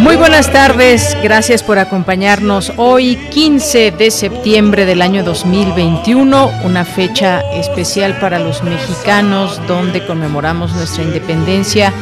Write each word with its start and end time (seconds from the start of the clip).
Muy 0.00 0.16
buenas 0.16 0.50
tardes, 0.50 1.16
gracias 1.22 1.62
por 1.62 1.78
acompañarnos 1.78 2.72
hoy 2.76 3.16
15 3.30 3.90
de 3.90 4.10
septiembre 4.10 4.86
del 4.86 5.02
año 5.02 5.22
2021, 5.22 6.50
una 6.64 6.84
fecha 6.86 7.40
especial 7.52 8.18
para 8.18 8.38
los 8.38 8.62
mexicanos 8.62 9.60
donde 9.68 10.04
conmemoramos 10.06 10.72
nuestra 10.72 11.04
independencia 11.04 11.92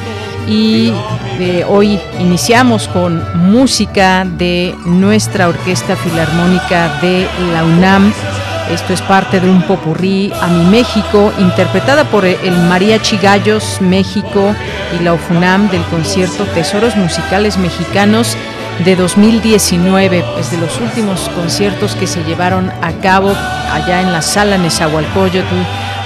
y 0.49 0.93
eh, 1.39 1.65
hoy 1.69 2.01
iniciamos 2.19 2.89
con 2.89 3.23
música 3.51 4.25
de 4.25 4.75
nuestra 4.87 5.49
Orquesta 5.49 5.95
Filarmónica 5.95 6.99
de 7.01 7.29
la 7.53 7.65
UNAM. 7.65 8.13
Esto 8.71 8.93
es 8.93 9.03
parte 9.03 9.41
de 9.41 9.49
un 9.49 9.63
popurrí 9.63 10.33
a 10.41 10.47
mi 10.49 10.65
México, 10.65 11.33
interpretada 11.39 12.05
por 12.05 12.25
el 12.25 12.59
Mariachi 12.69 13.19
Gallos 13.19 13.79
México 13.81 14.55
y 14.99 15.03
la 15.03 15.15
OFUNAM 15.15 15.71
del 15.71 15.83
concierto 15.85 16.45
Tesoros 16.55 16.97
Musicales 16.97 17.57
Mexicanos 17.59 18.37
de 18.85 18.95
2019, 18.97 20.25
pues 20.35 20.51
de 20.51 20.59
los 20.59 20.79
últimos 20.81 21.29
conciertos 21.31 21.95
que 21.95 22.07
se 22.07 22.23
llevaron 22.25 22.71
a 22.83 22.93
cabo 23.03 23.35
allá 23.73 24.03
en 24.03 24.13
la 24.13 24.23
sala 24.23 24.59
Nezahualcóyotl, 24.59 25.57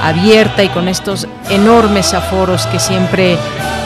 abierta 0.03 0.63
y 0.63 0.69
con 0.69 0.89
estos 0.89 1.29
enormes 1.49 2.13
aforos 2.13 2.67
que 2.67 2.79
siempre 2.79 3.39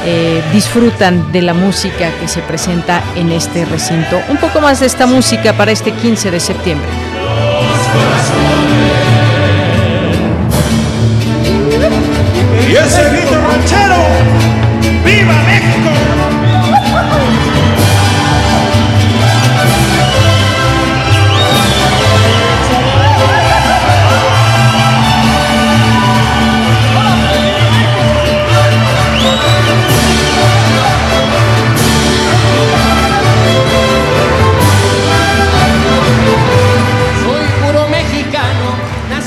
eh, 0.04 0.42
disfrutan 0.52 1.32
de 1.32 1.42
la 1.42 1.54
música 1.54 2.10
que 2.20 2.28
se 2.28 2.40
presenta 2.40 3.02
en 3.16 3.30
este 3.32 3.64
recinto. 3.64 4.20
Un 4.28 4.36
poco 4.38 4.60
más 4.60 4.80
de 4.80 4.86
esta 4.86 5.06
música 5.06 5.52
para 5.52 5.72
este 5.72 5.92
15 5.92 6.30
de 6.30 6.40
septiembre. 6.40 6.88
Y 12.68 12.72
ese 12.72 13.02
ranchero, 13.02 13.96
¡Viva 15.04 15.34
México! 15.44 15.95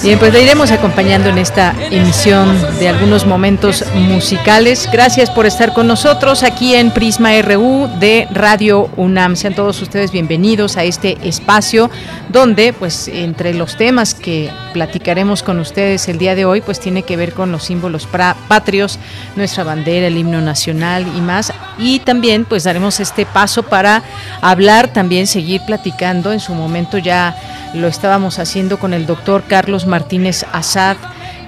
Bien, 0.09 0.18
pues 0.18 0.34
le 0.34 0.42
iremos 0.42 0.72
acompañando 0.72 1.30
en 1.30 1.38
esta 1.38 1.75
emisión 1.92 2.59
de 2.80 2.90
algunos 2.90 3.28
momentos 3.28 3.86
musicales. 3.94 4.90
Gracias 4.92 5.30
por 5.30 5.46
estar 5.46 5.72
con 5.72 5.86
nosotros 5.86 6.42
aquí 6.42 6.74
en 6.74 6.90
Prisma 6.90 7.40
RU 7.44 7.88
de 8.00 8.28
Radio 8.31 8.90
UNAM. 8.97 9.36
Sean 9.36 9.53
todos 9.53 9.80
ustedes 9.84 10.12
bienvenidos 10.12 10.78
a 10.78 10.84
este 10.84 11.20
espacio 11.22 11.92
donde, 12.30 12.74
pues, 12.74 13.08
entre 13.08 13.53
los 13.53 13.78
temas 13.78 14.16
que 14.16 14.50
platicaremos 14.74 15.44
con 15.44 15.59
ustedes 15.59 16.08
el 16.08 16.18
día 16.18 16.34
de 16.34 16.44
hoy, 16.44 16.62
pues 16.62 16.80
tiene 16.80 17.03
que 17.03 17.16
ver 17.16 17.34
con 17.34 17.52
los 17.52 17.66
símbolos 17.66 18.08
patrios, 18.47 18.97
nuestra 19.36 19.64
bandera, 19.64 20.08
el 20.08 20.18
himno 20.18 20.41
nacional 20.41 21.06
y 21.16 21.22
más. 21.22 21.53
Y 21.79 22.00
también, 22.00 22.45
pues, 22.45 22.66
daremos 22.66 23.00
este 23.00 23.25
paso 23.25 23.63
para 23.63 24.03
hablar, 24.41 24.90
también 24.90 25.28
seguir 25.28 25.62
platicando. 25.66 26.34
En 26.34 26.40
su 26.40 26.53
momento 26.53 26.97
ya 26.97 27.35
lo 27.73 27.88
estábamos 27.88 28.38
haciendo 28.38 28.78
con 28.78 28.94
el 28.94 29.06
doctor 29.06 29.44
Carlos 29.47 29.85
Martínez 29.85 30.45
Azad, 30.51 30.97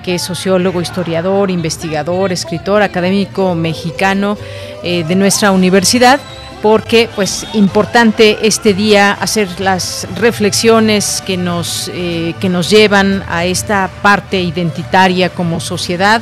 que 0.04 0.16
es 0.16 0.22
sociólogo, 0.22 0.82
historiador, 0.82 1.52
investigador, 1.52 2.32
escritor, 2.32 2.82
académico 2.82 3.54
mexicano 3.56 4.38
eh, 4.84 5.04
de 5.04 5.16
nuestra 5.16 5.52
universidad 5.52 6.20
porque 6.62 7.10
pues 7.16 7.48
importante 7.54 8.38
este 8.46 8.74
día 8.74 9.14
hacer 9.14 9.60
las 9.60 10.08
reflexiones 10.16 11.24
que 11.26 11.36
nos 11.36 11.90
eh, 11.94 12.36
que 12.40 12.50
nos 12.50 12.70
llevan 12.70 13.24
a 13.28 13.46
esta 13.46 13.90
parte 14.02 14.40
identitaria 14.40 15.30
como 15.30 15.60
sociedad 15.60 16.22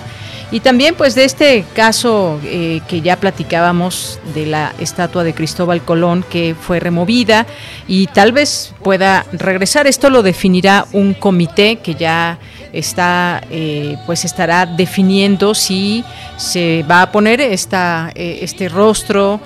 y 0.52 0.62
también 0.62 0.96
pues 0.96 1.14
de 1.14 1.26
este 1.26 1.64
caso 1.76 2.40
eh, 2.44 2.82
que 2.88 3.02
ya 3.02 3.18
platicábamos 3.18 4.20
de 4.34 4.48
la 4.48 4.74
estatua 4.80 5.24
de 5.24 5.34
Cristóbal 5.34 5.82
Colón 5.82 6.26
que 6.28 6.56
fue 6.60 6.80
removida 6.80 7.46
y 7.88 8.08
tal 8.08 8.32
vez 8.32 8.74
pueda 8.84 9.26
regresar. 9.32 9.86
Esto 9.86 10.10
lo 10.10 10.24
definirá 10.24 10.88
un 10.92 11.14
comité 11.14 11.78
que 11.78 11.94
ya 11.94 12.40
está 12.74 13.44
eh, 13.52 13.98
pues 14.08 14.26
estará 14.26 14.66
definiendo 14.66 15.54
si 15.54 16.04
se 16.38 16.84
va 16.90 17.04
a 17.04 17.12
poner 17.12 17.42
esta, 17.42 18.12
eh, 18.16 18.40
este 18.42 18.70
rostro 18.70 19.40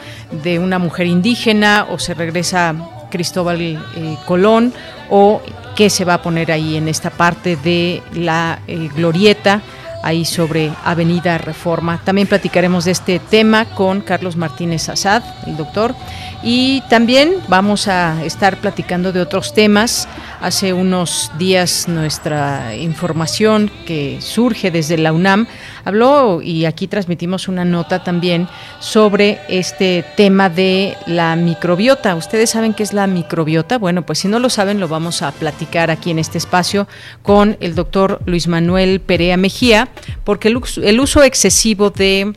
de 0.44 0.58
una 0.58 0.80
mujer 0.80 1.08
indígena 1.08 1.86
o 1.90 2.00
se 2.00 2.14
regresa 2.14 2.76
Cristóbal 3.12 3.84
Colón 4.26 4.74
o 5.10 5.42
qué 5.76 5.90
se 5.90 6.06
va 6.06 6.16
a 6.16 6.22
poner 6.22 6.52
ahí 6.52 6.78
en 6.78 6.88
esta 6.88 7.10
parte 7.10 7.58
de 7.58 8.02
la 8.14 8.60
glorieta 8.96 9.62
ahí 10.04 10.26
sobre 10.26 10.72
Avenida 10.84 11.38
Reforma. 11.40 12.00
También 12.04 12.28
platicaremos 12.28 12.86
de 12.86 12.92
este 12.92 13.20
tema 13.20 13.66
con 13.66 14.02
Carlos 14.02 14.36
Martínez 14.36 14.90
Azad, 14.90 15.24
el 15.48 15.58
doctor, 15.58 15.96
y 16.44 16.82
también 16.90 17.36
vamos 17.48 17.88
a 17.88 18.24
estar 18.24 18.58
platicando 18.58 19.12
de 19.12 19.22
otros 19.22 19.54
temas. 19.54 20.08
Hace 20.42 20.74
unos 20.74 21.32
días 21.40 21.88
nuestra 21.88 22.76
información 22.76 23.72
que 23.88 24.20
surge 24.22 24.70
desde 24.70 24.98
la 24.98 25.14
UNAM 25.14 25.48
habló 25.86 26.42
y 26.42 26.66
aquí 26.66 26.88
transmitimos 26.88 27.48
una 27.48 27.66
nota 27.66 28.04
también 28.04 28.48
sobre 28.80 29.40
este 29.48 30.06
tema 30.16 30.50
de 30.50 30.98
la 31.06 31.36
microbiota. 31.36 32.16
¿Ustedes 32.16 32.50
saben 32.50 32.74
qué 32.74 32.84
es 32.84 32.94
la 32.94 33.08
microbiota? 33.08 33.78
Bueno, 33.78 34.06
pues 34.06 34.20
si 34.20 34.28
no 34.28 34.40
lo 34.40 34.50
saben 34.50 34.80
lo 34.80 34.88
vamos 34.88 35.22
a 35.22 35.32
platicar 35.32 35.92
aquí 35.92 36.12
en 36.12 36.20
este 36.20 36.38
espacio 36.38 36.88
con 37.22 37.58
el 37.60 37.76
doctor 37.76 38.22
Luis 38.26 38.48
Manuel 38.48 39.00
Perea 39.00 39.38
Mejía, 39.38 39.90
porque 40.24 40.48
el 40.50 41.00
uso 41.00 41.24
excesivo 41.24 41.90
de 41.90 42.34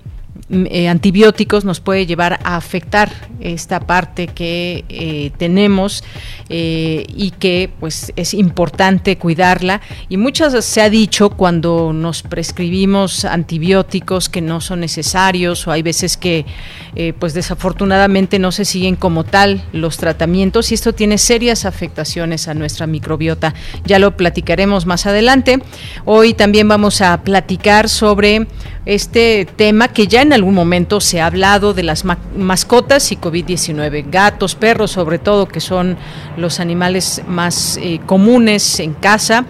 eh, 0.49 0.89
antibióticos 0.89 1.65
nos 1.65 1.81
puede 1.81 2.07
llevar 2.07 2.39
a 2.45 2.57
afectar 2.57 3.11
esta 3.41 3.81
parte 3.81 4.29
que 4.29 4.85
eh, 4.89 5.33
tenemos 5.39 6.05
eh, 6.49 7.05
y 7.09 7.33
que 7.33 7.71
pues 7.81 8.13
es 8.17 8.33
importante 8.33 9.19
cuidarla. 9.19 9.81
Y 10.09 10.17
muchas 10.17 10.65
se 10.65 10.81
ha 10.81 10.91
dicho 10.91 11.31
cuando 11.31 11.93
nos 11.93 12.23
prescribimos 12.23 13.25
antibióticos 13.25 14.29
que 14.29 14.41
no 14.41 14.61
son 14.61 14.81
necesarios 14.81 15.67
o 15.67 15.73
hay 15.73 15.83
veces 15.83 16.17
que 16.17 16.47
pues 17.19 17.35
desafortunadamente 17.35 18.39
no 18.39 18.53
se 18.53 18.65
siguen 18.65 18.97
como 18.97 19.25
tal 19.25 19.63
los 19.73 19.99
tratamientos 19.99 20.71
y 20.71 20.75
esto 20.75 20.95
tiene 20.95 21.19
serias 21.19 21.67
afectaciones 21.67 22.49
a 22.49 22.55
nuestra 22.55 22.87
microbiota. 22.87 23.53
Ya 23.85 23.99
lo 23.99 24.17
platicaremos 24.17 24.87
más 24.87 25.07
adelante. 25.07 25.63
Hoy 26.07 26.33
también 26.33 26.69
vamos 26.69 27.03
a 27.03 27.23
platicar 27.23 27.91
sobre 27.91 28.47
este 28.87 29.49
tema 29.57 29.89
que 29.89 30.07
ya 30.07 30.23
en 30.23 30.33
algún 30.33 30.55
momento 30.55 31.01
se 31.01 31.21
ha 31.21 31.27
hablado 31.27 31.75
de 31.75 31.83
las 31.83 32.05
mascotas 32.05 33.11
y 33.11 33.17
COVID-19, 33.17 34.09
gatos, 34.09 34.55
perros 34.55 34.93
sobre 34.93 35.19
todo, 35.19 35.47
que 35.49 35.61
son 35.61 35.97
los 36.37 36.61
animales 36.61 37.23
más 37.27 37.79
eh, 37.83 38.01
comunes 38.07 38.79
en 38.79 38.95
casa, 38.95 39.45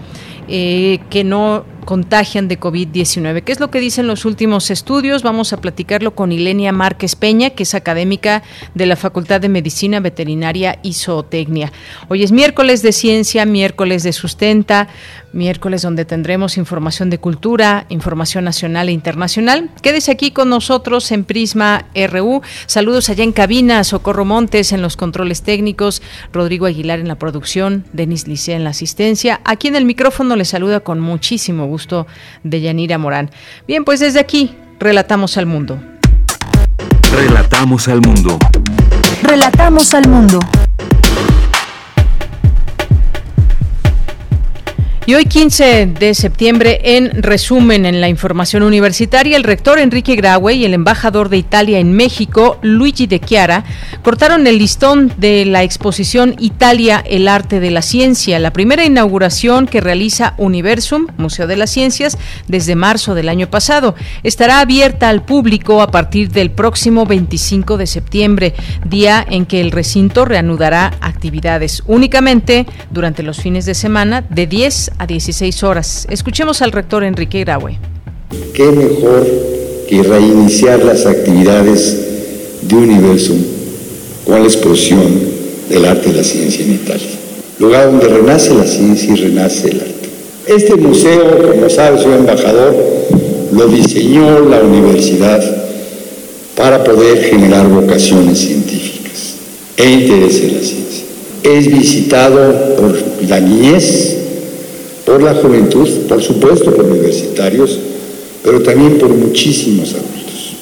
eh, 0.47 0.99
que 1.11 1.23
no 1.23 1.65
contagian 1.87 2.49
de 2.49 2.59
COVID-19. 2.59 3.43
¿Qué 3.43 3.51
es 3.53 3.61
lo 3.61 3.71
que 3.71 3.79
dicen 3.79 4.07
los 4.07 4.25
últimos 4.25 4.69
estudios? 4.71 5.23
Vamos 5.23 5.53
a 5.53 5.61
platicarlo 5.61 6.13
con 6.15 6.33
Ilenia 6.33 6.73
Márquez 6.73 7.15
Peña, 7.15 7.51
que 7.51 7.63
es 7.63 7.75
académica 7.75 8.43
de 8.75 8.85
la 8.87 8.97
Facultad 8.97 9.39
de 9.39 9.47
Medicina 9.47 10.01
Veterinaria 10.01 10.79
y 10.83 10.93
Zootecnia. 10.93 11.71
Hoy 12.09 12.23
es 12.23 12.33
miércoles 12.33 12.81
de 12.81 12.91
ciencia, 12.91 13.45
miércoles 13.45 14.03
de 14.03 14.11
sustenta, 14.11 14.89
miércoles 15.37 15.81
donde 15.81 16.03
tendremos 16.03 16.57
información 16.57 17.09
de 17.09 17.19
cultura, 17.19 17.85
información 17.87 18.43
nacional 18.43 18.89
e 18.89 18.91
internacional. 18.91 19.69
Quédese 19.81 20.11
aquí 20.11 20.31
con 20.31 20.49
nosotros 20.49 21.09
en 21.11 21.23
Prisma 21.23 21.85
RU. 21.95 22.41
Saludos 22.65 23.09
allá 23.09 23.23
en 23.23 23.31
cabina, 23.31 23.83
Socorro 23.83 24.25
Montes 24.25 24.73
en 24.73 24.81
los 24.81 24.97
controles 24.97 25.43
técnicos, 25.43 26.01
Rodrigo 26.33 26.65
Aguilar 26.65 26.99
en 26.99 27.07
la 27.07 27.15
producción, 27.15 27.85
Denis 27.93 28.27
Licea 28.27 28.57
en 28.57 28.65
la 28.65 28.71
asistencia. 28.71 29.39
Aquí 29.45 29.69
en 29.69 29.75
el 29.75 29.85
micrófono 29.85 30.35
le 30.35 30.43
saluda 30.43 30.81
con 30.81 30.99
muchísimo 30.99 31.67
gusto 31.67 32.07
de 32.43 32.59
Yanira 32.59 32.97
Morán. 32.97 33.29
Bien, 33.67 33.85
pues 33.85 33.99
desde 33.99 34.19
aquí, 34.19 34.55
relatamos 34.79 35.37
al 35.37 35.45
mundo. 35.45 35.79
Relatamos 37.13 37.87
al 37.87 38.01
mundo. 38.01 38.37
Relatamos 39.23 39.93
al 39.93 40.07
mundo. 40.07 40.39
Y 45.09 45.15
hoy 45.15 45.23
15 45.23 45.85
de 45.85 46.13
septiembre, 46.13 46.81
en 46.83 47.23
resumen 47.23 47.85
en 47.85 48.01
la 48.01 48.09
información 48.09 48.61
universitaria, 48.61 49.37
el 49.37 49.45
rector 49.45 49.79
Enrique 49.79 50.17
Graue 50.17 50.55
y 50.55 50.65
el 50.65 50.73
embajador 50.73 51.29
de 51.29 51.37
Italia 51.37 51.79
en 51.79 51.93
México, 51.93 52.59
Luigi 52.61 53.07
de 53.07 53.21
Chiara, 53.21 53.63
cortaron 54.03 54.45
el 54.47 54.57
listón 54.57 55.13
de 55.15 55.45
la 55.45 55.63
exposición 55.63 56.35
Italia, 56.39 57.01
el 57.07 57.29
arte 57.29 57.61
de 57.61 57.71
la 57.71 57.83
ciencia, 57.83 58.37
la 58.37 58.51
primera 58.51 58.83
inauguración 58.83 59.65
que 59.65 59.79
realiza 59.79 60.33
Universum, 60.37 61.07
Museo 61.15 61.47
de 61.47 61.55
las 61.55 61.69
Ciencias, 61.69 62.17
desde 62.49 62.75
marzo 62.75 63.15
del 63.15 63.29
año 63.29 63.49
pasado. 63.49 63.95
Estará 64.23 64.59
abierta 64.59 65.07
al 65.07 65.23
público 65.23 65.81
a 65.81 65.89
partir 65.89 66.31
del 66.31 66.51
próximo 66.51 67.05
25 67.05 67.77
de 67.77 67.87
septiembre, 67.87 68.55
día 68.83 69.25
en 69.29 69.45
que 69.45 69.61
el 69.61 69.71
recinto 69.71 70.25
reanudará 70.25 70.91
actividades 70.99 71.81
únicamente 71.87 72.65
durante 72.91 73.23
los 73.23 73.39
fines 73.39 73.65
de 73.65 73.73
semana 73.73 74.21
de 74.29 74.47
10 74.47 74.96
a 74.97 75.05
16 75.05 75.63
horas. 75.63 76.07
Escuchemos 76.09 76.61
al 76.61 76.71
rector 76.71 77.03
Enrique 77.03 77.43
Graue. 77.43 77.77
¿Qué 78.53 78.65
mejor 78.71 79.27
que 79.87 80.03
reiniciar 80.03 80.83
las 80.83 81.05
actividades 81.05 81.97
de 82.61 82.75
Universum 82.75 83.37
con 84.25 84.41
la 84.41 84.47
explosión 84.47 85.19
del 85.69 85.85
arte 85.85 86.09
y 86.09 86.13
la 86.13 86.23
ciencia 86.23 86.65
en 86.65 86.73
Italia? 86.73 87.07
Lugar 87.59 87.91
donde 87.91 88.07
renace 88.07 88.53
la 88.53 88.65
ciencia 88.65 89.13
y 89.13 89.15
renace 89.15 89.69
el 89.69 89.81
arte. 89.81 90.09
Este 90.47 90.75
museo, 90.75 91.51
como 91.51 91.69
sabe 91.69 92.01
su 92.01 92.11
embajador, 92.11 92.75
lo 93.53 93.67
diseñó 93.67 94.39
la 94.41 94.61
universidad 94.61 95.43
para 96.55 96.83
poder 96.83 97.23
generar 97.23 97.67
vocaciones 97.67 98.39
científicas 98.39 99.35
e 99.77 99.89
interés 99.89 100.41
en 100.41 100.55
la 100.55 100.61
ciencia. 100.61 101.03
Es 101.43 101.67
visitado 101.67 102.75
por 102.75 102.97
la 103.27 103.39
niñez 103.39 104.16
por 105.07 105.23
la 105.23 105.33
juventud, 105.33 105.87
por 106.09 106.21
supuesto 106.21 106.75
por 106.75 106.83
universitarios, 106.83 107.79
pero 108.43 108.61
también 108.61 108.99
por 108.99 109.07
muchísimos 109.07 109.93
adultos. 109.93 110.57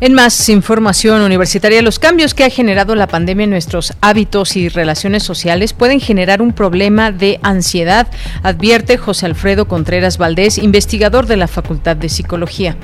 En 0.00 0.12
más 0.12 0.48
información 0.48 1.22
universitaria, 1.22 1.80
los 1.82 2.00
cambios 2.00 2.34
que 2.34 2.42
ha 2.42 2.50
generado 2.50 2.96
la 2.96 3.06
pandemia 3.06 3.44
en 3.44 3.50
nuestros 3.50 3.92
hábitos 4.00 4.56
y 4.56 4.68
relaciones 4.68 5.22
sociales 5.22 5.72
pueden 5.72 6.00
generar 6.00 6.42
un 6.42 6.52
problema 6.52 7.12
de 7.12 7.38
ansiedad, 7.42 8.08
advierte 8.42 8.98
José 8.98 9.26
Alfredo 9.26 9.68
Contreras 9.68 10.18
Valdés, 10.18 10.58
investigador 10.58 11.26
de 11.26 11.36
la 11.36 11.46
Facultad 11.46 11.96
de 11.96 12.08
Psicología. 12.08 12.76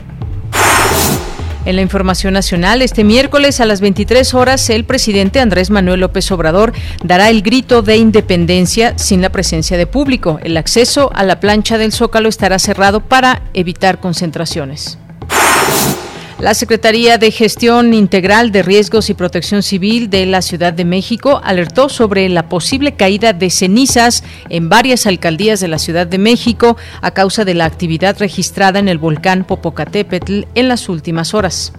En 1.66 1.76
la 1.76 1.82
información 1.82 2.32
nacional, 2.32 2.80
este 2.80 3.04
miércoles 3.04 3.60
a 3.60 3.66
las 3.66 3.82
23 3.82 4.32
horas, 4.32 4.70
el 4.70 4.84
presidente 4.84 5.40
Andrés 5.40 5.68
Manuel 5.68 6.00
López 6.00 6.30
Obrador 6.32 6.72
dará 7.04 7.28
el 7.28 7.42
grito 7.42 7.82
de 7.82 7.98
independencia 7.98 8.96
sin 8.96 9.20
la 9.20 9.28
presencia 9.28 9.76
de 9.76 9.86
público. 9.86 10.38
El 10.42 10.56
acceso 10.56 11.10
a 11.14 11.22
la 11.22 11.38
plancha 11.38 11.76
del 11.76 11.92
Zócalo 11.92 12.30
estará 12.30 12.58
cerrado 12.58 13.00
para 13.00 13.42
evitar 13.52 14.00
concentraciones. 14.00 14.99
La 16.40 16.54
Secretaría 16.54 17.18
de 17.18 17.30
Gestión 17.30 17.92
Integral 17.92 18.50
de 18.50 18.62
Riesgos 18.62 19.10
y 19.10 19.14
Protección 19.14 19.62
Civil 19.62 20.08
de 20.08 20.24
la 20.24 20.40
Ciudad 20.40 20.72
de 20.72 20.86
México 20.86 21.38
alertó 21.44 21.90
sobre 21.90 22.26
la 22.30 22.48
posible 22.48 22.94
caída 22.94 23.34
de 23.34 23.50
cenizas 23.50 24.24
en 24.48 24.70
varias 24.70 25.04
alcaldías 25.04 25.60
de 25.60 25.68
la 25.68 25.78
Ciudad 25.78 26.06
de 26.06 26.16
México 26.16 26.78
a 27.02 27.10
causa 27.10 27.44
de 27.44 27.52
la 27.52 27.66
actividad 27.66 28.18
registrada 28.18 28.78
en 28.78 28.88
el 28.88 28.96
volcán 28.96 29.44
Popocatépetl 29.44 30.44
en 30.54 30.68
las 30.68 30.88
últimas 30.88 31.34
horas. 31.34 31.74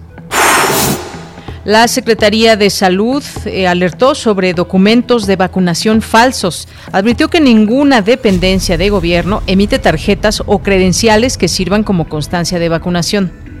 La 1.64 1.88
Secretaría 1.88 2.54
de 2.54 2.70
Salud 2.70 3.24
eh, 3.46 3.66
alertó 3.66 4.14
sobre 4.14 4.54
documentos 4.54 5.26
de 5.26 5.34
vacunación 5.34 6.02
falsos. 6.02 6.68
Advirtió 6.92 7.28
que 7.28 7.40
ninguna 7.40 8.00
dependencia 8.00 8.78
de 8.78 8.90
gobierno 8.90 9.42
emite 9.48 9.80
tarjetas 9.80 10.40
o 10.46 10.60
credenciales 10.60 11.36
que 11.36 11.48
sirvan 11.48 11.82
como 11.82 12.08
constancia 12.08 12.60
de 12.60 12.68
vacunación. 12.68 13.51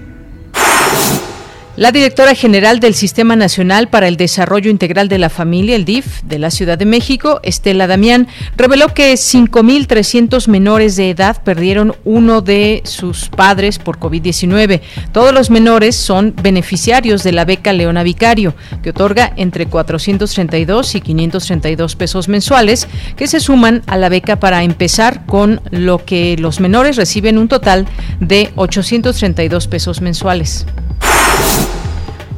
La 1.74 1.90
directora 1.90 2.34
general 2.34 2.80
del 2.80 2.92
Sistema 2.92 3.34
Nacional 3.34 3.88
para 3.88 4.06
el 4.06 4.18
Desarrollo 4.18 4.70
Integral 4.70 5.08
de 5.08 5.16
la 5.16 5.30
Familia, 5.30 5.74
el 5.74 5.86
DIF, 5.86 6.20
de 6.22 6.38
la 6.38 6.50
Ciudad 6.50 6.76
de 6.76 6.84
México, 6.84 7.40
Estela 7.42 7.86
Damián, 7.86 8.28
reveló 8.58 8.88
que 8.88 9.14
5.300 9.14 10.48
menores 10.48 10.96
de 10.96 11.08
edad 11.08 11.42
perdieron 11.42 11.96
uno 12.04 12.42
de 12.42 12.82
sus 12.84 13.30
padres 13.30 13.78
por 13.78 13.98
COVID-19. 13.98 14.82
Todos 15.12 15.32
los 15.32 15.48
menores 15.48 15.96
son 15.96 16.34
beneficiarios 16.42 17.22
de 17.22 17.32
la 17.32 17.46
beca 17.46 17.72
Leona 17.72 18.02
Vicario, 18.02 18.54
que 18.82 18.90
otorga 18.90 19.32
entre 19.36 19.64
432 19.64 20.94
y 20.94 21.00
532 21.00 21.96
pesos 21.96 22.28
mensuales, 22.28 22.86
que 23.16 23.26
se 23.26 23.40
suman 23.40 23.80
a 23.86 23.96
la 23.96 24.10
beca 24.10 24.38
para 24.38 24.62
empezar 24.62 25.24
con 25.24 25.62
lo 25.70 26.04
que 26.04 26.36
los 26.36 26.60
menores 26.60 26.96
reciben 26.96 27.38
un 27.38 27.48
total 27.48 27.86
de 28.20 28.50
832 28.56 29.68
pesos 29.68 30.02
mensuales. 30.02 30.66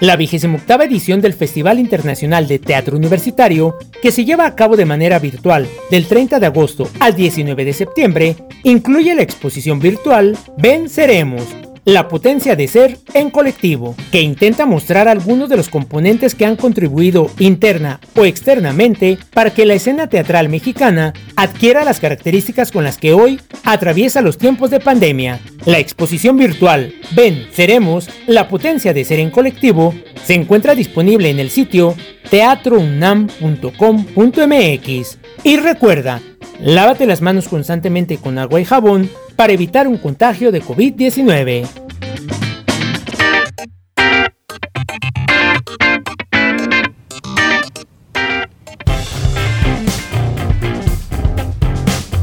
La 0.00 0.16
28 0.16 0.82
edición 0.82 1.22
del 1.22 1.32
Festival 1.32 1.78
Internacional 1.78 2.46
de 2.46 2.58
Teatro 2.58 2.98
Universitario, 2.98 3.78
que 4.02 4.12
se 4.12 4.26
lleva 4.26 4.44
a 4.44 4.54
cabo 4.54 4.76
de 4.76 4.84
manera 4.84 5.18
virtual 5.18 5.66
del 5.90 6.06
30 6.06 6.38
de 6.38 6.44
agosto 6.44 6.86
al 7.00 7.16
19 7.16 7.64
de 7.64 7.72
septiembre, 7.72 8.36
incluye 8.62 9.14
la 9.14 9.22
exposición 9.22 9.80
virtual 9.80 10.36
Venceremos, 10.58 11.42
la 11.86 12.08
potencia 12.08 12.56
de 12.56 12.66
ser 12.66 12.98
en 13.14 13.30
colectivo, 13.30 13.94
que 14.10 14.20
intenta 14.20 14.66
mostrar 14.66 15.06
algunos 15.06 15.48
de 15.48 15.56
los 15.56 15.68
componentes 15.68 16.34
que 16.34 16.44
han 16.44 16.56
contribuido 16.56 17.30
interna 17.38 18.00
o 18.16 18.24
externamente 18.24 19.18
para 19.32 19.54
que 19.54 19.64
la 19.64 19.74
escena 19.74 20.08
teatral 20.08 20.48
mexicana 20.48 21.14
adquiera 21.36 21.84
las 21.84 22.00
características 22.00 22.72
con 22.72 22.82
las 22.82 22.98
que 22.98 23.12
hoy 23.12 23.40
atraviesa 23.62 24.20
los 24.20 24.36
tiempos 24.36 24.70
de 24.70 24.80
pandemia. 24.80 25.38
La 25.64 25.78
exposición 25.78 26.36
virtual 26.36 26.92
Ven, 27.14 27.46
Seremos, 27.52 28.10
la 28.26 28.48
potencia 28.48 28.92
de 28.92 29.04
ser 29.04 29.20
en 29.20 29.30
colectivo, 29.30 29.94
se 30.24 30.34
encuentra 30.34 30.74
disponible 30.74 31.30
en 31.30 31.38
el 31.38 31.50
sitio 31.50 31.94
teatrounam.com.mx. 32.30 35.18
Y 35.44 35.56
recuerda, 35.58 36.20
lávate 36.60 37.06
las 37.06 37.20
manos 37.20 37.46
constantemente 37.46 38.16
con 38.16 38.38
agua 38.38 38.60
y 38.60 38.64
jabón 38.64 39.08
para 39.36 39.52
evitar 39.52 39.86
un 39.86 39.98
contagio 39.98 40.50
de 40.50 40.62
COVID-19. 40.62 41.68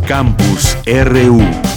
Campus 0.08 0.77
RU 0.86 1.72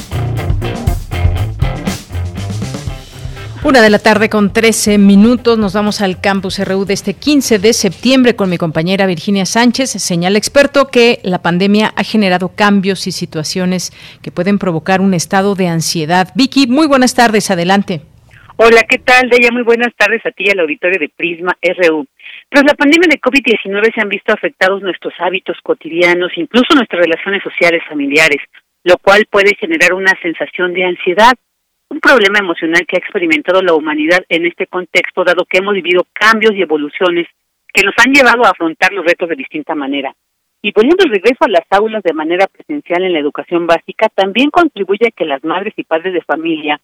Una 3.66 3.82
de 3.82 3.90
la 3.90 3.98
tarde 3.98 4.30
con 4.30 4.52
13 4.52 4.96
minutos 4.96 5.58
nos 5.58 5.74
vamos 5.74 6.00
al 6.00 6.20
campus 6.20 6.64
RU 6.64 6.84
de 6.84 6.94
este 6.94 7.14
15 7.14 7.58
de 7.58 7.72
septiembre 7.72 8.36
con 8.36 8.48
mi 8.48 8.58
compañera 8.58 9.06
Virginia 9.06 9.44
Sánchez. 9.44 9.90
Señala 9.90 10.38
experto 10.38 10.86
que 10.86 11.18
la 11.24 11.42
pandemia 11.42 11.92
ha 11.96 12.04
generado 12.04 12.54
cambios 12.54 13.08
y 13.08 13.10
situaciones 13.10 13.90
que 14.22 14.30
pueden 14.30 14.60
provocar 14.60 15.00
un 15.00 15.14
estado 15.14 15.56
de 15.56 15.66
ansiedad. 15.66 16.28
Vicky, 16.36 16.68
muy 16.68 16.86
buenas 16.86 17.16
tardes, 17.16 17.50
adelante. 17.50 18.02
Hola, 18.54 18.84
¿qué 18.88 18.98
tal, 18.98 19.28
Deya? 19.30 19.50
Muy 19.50 19.64
buenas 19.64 19.92
tardes 19.96 20.24
a 20.24 20.30
ti 20.30 20.44
y 20.46 20.50
al 20.50 20.60
auditorio 20.60 21.00
de 21.00 21.08
Prisma 21.08 21.58
RU. 21.60 22.06
Tras 22.48 22.62
la 22.62 22.74
pandemia 22.74 23.08
de 23.10 23.20
COVID-19 23.20 23.92
se 23.92 24.00
han 24.00 24.08
visto 24.08 24.32
afectados 24.32 24.80
nuestros 24.80 25.12
hábitos 25.18 25.56
cotidianos, 25.64 26.30
incluso 26.36 26.72
nuestras 26.76 27.02
relaciones 27.02 27.42
sociales 27.42 27.82
familiares, 27.88 28.38
lo 28.84 28.94
cual 28.98 29.26
puede 29.28 29.56
generar 29.58 29.92
una 29.92 30.12
sensación 30.22 30.72
de 30.72 30.84
ansiedad 30.84 31.34
un 31.88 32.00
problema 32.00 32.38
emocional 32.38 32.84
que 32.86 32.96
ha 32.96 32.98
experimentado 32.98 33.62
la 33.62 33.74
humanidad 33.74 34.24
en 34.28 34.46
este 34.46 34.66
contexto, 34.66 35.24
dado 35.24 35.44
que 35.44 35.58
hemos 35.58 35.74
vivido 35.74 36.06
cambios 36.12 36.52
y 36.54 36.62
evoluciones 36.62 37.26
que 37.72 37.84
nos 37.84 37.94
han 37.98 38.12
llevado 38.12 38.44
a 38.44 38.50
afrontar 38.50 38.92
los 38.92 39.04
retos 39.04 39.28
de 39.28 39.36
distinta 39.36 39.74
manera. 39.74 40.14
Y 40.62 40.72
poniendo 40.72 41.04
el 41.04 41.12
regreso 41.12 41.44
a 41.44 41.48
las 41.48 41.64
aulas 41.70 42.02
de 42.02 42.12
manera 42.12 42.46
presencial 42.46 43.04
en 43.04 43.12
la 43.12 43.20
educación 43.20 43.66
básica 43.66 44.08
también 44.08 44.50
contribuye 44.50 45.08
a 45.08 45.10
que 45.10 45.24
las 45.24 45.44
madres 45.44 45.74
y 45.76 45.84
padres 45.84 46.12
de 46.12 46.22
familia 46.22 46.80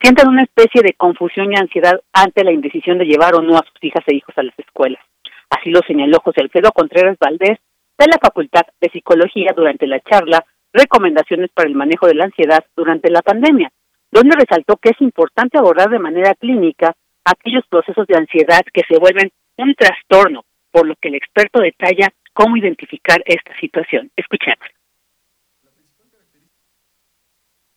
sientan 0.00 0.28
una 0.28 0.42
especie 0.42 0.82
de 0.82 0.94
confusión 0.94 1.52
y 1.52 1.56
ansiedad 1.56 2.00
ante 2.12 2.44
la 2.44 2.52
indecisión 2.52 2.98
de 2.98 3.06
llevar 3.06 3.34
o 3.36 3.40
no 3.40 3.56
a 3.56 3.64
sus 3.64 3.82
hijas 3.82 4.04
e 4.06 4.16
hijos 4.16 4.36
a 4.36 4.42
las 4.42 4.58
escuelas. 4.58 5.02
Así 5.48 5.70
lo 5.70 5.80
señaló 5.86 6.18
José 6.20 6.40
Alfredo 6.40 6.72
Contreras 6.72 7.16
Valdés 7.18 7.58
de 7.98 8.06
la 8.06 8.18
Facultad 8.20 8.62
de 8.80 8.90
Psicología 8.90 9.52
durante 9.56 9.86
la 9.86 10.00
charla 10.00 10.44
Recomendaciones 10.74 11.50
para 11.54 11.68
el 11.68 11.74
manejo 11.74 12.06
de 12.06 12.14
la 12.14 12.24
ansiedad 12.24 12.64
durante 12.74 13.10
la 13.10 13.22
pandemia 13.22 13.70
donde 14.12 14.36
resaltó 14.36 14.76
que 14.76 14.90
es 14.90 15.00
importante 15.00 15.58
abordar 15.58 15.88
de 15.90 15.98
manera 15.98 16.34
clínica 16.34 16.94
aquellos 17.24 17.64
procesos 17.68 18.06
de 18.06 18.16
ansiedad 18.16 18.60
que 18.72 18.82
se 18.86 18.98
vuelven 18.98 19.30
un 19.56 19.74
trastorno, 19.74 20.44
por 20.70 20.86
lo 20.86 20.94
que 21.00 21.08
el 21.08 21.14
experto 21.14 21.60
detalla 21.60 22.12
cómo 22.34 22.56
identificar 22.56 23.22
esta 23.24 23.58
situación. 23.58 24.10
Escuchemos. 24.16 24.66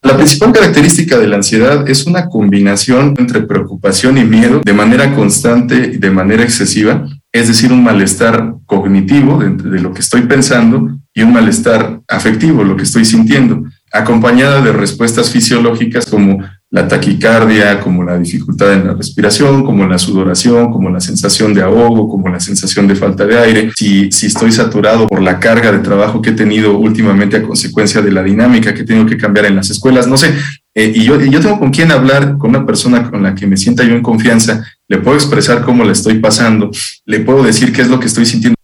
La 0.02 0.16
principal 0.16 0.54
característica 0.54 1.18
de 1.18 1.26
la 1.26 1.38
ansiedad 1.38 1.90
es 1.90 2.06
una 2.06 2.30
combinación 2.30 3.16
entre 3.18 3.42
preocupación 3.42 4.20
y 4.20 4.24
miedo 4.24 4.62
de 4.64 4.74
manera 4.74 5.16
constante 5.16 5.76
y 5.76 5.98
de 5.98 6.12
manera 6.12 6.44
excesiva, 6.44 7.08
es 7.32 7.48
decir, 7.48 7.72
un 7.72 7.84
malestar 7.84 8.54
cognitivo 8.68 9.40
de, 9.40 9.50
de, 9.50 9.82
lo 9.82 9.94
que 9.94 10.02
estoy 10.02 10.22
pensando 10.22 10.90
y 11.12 11.24
un 11.24 11.34
malestar 11.34 12.02
afectivo, 12.08 12.64
lo 12.64 12.76
que 12.78 12.84
estoy 12.84 13.04
sintiendo 13.04 13.64
acompañada 13.96 14.62
de 14.62 14.72
respuestas 14.72 15.30
fisiológicas 15.30 16.06
como 16.06 16.44
la 16.70 16.88
taquicardia, 16.88 17.80
como 17.80 18.04
la 18.04 18.18
dificultad 18.18 18.74
en 18.74 18.88
la 18.88 18.94
respiración, 18.94 19.64
como 19.64 19.88
la 19.88 19.98
sudoración, 19.98 20.72
como 20.72 20.90
la 20.90 21.00
sensación 21.00 21.54
de 21.54 21.62
ahogo, 21.62 22.10
como 22.10 22.28
la 22.28 22.40
sensación 22.40 22.88
de 22.88 22.96
falta 22.96 23.26
de 23.26 23.38
aire, 23.40 23.72
si, 23.76 24.12
si 24.12 24.26
estoy 24.26 24.52
saturado 24.52 25.08
por 25.08 25.22
la 25.22 25.40
carga 25.40 25.72
de 25.72 25.80
trabajo 25.80 26.22
que 26.22 26.32
he 26.32 26.34
tenido 26.34 26.78
últimamente 26.78 27.38
a 27.38 27.44
consecuencia 27.44 28.02
de 28.02 28.12
la 28.12 28.24
dinámica 28.24 28.74
que 28.74 28.84
tengo 28.84 29.06
que 29.06 29.18
cambiar 29.18 29.46
en 29.46 29.56
las 29.56 29.70
escuelas, 29.70 30.08
no 30.08 30.18
sé, 30.18 30.34
eh, 30.74 30.92
y, 30.94 31.06
yo, 31.06 31.22
y 31.22 31.30
yo 31.30 31.40
tengo 31.40 31.58
con 31.58 31.72
quién 31.72 31.92
hablar, 31.94 32.38
con 32.38 32.50
una 32.50 32.66
persona 32.66 33.10
con 33.10 33.24
la 33.24 33.34
que 33.34 33.48
me 33.48 33.56
sienta 33.56 33.86
yo 33.86 33.96
en 33.96 34.04
confianza, 34.04 34.66
le 34.90 34.98
puedo 34.98 35.16
expresar 35.16 35.62
cómo 35.62 35.86
la 35.86 35.94
estoy 35.94 36.20
pasando, 36.20 36.70
le 37.06 37.22
puedo 37.22 37.44
decir 37.44 37.72
qué 37.72 37.84
es 37.84 37.88
lo 37.88 38.02
que 38.02 38.08
estoy 38.08 38.26
sintiendo 38.26 38.55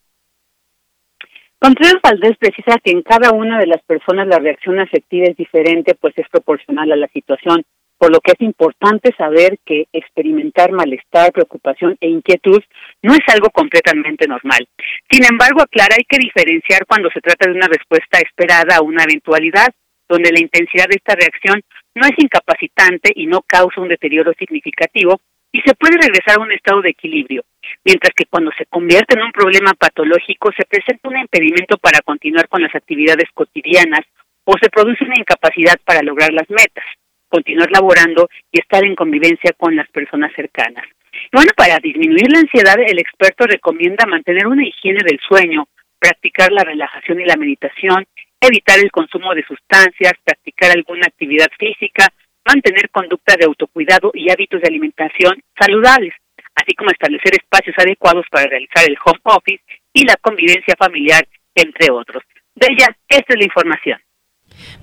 Contreras 1.62 2.01
Valdés 2.01 2.38
precisa 2.39 2.80
que 2.84 2.89
en 2.89 3.03
cada 3.03 3.34
una 3.34 3.60
de 3.60 3.68
las 3.68 3.84
personas 3.84 4.25
la 4.27 4.39
reacción 4.39 4.80
afectiva 4.80 5.27
es 5.27 5.38
diferente, 5.38 5.94
pues 5.94 6.12
es 6.18 6.27
proporcional 6.27 6.91
a 6.91 6.96
la 6.96 7.08
situación, 7.10 7.62
por 8.00 8.12
lo 8.12 8.20
que 8.20 8.32
es 8.32 8.41
importante 8.41 9.13
saber 9.15 9.60
que 9.63 9.86
experimentar 9.94 10.72
malestar, 10.72 11.32
preocupación 11.32 11.98
e 12.01 12.08
inquietud 12.10 12.63
no 13.03 13.13
es 13.13 13.20
algo 13.27 13.51
completamente 13.51 14.27
normal. 14.27 14.68
Sin 15.08 15.24
embargo, 15.24 15.62
aclara, 15.62 15.98
hay 16.00 16.06
que 16.06 16.18
diferenciar 16.18 16.88
cuando 16.88 17.12
se 17.12 17.22
trata 17.22 17.48
de 17.48 17.56
una 17.56 17.68
respuesta 17.68 18.18
esperada 18.18 18.77
a 18.77 18.82
una 18.82 19.03
eventualidad, 19.03 19.68
donde 20.10 20.32
la 20.32 20.39
intensidad 20.39 20.88
de 20.89 20.98
esta 20.98 21.13
reacción 21.13 21.62
no 21.94 22.08
es 22.08 22.18
incapacitante 22.18 23.12
y 23.13 23.27
no 23.27 23.44
causa 23.46 23.82
un 23.82 23.89
deterioro 23.89 24.34
significativo, 24.34 25.22
y 25.51 25.62
se 25.62 25.75
puede 25.75 25.98
regresar 25.98 26.38
a 26.39 26.41
un 26.41 26.51
estado 26.51 26.81
de 26.81 26.91
equilibrio, 26.91 27.43
mientras 27.84 28.13
que 28.15 28.25
cuando 28.25 28.51
se 28.58 28.65
convierte 28.65 29.15
en 29.15 29.24
un 29.24 29.31
problema 29.31 29.74
patológico 29.74 30.51
se 30.55 30.65
presenta 30.65 31.10
un 31.10 31.17
impedimento 31.17 31.77
para 31.77 32.00
continuar 32.01 32.48
con 32.48 32.62
las 32.62 32.74
actividades 32.74 33.29
cotidianas 33.34 34.01
o 34.46 34.53
se 34.62 34.70
produce 34.70 35.03
una 35.03 35.20
incapacidad 35.20 35.75
para 35.84 36.01
lograr 36.01 36.31
las 36.34 36.50
metas, 36.50 36.86
continuar 37.27 37.70
laborando 37.72 38.29
y 38.51 38.60
estar 38.60 38.84
en 38.84 38.96
convivencia 38.96 39.51
con 39.58 39.75
las 39.75 39.89
personas 39.89 40.31
cercanas. 40.36 40.86
Bueno, 41.31 41.51
para 41.55 41.77
disminuir 41.79 42.31
la 42.31 42.39
ansiedad, 42.39 42.75
el 42.79 43.00
experto 43.00 43.46
recomienda 43.46 44.05
mantener 44.05 44.48
una 44.48 44.65
higiene 44.65 45.01
del 45.03 45.20
sueño, 45.20 45.67
practicar 46.00 46.51
la 46.51 46.63
relajación 46.63 47.20
y 47.20 47.25
la 47.25 47.36
meditación, 47.36 48.05
evitar 48.39 48.79
el 48.79 48.91
consumo 48.91 49.36
de 49.36 49.46
sustancias, 49.46 50.13
practicar 50.24 50.72
alguna 50.72 51.05
actividad 51.08 51.48
física, 51.60 52.08
mantener 52.45 52.89
conducta 52.89 53.36
de 53.38 53.45
autocuidado 53.45 54.12
y 54.13 54.31
hábitos 54.31 54.62
de 54.62 54.67
alimentación 54.67 55.41
saludables, 55.60 56.13
así 56.55 56.74
como 56.75 56.91
establecer 56.91 57.33
espacios 57.36 57.75
adecuados 57.77 58.25
para 58.29 58.48
realizar 58.48 58.83
el 58.88 58.98
home 59.03 59.21
office 59.24 59.63
y 59.93 60.05
la 60.05 60.15
convivencia 60.17 60.75
familiar, 60.77 61.27
entre 61.55 61.91
otros. 61.91 62.24
De 62.55 62.67
ella, 62.71 62.95
esta 63.07 63.33
es 63.33 63.39
la 63.39 63.45
información. 63.45 64.00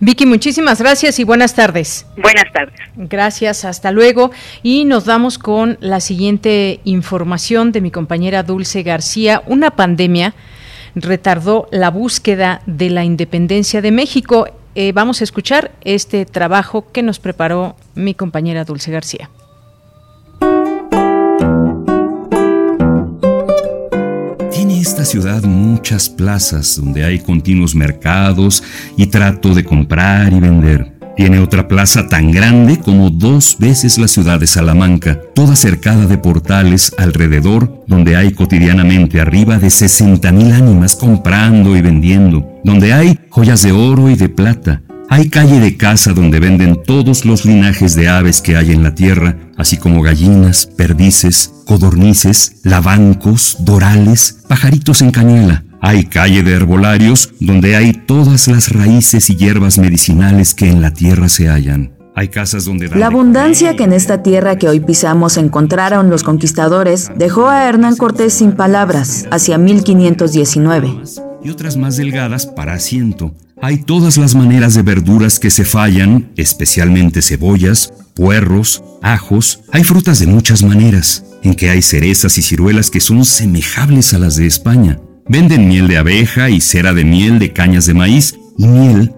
Vicky, 0.01 0.27
muchísimas 0.27 0.81
gracias 0.81 1.19
y 1.19 1.25
buenas 1.25 1.55
tardes. 1.55 2.07
Buenas 2.17 2.51
tardes. 2.53 2.79
Gracias, 2.97 3.65
hasta 3.65 3.93
luego. 3.93 4.31
Y 4.63 4.85
nos 4.85 5.07
vamos 5.07 5.39
con 5.39 5.77
la 5.81 6.01
siguiente 6.01 6.81
información 6.85 7.73
de 7.73 7.81
mi 7.81 7.91
compañera 7.91 8.43
Dulce 8.43 8.83
García. 8.83 9.43
Una 9.47 9.73
pandemia 9.73 10.35
retardó 10.95 11.69
la 11.71 11.91
búsqueda 11.91 12.63
de 12.67 12.91
la 12.91 13.05
independencia 13.05 13.83
de 13.83 13.93
México. 13.93 14.47
Eh, 14.81 14.93
vamos 14.93 15.21
a 15.21 15.25
escuchar 15.25 15.73
este 15.81 16.25
trabajo 16.25 16.87
que 16.93 17.03
nos 17.03 17.19
preparó 17.19 17.75
mi 17.97 18.15
compañera 18.15 18.65
Dulce 18.65 18.93
García. 18.93 19.29
Tiene 24.53 24.79
esta 24.81 25.05
ciudad 25.05 25.43
muchas 25.43 26.09
plazas 26.09 26.77
donde 26.77 27.03
hay 27.03 27.19
continuos 27.19 27.75
mercados 27.75 28.63
y 28.97 29.09
trato 29.09 29.53
de 29.53 29.65
comprar 29.65 30.33
y 30.33 30.39
vender. 30.39 30.98
Tiene 31.19 31.41
otra 31.41 31.67
plaza 31.67 32.07
tan 32.07 32.31
grande 32.31 32.79
como 32.79 33.11
dos 33.11 33.57
veces 33.59 33.99
la 33.99 34.07
ciudad 34.07 34.39
de 34.39 34.47
Salamanca, 34.47 35.19
toda 35.35 35.57
cercada 35.57 36.07
de 36.07 36.17
portales 36.17 36.95
alrededor, 36.97 37.83
donde 37.89 38.15
hay 38.15 38.31
cotidianamente 38.31 39.21
arriba 39.21 39.59
de 39.59 39.67
60.000 39.67 40.53
ánimas 40.53 40.95
comprando 40.95 41.77
y 41.77 41.83
vendiendo, 41.83 42.49
donde 42.63 42.93
hay 42.93 43.19
joyas 43.31 43.63
de 43.63 43.73
oro 43.73 44.09
y 44.09 44.15
de 44.15 44.29
plata. 44.29 44.83
Hay 45.11 45.29
calle 45.29 45.59
de 45.59 45.77
casa 45.77 46.13
donde 46.13 46.39
venden 46.39 46.85
todos 46.87 47.25
los 47.25 47.45
linajes 47.45 47.97
de 47.97 48.09
aves 48.09 48.41
que 48.41 48.57
hay 48.57 48.71
en 48.71 48.85
la 48.85 48.95
tierra, 48.95 49.37
así 49.57 49.77
como 49.77 50.03
gallinas, 50.03 50.67
perdices, 50.67 51.53
codornices, 51.67 52.61
lavancos, 52.63 53.57
dorales, 53.59 54.39
pajaritos 54.47 55.03
en 55.03 55.11
canela. 55.11 55.65
Hay 55.81 56.05
calle 56.05 56.43
de 56.43 56.53
herbolarios 56.53 57.35
donde 57.41 57.77
hay 57.77 57.93
todas 57.93 58.49
las 58.49 58.73
raíces 58.73 59.31
y 59.31 59.37
hierbas 59.37 59.79
medicinales 59.79 60.55
que 60.55 60.69
en 60.69 60.83
la 60.83 60.93
tierra 60.93 61.29
se 61.29 61.49
hallan. 61.49 61.93
Hay 62.17 62.29
casas 62.29 62.65
donde... 62.65 62.89
La 62.89 63.07
abundancia 63.07 63.77
que 63.77 63.85
en 63.85 63.93
esta 63.93 64.25
tierra 64.25 64.57
que 64.57 64.69
hoy 64.69 64.81
pisamos 64.81 65.37
encontraron 65.37 66.11
los 66.11 66.25
conquistadores 66.25 67.13
dejó 67.17 67.49
a 67.49 67.69
Hernán 67.69 67.95
Cortés 67.95 68.35
sin 68.35 68.53
palabras 68.53 69.27
hacia 69.31 69.57
1519. 69.57 70.97
Y 71.45 71.51
otras 71.51 71.77
más 71.77 71.97
delgadas 71.97 72.47
para 72.47 72.75
asiento. 72.75 73.33
Hay 73.63 73.79
todas 73.79 74.19
las 74.19 74.35
maneras 74.35 74.75
de 74.75 74.83
verduras 74.83 75.39
que 75.39 75.51
se 75.51 75.65
fallan, 75.65 76.33
especialmente 76.37 77.23
cebollas, 77.23 77.93
puerros, 78.15 78.83
ajos. 79.01 79.61
Hay 79.71 79.85
frutas 79.85 80.19
de 80.19 80.27
muchas 80.27 80.65
maneras, 80.65 81.25
en 81.45 81.55
que 81.55 81.71
hay 81.71 81.83
cerezas 81.83 82.37
y 82.37 82.43
ciruelas 82.43 82.91
que 82.91 83.01
son 83.01 83.25
semejables 83.25 84.13
a 84.13 84.19
las 84.19 84.35
de 84.35 84.47
España. 84.47 84.99
Venden 85.29 85.69
miel 85.69 85.89
de 85.89 85.99
abeja 85.99 86.49
y 86.49 86.63
cera 86.63 86.95
de 86.95 87.05
miel 87.05 87.39
de 87.39 87.53
cañas 87.53 87.85
de 87.85 87.93
maíz 87.93 88.39
y 88.57 88.67
miel 88.67 89.13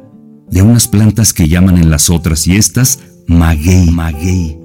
de 0.50 0.60
unas 0.60 0.88
plantas 0.88 1.32
que 1.32 1.48
llaman 1.48 1.78
en 1.78 1.88
las 1.88 2.10
otras 2.10 2.48
y 2.48 2.56
estas 2.56 2.98
maguey, 3.28 3.88
maguey. 3.92 4.58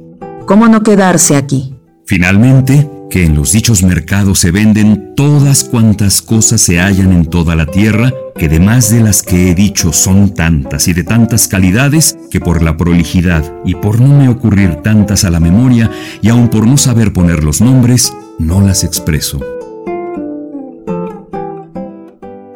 ¿Cómo 0.47 0.67
no 0.67 0.81
quedarse 0.81 1.35
aquí? 1.35 1.75
Finalmente, 2.07 2.89
que 3.11 3.25
en 3.25 3.35
los 3.35 3.51
dichos 3.51 3.83
mercados 3.83 4.39
se 4.39 4.49
venden 4.49 5.13
todas 5.15 5.63
cuantas 5.63 6.23
cosas 6.23 6.61
se 6.61 6.79
hallan 6.79 7.11
en 7.11 7.25
toda 7.27 7.55
la 7.55 7.67
tierra, 7.67 8.11
que 8.35 8.49
de 8.49 8.59
más 8.59 8.89
de 8.89 9.01
las 9.01 9.21
que 9.21 9.51
he 9.51 9.55
dicho 9.55 9.93
son 9.93 10.33
tantas 10.33 10.87
y 10.87 10.93
de 10.93 11.03
tantas 11.03 11.47
calidades, 11.47 12.17
que 12.31 12.39
por 12.39 12.63
la 12.63 12.75
prolijidad 12.75 13.43
y 13.63 13.75
por 13.75 14.01
no 14.01 14.17
me 14.17 14.29
ocurrir 14.29 14.77
tantas 14.77 15.23
a 15.23 15.29
la 15.29 15.39
memoria, 15.39 15.91
y 16.23 16.29
aun 16.29 16.49
por 16.49 16.65
no 16.65 16.77
saber 16.77 17.13
poner 17.13 17.43
los 17.43 17.61
nombres, 17.61 18.11
no 18.39 18.61
las 18.61 18.83
expreso. 18.83 19.39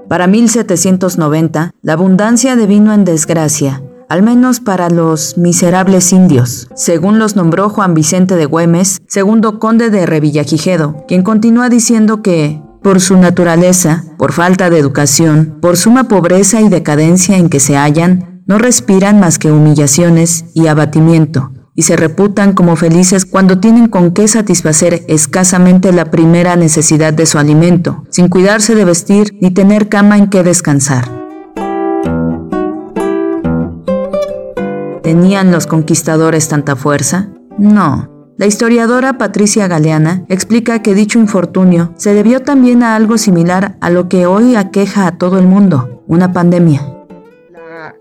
Para 0.10 0.26
1790, 0.26 1.72
la 1.84 1.94
abundancia 1.94 2.56
devino 2.56 2.94
en 2.94 3.06
desgracia, 3.06 3.84
al 4.10 4.24
menos 4.24 4.60
para 4.60 4.90
los 4.90 5.38
miserables 5.38 6.12
indios, 6.14 6.68
según 6.74 7.20
los 7.20 7.36
nombró 7.36 7.70
Juan 7.70 7.94
Vicente 7.94 8.36
de 8.36 8.48
Güemes, 8.48 8.98
segundo 9.08 9.60
conde 9.60 9.92
de 9.92 10.08
Revillagigedo, 10.08 11.06
quien 11.08 11.22
continúa 11.22 11.70
diciendo 11.70 12.24
que, 12.24 12.60
por 12.82 13.02
su 13.02 13.18
naturaleza, 13.18 14.04
por 14.18 14.32
falta 14.32 14.72
de 14.72 14.80
educación, 14.80 15.60
por 15.62 15.78
suma 15.78 16.06
pobreza 16.08 16.60
y 16.60 16.70
decadencia 16.70 17.38
en 17.38 17.48
que 17.48 17.60
se 17.60 17.78
hallan, 17.78 18.42
no 18.48 18.58
respiran 18.58 19.20
más 19.20 19.38
que 19.38 19.52
humillaciones 19.52 20.46
y 20.56 20.66
abatimiento, 20.66 21.52
y 21.80 21.84
se 21.84 21.96
reputan 21.96 22.52
como 22.52 22.76
felices 22.76 23.26
cuando 23.26 23.62
tienen 23.62 23.88
con 23.88 24.12
qué 24.12 24.28
satisfacer 24.28 25.06
escasamente 25.08 25.94
la 25.94 26.12
primera 26.12 26.58
necesidad 26.58 27.14
de 27.14 27.26
su 27.26 27.38
alimento, 27.38 28.04
sin 28.10 28.28
cuidarse 28.28 28.76
de 28.76 28.84
vestir 28.84 29.38
ni 29.40 29.52
tener 29.52 29.88
cama 29.88 30.18
en 30.18 30.28
que 30.28 30.44
descansar. 30.44 31.06
¿Tenían 35.04 35.54
los 35.54 35.68
conquistadores 35.68 36.50
tanta 36.50 36.76
fuerza? 36.76 37.30
No. 37.58 38.10
La 38.36 38.46
historiadora 38.46 39.18
Patricia 39.18 39.70
Galeana 39.70 40.26
explica 40.28 40.82
que 40.82 40.94
dicho 40.94 41.18
infortunio 41.18 41.94
se 41.96 42.14
debió 42.14 42.42
también 42.42 42.84
a 42.84 42.98
algo 42.98 43.18
similar 43.18 43.78
a 43.80 43.90
lo 43.90 44.10
que 44.10 44.26
hoy 44.26 44.58
aqueja 44.58 45.08
a 45.08 45.18
todo 45.18 45.40
el 45.40 45.48
mundo, 45.48 46.04
una 46.08 46.34
pandemia 46.34 46.99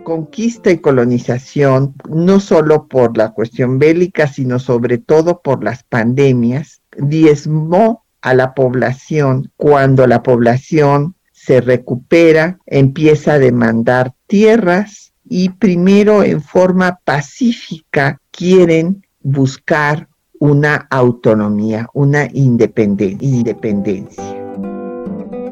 conquista 0.09 0.71
y 0.71 0.79
colonización, 0.79 1.95
no 2.09 2.41
solo 2.41 2.89
por 2.89 3.19
la 3.19 3.33
cuestión 3.33 3.79
bélica, 3.79 4.27
sino 4.27 4.59
sobre 4.59 4.97
todo 4.97 5.43
por 5.43 5.63
las 5.63 5.83
pandemias, 5.83 6.81
diezmó 6.97 8.07
a 8.23 8.33
la 8.33 8.55
población 8.55 9.53
cuando 9.59 10.07
la 10.07 10.23
población 10.23 11.15
se 11.31 11.61
recupera, 11.61 12.59
empieza 12.65 13.35
a 13.35 13.39
demandar 13.39 14.15
tierras 14.27 15.13
y 15.29 15.51
primero 15.51 16.23
en 16.23 16.41
forma 16.41 17.01
pacífica 17.05 18.19
quieren 18.31 19.05
buscar 19.21 20.09
una 20.41 20.87
autonomía, 20.89 21.87
una 21.93 22.29
independencia. 22.33 24.38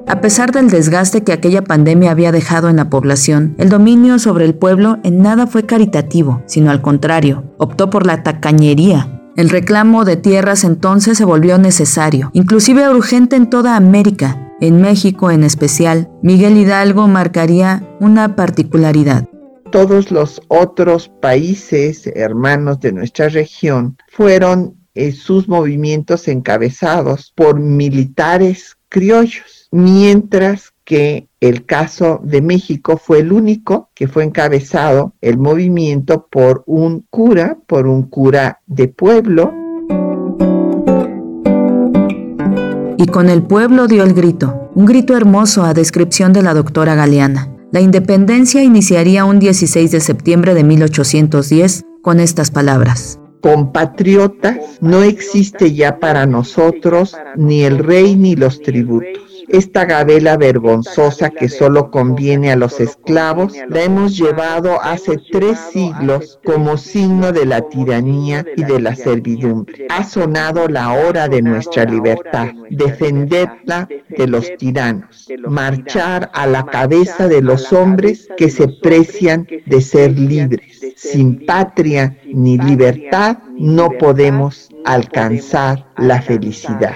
A 0.09 0.21
pesar 0.21 0.53
del 0.53 0.71
desgaste 0.71 1.25
que 1.25 1.33
aquella 1.33 1.63
pandemia 1.63 2.13
había 2.13 2.31
dejado 2.31 2.69
en 2.69 2.77
la 2.77 2.89
población, 2.89 3.57
el 3.59 3.69
dominio 3.69 4.21
sobre 4.21 4.45
el 4.45 4.55
pueblo 4.55 4.99
en 5.03 5.21
nada 5.21 5.49
fue 5.49 5.67
caritativo, 5.67 6.43
sino 6.47 6.71
al 6.71 6.81
contrario, 6.81 7.43
optó 7.59 7.91
por 7.91 8.07
la 8.07 8.23
tacañería. 8.23 9.21
El 9.37 9.51
reclamo 9.51 10.05
de 10.05 10.17
tierras 10.17 10.63
entonces 10.63 11.19
se 11.19 11.25
volvió 11.25 11.59
necesario, 11.59 12.31
inclusive 12.35 12.89
urgente 12.89 13.35
en 13.35 13.51
toda 13.51 13.77
América. 13.77 14.55
En 14.61 14.81
México 14.81 15.31
en 15.31 15.43
especial, 15.43 16.09
Miguel 16.23 16.57
Hidalgo 16.57 17.09
marcaría 17.09 17.83
una 18.01 18.37
particularidad 18.37 19.27
todos 19.73 20.11
los 20.11 20.41
otros 20.49 21.11
países 21.21 22.07
hermanos 22.15 22.81
de 22.81 22.93
nuestra 22.93 23.29
región 23.29 23.99
fueron 24.09 24.75
eh, 24.95 25.13
sus 25.13 25.49
movimientos 25.49 26.29
encabezados 26.29 27.33
por 27.37 27.61
militares 27.61 28.77
criollos 28.89 29.56
mientras 29.71 30.73
que 30.85 31.29
el 31.41 31.67
caso 31.67 32.21
de 32.23 32.41
México 32.41 32.97
fue 32.97 33.19
el 33.19 33.33
único 33.33 33.91
que 33.95 34.09
fue 34.09 34.25
encabezado 34.25 35.15
el 35.21 35.37
movimiento 35.37 36.29
por 36.31 36.63
un 36.67 37.05
cura, 37.11 37.59
por 37.67 37.87
un 37.87 38.05
cura 38.05 38.61
de 38.67 38.89
pueblo. 38.89 39.53
Y 42.97 43.07
con 43.07 43.29
el 43.29 43.43
pueblo 43.43 43.89
dio 43.89 44.05
el 44.05 44.15
grito, 44.15 44.71
un 44.75 44.87
grito 44.87 45.17
hermoso 45.17 45.65
a 45.65 45.75
descripción 45.75 46.33
de 46.33 46.43
la 46.43 46.55
doctora 46.55 46.95
Galeana. 46.95 47.53
La 47.73 47.81
independencia 47.81 48.63
iniciaría 48.63 49.25
un 49.25 49.39
16 49.39 49.91
de 49.91 50.01
septiembre 50.01 50.55
de 50.55 50.65
1810 50.65 51.85
con 52.01 52.21
estas 52.21 52.51
palabras 52.51 53.19
compatriotas, 53.43 54.57
no 54.81 55.05
existe 55.05 55.73
ya 55.73 56.01
para 56.01 56.27
nosotros 56.27 57.17
ni 57.37 57.63
el 57.63 57.79
rey 57.79 58.17
ni 58.17 58.35
los 58.35 58.61
tributos 58.61 59.27
esta 59.49 59.85
gabela 59.85 60.37
vergonzosa 60.37 61.31
que 61.31 61.49
solo 61.49 61.91
conviene 61.91 62.51
a 62.51 62.57
los 62.57 62.81
esclavos, 62.81 63.55
la 63.69 63.83
hemos 63.83 64.17
llevado 64.17 64.81
hace 64.83 65.17
tres 65.31 65.59
siglos 65.73 66.39
como 66.45 66.77
signo 66.77 67.33
de 67.33 67.47
la 67.47 67.63
tiranía 67.69 68.45
y 68.57 68.65
de 68.65 68.81
la 68.81 68.95
servidumbre. 68.95 69.87
Ha 69.91 70.05
sonado 70.05 70.69
la 70.69 70.93
hora 70.93 71.29
de 71.29 71.43
nuestra 71.43 71.85
libertad, 71.85 72.49
defenderla 72.71 73.89
de 74.09 74.27
los 74.27 74.51
tiranos, 74.59 75.29
marchar 75.47 76.31
a 76.35 76.47
la 76.47 76.67
cabeza 76.67 77.29
de 77.29 77.43
los 77.43 77.73
hombres 77.73 78.29
que 78.37 78.51
se 78.51 78.69
precian 78.69 79.47
de 79.67 79.81
ser 79.81 80.19
libres. 80.19 80.81
Sin 80.97 81.45
patria 81.45 82.19
ni 82.25 82.59
libertad 82.59 83.39
no 83.59 83.91
podemos 83.91 84.69
alcanzar 84.85 85.87
la 85.97 86.23
felicidad. 86.23 86.95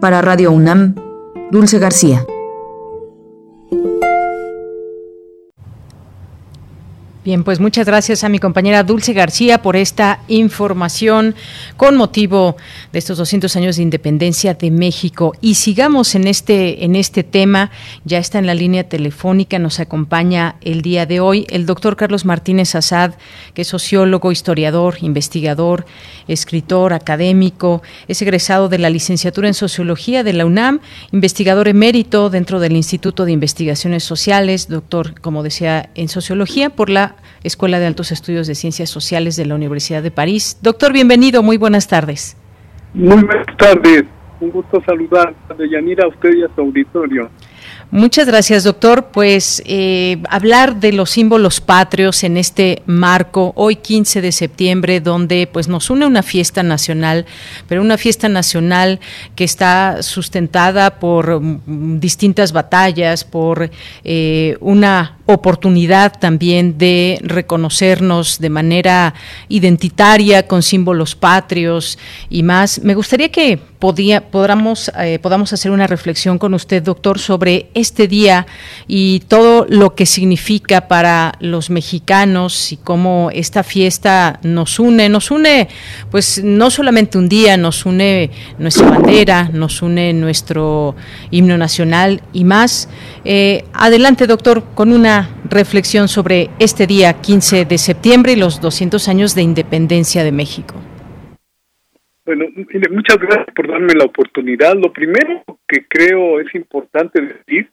Para 0.00 0.22
Radio 0.22 0.52
UNAM, 0.52 0.94
Dulce 1.50 1.80
García. 1.80 2.24
Bien, 7.28 7.44
pues 7.44 7.60
muchas 7.60 7.86
gracias 7.86 8.24
a 8.24 8.30
mi 8.30 8.38
compañera 8.38 8.84
Dulce 8.84 9.12
García 9.12 9.60
por 9.60 9.76
esta 9.76 10.20
información 10.28 11.34
con 11.76 11.94
motivo 11.94 12.56
de 12.90 12.98
estos 13.00 13.18
200 13.18 13.54
años 13.54 13.76
de 13.76 13.82
independencia 13.82 14.54
de 14.54 14.70
México. 14.70 15.34
Y 15.42 15.56
sigamos 15.56 16.14
en 16.14 16.26
este, 16.26 16.86
en 16.86 16.96
este 16.96 17.24
tema. 17.24 17.70
Ya 18.06 18.16
está 18.16 18.38
en 18.38 18.46
la 18.46 18.54
línea 18.54 18.88
telefónica, 18.88 19.58
nos 19.58 19.78
acompaña 19.78 20.56
el 20.62 20.80
día 20.80 21.04
de 21.04 21.20
hoy 21.20 21.46
el 21.50 21.66
doctor 21.66 21.96
Carlos 21.96 22.24
Martínez 22.24 22.74
Azad, 22.74 23.12
que 23.52 23.60
es 23.60 23.68
sociólogo, 23.68 24.32
historiador, 24.32 24.96
investigador, 25.02 25.84
escritor, 26.28 26.94
académico, 26.94 27.82
es 28.06 28.22
egresado 28.22 28.70
de 28.70 28.78
la 28.78 28.88
licenciatura 28.88 29.48
en 29.48 29.54
Sociología 29.54 30.24
de 30.24 30.32
la 30.32 30.46
UNAM, 30.46 30.80
investigador 31.12 31.68
emérito 31.68 32.30
dentro 32.30 32.58
del 32.58 32.74
Instituto 32.74 33.26
de 33.26 33.32
Investigaciones 33.32 34.02
Sociales, 34.02 34.68
doctor, 34.68 35.20
como 35.20 35.42
decía, 35.42 35.90
en 35.94 36.08
Sociología 36.08 36.70
por 36.70 36.88
la 36.88 37.17
Escuela 37.42 37.78
de 37.78 37.86
Altos 37.86 38.12
Estudios 38.12 38.46
de 38.46 38.54
Ciencias 38.54 38.90
Sociales 38.90 39.36
de 39.36 39.46
la 39.46 39.54
Universidad 39.54 40.02
de 40.02 40.10
París. 40.10 40.58
Doctor, 40.62 40.92
bienvenido, 40.92 41.42
muy 41.42 41.56
buenas 41.56 41.88
tardes. 41.88 42.36
Muy 42.94 43.22
buenas 43.22 43.56
tardes, 43.56 44.04
un 44.40 44.50
gusto 44.50 44.82
saludar 44.84 45.34
a 45.48 45.54
Yanira, 45.70 46.04
a 46.04 46.08
usted 46.08 46.34
y 46.34 46.42
a 46.42 46.48
su 46.54 46.60
auditorio. 46.60 47.30
Muchas 47.90 48.26
gracias, 48.26 48.64
doctor. 48.64 49.06
Pues 49.12 49.62
eh, 49.64 50.18
hablar 50.28 50.76
de 50.76 50.92
los 50.92 51.08
símbolos 51.08 51.62
patrios 51.62 52.22
en 52.22 52.36
este 52.36 52.82
marco, 52.84 53.52
hoy 53.56 53.76
15 53.76 54.20
de 54.20 54.30
septiembre, 54.30 55.00
donde 55.00 55.48
pues 55.50 55.68
nos 55.68 55.88
une 55.88 56.06
una 56.06 56.22
fiesta 56.22 56.62
nacional, 56.62 57.24
pero 57.66 57.80
una 57.80 57.96
fiesta 57.96 58.28
nacional 58.28 59.00
que 59.34 59.44
está 59.44 60.02
sustentada 60.02 60.98
por 60.98 61.40
mm, 61.40 61.98
distintas 61.98 62.52
batallas, 62.52 63.24
por 63.24 63.70
eh, 64.04 64.56
una 64.60 65.17
oportunidad 65.30 66.18
también 66.18 66.78
de 66.78 67.18
reconocernos 67.22 68.38
de 68.38 68.48
manera 68.48 69.12
identitaria 69.50 70.46
con 70.46 70.62
símbolos 70.62 71.14
patrios 71.14 71.98
y 72.30 72.42
más. 72.42 72.80
Me 72.82 72.94
gustaría 72.94 73.28
que 73.30 73.58
podía, 73.78 74.30
podamos, 74.30 74.90
eh, 74.98 75.18
podamos 75.20 75.52
hacer 75.52 75.70
una 75.70 75.86
reflexión 75.86 76.38
con 76.38 76.54
usted, 76.54 76.82
doctor, 76.82 77.18
sobre 77.18 77.68
este 77.74 78.08
día 78.08 78.46
y 78.86 79.20
todo 79.20 79.66
lo 79.68 79.94
que 79.94 80.06
significa 80.06 80.88
para 80.88 81.34
los 81.40 81.68
mexicanos 81.68 82.72
y 82.72 82.78
cómo 82.78 83.30
esta 83.32 83.62
fiesta 83.62 84.40
nos 84.42 84.78
une. 84.78 85.10
Nos 85.10 85.30
une, 85.30 85.68
pues 86.10 86.42
no 86.42 86.70
solamente 86.70 87.18
un 87.18 87.28
día, 87.28 87.58
nos 87.58 87.84
une 87.84 88.30
nuestra 88.58 88.88
bandera, 88.88 89.50
nos 89.52 89.82
une 89.82 90.14
nuestro 90.14 90.96
himno 91.30 91.58
nacional 91.58 92.22
y 92.32 92.44
más. 92.44 92.88
Eh, 93.26 93.64
adelante, 93.74 94.26
doctor, 94.26 94.64
con 94.74 94.90
una 94.90 95.17
reflexión 95.48 96.08
sobre 96.08 96.50
este 96.58 96.86
día 96.86 97.20
15 97.20 97.64
de 97.64 97.78
septiembre 97.78 98.32
y 98.32 98.36
los 98.36 98.60
200 98.60 99.08
años 99.08 99.34
de 99.34 99.42
independencia 99.42 100.24
de 100.24 100.32
México. 100.32 100.74
Bueno, 102.24 102.44
muchas 102.90 103.18
gracias 103.18 103.46
por 103.54 103.68
darme 103.68 103.94
la 103.94 104.04
oportunidad. 104.04 104.74
Lo 104.74 104.92
primero 104.92 105.42
que 105.66 105.86
creo 105.88 106.40
es 106.40 106.54
importante 106.54 107.22
decir 107.22 107.70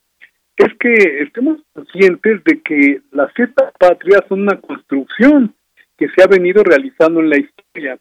es 0.57 0.73
que 0.79 0.93
estemos 1.23 1.57
conscientes 1.73 2.43
de 2.45 2.61
que 2.61 3.01
las 3.11 3.33
fiestas 3.33 3.73
patrias 3.77 4.21
son 4.29 4.43
una 4.43 4.59
construcción 4.61 5.53
que 5.97 6.07
se 6.09 6.23
ha 6.23 6.27
venido 6.27 6.63
realizando 6.63 7.19
en 7.19 7.29
la 7.29 7.37
historia. 7.37 7.97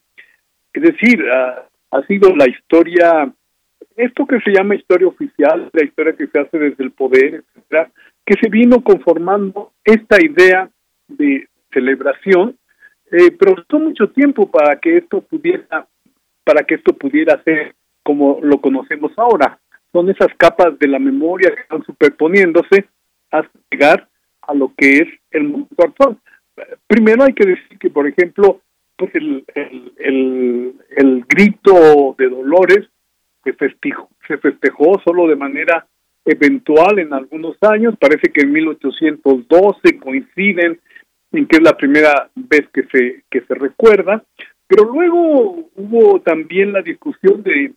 Es 0.72 0.82
decir, 0.82 1.24
ha, 1.28 1.66
ha 1.90 2.06
sido 2.06 2.34
la 2.36 2.48
historia 2.48 3.32
esto 3.96 4.26
que 4.26 4.40
se 4.40 4.50
llama 4.50 4.74
historia 4.74 5.06
oficial, 5.06 5.70
la 5.72 5.84
historia 5.84 6.14
que 6.14 6.26
se 6.26 6.38
hace 6.38 6.58
desde 6.58 6.84
el 6.84 6.90
poder, 6.90 7.44
etcétera, 7.54 7.90
que 8.24 8.34
se 8.40 8.48
vino 8.48 8.82
conformando 8.82 9.72
esta 9.84 10.22
idea 10.22 10.70
de 11.08 11.48
celebración, 11.72 12.56
eh, 13.10 13.30
pero 13.38 13.56
costó 13.56 13.78
mucho 13.78 14.08
tiempo 14.10 14.50
para 14.50 14.80
que 14.80 14.98
esto 14.98 15.20
pudiera, 15.20 15.86
para 16.42 16.64
que 16.64 16.76
esto 16.76 16.94
pudiera 16.94 17.42
ser 17.42 17.74
como 18.02 18.38
lo 18.42 18.60
conocemos 18.60 19.12
ahora. 19.16 19.58
Son 19.92 20.08
esas 20.10 20.28
capas 20.36 20.78
de 20.78 20.88
la 20.88 20.98
memoria 20.98 21.54
que 21.54 21.62
están 21.62 21.84
superponiéndose 21.84 22.86
hasta 23.30 23.58
llegar 23.70 24.08
a 24.42 24.54
lo 24.54 24.72
que 24.76 24.96
es 24.98 25.08
el 25.30 25.44
mundo 25.44 25.68
actual. 25.78 26.18
Primero 26.86 27.24
hay 27.24 27.32
que 27.32 27.46
decir 27.46 27.78
que, 27.78 27.90
por 27.90 28.06
ejemplo, 28.06 28.60
pues 28.96 29.14
el, 29.14 29.44
el, 29.54 29.92
el, 29.98 30.74
el 30.96 31.24
grito 31.28 32.14
de 32.18 32.28
Dolores 32.28 32.88
se 33.42 33.52
festejó, 33.52 34.08
se 34.26 34.38
festejó 34.38 35.00
solo 35.04 35.26
de 35.26 35.36
manera 35.36 35.86
eventual 36.24 36.98
en 36.98 37.12
algunos 37.12 37.56
años, 37.62 37.94
parece 37.98 38.32
que 38.32 38.42
en 38.42 38.52
1812 38.52 39.98
coinciden 39.98 40.80
en 41.32 41.46
que 41.46 41.56
es 41.56 41.62
la 41.62 41.76
primera 41.76 42.30
vez 42.34 42.68
que 42.72 42.84
se, 42.92 43.24
que 43.30 43.40
se 43.42 43.54
recuerda, 43.54 44.22
pero 44.66 44.84
luego 44.84 45.68
hubo 45.74 46.20
también 46.20 46.72
la 46.72 46.82
discusión 46.82 47.42
de 47.42 47.72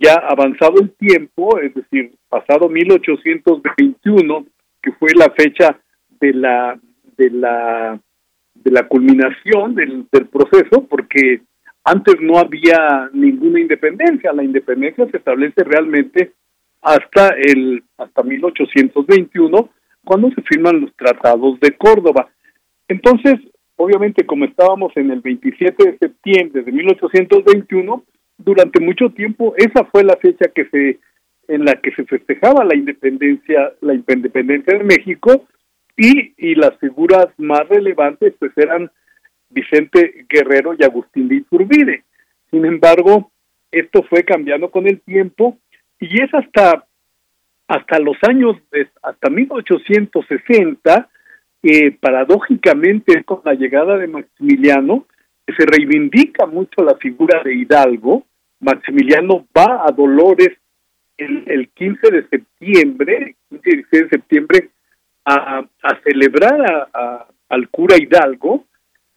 ya 0.00 0.14
avanzado 0.14 0.80
el 0.80 0.90
tiempo, 0.90 1.58
es 1.60 1.72
decir, 1.74 2.12
pasado 2.28 2.68
1821, 2.68 4.46
que 4.82 4.92
fue 4.92 5.10
la 5.14 5.30
fecha 5.30 5.78
de 6.20 6.34
la 6.34 6.78
de 7.16 7.30
la 7.30 8.00
de 8.54 8.70
la 8.72 8.88
culminación 8.88 9.76
del, 9.76 10.06
del 10.10 10.26
proceso, 10.26 10.84
porque 10.88 11.42
antes 11.84 12.20
no 12.20 12.38
había 12.38 13.08
ninguna 13.12 13.60
independencia, 13.60 14.32
la 14.32 14.42
independencia 14.42 15.06
se 15.10 15.16
establece 15.16 15.62
realmente 15.62 16.32
hasta 16.82 17.30
el 17.30 17.82
hasta 17.96 18.22
1821 18.22 19.68
cuando 20.04 20.30
se 20.30 20.42
firman 20.42 20.80
los 20.80 20.94
tratados 20.96 21.58
de 21.60 21.76
Córdoba. 21.76 22.28
Entonces, 22.88 23.34
obviamente 23.76 24.24
como 24.24 24.44
estábamos 24.44 24.96
en 24.96 25.10
el 25.10 25.20
27 25.20 25.84
de 25.84 25.98
septiembre 25.98 26.62
de 26.62 26.72
1821, 26.72 28.04
durante 28.38 28.80
mucho 28.80 29.10
tiempo 29.10 29.54
esa 29.56 29.84
fue 29.86 30.04
la 30.04 30.16
fecha 30.16 30.50
que 30.54 30.66
se 30.66 31.00
en 31.48 31.64
la 31.64 31.74
que 31.80 31.92
se 31.92 32.04
festejaba 32.04 32.64
la 32.64 32.76
independencia 32.76 33.72
la 33.80 33.94
independencia 33.94 34.78
de 34.78 34.84
México 34.84 35.46
y, 35.96 36.32
y 36.36 36.54
las 36.54 36.76
figuras 36.78 37.26
más 37.38 37.66
relevantes 37.68 38.34
pues 38.38 38.52
eran 38.56 38.90
Vicente 39.50 40.26
Guerrero 40.28 40.74
y 40.78 40.84
Agustín 40.84 41.28
de 41.28 41.36
Iturbide. 41.36 42.04
Sin 42.50 42.64
embargo, 42.64 43.30
esto 43.70 44.02
fue 44.04 44.24
cambiando 44.24 44.70
con 44.70 44.86
el 44.86 45.00
tiempo 45.00 45.58
y 46.00 46.22
es 46.22 46.32
hasta 46.32 46.84
hasta 47.66 47.98
los 47.98 48.16
años 48.22 48.56
hasta 49.02 49.28
1860 49.28 51.08
que 51.62 51.96
paradójicamente 52.00 53.24
con 53.24 53.40
la 53.44 53.54
llegada 53.54 53.98
de 53.98 54.06
Maximiliano 54.06 55.06
se 55.46 55.66
reivindica 55.66 56.46
mucho 56.46 56.82
la 56.82 56.96
figura 56.96 57.42
de 57.42 57.54
Hidalgo. 57.54 58.24
Maximiliano 58.60 59.46
va 59.56 59.84
a 59.86 59.92
Dolores 59.92 60.50
el, 61.16 61.44
el 61.46 61.68
15 61.70 62.10
de 62.10 62.28
septiembre 62.28 63.36
15 63.50 63.86
de 63.92 64.08
septiembre 64.08 64.70
a, 65.24 65.66
a 65.82 66.00
celebrar 66.04 66.88
a, 66.94 67.26
al 67.48 67.68
cura 67.68 67.96
Hidalgo. 67.98 68.64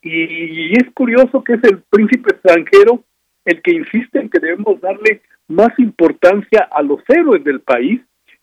Y 0.04 0.74
es 0.74 0.92
curioso 0.94 1.44
que 1.44 1.54
es 1.54 1.64
el 1.64 1.84
príncipe 1.84 2.34
extranjero 2.34 3.04
el 3.46 3.62
que 3.62 3.72
insiste 3.72 4.20
en 4.20 4.30
que 4.30 4.40
debemos 4.40 4.82
darle 4.82 5.22
más 5.52 5.78
importancia 5.78 6.68
a 6.72 6.82
los 6.82 7.02
héroes 7.08 7.44
del 7.44 7.62
país 7.62 8.02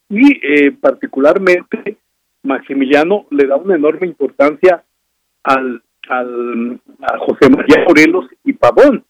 y 0.09 0.39
eh, 0.43 0.73
particularmente 0.73 1.99
Maximiliano 2.43 3.27
le 3.31 3.47
da 3.47 3.57
una 3.57 3.77
enorme 3.77 4.07
importancia 4.07 4.85
al, 5.43 5.83
al 6.09 6.81
a 7.03 7.19
José 7.19 7.51
María 7.51 7.85
Morelos 7.87 8.27
y 8.45 8.53
Pavón. 8.53 9.05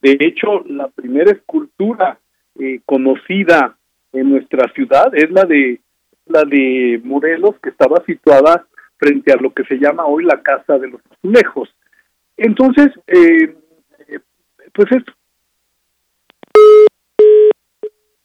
De 0.00 0.16
hecho, 0.20 0.62
la 0.66 0.88
primera 0.88 1.32
escultura 1.32 2.18
eh, 2.58 2.80
conocida 2.86 3.76
en 4.12 4.30
nuestra 4.30 4.72
ciudad 4.72 5.14
es 5.14 5.30
la 5.30 5.44
de 5.44 5.80
la 6.26 6.44
de 6.44 7.00
Morelos 7.04 7.56
que 7.62 7.70
estaba 7.70 8.02
situada 8.04 8.66
frente 8.98 9.32
a 9.32 9.36
lo 9.36 9.52
que 9.52 9.64
se 9.64 9.76
llama 9.76 10.04
hoy 10.04 10.24
la 10.24 10.42
Casa 10.42 10.78
de 10.78 10.88
los 10.88 11.00
Azulejos. 11.10 11.74
Entonces, 12.36 12.88
eh, 13.06 13.54
pues 14.72 14.92
esto 14.92 15.12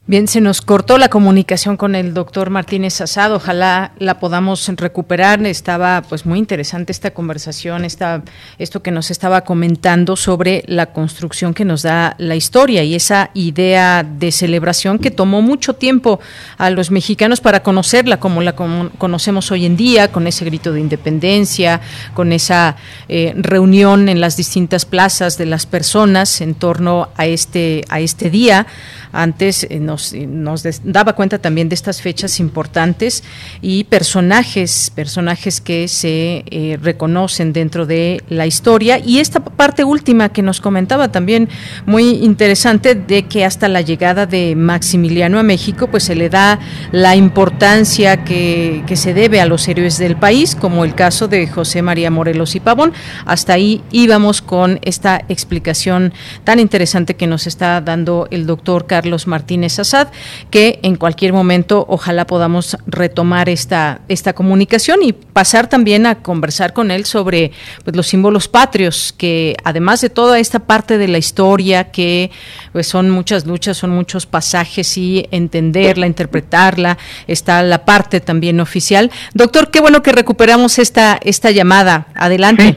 Bien, 0.05 0.27
se 0.27 0.41
nos 0.41 0.61
cortó 0.61 0.97
la 0.97 1.07
comunicación 1.07 1.77
con 1.77 1.95
el 1.95 2.13
doctor 2.13 2.49
Martínez 2.49 2.99
Asado. 2.99 3.37
Ojalá 3.37 3.93
la 3.99 4.19
podamos 4.19 4.67
recuperar. 4.75 5.41
Estaba 5.45 6.01
pues 6.01 6.25
muy 6.25 6.39
interesante 6.39 6.91
esta 6.91 7.11
conversación, 7.11 7.85
esta, 7.85 8.21
esto 8.57 8.83
que 8.83 8.91
nos 8.91 9.11
estaba 9.11 9.45
comentando 9.45 10.17
sobre 10.17 10.65
la 10.67 10.87
construcción 10.87 11.53
que 11.53 11.63
nos 11.63 11.83
da 11.83 12.15
la 12.17 12.35
historia 12.35 12.83
y 12.83 12.95
esa 12.95 13.29
idea 13.33 14.03
de 14.03 14.33
celebración 14.33 14.99
que 14.99 15.09
tomó 15.09 15.41
mucho 15.41 15.73
tiempo 15.75 16.19
a 16.57 16.69
los 16.69 16.91
mexicanos 16.91 17.39
para 17.39 17.63
conocerla 17.63 18.19
como 18.19 18.41
la 18.41 18.57
conocemos 18.57 19.51
hoy 19.51 19.65
en 19.65 19.77
día, 19.77 20.11
con 20.11 20.27
ese 20.27 20.43
grito 20.43 20.73
de 20.73 20.81
independencia, 20.81 21.79
con 22.13 22.33
esa 22.33 22.75
eh, 23.07 23.33
reunión 23.37 24.09
en 24.09 24.19
las 24.19 24.35
distintas 24.35 24.83
plazas 24.83 25.37
de 25.37 25.45
las 25.45 25.65
personas 25.65 26.41
en 26.41 26.55
torno 26.55 27.07
a 27.15 27.25
este, 27.25 27.85
a 27.87 28.01
este 28.01 28.29
día. 28.29 28.67
Antes 29.13 29.63
eh, 29.69 29.79
no 29.79 29.93
nos, 29.93 30.13
nos 30.13 30.63
daba 30.83 31.13
cuenta 31.13 31.37
también 31.37 31.69
de 31.69 31.75
estas 31.75 32.01
fechas 32.01 32.39
importantes 32.39 33.23
y 33.61 33.83
personajes, 33.83 34.91
personajes 34.95 35.61
que 35.61 35.87
se 35.87 36.43
eh, 36.47 36.79
reconocen 36.81 37.53
dentro 37.53 37.85
de 37.85 38.23
la 38.27 38.47
historia. 38.47 38.97
Y 38.97 39.19
esta 39.19 39.39
parte 39.39 39.83
última 39.83 40.29
que 40.29 40.41
nos 40.41 40.59
comentaba 40.59 41.11
también 41.11 41.47
muy 41.85 42.09
interesante 42.09 42.95
de 42.95 43.27
que 43.27 43.45
hasta 43.45 43.67
la 43.67 43.81
llegada 43.81 44.25
de 44.25 44.55
Maximiliano 44.55 45.37
a 45.37 45.43
México, 45.43 45.87
pues 45.87 46.05
se 46.05 46.15
le 46.15 46.29
da 46.29 46.59
la 46.91 47.15
importancia 47.15 48.23
que, 48.23 48.83
que 48.87 48.95
se 48.95 49.13
debe 49.13 49.41
a 49.41 49.45
los 49.45 49.67
héroes 49.67 49.99
del 49.99 50.15
país, 50.15 50.55
como 50.55 50.83
el 50.85 50.95
caso 50.95 51.27
de 51.27 51.47
José 51.47 51.83
María 51.83 52.09
Morelos 52.09 52.55
y 52.55 52.59
Pavón. 52.59 52.93
Hasta 53.25 53.53
ahí 53.53 53.83
íbamos 53.91 54.41
con 54.41 54.79
esta 54.81 55.23
explicación 55.29 56.13
tan 56.43 56.59
interesante 56.59 57.15
que 57.15 57.27
nos 57.27 57.45
está 57.45 57.79
dando 57.79 58.27
el 58.31 58.47
doctor 58.47 58.87
Carlos 58.87 59.02
Martínez 59.27 59.79
Azad, 59.79 60.07
que 60.49 60.79
en 60.83 60.95
cualquier 60.95 61.33
momento 61.33 61.85
ojalá 61.87 62.25
podamos 62.25 62.77
retomar 62.87 63.49
esta, 63.49 64.01
esta 64.07 64.33
comunicación 64.33 65.03
y 65.03 65.13
pasar 65.13 65.67
también 65.67 66.05
a 66.05 66.15
conversar 66.15 66.73
con 66.73 66.91
él 66.91 67.05
sobre 67.05 67.51
pues, 67.83 67.95
los 67.95 68.07
símbolos 68.07 68.47
patrios, 68.47 69.13
que 69.17 69.55
además 69.63 70.01
de 70.01 70.09
toda 70.09 70.39
esta 70.39 70.59
parte 70.59 70.97
de 70.97 71.07
la 71.07 71.17
historia, 71.17 71.91
que 71.91 72.31
pues, 72.71 72.87
son 72.87 73.09
muchas 73.09 73.45
luchas, 73.45 73.77
son 73.77 73.91
muchos 73.91 74.25
pasajes 74.25 74.97
y 74.97 75.27
entenderla, 75.31 76.07
interpretarla, 76.07 76.97
está 77.27 77.61
la 77.63 77.85
parte 77.85 78.19
también 78.19 78.59
oficial. 78.59 79.11
Doctor, 79.33 79.69
qué 79.71 79.79
bueno 79.81 80.01
que 80.01 80.11
recuperamos 80.11 80.79
esta, 80.79 81.19
esta 81.23 81.51
llamada. 81.51 82.07
Adelante. 82.15 82.75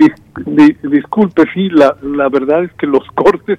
disculpe, 0.82 1.44
sí, 1.54 1.68
la, 1.70 1.96
la 2.02 2.28
verdad 2.28 2.64
es 2.64 2.72
que 2.74 2.86
los 2.86 3.04
cortes 3.14 3.58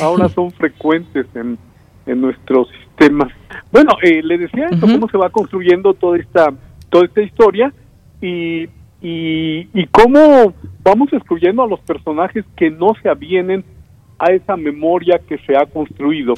ahora 0.00 0.28
son 0.28 0.50
frecuentes 0.52 1.26
en, 1.34 1.58
en 2.06 2.20
nuestro 2.20 2.64
sistema. 2.66 3.28
Bueno, 3.72 3.92
eh, 4.02 4.22
le 4.22 4.38
decía 4.38 4.68
esto, 4.70 4.86
cómo 4.86 5.08
se 5.08 5.18
va 5.18 5.30
construyendo 5.30 5.94
toda 5.94 6.18
esta, 6.18 6.52
toda 6.88 7.04
esta 7.04 7.22
historia 7.22 7.72
y, 8.20 8.64
y, 9.02 9.68
y 9.74 9.86
cómo 9.90 10.54
vamos 10.82 11.12
excluyendo 11.12 11.62
a 11.62 11.68
los 11.68 11.80
personajes 11.80 12.44
que 12.56 12.70
no 12.70 12.94
se 13.02 13.08
avienen 13.08 13.64
a 14.18 14.32
esa 14.32 14.56
memoria 14.56 15.20
que 15.28 15.38
se 15.38 15.56
ha 15.56 15.66
construido. 15.66 16.34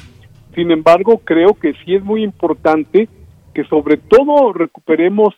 Sin 0.55 0.71
embargo, 0.71 1.21
creo 1.23 1.53
que 1.53 1.73
sí 1.85 1.95
es 1.95 2.03
muy 2.03 2.23
importante 2.23 3.07
que 3.53 3.63
sobre 3.65 3.97
todo 3.97 4.53
recuperemos 4.53 5.35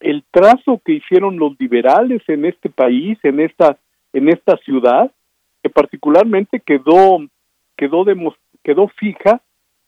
el 0.00 0.24
trazo 0.30 0.80
que 0.84 0.92
hicieron 0.92 1.38
los 1.38 1.58
liberales 1.58 2.22
en 2.28 2.44
este 2.44 2.70
país, 2.70 3.18
en 3.22 3.40
esta 3.40 3.78
en 4.12 4.28
esta 4.28 4.56
ciudad, 4.58 5.12
que 5.62 5.70
particularmente 5.70 6.60
quedó 6.60 7.18
quedó 7.76 8.04
quedó 8.62 8.88
fija 8.88 9.40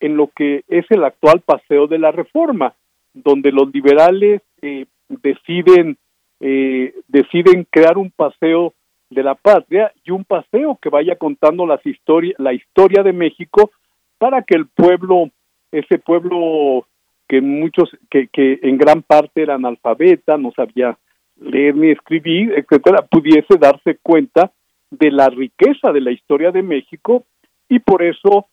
en 0.03 0.17
lo 0.17 0.27
que 0.35 0.65
es 0.67 0.85
el 0.89 1.05
actual 1.05 1.39
paseo 1.45 1.87
de 1.87 1.97
la 1.97 2.11
reforma, 2.11 2.75
donde 3.13 3.53
los 3.53 3.73
liberales 3.73 4.41
eh, 4.61 4.85
deciden 5.07 5.97
eh, 6.41 6.93
deciden 7.07 7.65
crear 7.69 7.97
un 7.97 8.11
paseo 8.11 8.73
de 9.09 9.23
la 9.23 9.35
patria 9.35 9.93
y 10.03 10.11
un 10.11 10.25
paseo 10.25 10.77
que 10.81 10.89
vaya 10.89 11.15
contando 11.15 11.65
las 11.65 11.85
historia, 11.85 12.35
la 12.37 12.51
historia 12.51 13.01
de 13.01 13.13
México 13.13 13.71
para 14.17 14.41
que 14.41 14.57
el 14.57 14.67
pueblo, 14.67 15.29
ese 15.71 15.99
pueblo 15.99 16.85
que 17.29 17.39
muchos, 17.39 17.89
que, 18.09 18.27
que 18.27 18.59
en 18.61 18.77
gran 18.77 19.03
parte 19.03 19.41
era 19.41 19.55
analfabeta, 19.55 20.37
no 20.37 20.51
sabía 20.51 20.97
leer 21.39 21.77
ni 21.77 21.91
escribir, 21.91 22.53
etcétera, 22.57 23.07
pudiese 23.09 23.57
darse 23.57 23.97
cuenta 24.03 24.51
de 24.91 25.11
la 25.11 25.29
riqueza 25.29 25.93
de 25.93 26.01
la 26.01 26.11
historia 26.11 26.51
de 26.51 26.61
México 26.61 27.23
y 27.69 27.79
por 27.79 28.03
eso 28.03 28.47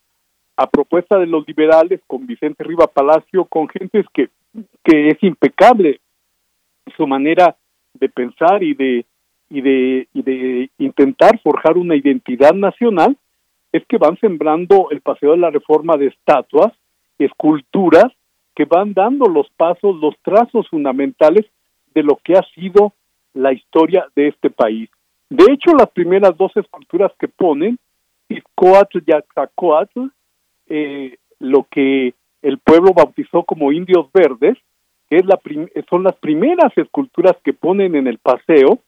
a 0.61 0.67
propuesta 0.67 1.19
de 1.19 1.27
los 1.27 1.49
liberales 1.49 2.03
con 2.07 2.27
Vicente 2.27 2.63
Riva 2.65 2.87
Palacio 2.87 3.47
con 3.47 3.67
gentes 3.69 4.05
que 4.13 4.29
que 4.85 5.09
es 5.09 5.23
impecable 5.23 6.01
su 6.97 7.07
manera 7.07 7.57
de 7.95 8.09
pensar 8.11 8.63
y 8.63 8.75
de 8.75 9.07
y 9.49 9.63
de 9.63 10.09
y 10.13 10.23
de 10.23 10.71
intentar 10.77 11.41
forjar 11.41 11.79
una 11.79 11.97
identidad 11.97 12.53
nacional 12.53 13.17
es 13.73 13.87
que 13.87 13.97
van 13.97 14.19
sembrando 14.19 14.89
el 14.91 15.01
paseo 15.01 15.31
de 15.31 15.39
la 15.39 15.49
reforma 15.49 15.97
de 15.97 16.09
estatuas, 16.09 16.75
esculturas 17.19 18.13
que 18.55 18.67
van 18.67 18.93
dando 18.93 19.27
los 19.31 19.49
pasos, 19.57 19.97
los 19.97 20.15
trazos 20.23 20.69
fundamentales 20.69 21.47
de 21.95 22.03
lo 22.03 22.17
que 22.23 22.35
ha 22.35 22.43
sido 22.55 22.93
la 23.33 23.55
historia 23.55 24.09
de 24.15 24.29
este 24.29 24.51
país. 24.51 24.91
De 25.31 25.45
hecho, 25.53 25.73
las 25.73 25.89
primeras 25.91 26.37
dos 26.37 26.53
esculturas 26.55 27.13
que 27.19 27.29
ponen, 27.29 27.79
Izcoatl 28.29 28.99
y 29.07 29.13
Axacoatl, 29.13 30.09
eh, 30.71 31.19
lo 31.39 31.67
que 31.71 32.15
el 32.43 32.59
pueblo 32.59 32.93
bautizó 32.95 33.43
como 33.43 33.73
indios 33.73 34.07
verdes, 34.13 34.57
que 35.11 35.17
es 35.17 35.27
la 35.27 35.39
son 35.91 36.05
las 36.05 36.17
primeras 36.17 36.73
esculturas 36.77 37.37
que 37.45 37.53
ponen 37.53 37.97
en 37.97 38.07
el 38.07 38.19
paseo, 38.19 38.79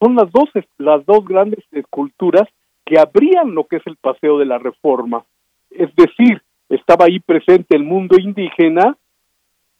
son 0.00 0.16
las 0.16 0.30
dos, 0.32 0.48
las 0.78 1.04
dos 1.06 1.24
grandes 1.24 1.64
esculturas 1.72 2.48
que 2.84 2.98
abrían 2.98 3.54
lo 3.54 3.64
que 3.64 3.76
es 3.76 3.86
el 3.86 3.96
paseo 3.96 4.38
de 4.38 4.46
la 4.46 4.58
reforma. 4.58 5.24
Es 5.70 5.94
decir, 5.94 6.42
estaba 6.68 7.04
ahí 7.06 7.20
presente 7.20 7.76
el 7.76 7.84
mundo 7.84 8.16
indígena 8.18 8.96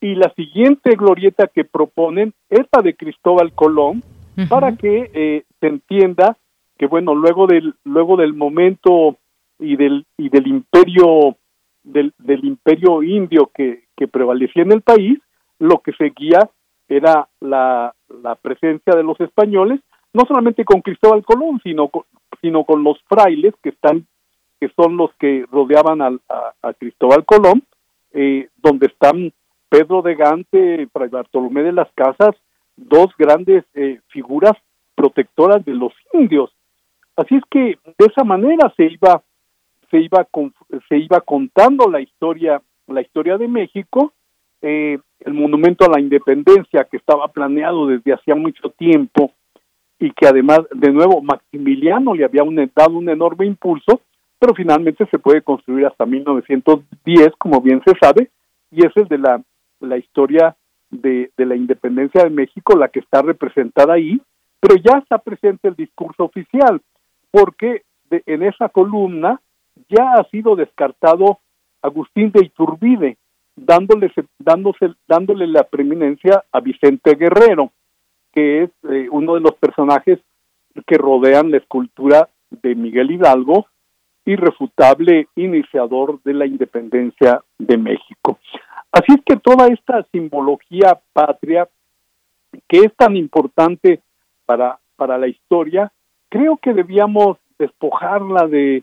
y 0.00 0.14
la 0.14 0.32
siguiente 0.34 0.94
glorieta 0.94 1.46
que 1.48 1.64
proponen 1.64 2.34
es 2.50 2.66
la 2.72 2.82
de 2.82 2.94
Cristóbal 2.94 3.52
Colón 3.52 4.02
para 4.48 4.76
que 4.76 5.10
eh, 5.14 5.44
se 5.58 5.66
entienda 5.66 6.36
que 6.78 6.86
bueno 6.86 7.14
luego 7.14 7.48
del 7.48 7.74
luego 7.82 8.16
del 8.16 8.34
momento 8.34 9.16
y 9.58 9.76
del 9.76 10.06
y 10.16 10.28
del 10.28 10.46
imperio 10.46 11.36
del, 11.82 12.12
del 12.18 12.44
imperio 12.44 13.02
indio 13.02 13.50
que, 13.54 13.84
que 13.96 14.08
prevalecía 14.08 14.62
en 14.62 14.72
el 14.72 14.82
país 14.82 15.18
lo 15.58 15.78
que 15.78 15.92
seguía 15.92 16.50
era 16.88 17.28
la, 17.40 17.94
la 18.22 18.34
presencia 18.36 18.94
de 18.94 19.02
los 19.02 19.18
españoles 19.20 19.80
no 20.12 20.24
solamente 20.26 20.64
con 20.64 20.80
Cristóbal 20.80 21.24
Colón 21.24 21.60
sino 21.62 21.88
con, 21.88 22.04
sino 22.40 22.64
con 22.64 22.82
los 22.82 22.98
frailes 23.08 23.54
que 23.62 23.70
están 23.70 24.06
que 24.60 24.70
son 24.76 24.96
los 24.96 25.10
que 25.20 25.46
rodeaban 25.50 26.02
a, 26.02 26.10
a, 26.62 26.72
Cristóbal 26.74 27.24
Colón 27.24 27.62
eh, 28.12 28.48
donde 28.56 28.86
están 28.86 29.32
Pedro 29.68 30.02
de 30.02 30.14
Gante, 30.14 30.88
Fray 30.92 31.08
Bartolomé 31.08 31.62
de 31.62 31.72
las 31.72 31.88
Casas, 31.94 32.34
dos 32.76 33.08
grandes 33.18 33.64
eh, 33.74 34.00
figuras 34.08 34.54
protectoras 34.94 35.64
de 35.64 35.74
los 35.74 35.92
indios. 36.12 36.50
Así 37.16 37.36
es 37.36 37.42
que 37.50 37.78
de 37.84 38.06
esa 38.06 38.24
manera 38.24 38.72
se 38.76 38.84
iba 38.84 39.22
se 39.90 39.98
iba 39.98 40.26
se 40.88 40.98
iba 40.98 41.20
contando 41.20 41.90
la 41.90 42.00
historia 42.00 42.62
la 42.86 43.00
historia 43.00 43.38
de 43.38 43.48
México 43.48 44.12
eh, 44.62 44.98
el 45.20 45.34
monumento 45.34 45.84
a 45.84 45.90
la 45.90 46.00
independencia 46.00 46.84
que 46.84 46.96
estaba 46.96 47.28
planeado 47.28 47.86
desde 47.86 48.12
hacía 48.12 48.34
mucho 48.34 48.70
tiempo 48.70 49.32
y 49.98 50.10
que 50.12 50.26
además 50.26 50.60
de 50.72 50.92
nuevo 50.92 51.20
Maximiliano 51.22 52.14
le 52.14 52.24
había 52.24 52.42
dado 52.74 52.96
un 52.96 53.08
enorme 53.08 53.46
impulso 53.46 54.00
pero 54.38 54.54
finalmente 54.54 55.06
se 55.10 55.18
puede 55.18 55.42
construir 55.42 55.86
hasta 55.86 56.06
1910 56.06 57.30
como 57.38 57.60
bien 57.60 57.82
se 57.84 57.94
sabe 58.00 58.30
y 58.70 58.86
ese 58.86 59.02
es 59.02 59.08
de 59.08 59.18
la 59.18 59.42
la 59.80 59.96
historia 59.96 60.56
de, 60.90 61.30
de 61.36 61.46
la 61.46 61.54
independencia 61.54 62.24
de 62.24 62.30
México 62.30 62.76
la 62.76 62.88
que 62.88 63.00
está 63.00 63.22
representada 63.22 63.94
ahí 63.94 64.20
pero 64.60 64.76
ya 64.76 64.98
está 64.98 65.18
presente 65.18 65.68
el 65.68 65.74
discurso 65.74 66.24
oficial 66.24 66.80
porque 67.30 67.82
en 68.10 68.42
esa 68.42 68.68
columna 68.68 69.40
ya 69.88 70.14
ha 70.14 70.24
sido 70.30 70.56
descartado 70.56 71.38
Agustín 71.82 72.32
de 72.32 72.44
Iturbide, 72.44 73.16
dándole, 73.56 74.12
dándose, 74.38 74.94
dándole 75.06 75.46
la 75.46 75.64
preeminencia 75.64 76.44
a 76.52 76.60
Vicente 76.60 77.14
Guerrero, 77.14 77.72
que 78.32 78.64
es 78.64 78.70
eh, 78.90 79.08
uno 79.10 79.34
de 79.34 79.40
los 79.40 79.54
personajes 79.54 80.18
que 80.86 80.96
rodean 80.96 81.50
la 81.50 81.58
escultura 81.58 82.28
de 82.50 82.74
Miguel 82.74 83.10
Hidalgo, 83.10 83.66
irrefutable 84.24 85.28
iniciador 85.36 86.20
de 86.22 86.34
la 86.34 86.46
independencia 86.46 87.42
de 87.58 87.78
México. 87.78 88.38
Así 88.92 89.12
es 89.12 89.22
que 89.24 89.36
toda 89.36 89.68
esta 89.68 90.02
simbología 90.12 91.00
patria, 91.12 91.68
que 92.68 92.80
es 92.80 92.94
tan 92.96 93.16
importante 93.16 94.02
para, 94.46 94.78
para 94.96 95.18
la 95.18 95.28
historia, 95.28 95.92
creo 96.28 96.56
que 96.58 96.74
debíamos 96.74 97.38
despojarla 97.58 98.46
de, 98.46 98.82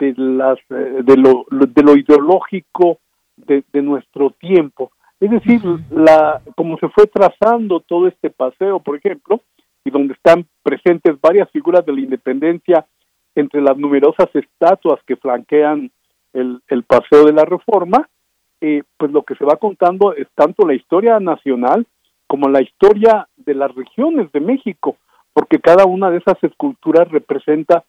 de 0.00 0.14
las 0.16 0.58
eh, 0.70 1.02
de 1.04 1.16
lo, 1.16 1.44
de 1.50 1.82
lo 1.82 1.96
ideológico 1.96 2.98
de, 3.36 3.62
de 3.72 3.82
nuestro 3.82 4.30
tiempo. 4.30 4.90
Es 5.20 5.30
decir 5.30 5.60
la 5.90 6.40
como 6.56 6.78
se 6.78 6.88
fue 6.88 7.06
trazando 7.06 7.80
todo 7.80 8.08
este 8.08 8.30
paseo 8.30 8.80
por 8.80 8.96
ejemplo 8.96 9.40
y 9.84 9.90
donde 9.90 10.14
están 10.14 10.46
presentes 10.62 11.20
varias 11.20 11.48
figuras 11.50 11.84
de 11.84 11.92
la 11.92 12.00
independencia 12.00 12.86
entre 13.34 13.60
las 13.60 13.76
numerosas 13.76 14.28
estatuas 14.34 14.98
que 15.06 15.16
flanquean 15.16 15.90
el, 16.32 16.60
el 16.68 16.82
paseo 16.84 17.24
de 17.26 17.32
la 17.32 17.44
reforma 17.44 18.08
eh, 18.62 18.82
pues 18.96 19.12
lo 19.12 19.22
que 19.22 19.34
se 19.36 19.44
va 19.44 19.56
contando 19.56 20.14
es 20.14 20.26
tanto 20.34 20.66
la 20.66 20.74
historia 20.74 21.20
nacional 21.20 21.86
como 22.26 22.48
la 22.48 22.62
historia 22.62 23.28
de 23.36 23.54
las 23.54 23.74
regiones 23.74 24.32
de 24.32 24.40
México 24.40 24.96
porque 25.34 25.60
cada 25.60 25.84
una 25.84 26.10
de 26.10 26.18
esas 26.18 26.42
esculturas 26.42 27.08
representa 27.10 27.84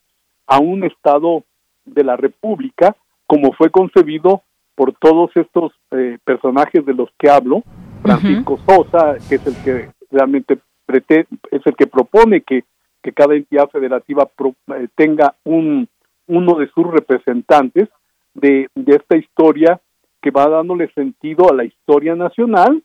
a 0.47 0.59
un 0.59 0.83
estado 0.83 1.43
de 1.85 2.03
la 2.03 2.15
República 2.15 2.95
como 3.31 3.53
fue 3.53 3.69
concebido 3.69 4.43
por 4.75 4.93
todos 4.93 5.31
estos 5.35 5.71
eh, 5.91 6.17
personajes 6.25 6.85
de 6.85 6.93
los 6.93 7.09
que 7.17 7.29
hablo, 7.29 7.63
Francisco 8.01 8.59
Sosa, 8.67 9.15
que 9.29 9.35
es 9.35 9.47
el 9.47 9.55
que 9.63 9.89
realmente 10.09 10.59
es 10.87 11.61
el 11.65 11.75
que 11.77 11.87
propone 11.87 12.41
que, 12.41 12.65
que 13.01 13.13
cada 13.13 13.35
entidad 13.35 13.69
federativa 13.69 14.29
eh, 14.75 14.87
tenga 14.95 15.35
un 15.45 15.87
uno 16.27 16.55
de 16.55 16.67
sus 16.71 16.87
representantes 16.87 17.87
de, 18.33 18.67
de 18.75 18.95
esta 18.95 19.15
historia 19.15 19.79
que 20.21 20.31
va 20.31 20.49
dándole 20.49 20.91
sentido 20.93 21.49
a 21.49 21.55
la 21.55 21.63
historia 21.63 22.15
nacional 22.15 22.83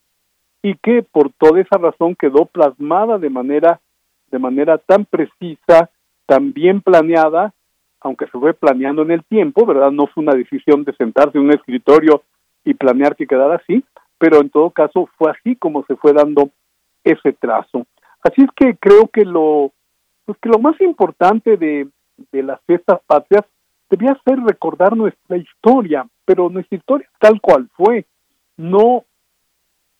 y 0.62 0.74
que 0.76 1.02
por 1.02 1.32
toda 1.32 1.60
esa 1.60 1.78
razón 1.78 2.14
quedó 2.14 2.46
plasmada 2.46 3.18
de 3.18 3.30
manera 3.30 3.80
de 4.30 4.38
manera 4.38 4.78
tan 4.78 5.04
precisa, 5.04 5.90
tan 6.26 6.52
bien 6.52 6.80
planeada, 6.80 7.52
aunque 8.06 8.26
se 8.26 8.38
fue 8.38 8.54
planeando 8.54 9.02
en 9.02 9.10
el 9.10 9.24
tiempo, 9.24 9.66
¿verdad? 9.66 9.90
No 9.90 10.06
fue 10.06 10.22
una 10.22 10.34
decisión 10.34 10.84
de 10.84 10.94
sentarse 10.94 11.38
en 11.38 11.44
un 11.44 11.52
escritorio 11.52 12.22
y 12.64 12.72
planear 12.72 13.16
que 13.16 13.26
quedara 13.26 13.56
así, 13.56 13.84
pero 14.16 14.40
en 14.40 14.48
todo 14.48 14.70
caso 14.70 15.08
fue 15.18 15.32
así 15.32 15.56
como 15.56 15.84
se 15.86 15.96
fue 15.96 16.12
dando 16.12 16.50
ese 17.02 17.32
trazo. 17.32 17.84
Así 18.22 18.42
es 18.42 18.50
que 18.54 18.76
creo 18.76 19.08
que 19.08 19.24
lo 19.24 19.72
pues 20.24 20.38
que 20.38 20.48
lo 20.48 20.58
más 20.58 20.80
importante 20.80 21.56
de, 21.56 21.88
de 22.32 22.42
las 22.42 22.60
fiestas 22.62 23.00
patrias 23.06 23.44
debía 23.90 24.16
ser 24.24 24.38
recordar 24.40 24.96
nuestra 24.96 25.36
historia, 25.36 26.06
pero 26.24 26.48
nuestra 26.48 26.78
historia 26.78 27.08
tal 27.20 27.40
cual 27.40 27.68
fue, 27.76 28.06
no 28.56 29.04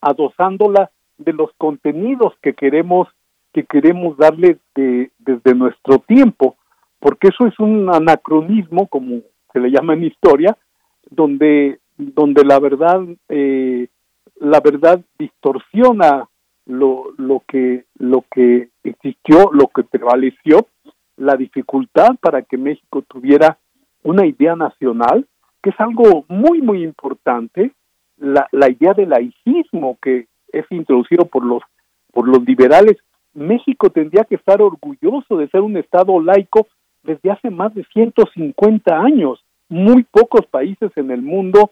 adosándola 0.00 0.90
de 1.18 1.32
los 1.32 1.50
contenidos 1.58 2.34
que 2.40 2.54
queremos 2.54 3.08
que 3.52 3.64
queremos 3.64 4.16
darle 4.18 4.58
de, 4.74 5.10
desde 5.18 5.54
nuestro 5.54 5.98
tiempo, 6.00 6.56
porque 6.98 7.28
eso 7.28 7.46
es 7.46 7.58
un 7.58 7.92
anacronismo, 7.92 8.86
como 8.86 9.20
se 9.52 9.60
le 9.60 9.70
llama 9.70 9.94
en 9.94 10.04
historia, 10.04 10.56
donde 11.10 11.80
donde 11.98 12.44
la 12.44 12.58
verdad 12.58 13.00
eh, 13.28 13.88
la 14.38 14.60
verdad 14.60 15.00
distorsiona 15.18 16.28
lo, 16.66 17.12
lo 17.16 17.42
que 17.48 17.84
lo 17.98 18.24
que 18.30 18.68
existió, 18.84 19.50
lo 19.52 19.68
que 19.68 19.82
prevaleció, 19.82 20.66
la 21.16 21.36
dificultad 21.36 22.16
para 22.20 22.42
que 22.42 22.58
México 22.58 23.02
tuviera 23.02 23.58
una 24.02 24.26
idea 24.26 24.54
nacional, 24.56 25.26
que 25.62 25.70
es 25.70 25.80
algo 25.80 26.24
muy 26.28 26.60
muy 26.60 26.82
importante, 26.82 27.72
la, 28.18 28.46
la 28.52 28.70
idea 28.70 28.92
del 28.94 29.10
laicismo 29.10 29.98
que 30.02 30.26
es 30.52 30.66
introducido 30.70 31.24
por 31.26 31.44
los 31.44 31.62
por 32.12 32.28
los 32.28 32.42
liberales, 32.44 32.96
México 33.34 33.90
tendría 33.90 34.24
que 34.24 34.36
estar 34.36 34.62
orgulloso 34.62 35.36
de 35.36 35.48
ser 35.48 35.60
un 35.60 35.76
estado 35.76 36.20
laico 36.20 36.66
desde 37.06 37.30
hace 37.30 37.50
más 37.50 37.74
de 37.74 37.84
150 37.92 38.98
años. 38.98 39.42
Muy 39.68 40.04
pocos 40.04 40.46
países 40.46 40.90
en 40.96 41.10
el 41.10 41.22
mundo 41.22 41.70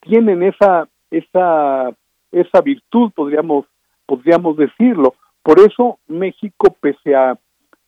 tienen 0.00 0.42
esa 0.42 0.88
esa 1.10 1.90
esa 2.32 2.60
virtud, 2.60 3.12
podríamos 3.14 3.66
podríamos 4.06 4.56
decirlo. 4.56 5.14
Por 5.42 5.60
eso 5.60 5.98
México 6.08 6.76
pese 6.80 7.14
a 7.14 7.38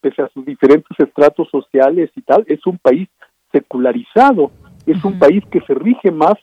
pese 0.01 0.23
a 0.23 0.29
sus 0.29 0.45
diferentes 0.45 0.97
estratos 0.99 1.49
sociales 1.51 2.11
y 2.15 2.23
tal, 2.23 2.45
es 2.47 2.65
un 2.67 2.79
país 2.79 3.09
secularizado, 3.53 4.53
es 4.87 5.05
un 5.05 5.19
país 5.19 5.43
que 5.51 5.61
se 5.63 5.75
rige 5.75 6.11
más 6.11 6.35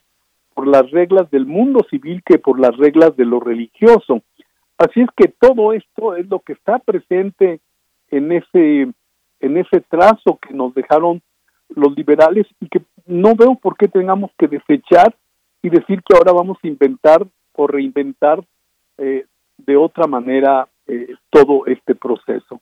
por 0.53 0.67
las 0.67 0.89
reglas 0.91 1.29
del 1.31 1.45
mundo 1.45 1.85
civil 1.89 2.21
que 2.25 2.37
por 2.37 2.59
las 2.59 2.75
reglas 2.77 3.15
de 3.15 3.25
lo 3.25 3.39
religioso. 3.39 4.21
Así 4.77 5.01
es 5.01 5.09
que 5.15 5.27
todo 5.27 5.73
esto 5.73 6.15
es 6.15 6.27
lo 6.29 6.39
que 6.39 6.53
está 6.53 6.79
presente 6.79 7.59
en 8.09 8.31
ese 8.31 8.91
en 9.45 9.58
ese 9.58 9.81
trazo 9.81 10.38
que 10.41 10.53
nos 10.53 10.73
dejaron 10.73 11.21
los 11.69 11.95
liberales 11.95 12.47
y 12.60 12.67
que 12.67 12.81
no 13.05 13.36
veo 13.36 13.55
por 13.55 13.77
qué 13.77 13.88
tengamos 13.88 14.31
que 14.38 14.47
desechar 14.47 15.15
y 15.62 15.69
decir 15.69 16.01
que 16.03 16.15
ahora 16.15 16.31
vamos 16.31 16.58
a 16.63 16.67
inventar 16.67 17.25
o 17.53 17.67
reinventar 17.67 18.43
eh, 18.97 19.25
de 19.58 19.77
otra 19.77 20.08
manera 20.08 20.67
eh, 20.88 21.15
todo 21.29 21.65
este 21.65 21.95
proceso. 21.95 22.62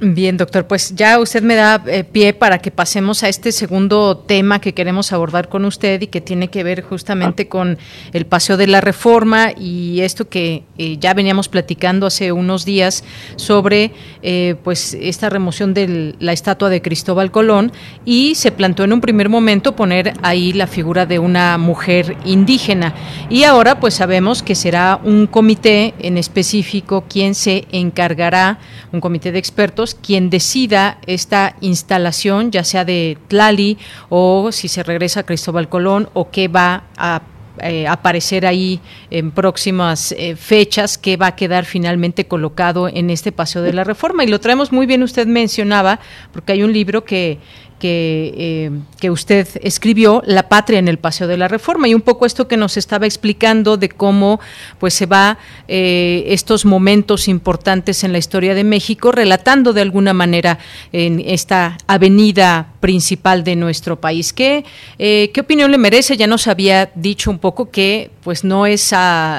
Bien, 0.00 0.36
doctor, 0.36 0.66
pues 0.66 0.96
ya 0.96 1.20
usted 1.20 1.44
me 1.44 1.54
da 1.54 1.80
eh, 1.86 2.02
pie 2.02 2.34
para 2.34 2.58
que 2.58 2.72
pasemos 2.72 3.22
a 3.22 3.28
este 3.28 3.52
segundo 3.52 4.16
tema 4.16 4.60
que 4.60 4.74
queremos 4.74 5.12
abordar 5.12 5.48
con 5.48 5.64
usted 5.64 6.02
y 6.02 6.08
que 6.08 6.20
tiene 6.20 6.48
que 6.48 6.64
ver 6.64 6.82
justamente 6.82 7.46
con 7.46 7.78
el 8.12 8.26
paseo 8.26 8.56
de 8.56 8.66
la 8.66 8.80
reforma 8.80 9.52
y 9.56 10.00
esto 10.00 10.28
que 10.28 10.64
eh, 10.78 10.96
ya 10.98 11.14
veníamos 11.14 11.48
platicando 11.48 12.06
hace 12.06 12.32
unos 12.32 12.64
días 12.64 13.04
sobre 13.36 13.92
eh, 14.22 14.56
pues 14.64 14.94
esta 15.00 15.30
remoción 15.30 15.74
de 15.74 16.16
la 16.18 16.32
estatua 16.32 16.70
de 16.70 16.82
Cristóbal 16.82 17.30
Colón 17.30 17.70
y 18.04 18.34
se 18.34 18.50
planteó 18.50 18.86
en 18.86 18.94
un 18.94 19.00
primer 19.00 19.28
momento 19.28 19.76
poner 19.76 20.14
ahí 20.22 20.52
la 20.52 20.66
figura 20.66 21.06
de 21.06 21.20
una 21.20 21.56
mujer 21.56 22.16
indígena. 22.24 22.94
Y 23.30 23.44
ahora 23.44 23.78
pues 23.78 23.94
sabemos 23.94 24.42
que 24.42 24.56
será 24.56 24.98
un 25.04 25.28
comité 25.28 25.94
en 26.00 26.18
específico 26.18 27.04
quien 27.08 27.36
se 27.36 27.66
encargará, 27.70 28.58
un 28.90 29.00
comité 29.00 29.30
de 29.30 29.38
expertos 29.38 29.93
quien 29.94 30.30
decida 30.30 30.98
esta 31.06 31.56
instalación, 31.60 32.50
ya 32.50 32.64
sea 32.64 32.84
de 32.84 33.18
Tlali 33.28 33.78
o 34.08 34.52
si 34.52 34.68
se 34.68 34.82
regresa 34.82 35.20
a 35.20 35.22
Cristóbal 35.26 35.68
Colón 35.68 36.08
o 36.14 36.30
qué 36.30 36.48
va 36.48 36.84
a 36.96 37.22
eh, 37.60 37.86
aparecer 37.86 38.46
ahí 38.46 38.80
en 39.10 39.30
próximas 39.30 40.10
eh, 40.18 40.34
fechas 40.34 40.98
que 40.98 41.16
va 41.16 41.28
a 41.28 41.36
quedar 41.36 41.64
finalmente 41.64 42.26
colocado 42.26 42.88
en 42.88 43.10
este 43.10 43.30
paseo 43.30 43.62
de 43.62 43.72
la 43.72 43.84
reforma. 43.84 44.24
Y 44.24 44.26
lo 44.26 44.40
traemos 44.40 44.72
muy 44.72 44.86
bien, 44.86 45.04
usted 45.04 45.28
mencionaba, 45.28 46.00
porque 46.32 46.52
hay 46.52 46.64
un 46.64 46.72
libro 46.72 47.04
que 47.04 47.38
que, 47.84 48.32
eh, 48.38 48.70
que, 48.98 49.10
usted 49.10 49.46
escribió, 49.60 50.22
La 50.24 50.48
patria 50.48 50.78
en 50.78 50.88
el 50.88 50.96
Paseo 50.96 51.26
de 51.26 51.36
la 51.36 51.48
Reforma, 51.48 51.86
y 51.86 51.92
un 51.92 52.00
poco 52.00 52.24
esto 52.24 52.48
que 52.48 52.56
nos 52.56 52.78
estaba 52.78 53.04
explicando 53.04 53.76
de 53.76 53.90
cómo 53.90 54.40
pues 54.78 54.94
se 54.94 55.04
va 55.04 55.36
eh, 55.68 56.24
estos 56.28 56.64
momentos 56.64 57.28
importantes 57.28 58.02
en 58.02 58.12
la 58.12 58.16
historia 58.16 58.54
de 58.54 58.64
México, 58.64 59.12
relatando 59.12 59.74
de 59.74 59.82
alguna 59.82 60.14
manera 60.14 60.58
en 60.92 61.20
esta 61.26 61.76
avenida 61.86 62.68
principal 62.80 63.44
de 63.44 63.54
nuestro 63.54 64.00
país. 64.00 64.32
¿Qué, 64.32 64.64
eh, 64.98 65.30
¿qué 65.34 65.42
opinión 65.42 65.70
le 65.70 65.76
merece? 65.76 66.16
Ya 66.16 66.26
nos 66.26 66.46
había 66.46 66.90
dicho 66.94 67.30
un 67.30 67.38
poco 67.38 67.70
que 67.70 68.12
pues 68.22 68.44
no 68.44 68.64
es, 68.64 68.94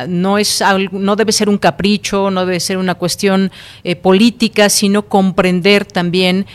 no 0.08 0.38
es 0.38 0.64
no 0.92 1.16
debe 1.16 1.32
ser 1.32 1.50
un 1.50 1.58
capricho, 1.58 2.30
no 2.30 2.46
debe 2.46 2.60
ser 2.60 2.78
una 2.78 2.94
cuestión 2.94 3.52
política, 4.04 4.70
sino 4.70 5.08
comprender 5.08 5.86
también 5.86 6.46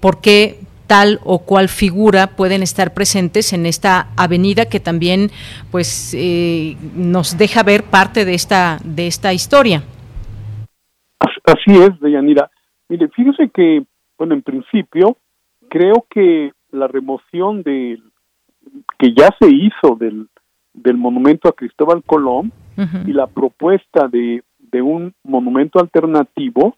por 0.00 0.22
qué 0.22 0.62
tal 0.92 1.20
o 1.24 1.38
cual 1.38 1.70
figura 1.70 2.36
pueden 2.36 2.62
estar 2.62 2.92
presentes 2.92 3.54
en 3.54 3.64
esta 3.64 4.08
avenida 4.14 4.66
que 4.66 4.78
también 4.78 5.30
pues 5.70 6.14
eh, 6.14 6.76
nos 6.94 7.38
deja 7.38 7.62
ver 7.62 7.84
parte 7.84 8.26
de 8.26 8.34
esta 8.34 8.76
de 8.84 9.06
esta 9.06 9.32
historia. 9.32 9.82
Así 11.44 11.72
es, 11.82 11.98
Deyanira. 11.98 12.50
Mire, 12.90 13.08
fíjese 13.08 13.48
que, 13.48 13.84
bueno, 14.18 14.34
en 14.34 14.42
principio, 14.42 15.16
creo 15.70 16.04
que 16.10 16.52
la 16.72 16.88
remoción 16.88 17.62
de 17.62 17.98
que 18.98 19.14
ya 19.16 19.30
se 19.40 19.48
hizo 19.48 19.96
del, 19.98 20.28
del 20.74 20.98
monumento 20.98 21.48
a 21.48 21.56
Cristóbal 21.56 22.02
Colón 22.04 22.52
y 23.06 23.12
la 23.14 23.28
propuesta 23.28 24.08
de, 24.08 24.42
de 24.58 24.82
un 24.82 25.14
monumento 25.24 25.80
alternativo 25.80 26.76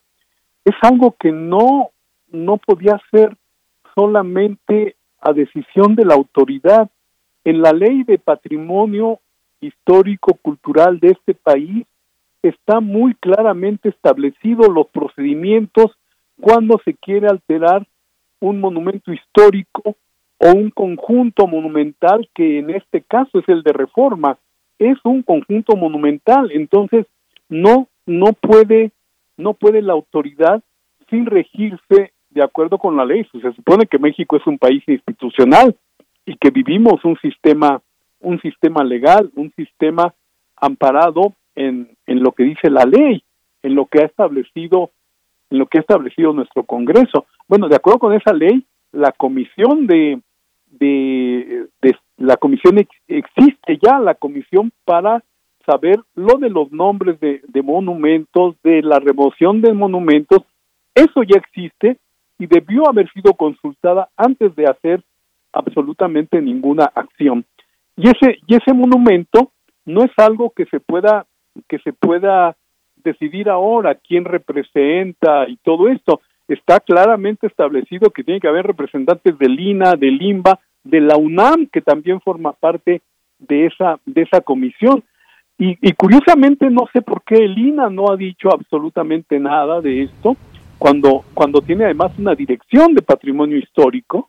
es 0.64 0.76
algo 0.82 1.16
que 1.18 1.32
no, 1.32 1.90
no 2.30 2.58
podía 2.58 3.00
ser 3.10 3.36
solamente 3.94 4.96
a 5.20 5.32
decisión 5.32 5.94
de 5.94 6.04
la 6.04 6.14
autoridad. 6.14 6.90
En 7.44 7.62
la 7.62 7.72
ley 7.72 8.04
de 8.04 8.18
patrimonio 8.18 9.20
histórico 9.60 10.34
cultural 10.34 11.00
de 11.00 11.08
este 11.08 11.34
país 11.34 11.86
está 12.42 12.80
muy 12.80 13.14
claramente 13.14 13.88
establecido 13.88 14.70
los 14.70 14.88
procedimientos 14.88 15.92
cuando 16.40 16.80
se 16.84 16.94
quiere 16.94 17.28
alterar 17.28 17.86
un 18.40 18.60
monumento 18.60 19.12
histórico 19.12 19.96
o 20.38 20.52
un 20.52 20.70
conjunto 20.70 21.46
monumental 21.46 22.28
que 22.34 22.58
en 22.58 22.70
este 22.70 23.02
caso 23.02 23.38
es 23.38 23.48
el 23.48 23.62
de 23.62 23.72
reforma 23.72 24.38
es 24.78 24.98
un 25.04 25.22
conjunto 25.22 25.76
monumental 25.76 26.50
entonces 26.52 27.06
no 27.48 27.88
no 28.04 28.32
puede 28.32 28.90
no 29.36 29.54
puede 29.54 29.80
la 29.80 29.94
autoridad 29.94 30.62
sin 31.08 31.26
regirse 31.26 32.12
de 32.34 32.42
acuerdo 32.42 32.78
con 32.78 32.96
la 32.96 33.04
ley. 33.04 33.26
Se 33.32 33.52
supone 33.52 33.86
que 33.86 33.98
México 33.98 34.36
es 34.36 34.46
un 34.46 34.58
país 34.58 34.82
institucional 34.86 35.74
y 36.26 36.36
que 36.36 36.50
vivimos 36.50 37.04
un 37.04 37.16
sistema, 37.18 37.80
un 38.20 38.40
sistema 38.40 38.82
legal, 38.84 39.30
un 39.36 39.52
sistema 39.56 40.12
amparado 40.56 41.32
en, 41.54 41.96
en 42.06 42.22
lo 42.22 42.32
que 42.32 42.44
dice 42.44 42.70
la 42.70 42.84
ley, 42.84 43.22
en 43.62 43.74
lo 43.74 43.86
que 43.86 44.00
ha 44.00 44.06
establecido, 44.06 44.90
en 45.50 45.58
lo 45.58 45.66
que 45.66 45.78
ha 45.78 45.80
establecido 45.82 46.32
nuestro 46.32 46.64
Congreso. 46.64 47.26
Bueno, 47.48 47.68
de 47.68 47.76
acuerdo 47.76 48.00
con 48.00 48.14
esa 48.14 48.32
ley, 48.32 48.64
la 48.92 49.12
comisión 49.12 49.86
de, 49.86 50.20
de, 50.70 51.66
la 52.16 52.36
comisión 52.36 52.78
existe 53.08 53.78
ya, 53.80 53.98
la 53.98 54.14
comisión 54.14 54.72
para 54.84 55.22
saber 55.66 55.98
lo 56.14 56.36
de 56.38 56.50
los 56.50 56.70
nombres 56.72 57.18
de, 57.20 57.40
de 57.46 57.62
monumentos, 57.62 58.56
de 58.62 58.82
la 58.82 58.98
remoción 58.98 59.62
de 59.62 59.72
monumentos, 59.72 60.42
eso 60.94 61.22
ya 61.22 61.38
existe 61.38 61.98
y 62.38 62.46
debió 62.46 62.88
haber 62.88 63.10
sido 63.12 63.34
consultada 63.34 64.08
antes 64.16 64.54
de 64.56 64.64
hacer 64.66 65.02
absolutamente 65.52 66.40
ninguna 66.40 66.90
acción. 66.94 67.44
y 67.96 68.08
ese 68.08 68.38
y 68.46 68.56
ese 68.56 68.72
monumento 68.72 69.52
no 69.84 70.02
es 70.02 70.10
algo 70.16 70.50
que 70.50 70.64
se 70.66 70.80
pueda 70.80 71.26
que 71.68 71.78
se 71.78 71.92
pueda 71.92 72.56
decidir 72.96 73.48
ahora 73.48 73.94
quién 73.94 74.24
representa 74.24 75.48
y 75.48 75.56
todo 75.58 75.88
esto. 75.88 76.20
Está 76.48 76.80
claramente 76.80 77.46
establecido 77.46 78.10
que 78.10 78.24
tiene 78.24 78.40
que 78.40 78.48
haber 78.48 78.66
representantes 78.66 79.38
del 79.38 79.58
INA, 79.58 79.94
del 79.94 80.20
IMBA, 80.20 80.58
de 80.82 81.00
la 81.00 81.16
UNAM 81.16 81.68
que 81.72 81.80
también 81.80 82.20
forma 82.20 82.52
parte 82.52 83.02
de 83.38 83.66
esa 83.66 84.00
de 84.04 84.22
esa 84.22 84.40
comisión. 84.40 85.04
Y, 85.56 85.78
y, 85.80 85.92
curiosamente 85.92 86.68
no 86.68 86.88
sé 86.92 87.00
por 87.00 87.22
qué 87.22 87.36
el 87.36 87.56
INA 87.56 87.88
no 87.88 88.10
ha 88.10 88.16
dicho 88.16 88.48
absolutamente 88.52 89.38
nada 89.38 89.80
de 89.80 90.02
esto 90.02 90.36
cuando 90.84 91.24
cuando 91.32 91.62
tiene 91.62 91.86
además 91.86 92.12
una 92.18 92.34
dirección 92.34 92.92
de 92.92 93.00
patrimonio 93.00 93.56
histórico 93.56 94.28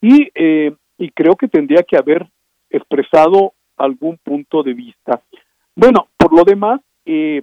y 0.00 0.28
eh, 0.36 0.72
y 0.96 1.10
creo 1.10 1.34
que 1.34 1.48
tendría 1.48 1.82
que 1.82 1.96
haber 1.96 2.28
expresado 2.70 3.54
algún 3.76 4.16
punto 4.22 4.62
de 4.62 4.72
vista 4.72 5.20
bueno 5.74 6.06
por 6.16 6.32
lo 6.32 6.44
demás 6.44 6.80
eh, 7.06 7.42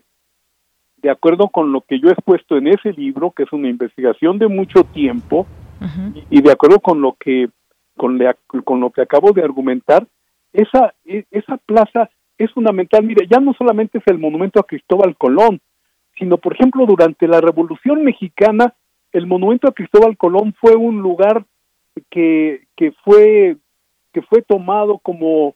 de 0.96 1.10
acuerdo 1.10 1.50
con 1.50 1.74
lo 1.74 1.82
que 1.82 2.00
yo 2.00 2.08
he 2.08 2.14
expuesto 2.14 2.56
en 2.56 2.68
ese 2.68 2.94
libro 2.94 3.32
que 3.32 3.44
es 3.44 3.52
una 3.52 3.68
investigación 3.68 4.40
de 4.40 4.48
mucho 4.48 4.86
tiempo 4.86 5.46
y, 6.16 6.38
y 6.38 6.42
de 6.42 6.54
acuerdo 6.54 6.80
con 6.80 7.02
lo 7.02 7.18
que 7.20 7.50
con, 7.98 8.18
le, 8.18 8.34
con 8.64 8.80
lo 8.80 8.92
que 8.92 9.02
acabo 9.02 9.34
de 9.34 9.44
argumentar 9.44 10.08
esa 10.54 10.94
e, 11.04 11.26
esa 11.32 11.58
plaza 11.58 12.10
es 12.38 12.50
fundamental. 12.52 13.04
Mire, 13.04 13.28
ya 13.30 13.40
no 13.42 13.54
solamente 13.54 13.98
es 13.98 14.04
el 14.08 14.20
monumento 14.20 14.60
a 14.60 14.66
Cristóbal 14.66 15.18
Colón, 15.18 15.60
sino, 16.18 16.38
por 16.38 16.54
ejemplo, 16.54 16.86
durante 16.86 17.28
la 17.28 17.42
Revolución 17.42 18.04
Mexicana, 18.04 18.74
el 19.12 19.28
monumento 19.28 19.68
a 19.68 19.74
Cristóbal 19.74 20.18
Colón 20.18 20.54
fue 20.60 20.76
un 20.76 21.02
lugar 21.02 21.46
que, 22.10 22.64
que 22.76 22.92
fue 23.04 23.58
que 24.12 24.22
fue 24.22 24.44
tomado 24.44 25.00
como 25.00 25.56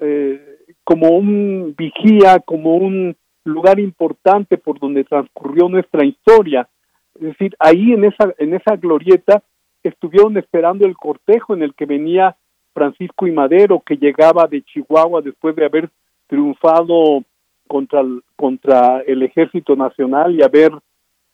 eh, 0.00 0.40
como 0.84 1.10
un 1.10 1.74
vigía, 1.76 2.38
como 2.38 2.76
un 2.76 3.16
lugar 3.44 3.78
importante 3.78 4.56
por 4.56 4.78
donde 4.78 5.04
transcurrió 5.04 5.68
nuestra 5.68 6.04
historia. 6.04 6.68
Es 7.14 7.22
decir, 7.22 7.54
ahí 7.58 7.92
en 7.92 8.04
esa 8.04 8.32
en 8.38 8.54
esa 8.54 8.76
glorieta 8.76 9.42
estuvieron 9.82 10.36
esperando 10.36 10.86
el 10.86 10.96
cortejo 10.96 11.54
en 11.54 11.62
el 11.62 11.74
que 11.74 11.86
venía 11.86 12.36
Francisco 12.72 13.26
y 13.26 13.32
Madero, 13.32 13.82
que 13.84 13.96
llegaba 13.96 14.46
de 14.46 14.62
Chihuahua 14.62 15.20
después 15.22 15.54
de 15.56 15.64
haber 15.64 15.90
triunfado 16.26 17.24
contra 17.68 18.00
el, 18.00 18.22
contra 18.36 19.00
el 19.06 19.22
ejército 19.22 19.76
nacional 19.76 20.34
y 20.34 20.42
haber 20.42 20.72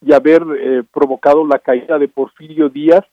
y 0.03 0.13
haber 0.13 0.43
eh, 0.61 0.83
provocado 0.93 1.47
la 1.47 1.59
caída 1.59 1.99
de 1.99 2.09
Porfirio 2.09 2.69
Díaz 2.69 3.05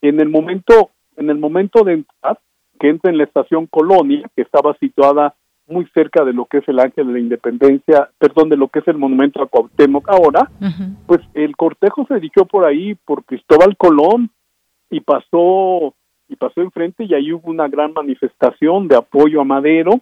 en 0.00 0.20
el 0.20 0.28
momento 0.28 0.90
en 1.16 1.30
el 1.30 1.38
momento 1.38 1.82
de 1.82 1.94
entrar 1.94 2.38
que 2.78 2.88
entra 2.88 3.10
en 3.10 3.18
la 3.18 3.24
estación 3.24 3.66
Colonia 3.66 4.30
que 4.36 4.42
estaba 4.42 4.76
situada 4.78 5.34
muy 5.66 5.86
cerca 5.92 6.24
de 6.24 6.32
lo 6.32 6.46
que 6.46 6.58
es 6.58 6.68
el 6.68 6.78
Ángel 6.78 7.08
de 7.08 7.12
la 7.12 7.18
Independencia, 7.18 8.08
perdón, 8.18 8.48
de 8.48 8.56
lo 8.56 8.68
que 8.68 8.78
es 8.78 8.88
el 8.88 8.96
monumento 8.96 9.42
a 9.42 9.46
Cuauhtémoc 9.46 10.08
ahora, 10.08 10.50
pues 11.06 11.20
el 11.34 11.56
cortejo 11.56 12.06
se 12.06 12.14
dirigió 12.14 12.46
por 12.46 12.64
ahí 12.64 12.94
por 12.94 13.24
Cristóbal 13.24 13.76
Colón 13.76 14.30
y 14.90 15.00
pasó 15.00 15.94
y 16.28 16.36
pasó 16.36 16.60
enfrente 16.60 17.04
y 17.04 17.14
ahí 17.14 17.32
hubo 17.32 17.50
una 17.50 17.68
gran 17.68 17.92
manifestación 17.92 18.88
de 18.88 18.96
apoyo 18.96 19.40
a 19.40 19.44
Madero 19.44 20.00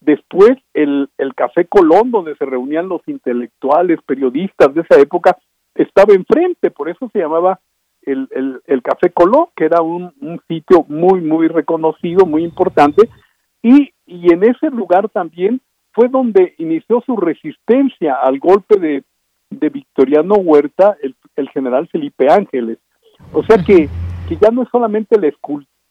Después, 0.00 0.52
el, 0.72 1.10
el 1.18 1.34
Café 1.34 1.66
Colón, 1.66 2.10
donde 2.10 2.34
se 2.36 2.46
reunían 2.46 2.88
los 2.88 3.06
intelectuales, 3.06 3.98
periodistas 4.06 4.74
de 4.74 4.80
esa 4.80 4.98
época, 4.98 5.36
estaba 5.74 6.14
enfrente, 6.14 6.70
por 6.70 6.88
eso 6.88 7.08
se 7.12 7.18
llamaba 7.18 7.60
el, 8.02 8.28
el, 8.66 8.82
Café 8.82 9.10
Colón, 9.10 9.46
que 9.54 9.66
era 9.66 9.82
un, 9.82 10.12
un, 10.20 10.40
sitio 10.48 10.84
muy, 10.88 11.20
muy 11.20 11.48
reconocido, 11.48 12.24
muy 12.24 12.44
importante, 12.44 13.08
y, 13.62 13.92
y 14.06 14.32
en 14.32 14.42
ese 14.42 14.70
lugar 14.70 15.10
también 15.10 15.60
fue 15.92 16.08
donde 16.08 16.54
inició 16.58 17.02
su 17.04 17.16
resistencia 17.16 18.14
al 18.14 18.38
golpe 18.38 18.80
de, 18.80 19.04
de 19.50 19.68
Victoriano 19.68 20.36
Huerta, 20.36 20.96
el, 21.02 21.14
el 21.36 21.50
general 21.50 21.88
Felipe 21.88 22.30
Ángeles. 22.30 22.78
O 23.32 23.42
sea 23.44 23.58
que, 23.58 23.88
que 24.28 24.36
ya 24.40 24.50
no 24.50 24.62
es 24.62 24.68
solamente 24.70 25.20
la, 25.20 25.30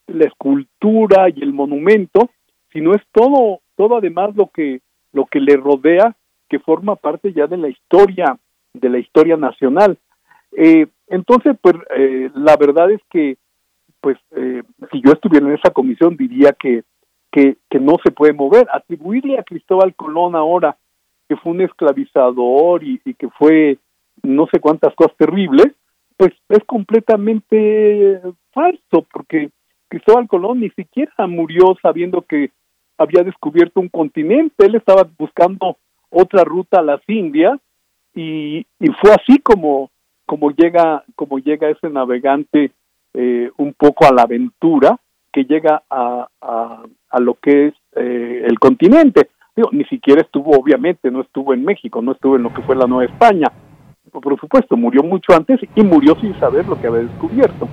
la 0.07 0.25
escultura 0.25 1.29
y 1.29 1.41
el 1.43 1.53
monumento, 1.53 2.29
sino 2.71 2.93
es 2.93 3.01
todo 3.11 3.61
todo 3.79 3.95
además 3.95 4.35
lo 4.35 4.47
que 4.47 4.81
lo 5.13 5.25
que 5.25 5.39
le 5.39 5.55
rodea 5.55 6.13
que 6.49 6.59
forma 6.59 6.97
parte 6.97 7.31
ya 7.31 7.47
de 7.47 7.55
la 7.55 7.69
historia 7.69 8.37
de 8.73 8.89
la 8.89 8.99
historia 8.99 9.37
nacional. 9.37 9.97
Eh, 10.51 10.87
entonces 11.07 11.55
pues 11.61 11.75
eh, 11.95 12.29
la 12.35 12.57
verdad 12.57 12.91
es 12.91 13.01
que 13.09 13.37
pues 14.01 14.17
eh, 14.35 14.63
si 14.91 15.01
yo 15.01 15.13
estuviera 15.13 15.47
en 15.47 15.53
esa 15.53 15.71
comisión 15.71 16.17
diría 16.17 16.51
que, 16.51 16.83
que 17.31 17.55
que 17.69 17.79
no 17.79 17.95
se 18.03 18.11
puede 18.11 18.33
mover. 18.33 18.67
Atribuirle 18.69 19.39
a 19.39 19.43
Cristóbal 19.43 19.95
Colón 19.95 20.35
ahora 20.35 20.75
que 21.29 21.37
fue 21.37 21.53
un 21.53 21.61
esclavizador 21.61 22.83
y, 22.83 22.99
y 23.05 23.13
que 23.13 23.29
fue 23.29 23.77
no 24.23 24.45
sé 24.51 24.59
cuántas 24.59 24.93
cosas 24.95 25.15
terribles 25.15 25.67
pues 26.17 26.33
es 26.49 26.65
completamente 26.65 28.19
falso 28.51 29.07
porque 29.13 29.51
Cristóbal 29.87 30.27
Colón 30.27 30.59
ni 30.59 30.69
siquiera 30.71 31.27
murió 31.27 31.77
sabiendo 31.81 32.23
que 32.23 32.51
había 32.99 33.23
descubierto 33.23 33.79
un 33.79 33.89
continente, 33.89 34.65
él 34.65 34.75
estaba 34.75 35.09
buscando 35.17 35.77
otra 36.09 36.43
ruta 36.43 36.79
a 36.79 36.83
las 36.83 37.01
Indias 37.07 37.59
y, 38.13 38.59
y 38.59 38.87
fue 39.01 39.11
así 39.11 39.39
como, 39.39 39.89
como 40.25 40.51
llega, 40.51 41.03
como 41.15 41.39
llega 41.39 41.69
ese 41.69 41.89
navegante 41.89 42.71
eh, 43.13 43.49
un 43.57 43.73
poco 43.73 44.05
a 44.05 44.13
la 44.13 44.23
aventura 44.23 44.99
que 45.31 45.45
llega 45.45 45.81
a, 45.89 46.27
a, 46.41 46.83
a 47.09 47.19
lo 47.19 47.35
que 47.35 47.67
es 47.67 47.73
eh, 47.95 48.43
el 48.45 48.59
continente. 48.59 49.29
Digo, 49.55 49.69
ni 49.71 49.85
siquiera 49.85 50.21
estuvo, 50.21 50.51
obviamente, 50.51 51.09
no 51.09 51.21
estuvo 51.21 51.53
en 51.53 51.63
México, 51.63 52.01
no 52.01 52.11
estuvo 52.11 52.35
en 52.35 52.43
lo 52.43 52.53
que 52.53 52.61
fue 52.63 52.75
la 52.75 52.87
Nueva 52.87 53.11
España. 53.11 53.47
Por 54.11 54.39
supuesto, 54.39 54.75
murió 54.75 55.03
mucho 55.03 55.33
antes 55.33 55.59
y 55.75 55.83
murió 55.83 56.15
sin 56.19 56.37
saber 56.39 56.67
lo 56.67 56.79
que 56.79 56.87
había 56.87 57.01
descubierto. 57.01 57.67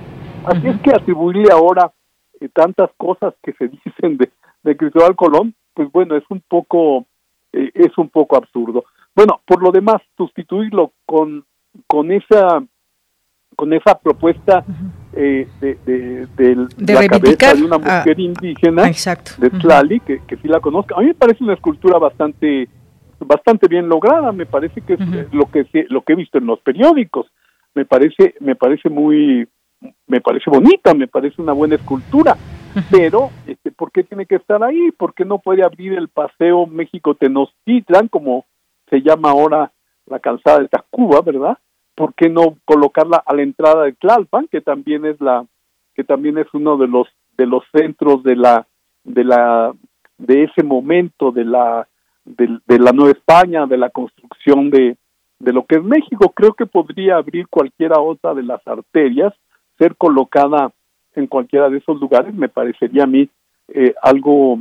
Así 0.45 0.67
es 0.67 0.79
que 0.81 0.91
atribuirle 0.91 1.51
ahora 1.51 1.91
eh, 2.39 2.49
tantas 2.53 2.89
cosas 2.97 3.33
que 3.43 3.53
se 3.53 3.67
dicen 3.85 4.17
de, 4.17 4.29
de 4.63 4.75
Cristóbal 4.75 5.15
Colón, 5.15 5.53
pues 5.73 5.91
bueno, 5.91 6.15
es 6.15 6.23
un 6.29 6.41
poco 6.47 7.05
eh, 7.53 7.71
es 7.73 7.97
un 7.97 8.09
poco 8.09 8.35
absurdo. 8.35 8.85
Bueno, 9.15 9.41
por 9.45 9.63
lo 9.63 9.71
demás, 9.71 10.01
sustituirlo 10.15 10.91
con 11.05 11.45
con 11.87 12.11
esa 12.11 12.63
con 13.55 13.73
esa 13.73 13.97
propuesta 13.97 14.63
eh, 15.13 15.47
de, 15.59 15.75
de, 15.83 16.27
de, 16.77 16.93
la 16.93 17.07
cabeza 17.07 17.55
de 17.55 17.63
una 17.63 17.79
mujer 17.79 18.19
indígena 18.19 18.83
de 18.83 19.49
Tlali, 19.49 19.99
que, 20.01 20.21
que 20.27 20.37
sí 20.37 20.47
la 20.47 20.59
conozco. 20.59 20.95
A 20.95 21.01
mí 21.01 21.07
me 21.07 21.15
parece 21.15 21.43
una 21.43 21.55
escultura 21.55 21.97
bastante 21.97 22.69
bastante 23.19 23.67
bien 23.67 23.89
lograda, 23.89 24.31
me 24.31 24.45
parece 24.45 24.81
que 24.81 24.93
es 24.93 24.99
lo 25.33 25.49
que 25.49 25.65
lo 25.89 26.01
que 26.01 26.13
he 26.13 26.15
visto 26.15 26.37
en 26.37 26.45
los 26.45 26.59
periódicos. 26.59 27.25
Me 27.73 27.85
parece 27.85 28.35
me 28.39 28.55
parece 28.55 28.89
muy 28.89 29.47
me 30.05 30.21
parece 30.21 30.49
bonita, 30.49 30.93
me 30.93 31.07
parece 31.07 31.41
una 31.41 31.53
buena 31.53 31.75
escultura. 31.75 32.37
Pero 32.91 33.31
¿por 33.77 33.91
qué 33.91 34.03
tiene 34.03 34.25
que 34.25 34.35
estar 34.35 34.63
ahí? 34.63 34.91
¿Por 34.91 35.13
qué 35.13 35.23
no 35.23 35.39
puede 35.39 35.63
abrir 35.63 35.93
el 35.93 36.09
paseo 36.09 36.65
México-Tenochtitlan, 36.65 38.07
como 38.09 38.45
se 38.89 39.01
llama 39.01 39.29
ahora 39.29 39.71
la 40.07 40.19
calzada 40.19 40.59
de 40.59 40.67
Tacuba, 40.67 41.21
verdad? 41.21 41.57
¿Por 41.95 42.13
qué 42.13 42.29
no 42.29 42.57
colocarla 42.65 43.23
a 43.25 43.33
la 43.33 43.43
entrada 43.43 43.83
de 43.83 43.93
Tlalpan, 43.93 44.47
que 44.47 44.61
también 44.61 45.05
es 45.05 45.19
la 45.21 45.45
que 45.95 46.03
también 46.03 46.37
es 46.37 46.47
uno 46.53 46.77
de 46.77 46.87
los 46.87 47.07
de 47.37 47.45
los 47.45 47.63
centros 47.71 48.23
de 48.23 48.35
la 48.35 48.67
de 49.03 49.23
la 49.23 49.73
de 50.17 50.43
ese 50.43 50.63
momento 50.63 51.31
de 51.31 51.45
la 51.45 51.87
de, 52.25 52.59
de 52.67 52.79
la 52.79 52.91
Nueva 52.91 53.11
España, 53.11 53.65
de 53.65 53.77
la 53.77 53.89
construcción 53.89 54.69
de 54.69 54.97
de 55.39 55.53
lo 55.53 55.65
que 55.65 55.75
es 55.75 55.83
México, 55.83 56.33
creo 56.35 56.53
que 56.53 56.65
podría 56.65 57.17
abrir 57.17 57.47
cualquiera 57.47 57.99
otra 57.99 58.33
de 58.33 58.41
las 58.41 58.65
arterias, 58.67 59.33
ser 59.77 59.95
colocada 59.95 60.71
en 61.13 61.27
cualquiera 61.27 61.69
de 61.69 61.77
esos 61.77 61.99
lugares 61.99 62.33
me 62.33 62.49
parecería 62.49 63.03
a 63.03 63.07
mí 63.07 63.29
eh, 63.67 63.93
algo 64.01 64.59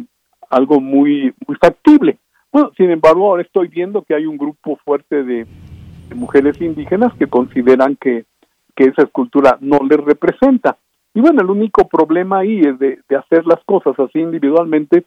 algo 0.48 0.80
muy 0.80 1.34
muy 1.46 1.56
factible. 1.56 2.18
Bueno, 2.52 2.72
sin 2.76 2.90
embargo, 2.90 3.28
ahora 3.28 3.42
estoy 3.42 3.68
viendo 3.68 4.02
que 4.02 4.14
hay 4.14 4.26
un 4.26 4.38
grupo 4.38 4.76
fuerte 4.84 5.24
de, 5.24 5.46
mujeres 6.14 6.60
indígenas 6.60 7.12
que 7.18 7.26
consideran 7.26 7.96
que, 7.96 8.24
que 8.76 8.84
esa 8.84 9.02
escultura 9.02 9.58
no 9.60 9.78
les 9.78 9.98
representa. 9.98 10.78
Y 11.12 11.20
bueno, 11.20 11.42
el 11.42 11.50
único 11.50 11.88
problema 11.88 12.38
ahí 12.38 12.60
es 12.60 12.78
de, 12.78 13.00
de 13.08 13.16
hacer 13.16 13.44
las 13.44 13.62
cosas 13.64 13.98
así 13.98 14.20
individualmente, 14.20 15.04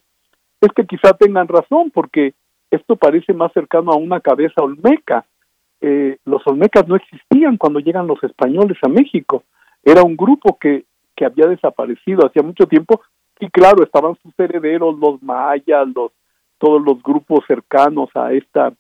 es 0.60 0.70
que 0.76 0.86
quizá 0.86 1.14
tengan 1.14 1.48
razón, 1.48 1.90
porque 1.92 2.34
esto 2.70 2.98
parece 2.98 3.34
más 3.34 3.54
cercano 3.54 3.92
a 3.92 3.98
una 3.98 4.20
cabeza 4.20 4.62
olmeca. 4.62 5.26
Eh, 5.80 6.18
los 6.26 6.46
olmecas 6.46 6.86
no 6.88 6.98
existían 6.98 7.56
cuando 7.56 7.80
llegan 7.80 8.06
los 8.06 8.22
españoles 8.24 8.78
a 8.82 8.90
México. 8.90 9.44
Era 9.84 10.04
un 10.04 10.18
grupo 10.18 10.58
que 10.60 10.84
que 11.20 11.26
había 11.26 11.48
desaparecido 11.48 12.26
hacía 12.26 12.42
mucho 12.42 12.66
tiempo 12.66 13.02
y 13.40 13.50
claro 13.50 13.84
estaban 13.84 14.16
sus 14.22 14.38
herederos 14.38 14.98
los 15.00 15.22
mayas 15.22 15.88
los 15.96 16.12
todos 16.58 16.82
los 16.82 17.02
grupos 17.02 17.46
cercanos 17.48 18.10
a 18.16 18.34
esta 18.34 18.74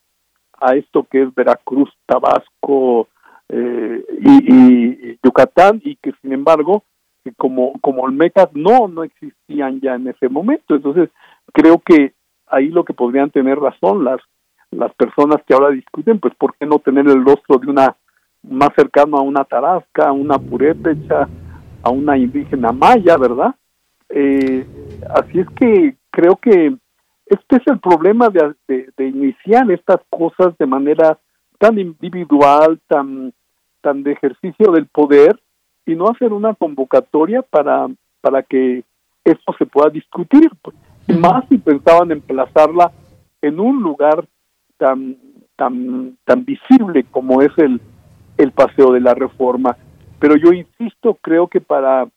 a 0.59 0.75
esto 0.75 1.05
que 1.09 1.23
es 1.23 1.33
Veracruz 1.33 1.89
Tabasco 2.05 3.07
eh, 3.47 4.05
y, 4.21 4.53
y, 4.53 5.19
Yucatán 5.23 5.81
y 5.83 5.95
que 5.95 6.11
sin 6.21 6.33
embargo 6.33 6.83
como 7.37 7.73
como 7.81 8.03
Olmecas 8.03 8.49
no 8.53 8.87
no 8.87 9.03
existían 9.03 9.79
ya 9.81 9.95
en 9.95 10.07
ese 10.07 10.29
momento 10.29 10.75
entonces 10.75 11.09
creo 11.53 11.79
que 11.79 12.13
ahí 12.47 12.69
lo 12.69 12.83
que 12.83 12.93
podrían 12.93 13.29
tener 13.29 13.59
razón 13.59 14.03
las 14.03 14.19
las 14.71 14.93
personas 14.95 15.41
que 15.45 15.53
ahora 15.53 15.69
discuten, 15.69 16.19
pues 16.19 16.33
¿por 16.35 16.55
qué 16.55 16.65
no 16.65 16.79
tener 16.79 17.07
el 17.07 17.25
rostro 17.25 17.57
de 17.57 17.67
una 17.67 17.95
más 18.43 18.69
cercano 18.75 19.17
a 19.17 19.21
una 19.21 19.43
tarasca, 19.43 20.07
a 20.07 20.11
una 20.11 20.37
purépecha, 20.37 21.27
a 21.83 21.89
una 21.89 22.17
indígena 22.17 22.71
maya, 22.71 23.17
¿verdad? 23.17 23.55
Eh, 24.09 24.65
así 25.09 25.39
es 25.39 25.47
que 25.55 25.95
creo 26.09 26.35
que 26.35 26.75
este 27.25 27.57
es 27.57 27.67
el 27.67 27.79
problema 27.79 28.29
de, 28.29 28.55
de, 28.67 29.07
iniciar 29.07 29.69
estas 29.71 29.99
cosas 30.09 30.57
de 30.57 30.65
manera 30.65 31.19
tan 31.59 31.77
individual, 31.77 32.79
tan, 32.87 33.33
tan 33.81 34.01
de 34.01 34.13
ejercicio 34.13 34.71
del 34.71 34.87
poder 34.87 35.39
y 35.85 35.95
no 35.95 36.09
hacer 36.09 36.33
una 36.33 36.55
convocatoria 36.55 37.43
para, 37.43 37.87
para 38.21 38.41
que 38.41 38.83
esto 39.23 39.53
se 39.59 39.67
pueda 39.67 39.89
discutir. 39.89 40.49
Más 41.07 41.47
si 41.49 41.57
pensaban 41.59 42.11
emplazarla 42.11 42.91
en 43.41 43.59
un 43.59 43.81
lugar 43.81 44.27
tan, 44.77 45.17
tan, 45.55 46.17
tan 46.25 46.45
visible 46.45 47.05
como 47.11 47.41
es 47.41 47.51
el, 47.57 47.79
el 48.37 48.51
paseo 48.51 48.91
de 48.91 49.01
la 49.01 49.13
reforma. 49.13 49.77
Pero 50.19 50.35
yo 50.35 50.51
insisto, 50.51 51.17
creo 51.21 51.47
que 51.47 51.61
para, 51.61 52.07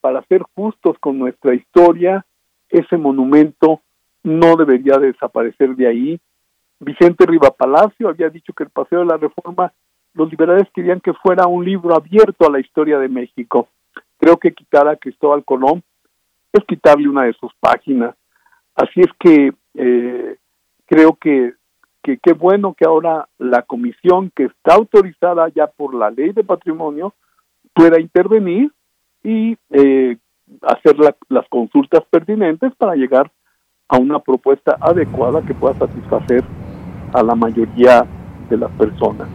para 0.00 0.22
ser 0.24 0.42
justos 0.54 0.96
con 0.98 1.18
nuestra 1.18 1.54
historia, 1.54 2.24
ese 2.68 2.96
monumento 2.96 3.80
no 4.22 4.56
debería 4.56 4.98
desaparecer 4.98 5.74
de 5.76 5.86
ahí. 5.86 6.20
Vicente 6.78 7.26
Riva 7.26 7.50
Palacio 7.50 8.08
había 8.08 8.30
dicho 8.30 8.52
que 8.52 8.64
el 8.64 8.70
paseo 8.70 9.00
de 9.00 9.06
la 9.06 9.16
reforma, 9.16 9.72
los 10.14 10.30
liberales 10.30 10.68
querían 10.74 11.00
que 11.00 11.12
fuera 11.14 11.46
un 11.46 11.64
libro 11.64 11.94
abierto 11.94 12.46
a 12.46 12.50
la 12.50 12.60
historia 12.60 12.98
de 12.98 13.08
México. 13.08 13.68
Creo 14.18 14.36
que 14.36 14.52
quitar 14.52 14.88
a 14.88 14.96
Cristóbal 14.96 15.44
Colón 15.44 15.82
es 16.52 16.64
quitarle 16.64 17.08
una 17.08 17.24
de 17.24 17.32
sus 17.34 17.52
páginas. 17.60 18.14
Así 18.74 19.00
es 19.00 19.10
que 19.18 19.52
eh, 19.74 20.36
creo 20.86 21.14
que 21.14 21.54
que 22.02 22.18
qué 22.18 22.32
bueno 22.32 22.74
que 22.74 22.86
ahora 22.86 23.28
la 23.38 23.62
comisión 23.62 24.30
que 24.34 24.44
está 24.44 24.74
autorizada 24.74 25.48
ya 25.54 25.66
por 25.66 25.94
la 25.94 26.10
ley 26.10 26.32
de 26.32 26.44
patrimonio 26.44 27.14
pueda 27.74 28.00
intervenir 28.00 28.72
y 29.22 29.56
eh, 29.70 30.16
hacer 30.62 30.96
las 31.28 31.48
consultas 31.48 32.02
pertinentes 32.10 32.72
para 32.76 32.94
llegar 32.94 33.30
a 33.88 33.98
una 33.98 34.20
propuesta 34.20 34.76
adecuada 34.80 35.42
que 35.42 35.54
pueda 35.54 35.74
satisfacer 35.74 36.44
a 37.12 37.22
la 37.22 37.34
mayoría 37.34 38.06
de 38.48 38.56
las 38.56 38.70
personas. 38.72 39.28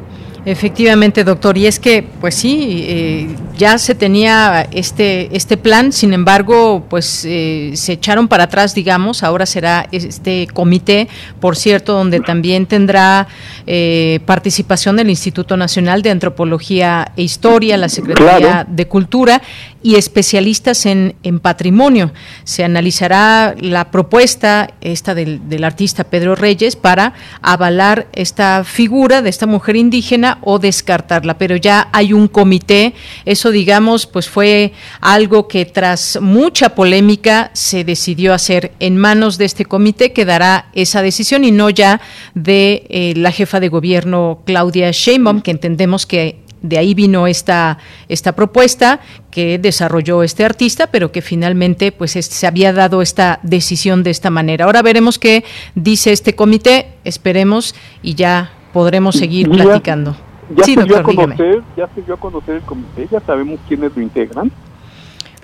Efectivamente, 0.45 1.23
doctor. 1.23 1.57
Y 1.57 1.65
es 1.65 1.79
que, 1.79 2.07
pues 2.21 2.35
sí, 2.35 2.85
eh, 2.87 3.35
ya 3.57 3.79
se 3.79 3.95
tenía 3.95 4.61
este 4.71 5.35
este 5.35 5.57
plan. 5.57 5.91
Sin 5.91 6.13
embargo, 6.13 6.85
pues 6.87 7.25
eh, 7.25 7.71
se 7.73 7.93
echaron 7.93 8.27
para 8.27 8.43
atrás, 8.43 8.75
digamos. 8.75 9.23
Ahora 9.23 9.47
será 9.47 9.87
este 9.91 10.47
comité, 10.53 11.07
por 11.39 11.55
cierto, 11.55 11.93
donde 11.93 12.19
también 12.19 12.67
tendrá 12.67 13.27
eh, 13.65 14.19
participación 14.27 14.97
del 14.97 15.09
Instituto 15.09 15.57
Nacional 15.57 16.03
de 16.03 16.11
Antropología 16.11 17.11
e 17.17 17.23
Historia, 17.23 17.75
la 17.75 17.89
Secretaría 17.89 18.67
de 18.69 18.87
Cultura 18.87 19.41
y 19.85 19.97
especialistas 19.97 20.87
en, 20.87 21.13
en, 21.21 21.39
patrimonio. 21.39 22.11
Se 22.43 22.63
analizará 22.63 23.53
la 23.59 23.91
propuesta 23.91 24.73
esta 24.81 25.13
del, 25.13 25.47
del 25.47 25.63
artista 25.63 26.05
Pedro 26.05 26.33
Reyes 26.33 26.75
para 26.75 27.13
avalar 27.43 28.07
esta 28.13 28.63
figura 28.63 29.21
de 29.21 29.29
esta 29.29 29.45
mujer 29.45 29.75
indígena 29.75 30.39
o 30.41 30.57
descartarla, 30.57 31.37
pero 31.37 31.55
ya 31.55 31.89
hay 31.93 32.13
un 32.13 32.27
comité, 32.27 32.95
eso 33.25 33.51
digamos, 33.51 34.07
pues 34.07 34.27
fue 34.27 34.73
algo 35.01 35.47
que 35.47 35.65
tras 35.65 36.17
mucha 36.19 36.69
polémica 36.69 37.51
se 37.53 37.83
decidió 37.83 38.33
hacer 38.33 38.71
en 38.79 38.97
manos 38.97 39.37
de 39.37 39.45
este 39.45 39.65
comité 39.65 40.13
que 40.13 40.25
dará 40.25 40.69
esa 40.73 41.03
decisión 41.03 41.43
y 41.43 41.51
no 41.51 41.69
ya 41.69 42.01
de 42.33 42.87
eh, 42.89 43.13
la 43.17 43.31
jefa 43.31 43.59
de 43.59 43.69
gobierno 43.69 44.41
Claudia 44.47 44.89
Sheinbaum, 44.89 45.41
que 45.41 45.51
entendemos 45.51 46.07
que 46.07 46.43
de 46.69 46.77
ahí 46.77 46.93
vino 46.93 47.27
esta, 47.27 47.77
esta 48.09 48.33
propuesta 48.33 48.99
que 49.31 49.57
desarrolló 49.57 50.23
este 50.23 50.43
artista, 50.43 50.87
pero 50.87 51.11
que 51.11 51.21
finalmente 51.21 51.91
pues 51.91 52.11
se 52.11 52.47
había 52.47 52.73
dado 52.73 53.01
esta 53.01 53.39
decisión 53.43 54.03
de 54.03 54.11
esta 54.11 54.29
manera. 54.29 54.65
Ahora 54.65 54.81
veremos 54.81 55.19
qué 55.19 55.43
dice 55.75 56.11
este 56.11 56.35
comité, 56.35 56.93
esperemos 57.03 57.75
y 58.01 58.15
ya 58.15 58.51
podremos 58.73 59.15
seguir 59.15 59.49
platicando. 59.49 60.15
Ya 60.55 60.63
se 60.63 60.83
dio 60.83 60.97
a 60.97 61.03
conocer, 61.03 61.61
ya 61.75 61.89
se 61.95 62.01
dio 62.01 62.13
a 62.13 62.17
conocer 62.17 62.55
el 62.55 62.61
comité, 62.61 63.07
ya 63.11 63.19
sabemos 63.21 63.59
quiénes 63.67 63.95
lo 63.95 64.01
integran. 64.01 64.51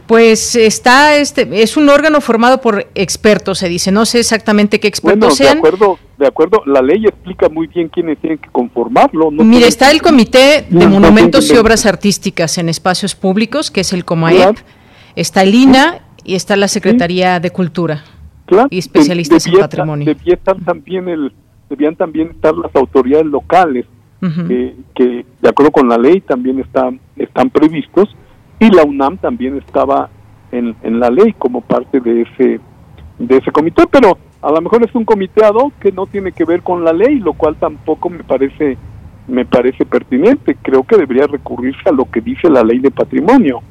Pues 0.05 0.55
está 0.57 1.15
este 1.15 1.47
es 1.63 1.77
un 1.77 1.87
órgano 1.87 2.19
formado 2.19 2.59
por 2.59 2.89
expertos, 2.95 3.59
se 3.59 3.69
dice. 3.69 3.91
No 3.91 4.05
sé 4.05 4.19
exactamente 4.19 4.79
qué 4.79 4.87
expertos 4.89 5.37
sean. 5.37 5.61
De 5.61 5.69
acuerdo, 5.69 5.97
de 6.21 6.27
acuerdo, 6.27 6.61
la 6.67 6.83
ley 6.83 7.03
explica 7.05 7.49
muy 7.49 7.65
bien 7.65 7.89
quiénes 7.89 8.19
tienen 8.19 8.37
que 8.37 8.47
conformarlo. 8.51 9.31
Mire, 9.31 9.67
está 9.67 9.89
el 9.89 10.03
Comité 10.03 10.67
de 10.69 10.87
Monumentos 10.87 11.51
y 11.51 11.57
Obras 11.57 11.87
Artísticas 11.87 12.59
en 12.59 12.69
Espacios 12.69 13.15
Públicos, 13.15 13.71
que 13.71 13.81
es 13.81 13.91
el 13.91 14.05
COMAEP, 14.05 14.55
está 15.15 15.41
el 15.41 15.55
INA 15.55 16.01
y 16.23 16.35
está 16.35 16.55
la 16.57 16.67
Secretaría 16.67 17.39
de 17.39 17.49
Cultura 17.49 18.03
y 18.69 18.77
especialistas 18.77 19.47
en 19.47 19.57
patrimonio. 19.57 20.15
también 20.63 21.09
el, 21.09 21.33
debían 21.71 21.95
también 21.95 22.29
estar 22.29 22.55
las 22.55 22.75
autoridades 22.75 23.25
locales 23.25 23.87
que, 24.93 25.25
de 25.41 25.49
acuerdo 25.49 25.71
con 25.71 25.89
la 25.89 25.97
ley 25.97 26.21
también 26.21 26.59
está, 26.59 26.91
están 27.15 27.49
previstos 27.49 28.15
y 28.59 28.69
la 28.69 28.83
UNAM 28.83 29.17
también 29.17 29.57
estaba 29.57 30.11
en, 30.51 30.75
en 30.83 30.99
la 30.99 31.09
ley 31.09 31.33
como 31.33 31.61
parte 31.61 31.99
de 31.99 32.21
ese 32.21 32.59
de 33.17 33.37
ese 33.37 33.51
comité, 33.51 33.83
pero 33.89 34.17
a 34.41 34.51
lo 34.51 34.61
mejor 34.61 34.83
es 34.83 34.93
un 34.95 35.05
comité 35.05 35.43
ad 35.45 35.55
hoc 35.55 35.73
que 35.79 35.91
no 35.91 36.05
tiene 36.07 36.31
que 36.31 36.45
ver 36.45 36.61
con 36.61 36.83
la 36.83 36.93
ley, 36.93 37.19
lo 37.19 37.33
cual 37.33 37.55
tampoco 37.55 38.09
me 38.09 38.23
parece 38.23 38.77
me 39.27 39.45
parece 39.45 39.85
pertinente. 39.85 40.57
Creo 40.61 40.83
que 40.83 40.97
debería 40.97 41.27
recurrirse 41.27 41.87
a 41.87 41.91
lo 41.91 42.09
que 42.09 42.21
dice 42.21 42.49
la 42.49 42.63
ley 42.63 42.79
de 42.79 42.91
patrimonio. 42.91 43.61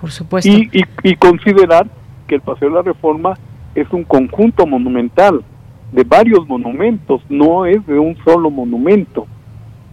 Por 0.00 0.10
supuesto. 0.10 0.50
Y, 0.50 0.70
y, 0.72 0.82
y 1.02 1.16
considerar 1.16 1.86
que 2.26 2.36
el 2.36 2.40
Paseo 2.40 2.70
de 2.70 2.74
la 2.74 2.82
Reforma 2.82 3.34
es 3.74 3.86
un 3.92 4.04
conjunto 4.04 4.66
monumental 4.66 5.44
de 5.92 6.04
varios 6.04 6.48
monumentos, 6.48 7.22
no 7.28 7.66
es 7.66 7.86
de 7.86 7.98
un 7.98 8.16
solo 8.24 8.50
monumento 8.50 9.26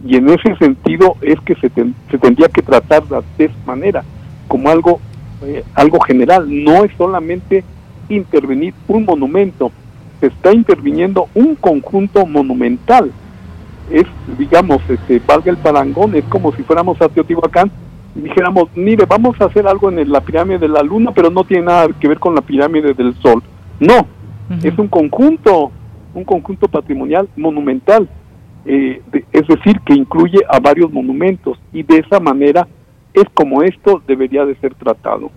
y 0.04 0.16
en 0.16 0.28
ese 0.28 0.56
sentido 0.56 1.16
es 1.20 1.40
que 1.40 1.54
se, 1.56 1.70
se 2.10 2.18
tendría 2.18 2.48
que 2.48 2.62
tratar 2.62 3.04
de 3.04 3.44
esa 3.44 3.54
manera, 3.66 4.04
como 4.48 4.68
algo, 4.68 5.00
eh, 5.44 5.64
algo 5.74 6.00
general, 6.00 6.46
no 6.48 6.84
es 6.84 6.92
solamente 6.96 7.64
intervenir 8.08 8.74
un 8.88 9.04
monumento, 9.04 9.70
está 10.26 10.52
interviniendo 10.52 11.28
un 11.34 11.54
conjunto 11.54 12.26
monumental. 12.26 13.10
Es, 13.90 14.04
digamos, 14.38 14.80
este, 14.88 15.20
valga 15.26 15.50
el 15.50 15.58
parangón, 15.58 16.14
es 16.14 16.24
como 16.24 16.52
si 16.52 16.62
fuéramos 16.62 17.00
a 17.02 17.08
Teotihuacán 17.08 17.70
y 18.14 18.20
dijéramos, 18.20 18.68
mire, 18.74 19.04
vamos 19.06 19.40
a 19.40 19.46
hacer 19.46 19.66
algo 19.66 19.90
en 19.90 20.10
la 20.10 20.20
pirámide 20.20 20.58
de 20.58 20.68
la 20.68 20.82
luna, 20.82 21.12
pero 21.14 21.30
no 21.30 21.44
tiene 21.44 21.64
nada 21.66 21.88
que 21.98 22.08
ver 22.08 22.18
con 22.18 22.34
la 22.34 22.40
pirámide 22.40 22.94
del 22.94 23.14
sol. 23.16 23.42
No, 23.80 24.06
es 24.62 24.78
un 24.78 24.88
conjunto, 24.88 25.72
un 26.14 26.24
conjunto 26.24 26.68
patrimonial 26.68 27.28
monumental 27.36 28.08
eh, 28.64 29.02
es 29.32 29.46
decir, 29.46 29.80
que 29.80 29.94
incluye 29.94 30.38
a 30.48 30.60
varios 30.60 30.92
monumentos 30.92 31.58
y 31.72 31.82
de 31.82 31.98
esa 31.98 32.20
manera 32.20 32.68
es 33.12 33.24
como 33.34 33.62
esto 33.62 34.02
debería 34.06 34.44
de 34.44 34.54
ser 34.56 34.74
tratado. 34.74 35.30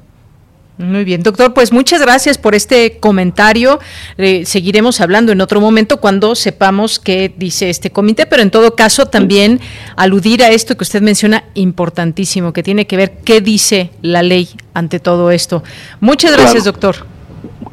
Muy 0.78 1.06
bien, 1.06 1.24
doctor, 1.24 1.54
pues 1.54 1.72
muchas 1.72 2.02
gracias 2.02 2.38
por 2.38 2.54
este 2.54 2.98
comentario. 3.00 3.80
Eh, 4.18 4.46
seguiremos 4.46 5.00
hablando 5.00 5.32
en 5.32 5.40
otro 5.40 5.62
momento 5.62 6.02
cuando 6.02 6.36
sepamos 6.36 7.00
qué 7.00 7.34
dice 7.36 7.70
este 7.70 7.92
comité, 7.92 8.26
pero 8.26 8.42
en 8.42 8.52
todo 8.52 8.76
caso 8.76 9.06
también 9.06 9.62
aludir 9.96 10.44
a 10.44 10.50
esto 10.50 10.76
que 10.76 10.84
usted 10.84 11.02
menciona 11.02 11.46
importantísimo, 11.54 12.52
que 12.52 12.62
tiene 12.62 12.88
que 12.88 12.98
ver 12.98 13.20
qué 13.24 13.40
dice 13.40 13.92
la 14.02 14.22
ley 14.22 14.50
ante 14.74 15.00
todo 15.00 15.32
esto. 15.32 15.64
Muchas 16.02 16.36
gracias, 16.36 16.66
doctor. 16.66 16.96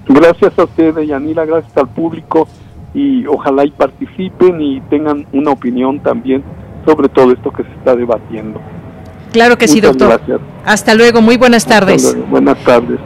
Gracias 0.07 0.57
a 0.57 0.65
usted, 0.65 0.97
Yanira, 1.01 1.45
gracias 1.45 1.77
al 1.77 1.89
público 1.89 2.47
y 2.95 3.27
ojalá 3.27 3.65
y 3.65 3.71
participen 3.73 4.61
y 4.61 4.81
tengan 4.83 5.27
una 5.33 5.51
opinión 5.51 6.01
también 6.01 6.45
sobre 6.87 7.09
todo 7.09 7.33
esto 7.33 7.51
que 7.51 7.65
se 7.65 7.71
está 7.71 7.97
debatiendo. 7.97 8.61
Claro 9.33 9.59
que 9.59 9.68
sí, 9.68 9.80
doctor. 9.80 10.09
Gracias. 10.09 10.41
Hasta 10.64 10.95
luego, 10.95 11.20
muy 11.20 11.37
buenas 11.37 11.66
tardes. 11.66 12.16
Buenas 12.28 12.62
tardes. 12.64 12.99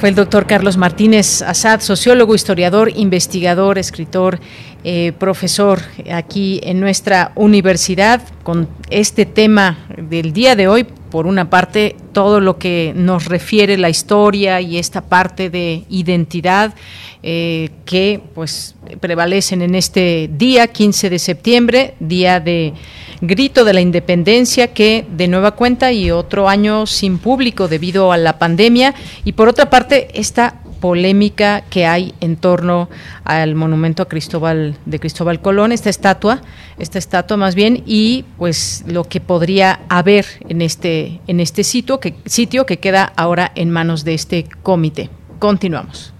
Fue 0.00 0.08
el 0.08 0.14
doctor 0.14 0.46
Carlos 0.46 0.78
Martínez 0.78 1.42
Asad, 1.42 1.80
sociólogo, 1.80 2.34
historiador, 2.34 2.90
investigador, 2.96 3.76
escritor, 3.76 4.40
eh, 4.82 5.12
profesor 5.18 5.78
aquí 6.10 6.58
en 6.62 6.80
nuestra 6.80 7.32
universidad 7.34 8.22
con 8.42 8.66
este 8.88 9.26
tema 9.26 9.76
del 9.98 10.32
día 10.32 10.56
de 10.56 10.68
hoy. 10.68 10.86
Por 11.10 11.26
una 11.26 11.50
parte, 11.50 11.96
todo 12.12 12.40
lo 12.40 12.56
que 12.56 12.94
nos 12.96 13.26
refiere 13.26 13.76
la 13.76 13.90
historia 13.90 14.62
y 14.62 14.78
esta 14.78 15.02
parte 15.02 15.50
de 15.50 15.84
identidad 15.90 16.74
eh, 17.22 17.68
que 17.84 18.22
pues 18.34 18.76
prevalecen 19.00 19.60
en 19.60 19.74
este 19.74 20.30
día 20.32 20.68
15 20.68 21.10
de 21.10 21.18
septiembre, 21.18 21.94
día 22.00 22.40
de 22.40 22.72
grito 23.20 23.64
de 23.64 23.74
la 23.74 23.80
independencia 23.80 24.72
que 24.72 25.06
de 25.10 25.28
nueva 25.28 25.52
cuenta 25.52 25.92
y 25.92 26.10
otro 26.10 26.48
año 26.48 26.86
sin 26.86 27.18
público 27.18 27.68
debido 27.68 28.12
a 28.12 28.16
la 28.16 28.38
pandemia 28.38 28.94
y 29.24 29.32
por 29.32 29.48
otra 29.48 29.70
parte 29.70 30.08
esta 30.14 30.60
polémica 30.80 31.62
que 31.68 31.86
hay 31.86 32.14
en 32.20 32.36
torno 32.36 32.88
al 33.24 33.54
monumento 33.54 34.02
a 34.02 34.08
Cristóbal 34.08 34.76
de 34.86 34.98
Cristóbal 34.98 35.40
Colón, 35.40 35.72
esta 35.72 35.90
estatua, 35.90 36.40
esta 36.78 36.98
estatua 36.98 37.36
más 37.36 37.54
bien, 37.54 37.82
y 37.86 38.24
pues 38.38 38.82
lo 38.86 39.04
que 39.04 39.20
podría 39.20 39.80
haber 39.88 40.26
en 40.48 40.62
este, 40.62 41.20
en 41.26 41.38
este 41.38 41.62
sitio, 41.62 42.00
que, 42.00 42.14
sitio 42.24 42.66
que 42.66 42.78
queda 42.78 43.12
ahora 43.16 43.52
en 43.54 43.70
manos 43.70 44.04
de 44.04 44.14
este 44.14 44.46
comité. 44.62 45.10
Continuamos. 45.38 46.14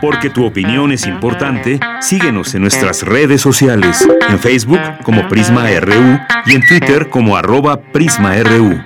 Porque 0.00 0.30
tu 0.30 0.44
opinión 0.44 0.92
es 0.92 1.06
importante, 1.06 1.78
síguenos 2.00 2.54
en 2.54 2.62
nuestras 2.62 3.02
redes 3.02 3.40
sociales, 3.40 4.08
en 4.28 4.38
Facebook 4.38 4.80
como 5.02 5.28
Prisma 5.28 5.68
RU 5.80 6.18
y 6.46 6.54
en 6.54 6.66
Twitter 6.66 7.08
como 7.10 7.36
arroba 7.36 7.80
PrismaRU. 7.80 8.80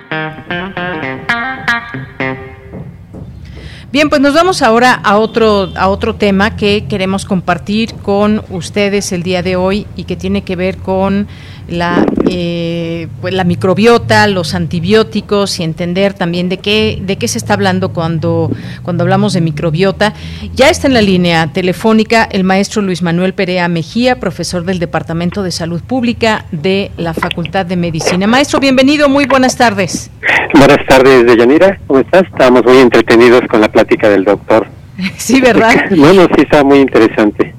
Bien, 3.95 4.09
pues 4.09 4.20
nos 4.20 4.35
vamos 4.35 4.61
ahora 4.61 4.95
a 4.95 5.18
otro, 5.18 5.70
a 5.76 5.87
otro 5.87 6.16
tema 6.16 6.57
que 6.57 6.87
queremos 6.89 7.24
compartir 7.24 7.95
con 7.95 8.43
ustedes 8.51 9.12
el 9.12 9.22
día 9.22 9.41
de 9.45 9.55
hoy 9.55 9.87
y 9.95 10.03
que 10.03 10.16
tiene 10.16 10.43
que 10.43 10.57
ver 10.57 10.78
con 10.78 11.28
la, 11.68 12.05
eh, 12.28 12.74
pues 13.20 13.34
la 13.34 13.44
microbiota, 13.44 14.26
los 14.26 14.55
antibióticos 14.55 15.61
y 15.61 15.64
entender 15.64 16.14
también 16.14 16.48
de 16.48 16.59
qué, 16.59 16.98
de 17.00 17.16
qué 17.16 17.28
se 17.28 17.38
está 17.38 17.55
hablando 17.55 17.92
cuando, 17.92 18.50
cuando 18.82 19.05
hablamos 19.05 19.32
de 19.32 19.40
microbiota. 19.40 20.14
Ya 20.55 20.70
está 20.70 20.88
en 20.88 20.94
la 20.94 21.02
línea 21.02 21.52
telefónica 21.52 22.24
el 22.30 22.44
maestro 22.44 22.82
Luis 22.82 23.02
Manuel 23.02 23.34
Perea 23.34 23.68
Mejía, 23.68 24.20
profesor 24.20 24.64
del 24.64 24.78
Departamento 24.78 25.42
de 25.42 25.50
Salud 25.50 25.82
Pública 25.82 26.46
de 26.52 26.90
la 26.96 27.14
Facultad 27.14 27.66
de 27.66 27.76
Medicina. 27.76 28.26
Maestro, 28.26 28.61
bienvenido, 28.61 29.09
muy 29.09 29.26
buenas 29.26 29.57
tardes. 29.57 30.11
Buenas 30.55 30.86
tardes, 30.86 31.26
Deyanira, 31.26 31.78
¿cómo 31.86 32.00
estás? 32.00 32.22
Estamos 32.24 32.64
muy 32.64 32.78
entretenidos 32.78 33.42
con 33.48 33.61
la 33.61 33.68
plática 33.68 34.09
del 34.09 34.24
doctor. 34.24 34.66
Sí, 35.16 35.40
¿verdad? 35.40 35.86
bueno, 35.96 36.26
sí, 36.36 36.42
está 36.42 36.62
muy 36.62 36.78
interesante. 36.78 37.55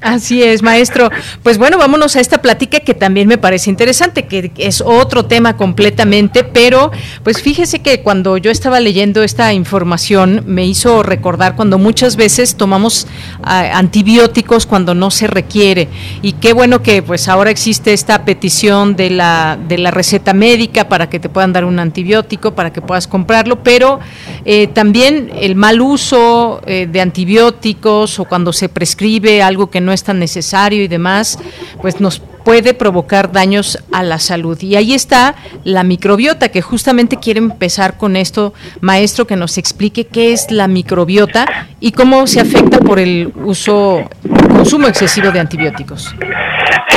Así 0.00 0.42
es, 0.42 0.62
maestro. 0.62 1.10
Pues 1.42 1.58
bueno, 1.58 1.76
vámonos 1.76 2.16
a 2.16 2.20
esta 2.20 2.40
plática 2.40 2.80
que 2.80 2.94
también 2.94 3.28
me 3.28 3.36
parece 3.36 3.68
interesante, 3.68 4.26
que 4.26 4.50
es 4.56 4.80
otro 4.80 5.26
tema 5.26 5.56
completamente, 5.58 6.42
pero 6.42 6.90
pues 7.22 7.42
fíjese 7.42 7.80
que 7.80 8.00
cuando 8.00 8.38
yo 8.38 8.50
estaba 8.50 8.80
leyendo 8.80 9.22
esta 9.22 9.52
información 9.52 10.42
me 10.46 10.64
hizo 10.64 11.02
recordar 11.02 11.54
cuando 11.54 11.78
muchas 11.78 12.16
veces 12.16 12.56
tomamos 12.56 13.06
ah, 13.42 13.70
antibióticos 13.74 14.64
cuando 14.64 14.94
no 14.94 15.10
se 15.10 15.26
requiere 15.26 15.88
y 16.22 16.32
qué 16.32 16.54
bueno 16.54 16.82
que 16.82 17.02
pues 17.02 17.28
ahora 17.28 17.50
existe 17.50 17.92
esta 17.92 18.24
petición 18.24 18.96
de 18.96 19.10
la 19.10 19.58
de 19.68 19.76
la 19.76 19.90
receta 19.90 20.32
médica 20.32 20.88
para 20.88 21.10
que 21.10 21.20
te 21.20 21.28
puedan 21.28 21.52
dar 21.52 21.64
un 21.64 21.78
antibiótico 21.78 22.54
para 22.54 22.72
que 22.72 22.80
puedas 22.80 23.06
comprarlo, 23.06 23.62
pero 23.62 24.00
eh, 24.46 24.66
también 24.68 25.30
el 25.38 25.56
mal 25.56 25.80
uso 25.80 26.62
eh, 26.66 26.88
de 26.90 27.00
antibióticos 27.02 28.18
o 28.18 28.24
cuando 28.24 28.52
se 28.52 28.70
prescribe 28.70 29.42
algo 29.42 29.70
que 29.70 29.80
no 29.80 29.89
no 29.90 29.94
es 29.94 30.04
tan 30.04 30.20
necesario 30.20 30.84
y 30.84 30.86
demás, 30.86 31.36
pues 31.82 32.00
nos 32.00 32.20
puede 32.20 32.74
provocar 32.74 33.32
daños 33.32 33.76
a 33.90 34.04
la 34.04 34.20
salud. 34.20 34.56
Y 34.62 34.76
ahí 34.76 34.94
está 34.94 35.34
la 35.64 35.82
microbiota, 35.82 36.50
que 36.50 36.62
justamente 36.62 37.16
quiere 37.16 37.40
empezar 37.40 37.98
con 37.98 38.14
esto, 38.14 38.54
maestro, 38.80 39.26
que 39.26 39.34
nos 39.34 39.58
explique 39.58 40.06
qué 40.06 40.32
es 40.32 40.52
la 40.52 40.68
microbiota 40.68 41.66
y 41.80 41.90
cómo 41.90 42.28
se 42.28 42.38
afecta 42.38 42.78
por 42.78 43.00
el 43.00 43.32
uso, 43.44 44.08
consumo 44.48 44.86
excesivo 44.86 45.32
de 45.32 45.40
antibióticos. 45.40 46.14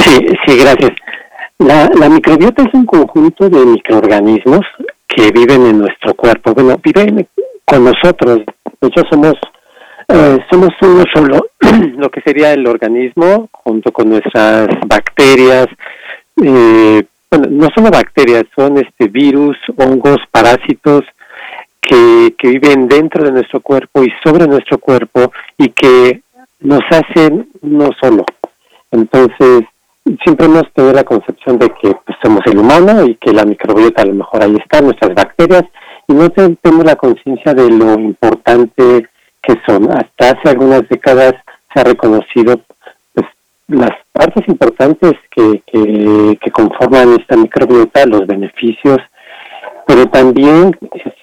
Sí, 0.04 0.28
sí, 0.46 0.58
gracias. 0.58 0.92
La, 1.58 1.90
la 2.00 2.10
microbiota 2.10 2.62
es 2.62 2.74
un 2.74 2.86
conjunto 2.86 3.50
de 3.50 3.66
microorganismos 3.66 4.62
que 5.08 5.32
viven 5.32 5.66
en 5.66 5.80
nuestro 5.80 6.14
cuerpo. 6.14 6.54
Bueno, 6.54 6.80
viven 6.84 7.28
con 7.66 7.86
nosotros. 7.86 8.42
Nosotros 8.82 9.08
somos 9.10 9.34
eh, 10.08 10.38
somos 10.50 10.70
uno 10.82 11.04
solo, 11.14 11.48
lo 11.98 12.10
que 12.10 12.22
sería 12.22 12.54
el 12.54 12.68
organismo, 12.68 13.50
junto 13.52 13.92
con 13.92 14.10
nuestras 14.10 14.68
bacterias, 14.86 15.68
eh, 16.44 17.04
bueno, 17.32 17.48
no 17.50 17.68
son 17.74 17.86
bacterias, 17.86 18.44
son 18.56 18.78
este 18.78 19.08
virus, 19.08 19.58
hongos, 19.78 20.20
parásitos 20.32 21.02
que, 21.82 22.36
que 22.38 22.48
viven 22.48 22.88
dentro 22.88 23.24
de 23.24 23.32
nuestro 23.32 23.62
cuerpo 23.62 24.04
y 24.04 24.14
sobre 24.24 24.48
nuestro 24.48 24.78
cuerpo 24.78 25.32
y 25.58 25.70
que 25.70 26.22
nos 26.60 26.82
hacen 26.90 27.50
uno 27.62 27.90
solo. 28.00 28.26
Entonces, 28.92 29.64
siempre 30.24 30.46
hemos 30.46 30.72
tenido 30.74 30.94
la 30.94 31.04
concepción 31.04 31.58
de 31.58 31.70
que 31.70 31.96
pues, 32.06 32.18
somos 32.22 32.42
el 32.46 32.58
humano 32.58 33.06
y 33.06 33.16
que 33.16 33.32
la 33.32 33.46
microbiota 33.46 34.02
a 34.02 34.06
lo 34.06 34.14
mejor 34.14 34.44
ahí 34.44 34.56
está, 34.56 34.82
nuestras 34.82 35.14
bacterias, 35.14 35.64
y 36.08 36.14
no 36.14 36.30
tenemos 36.30 36.86
la 36.86 36.96
conciencia 36.96 37.54
de 37.54 37.70
lo 37.70 37.94
importante 37.94 39.08
que 39.44 39.54
son. 39.66 39.92
Hasta 39.92 40.32
hace 40.32 40.50
algunas 40.50 40.88
décadas 40.90 41.34
se 41.74 41.80
ha 41.80 41.84
reconocido 41.84 42.60
pues, 43.14 43.28
las 43.68 43.92
partes 44.12 44.48
importantes 44.48 45.14
que, 45.30 46.52
conforman 46.52 47.18
esta 47.20 47.36
microbiota, 47.36 48.06
los 48.06 48.26
beneficios, 48.26 48.98
pero 49.86 50.06
también 50.08 50.72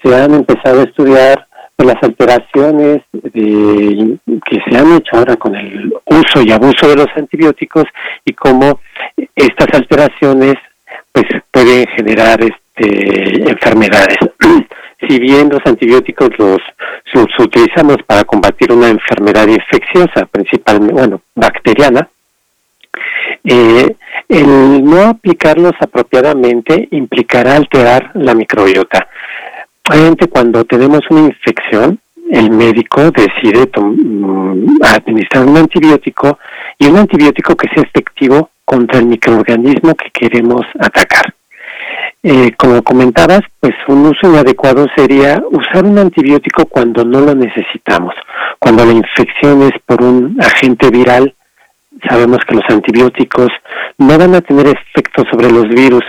se 0.03 0.15
han 0.15 0.33
empezado 0.33 0.81
a 0.81 0.83
estudiar 0.83 1.47
las 1.77 1.95
alteraciones 2.01 3.01
de, 3.11 4.17
que 4.45 4.59
se 4.69 4.77
han 4.77 4.93
hecho 4.93 5.17
ahora 5.17 5.35
con 5.35 5.55
el 5.55 5.91
uso 6.05 6.41
y 6.45 6.51
abuso 6.51 6.87
de 6.87 6.95
los 6.95 7.07
antibióticos 7.15 7.85
y 8.23 8.33
cómo 8.33 8.79
estas 9.35 9.67
alteraciones 9.73 10.55
pues 11.11 11.25
pueden 11.51 11.87
generar 11.87 12.39
este 12.41 13.49
enfermedades. 13.49 14.17
si 15.07 15.19
bien 15.19 15.49
los 15.49 15.61
antibióticos 15.65 16.29
los, 16.37 16.59
utilizamos 17.39 17.97
para 18.05 18.23
combatir 18.23 18.71
una 18.71 18.89
enfermedad 18.89 19.47
infecciosa, 19.47 20.25
principalmente, 20.31 20.93
bueno, 20.93 21.21
bacteriana, 21.35 22.07
eh, 23.43 23.95
el 24.27 24.83
no 24.83 25.01
aplicarlos 25.01 25.73
apropiadamente 25.79 26.87
implicará 26.91 27.55
alterar 27.55 28.11
la 28.13 28.33
microbiota. 28.35 29.07
Obviamente 29.89 30.27
cuando 30.27 30.63
tenemos 30.65 31.01
una 31.09 31.27
infección, 31.27 31.99
el 32.31 32.49
médico 32.51 33.11
decide 33.11 33.69
mm, 33.75 34.77
administrar 34.83 35.45
un 35.45 35.57
antibiótico 35.57 36.39
y 36.77 36.87
un 36.87 36.97
antibiótico 36.97 37.55
que 37.55 37.67
sea 37.73 37.83
efectivo 37.83 38.51
contra 38.63 38.99
el 38.99 39.07
microorganismo 39.07 39.95
que 39.95 40.11
queremos 40.11 40.65
atacar. 40.79 41.33
Eh, 42.23 42.51
como 42.55 42.83
comentabas, 42.83 43.41
pues 43.59 43.73
un 43.87 44.05
uso 44.05 44.29
inadecuado 44.29 44.85
sería 44.95 45.41
usar 45.49 45.85
un 45.85 45.97
antibiótico 45.97 46.65
cuando 46.65 47.03
no 47.03 47.19
lo 47.19 47.33
necesitamos. 47.33 48.13
Cuando 48.59 48.85
la 48.85 48.91
infección 48.91 49.63
es 49.63 49.71
por 49.87 50.03
un 50.03 50.37
agente 50.39 50.91
viral, 50.91 51.33
sabemos 52.07 52.39
que 52.47 52.55
los 52.55 52.65
antibióticos 52.69 53.49
no 53.97 54.17
van 54.19 54.35
a 54.35 54.41
tener 54.41 54.67
efecto 54.67 55.23
sobre 55.31 55.51
los 55.51 55.67
virus, 55.69 56.03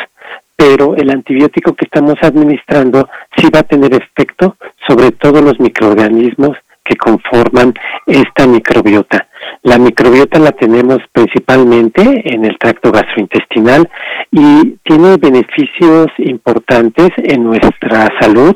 pero 0.55 0.95
el 0.97 1.09
antibiótico 1.09 1.75
que 1.75 1.87
estamos 1.87 2.17
administrando 2.21 3.09
sí 3.39 3.49
va 3.49 3.61
a 3.61 3.65
tener 3.65 3.95
efecto 3.95 4.57
sobre 4.87 5.13
todos 5.13 5.43
los 5.43 5.59
microorganismos 5.61 6.59
que 6.85 6.97
conforman 6.97 7.75
esta 8.07 8.47
microbiota. 8.47 9.29
La 9.63 9.79
microbiota 9.79 10.39
la 10.39 10.53
tenemos 10.53 10.99
principalmente 11.13 12.03
en 12.25 12.45
el 12.45 12.59
tracto 12.59 12.91
gastrointestinal 12.91 13.89
y 14.31 14.77
tiene 14.83 15.17
beneficios 15.19 16.09
importantes 16.19 17.11
en 17.19 17.45
nuestra 17.45 18.09
salud, 18.21 18.55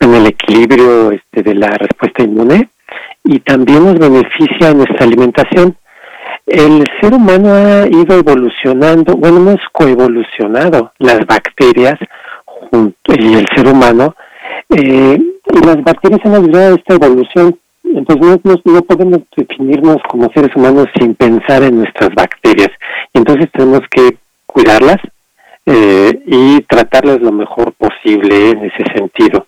en 0.00 0.14
el 0.14 0.26
equilibrio 0.26 1.12
este, 1.12 1.42
de 1.42 1.54
la 1.54 1.68
respuesta 1.70 2.22
inmune 2.22 2.70
y 3.24 3.40
también 3.40 3.84
nos 3.84 3.98
beneficia 3.98 4.70
en 4.70 4.78
nuestra 4.78 5.04
alimentación. 5.04 5.76
El 6.46 6.84
ser 7.00 7.12
humano 7.12 7.52
ha 7.52 7.86
ido 7.86 8.18
evolucionando, 8.18 9.14
bueno, 9.16 9.36
hemos 9.36 9.60
coevolucionado 9.72 10.92
las 10.98 11.26
bacterias 11.26 11.98
junto, 12.44 13.14
y 13.14 13.34
el 13.34 13.46
ser 13.54 13.68
humano, 13.68 14.14
eh, 14.70 15.18
y 15.20 15.58
las 15.64 15.82
bacterias 15.84 16.20
han 16.24 16.34
ayudado 16.36 16.74
a 16.74 16.76
esta 16.78 16.94
evolución 16.94 17.58
entonces 17.94 18.40
no, 18.64 18.82
podemos 18.82 19.20
definirnos 19.36 19.98
como 20.08 20.30
seres 20.32 20.54
humanos 20.54 20.86
sin 20.98 21.14
pensar 21.14 21.62
en 21.62 21.78
nuestras 21.78 22.10
bacterias. 22.14 22.70
Entonces 23.14 23.48
tenemos 23.52 23.82
que 23.90 24.18
cuidarlas 24.46 24.98
eh, 25.66 26.22
y 26.26 26.60
tratarlas 26.62 27.20
lo 27.20 27.32
mejor 27.32 27.72
posible 27.72 28.50
en 28.50 28.64
ese 28.64 28.84
sentido. 28.94 29.46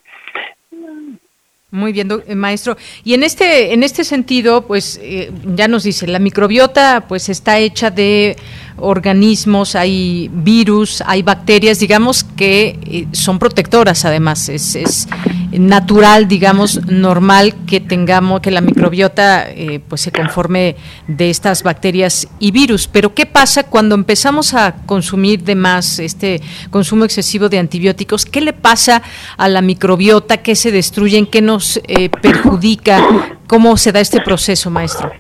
Muy 1.72 1.93
bien, 1.93 2.09
eh, 2.26 2.34
maestro. 2.34 2.76
Y 3.05 3.14
en 3.14 3.22
este 3.22 3.72
en 3.72 3.84
este 3.84 4.03
sentido, 4.03 4.66
pues 4.66 4.99
eh, 5.03 5.30
ya 5.55 5.68
nos 5.68 5.84
dice, 5.84 6.09
la 6.09 6.18
microbiota 6.18 7.05
pues 7.07 7.28
está 7.28 7.59
hecha 7.59 7.91
de 7.91 8.36
organismos, 8.81 9.74
hay 9.74 10.31
virus, 10.33 11.03
hay 11.07 11.22
bacterias, 11.22 11.78
digamos 11.78 12.24
que 12.24 12.78
eh, 12.85 13.07
son 13.12 13.39
protectoras 13.39 14.05
además, 14.05 14.49
es, 14.49 15.09
natural, 15.53 16.28
digamos, 16.28 16.87
normal 16.87 17.55
que 17.66 17.81
tengamos, 17.81 18.41
que 18.41 18.51
la 18.51 18.61
microbiota 18.61 19.51
eh, 19.51 19.81
pues 19.89 20.01
se 20.03 20.12
conforme 20.12 20.76
de 21.09 21.28
estas 21.28 21.64
bacterias 21.64 22.28
y 22.39 22.53
virus. 22.53 22.87
Pero 22.87 23.14
¿qué 23.14 23.26
pasa 23.26 23.64
cuando 23.64 23.97
empezamos 23.97 24.55
a 24.55 24.76
consumir 24.87 25.43
de 25.43 25.57
más 25.57 25.99
este 25.99 26.41
consumo 26.70 27.05
excesivo 27.05 27.49
de 27.49 27.59
antibióticos? 27.59 28.26
¿Qué 28.26 28.41
le 28.41 28.53
pasa 28.53 29.03
a 29.37 29.49
la 29.49 29.61
microbiota? 29.61 30.37
¿Qué 30.37 30.55
se 30.55 30.70
destruyen? 30.70 31.26
¿Qué 31.26 31.43
nos 31.43 31.81
eh, 31.89 32.11
perjudica? 32.22 33.03
cómo 33.51 33.76
se 33.76 33.91
da 33.91 33.99
este 33.99 34.20
proceso, 34.20 34.70
maestro. 34.70 35.11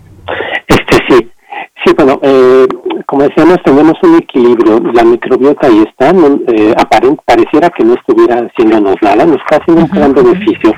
Sí, 1.84 1.94
bueno, 1.96 2.18
eh, 2.22 2.66
como 3.06 3.22
decíamos, 3.22 3.62
tenemos 3.64 3.94
un 4.02 4.16
equilibrio. 4.16 4.80
La 4.92 5.02
microbiota 5.02 5.66
ahí 5.66 5.82
está, 5.88 6.10
eh, 6.10 6.74
pareciera 7.24 7.70
que 7.70 7.84
no 7.84 7.94
estuviera 7.94 8.36
haciéndonos 8.46 8.96
nada, 9.00 9.24
nos 9.24 9.38
está 9.38 9.56
haciendo 9.56 9.84
un 9.84 9.90
gran 9.90 10.12
beneficio. 10.12 10.74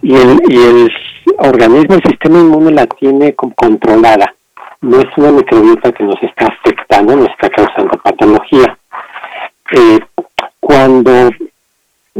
Y 0.00 0.14
el, 0.14 0.40
y 0.48 0.56
el 0.56 0.92
organismo, 1.38 1.96
el 1.96 2.02
sistema 2.02 2.38
inmune 2.38 2.70
la 2.70 2.86
tiene 2.86 3.34
controlada. 3.34 4.34
No 4.80 4.98
es 4.98 5.06
una 5.16 5.32
microbiota 5.32 5.92
que 5.92 6.04
nos 6.04 6.22
está 6.22 6.46
afectando, 6.46 7.16
nos 7.16 7.28
está 7.28 7.50
causando 7.50 7.98
patología. 8.02 8.78
Eh, 9.72 10.00
cuando 10.60 11.30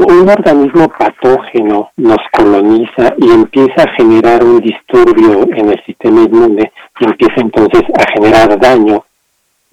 un 0.05 0.29
organismo 0.29 0.87
patógeno 0.97 1.91
nos 1.97 2.19
coloniza 2.31 3.13
y 3.17 3.31
empieza 3.31 3.83
a 3.83 3.91
generar 3.97 4.43
un 4.43 4.61
disturbio 4.61 5.43
en 5.53 5.71
el 5.71 5.83
sistema 5.85 6.21
inmune 6.21 6.71
y 6.99 7.05
empieza 7.05 7.41
entonces 7.41 7.83
a 7.97 8.09
generar 8.13 8.57
daño, 8.59 9.03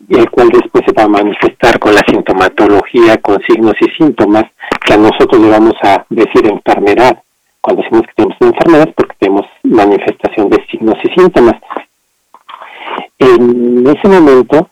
el 0.08 0.28
cual 0.30 0.48
después 0.48 0.84
se 0.84 0.92
va 0.92 1.04
a 1.04 1.08
manifestar 1.08 1.78
con 1.78 1.94
la 1.94 2.02
sintomatología, 2.08 3.18
con 3.18 3.40
signos 3.42 3.74
y 3.80 3.88
síntomas, 3.96 4.44
que 4.84 4.94
a 4.94 4.96
nosotros 4.96 5.40
le 5.40 5.48
vamos 5.48 5.74
a 5.82 6.04
decir 6.10 6.44
enfermedad. 6.46 7.22
Cuando 7.60 7.82
decimos 7.82 8.06
que 8.06 8.14
tenemos 8.16 8.36
una 8.40 8.50
enfermedad 8.50 8.94
porque 8.96 9.16
tenemos 9.20 9.46
manifestación 9.62 10.50
de 10.50 10.66
signos 10.70 10.96
y 11.04 11.20
síntomas. 11.20 11.54
En 13.18 13.86
ese 13.86 14.08
momento 14.08 14.68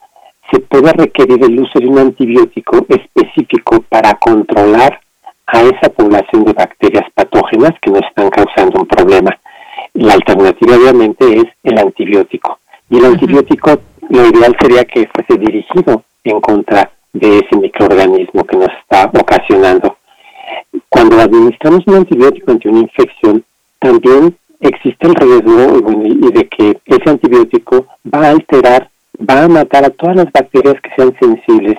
se 0.51 0.59
puede 0.59 0.91
requerir 0.91 1.43
el 1.43 1.59
uso 1.59 1.79
de 1.79 1.87
un 1.87 1.97
antibiótico 1.97 2.85
específico 2.89 3.83
para 3.89 4.13
controlar 4.15 4.99
a 5.47 5.61
esa 5.61 5.89
población 5.89 6.45
de 6.45 6.53
bacterias 6.53 7.05
patógenas 7.13 7.71
que 7.81 7.91
nos 7.91 8.01
están 8.01 8.29
causando 8.29 8.81
un 8.81 8.87
problema. 8.87 9.37
La 9.93 10.13
alternativa 10.13 10.75
obviamente 10.75 11.25
es 11.37 11.45
el 11.63 11.77
antibiótico. 11.77 12.59
Y 12.89 12.97
el 12.97 13.05
antibiótico 13.05 13.79
lo 14.09 14.27
ideal 14.27 14.55
sería 14.59 14.85
que 14.85 15.07
fuese 15.13 15.39
dirigido 15.39 16.03
en 16.23 16.41
contra 16.41 16.91
de 17.13 17.39
ese 17.39 17.55
microorganismo 17.57 18.43
que 18.43 18.57
nos 18.57 18.69
está 18.81 19.09
ocasionando. 19.13 19.97
Cuando 20.89 21.19
administramos 21.19 21.81
un 21.87 21.95
antibiótico 21.95 22.51
ante 22.51 22.69
una 22.69 22.79
infección, 22.79 23.43
también 23.79 24.35
existe 24.59 25.07
el 25.07 25.15
riesgo 25.15 25.79
y 26.03 26.31
de 26.31 26.47
que 26.47 26.79
ese 26.85 27.09
antibiótico 27.09 27.85
va 28.13 28.27
a 28.27 28.31
alterar, 28.31 28.89
va 29.17 29.43
a 29.43 29.47
matar 29.47 29.85
a 29.85 29.89
todas 29.89 30.17
las 30.17 30.31
bacterias 30.31 30.75
que 30.81 30.89
sean 30.95 31.15
sensibles 31.19 31.77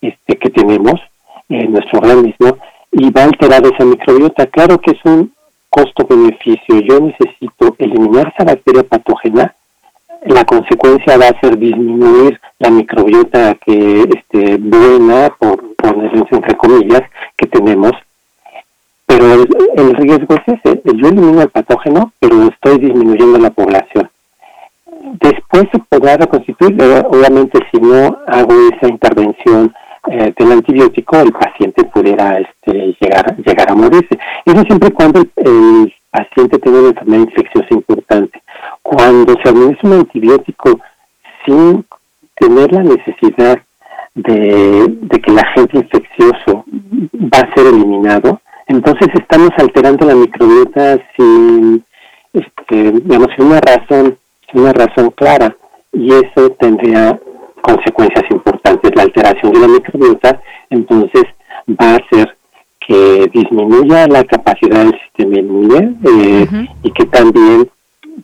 este, 0.00 0.38
que 0.38 0.50
tenemos 0.50 1.00
en 1.48 1.72
nuestro 1.72 2.00
organismo 2.00 2.58
y 2.98 3.10
va 3.10 3.22
a 3.22 3.24
alterar 3.24 3.62
esa 3.66 3.84
microbiota. 3.84 4.46
Claro 4.46 4.78
que 4.80 4.92
es 4.92 4.98
un 5.04 5.32
costo-beneficio. 5.68 6.80
Yo 6.80 7.00
necesito 7.00 7.76
eliminar 7.78 8.32
esa 8.34 8.44
bacteria 8.44 8.82
patógena. 8.84 9.54
La 10.24 10.44
consecuencia 10.44 11.18
va 11.18 11.26
a 11.26 11.40
ser 11.40 11.58
disminuir 11.58 12.40
la 12.58 12.70
microbiota 12.70 13.54
que 13.54 14.00
esté 14.00 14.56
buena, 14.56 15.28
por 15.38 15.74
ponerlo 15.76 16.26
entre 16.30 16.56
comillas, 16.56 17.02
que 17.36 17.46
tenemos. 17.46 17.92
Pero 19.04 19.34
el, 19.34 19.94
riesgo 19.94 20.34
es 20.34 20.58
ese. 20.64 20.80
Yo 20.84 21.08
elimino 21.08 21.42
el 21.42 21.50
patógeno, 21.50 22.12
pero 22.18 22.48
estoy 22.48 22.78
disminuyendo 22.78 23.38
la 23.38 23.50
población. 23.50 24.10
Después 25.20 25.64
se 25.70 25.78
podrá 25.90 26.16
reconstituir, 26.16 26.74
obviamente 27.10 27.60
si 27.70 27.78
no 27.78 28.18
hago 28.26 28.54
esa 28.72 28.88
intervención 28.88 29.72
eh, 30.08 30.32
del 30.38 30.52
antibiótico 30.52 31.18
el 31.18 31.32
paciente 31.32 31.84
pudiera 31.84 32.38
este, 32.38 32.96
llegar, 33.00 33.36
llegar 33.38 33.70
a 33.70 33.74
morirse. 33.74 34.18
Eso 34.44 34.62
siempre 34.62 34.92
cuando 34.92 35.22
el, 35.36 35.92
paciente 36.10 36.58
tiene 36.58 36.78
una 36.78 36.88
enfermedad 36.88 37.24
infecciosa 37.24 37.68
importante. 37.70 38.42
Cuando 38.82 39.34
se 39.42 39.50
administra 39.50 39.90
un 39.90 39.98
antibiótico 39.98 40.80
sin 41.44 41.84
tener 42.36 42.72
la 42.72 42.82
necesidad 42.82 43.58
de, 44.14 45.20
que 45.22 45.30
el 45.30 45.38
agente 45.38 45.78
infeccioso 45.78 46.64
va 47.14 47.40
a 47.40 47.54
ser 47.54 47.66
eliminado, 47.66 48.40
entonces 48.66 49.08
estamos 49.14 49.50
alterando 49.58 50.06
la 50.06 50.14
microbiota 50.14 50.98
sin, 51.16 51.84
este, 52.32 52.92
digamos, 52.92 53.28
una 53.38 53.60
razón, 53.60 54.16
sin 54.50 54.62
una 54.62 54.72
razón 54.72 55.10
clara, 55.10 55.54
y 55.92 56.12
eso 56.12 56.50
tendría 56.58 57.20
consecuencias 57.66 58.24
importantes. 58.30 58.92
La 58.94 59.02
alteración 59.02 59.52
de 59.52 59.60
la 59.60 59.68
microbiota 59.68 60.40
entonces 60.70 61.24
va 61.68 61.90
a 61.90 61.96
hacer 61.96 62.36
que 62.86 63.28
disminuya 63.34 64.06
la 64.06 64.22
capacidad 64.22 64.84
del 64.84 65.00
sistema 65.00 65.40
inmune 65.40 65.96
eh, 66.04 66.46
y 66.84 66.90
que 66.92 67.04
también 67.06 67.68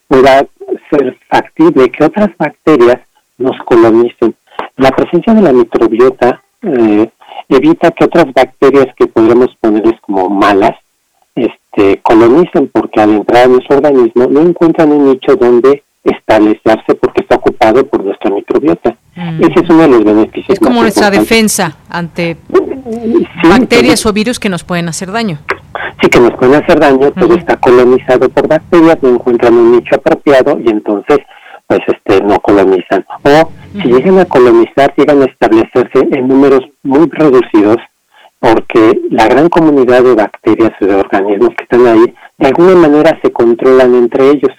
pueda 0.06 0.46
ser 0.90 1.18
factible 1.28 1.90
que 1.90 2.04
otras 2.04 2.30
bacterias 2.38 3.00
nos 3.38 3.56
colonicen. 3.64 4.34
La 4.76 4.90
presencia 4.92 5.34
de 5.34 5.42
la 5.42 5.52
microbiota 5.52 6.40
eh, 6.62 7.10
evita 7.48 7.90
que 7.90 8.04
otras 8.04 8.32
bacterias 8.32 8.86
que 8.96 9.06
podemos 9.06 9.48
ponerles 9.60 10.00
como 10.02 10.28
malas 10.28 10.76
este, 11.34 12.00
colonicen 12.02 12.68
porque 12.72 13.00
al 13.00 13.10
entrar 13.10 13.46
en 13.46 13.52
nuestro 13.52 13.78
organismo 13.78 14.26
no 14.30 14.40
encuentran 14.40 14.92
un 14.92 15.10
nicho 15.10 15.34
donde 15.34 15.82
establecerse 16.04 16.94
porque 17.00 17.22
está 17.22 17.36
ocupado 17.36 17.84
por 17.86 18.04
nuestra 18.04 18.30
microbiota. 18.30 18.96
Mm. 19.22 19.44
Ese 19.44 19.60
es 19.60 19.70
uno 19.70 19.82
de 19.82 19.88
los 19.88 20.04
beneficios. 20.04 20.50
Es 20.50 20.58
como 20.58 20.82
nuestra 20.82 21.10
defensa 21.10 21.76
ante 21.88 22.36
bacterias 23.48 24.04
o 24.06 24.12
virus 24.12 24.38
que 24.38 24.48
nos 24.48 24.64
pueden 24.64 24.88
hacer 24.88 25.12
daño. 25.12 25.38
Sí, 26.00 26.08
que 26.08 26.20
nos 26.20 26.32
pueden 26.32 26.62
hacer 26.62 26.80
daño, 26.80 27.12
todo 27.12 27.34
está 27.36 27.56
colonizado 27.56 28.28
por 28.28 28.48
bacterias, 28.48 28.98
no 29.02 29.10
encuentran 29.10 29.54
un 29.54 29.72
nicho 29.72 29.94
apropiado 29.94 30.58
y 30.58 30.68
entonces 30.68 31.18
pues 31.66 31.80
este 31.86 32.22
no 32.22 32.40
colonizan. 32.40 33.04
O 33.22 33.50
si 33.80 33.88
llegan 33.88 34.18
a 34.18 34.24
colonizar, 34.24 34.92
llegan 34.96 35.22
a 35.22 35.26
establecerse 35.26 36.08
en 36.10 36.28
números 36.28 36.62
muy 36.82 37.08
reducidos 37.10 37.76
porque 38.40 39.00
la 39.10 39.28
gran 39.28 39.48
comunidad 39.48 40.02
de 40.02 40.14
bacterias 40.14 40.72
y 40.80 40.86
de 40.86 40.94
organismos 40.96 41.50
que 41.56 41.62
están 41.62 41.86
ahí 41.86 42.14
de 42.38 42.46
alguna 42.48 42.74
manera 42.74 43.16
se 43.22 43.30
controlan 43.30 43.94
entre 43.94 44.30
ellos 44.30 44.50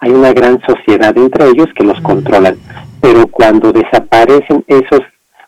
hay 0.00 0.10
una 0.10 0.32
gran 0.32 0.60
sociedad 0.66 1.16
entre 1.16 1.48
ellos 1.48 1.68
que 1.76 1.84
los 1.84 2.00
controlan, 2.00 2.56
pero 3.00 3.26
cuando 3.26 3.72
desaparecen 3.72 4.64
esos 4.66 5.00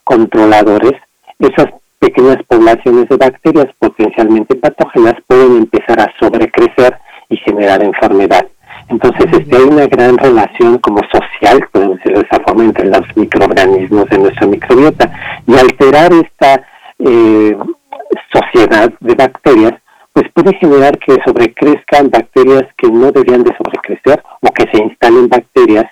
controladores, 0.03 0.93
esas 1.39 1.67
pequeñas 1.99 2.37
poblaciones 2.47 3.07
de 3.09 3.17
bacterias 3.17 3.67
potencialmente 3.79 4.55
patógenas 4.55 5.15
pueden 5.27 5.57
empezar 5.57 6.01
a 6.01 6.13
sobrecrecer 6.19 6.97
y 7.29 7.37
generar 7.37 7.81
enfermedad. 7.83 8.45
Entonces 8.89 9.25
este, 9.31 9.55
hay 9.55 9.63
una 9.63 9.87
gran 9.87 10.17
relación 10.17 10.77
como 10.79 10.99
social, 11.11 11.65
podemos 11.71 11.97
decirlo 11.97 12.19
de 12.19 12.27
esa 12.29 12.43
forma, 12.43 12.63
entre 12.65 12.85
los 12.87 13.01
microorganismos 13.15 14.09
de 14.09 14.17
nuestra 14.17 14.47
microbiota. 14.47 15.11
Y 15.47 15.55
alterar 15.55 16.11
esta 16.13 16.65
eh, 16.99 17.55
sociedad 18.31 18.91
de 18.99 19.15
bacterias 19.15 19.73
pues 20.11 20.29
puede 20.33 20.53
generar 20.57 20.97
que 20.99 21.17
sobrecrezcan 21.25 22.11
bacterias 22.11 22.63
que 22.77 22.87
no 22.87 23.11
deberían 23.11 23.43
de 23.43 23.55
sobrecrecer 23.57 24.21
o 24.41 24.51
que 24.51 24.69
se 24.71 24.83
instalen 24.83 25.27
bacterias 25.27 25.85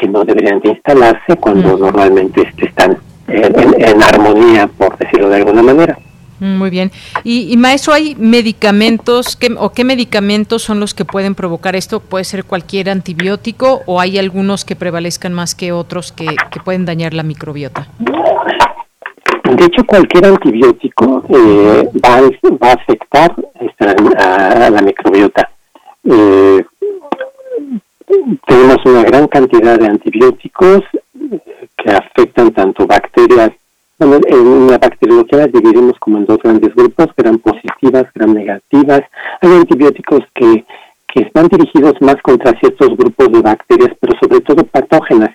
que 0.00 0.08
no 0.08 0.24
deberían 0.24 0.60
de 0.60 0.70
instalarse 0.70 1.36
cuando 1.40 1.76
normalmente 1.76 2.42
este, 2.42 2.66
están 2.66 2.98
en, 3.28 4.02
armonía, 4.02 4.66
por 4.66 4.96
decirlo 4.98 5.28
de 5.28 5.36
alguna 5.36 5.62
manera. 5.62 5.98
Muy 6.40 6.70
bien. 6.70 6.92
Y, 7.24 7.56
maestro, 7.56 7.92
¿hay 7.92 8.14
medicamentos 8.14 9.34
que, 9.34 9.54
o 9.58 9.70
qué 9.70 9.84
medicamentos 9.84 10.62
son 10.62 10.78
los 10.78 10.94
que 10.94 11.04
pueden 11.04 11.34
provocar 11.34 11.74
esto? 11.74 11.98
¿Puede 11.98 12.24
ser 12.24 12.44
cualquier 12.44 12.90
antibiótico 12.90 13.82
o 13.86 14.00
hay 14.00 14.18
algunos 14.18 14.64
que 14.64 14.76
prevalezcan 14.76 15.32
más 15.32 15.56
que 15.56 15.72
otros 15.72 16.12
que, 16.12 16.26
que 16.50 16.60
pueden 16.60 16.84
dañar 16.84 17.12
la 17.12 17.24
microbiota? 17.24 17.88
De 17.98 19.64
hecho, 19.64 19.84
cualquier 19.84 20.26
antibiótico 20.26 21.24
eh, 21.28 21.88
va, 22.04 22.68
a 22.68 22.72
afectar 22.74 23.34
a, 24.18 24.70
la 24.70 24.82
microbiota. 24.82 25.50
Eh, 26.04 26.64
tenemos 28.46 28.78
una 28.84 29.02
gran 29.02 29.26
cantidad 29.28 29.78
de 29.78 29.86
antibióticos 29.86 30.82
que 31.76 31.90
afectan 31.90 32.52
tanto 32.52 32.86
bacterias, 32.86 33.50
bueno, 33.98 34.20
en 34.28 34.66
la 34.68 34.78
bacteriología 34.78 35.38
las 35.40 35.52
dividimos 35.52 35.98
como 35.98 36.18
en 36.18 36.26
dos 36.26 36.38
grandes 36.42 36.74
grupos, 36.74 37.08
gran 37.16 37.38
positivas, 37.38 38.04
gran 38.14 38.32
negativas. 38.32 39.02
Hay 39.40 39.52
antibióticos 39.52 40.20
que, 40.34 40.64
que 41.12 41.22
están 41.22 41.48
dirigidos 41.48 41.94
más 42.00 42.16
contra 42.22 42.58
ciertos 42.60 42.96
grupos 42.96 43.32
de 43.32 43.40
bacterias, 43.40 43.90
pero 44.00 44.16
sobre 44.20 44.40
todo 44.40 44.64
patógenas 44.64 45.30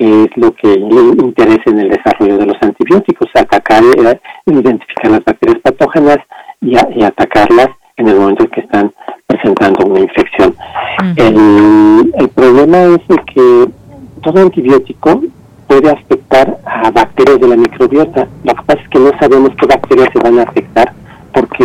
que 0.00 0.24
es 0.24 0.30
lo 0.36 0.54
que 0.54 0.68
le 0.68 1.00
interesa 1.22 1.64
en 1.66 1.80
el 1.80 1.90
desarrollo 1.90 2.38
de 2.38 2.46
los 2.46 2.56
antibióticos, 2.62 3.28
atacar, 3.34 3.82
eh, 3.84 4.20
identificar 4.46 5.10
las 5.10 5.24
bacterias 5.24 5.60
patógenas 5.62 6.18
y, 6.62 6.74
atacarlas 7.04 7.68
en 7.96 8.08
el 8.08 8.16
momento 8.16 8.44
en 8.44 8.50
que 8.50 8.60
están 8.60 8.94
presentando 9.30 9.86
una 9.86 10.00
infección. 10.00 10.54
el, 11.16 12.28
problema 12.30 12.78
es 12.78 13.00
que 13.32 13.70
todo 14.22 14.42
antibiótico 14.42 15.22
puede 15.68 15.90
afectar 15.90 16.58
a 16.64 16.90
bacterias 16.90 17.40
de 17.40 17.48
la 17.48 17.56
microbiota. 17.56 18.26
Lo 18.44 18.54
que 18.54 18.62
pasa 18.64 18.80
es 18.80 18.88
que 18.88 18.98
no 18.98 19.10
sabemos 19.20 19.50
qué 19.58 19.66
bacterias 19.66 20.08
se 20.12 20.18
van 20.18 20.38
a 20.40 20.42
afectar 20.42 20.92
porque, 21.32 21.64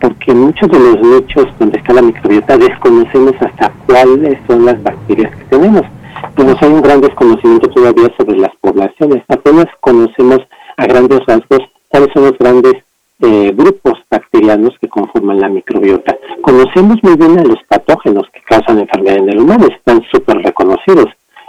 porque 0.00 0.34
muchos 0.34 0.68
de 0.70 0.78
los 0.78 1.00
nichos 1.00 1.46
donde 1.58 1.78
está 1.78 1.94
la 1.94 2.02
microbiota 2.02 2.58
desconocemos 2.58 3.34
hasta 3.40 3.72
cuáles 3.86 4.38
son 4.46 4.66
las 4.66 4.82
bacterias 4.82 5.34
que 5.34 5.44
tenemos. 5.44 5.82
Entonces 6.28 6.56
hay 6.62 6.74
un 6.74 6.82
gran 6.82 7.00
desconocimiento 7.00 7.68
todavía 7.70 8.12
sobre 8.18 8.38
las 8.38 8.54
poblaciones. 8.60 9.22
Apenas 9.28 9.66
conocemos 9.80 10.40
a 10.76 10.86
grandes 10.86 11.20
rasgos 11.26 11.60
cuáles 11.88 12.12
son 12.12 12.24
los 12.24 12.38
grandes 12.38 12.74
eh, 13.22 13.52
grupos 13.54 13.94
bacterianos 14.10 14.76
que 14.80 14.88
conforman 14.88 15.40
la 15.40 15.48
microbiota. 15.48 16.16
Conocemos 16.42 16.98
muy 17.02 17.16
bien 17.16 17.38
a 17.38 17.44
los 17.44 17.62
patógenos 17.68 18.24
que 18.32 18.40
causan 18.42 18.80
enfermedad 18.80 19.18
en 19.18 19.30
el 19.30 19.40
humano, 19.40 19.66
están 19.68 20.02
súper 20.12 20.36
reconocidos 20.38 21.06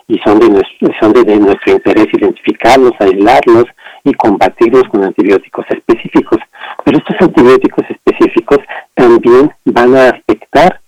y 0.07 0.17
son 0.19 0.39
de, 0.39 0.49
nuestro, 0.49 0.89
son 0.99 1.11
de, 1.11 1.35
nuestro 1.37 1.73
interés 1.73 2.07
identificarlos, 2.13 2.93
aislarlos 2.99 3.65
y 4.05 4.13
combatirlos 4.13 4.83
con 4.83 5.03
antibióticos 5.03 5.65
específicos. 5.69 6.39
Pero 6.85 6.99
estos 6.99 7.17
antibióticos 7.19 7.85
específicos 7.89 8.59
también 8.93 9.51
van 9.65 9.95
a 9.95 10.09
afectar 10.09 10.79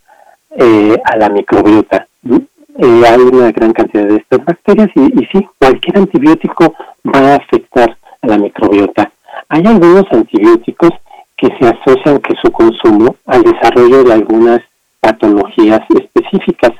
eh, 0.55 0.95
a 1.03 1.17
la 1.17 1.29
microbiota. 1.29 2.07
Eh, 2.25 3.03
hay 3.05 3.19
una 3.19 3.51
gran 3.51 3.73
cantidad 3.73 4.05
de 4.05 4.15
estas 4.15 4.45
bacterias 4.45 4.89
y, 4.95 5.21
y 5.21 5.27
sí, 5.33 5.45
cualquier 5.59 5.97
antibiótico 5.97 6.73
va 7.05 7.33
a 7.33 7.35
afectar 7.35 7.97
a 8.21 8.27
la 8.27 8.37
microbiota. 8.37 9.11
Hay 9.49 9.63
algunos 9.65 10.05
antibióticos 10.11 10.91
que 11.35 11.47
se 11.59 11.67
asocian 11.67 12.19
que 12.19 12.35
su 12.41 12.51
consumo 12.51 13.15
al 13.25 13.43
desarrollo 13.43 14.03
de 14.03 14.13
algunas 14.13 14.59
patologías 14.99 15.81
específicas. 15.89 16.71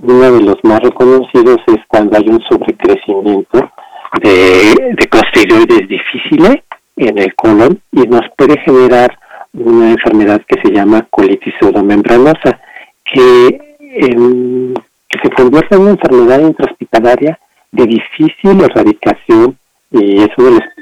Uno 0.00 0.32
de 0.32 0.42
los 0.42 0.56
más 0.62 0.80
reconocidos 0.80 1.58
es 1.66 1.84
cuando 1.88 2.16
hay 2.16 2.28
un 2.28 2.40
sobrecrecimiento 2.48 3.70
de, 4.22 4.94
de 4.96 5.06
clostridoides 5.08 5.88
difíciles 5.88 6.62
en 6.96 7.18
el 7.18 7.34
colon 7.34 7.80
y 7.92 8.02
nos 8.02 8.22
puede 8.36 8.58
generar 8.60 9.18
una 9.52 9.90
enfermedad 9.90 10.40
que 10.46 10.60
se 10.62 10.72
llama 10.72 11.06
colitis 11.10 11.54
pseudomembranosa, 11.58 12.60
que, 13.04 13.76
que 13.78 15.18
se 15.22 15.30
convierte 15.30 15.74
en 15.74 15.82
una 15.82 15.90
enfermedad 15.90 16.40
intrahospitalaria 16.40 17.38
de 17.72 17.86
difícil 17.86 18.60
erradicación 18.62 19.58
y 19.90 20.22
es 20.22 20.28
uno 20.36 20.50
de 20.50 20.54
los 20.54 20.77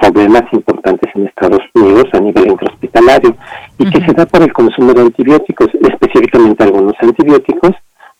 problemas 0.00 0.44
importantes 0.52 1.10
en 1.14 1.26
Estados 1.26 1.62
Unidos 1.74 2.06
a 2.12 2.20
nivel 2.20 2.48
intrahospitalario 2.48 3.36
y 3.78 3.90
que 3.90 4.04
se 4.04 4.12
da 4.12 4.26
por 4.26 4.42
el 4.42 4.52
consumo 4.52 4.92
de 4.92 5.02
antibióticos, 5.02 5.68
específicamente 5.74 6.64
algunos 6.64 6.94
antibióticos 7.00 7.72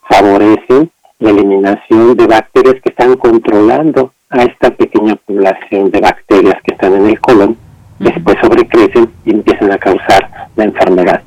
favorecen 0.08 0.90
la 1.18 1.30
eliminación 1.30 2.16
de 2.16 2.26
bacterias 2.26 2.76
que 2.82 2.90
están 2.90 3.16
controlando 3.16 4.12
a 4.30 4.42
esta 4.42 4.70
pequeña 4.70 5.16
población 5.16 5.90
de 5.90 6.00
bacterias 6.00 6.56
que 6.62 6.74
están 6.74 6.94
en 6.94 7.06
el 7.06 7.20
colon, 7.20 7.56
después 7.98 8.36
sobrecrecen 8.42 9.10
y 9.24 9.30
empiezan 9.30 9.72
a 9.72 9.78
causar 9.78 10.48
la 10.56 10.64
enfermedad. 10.64 11.22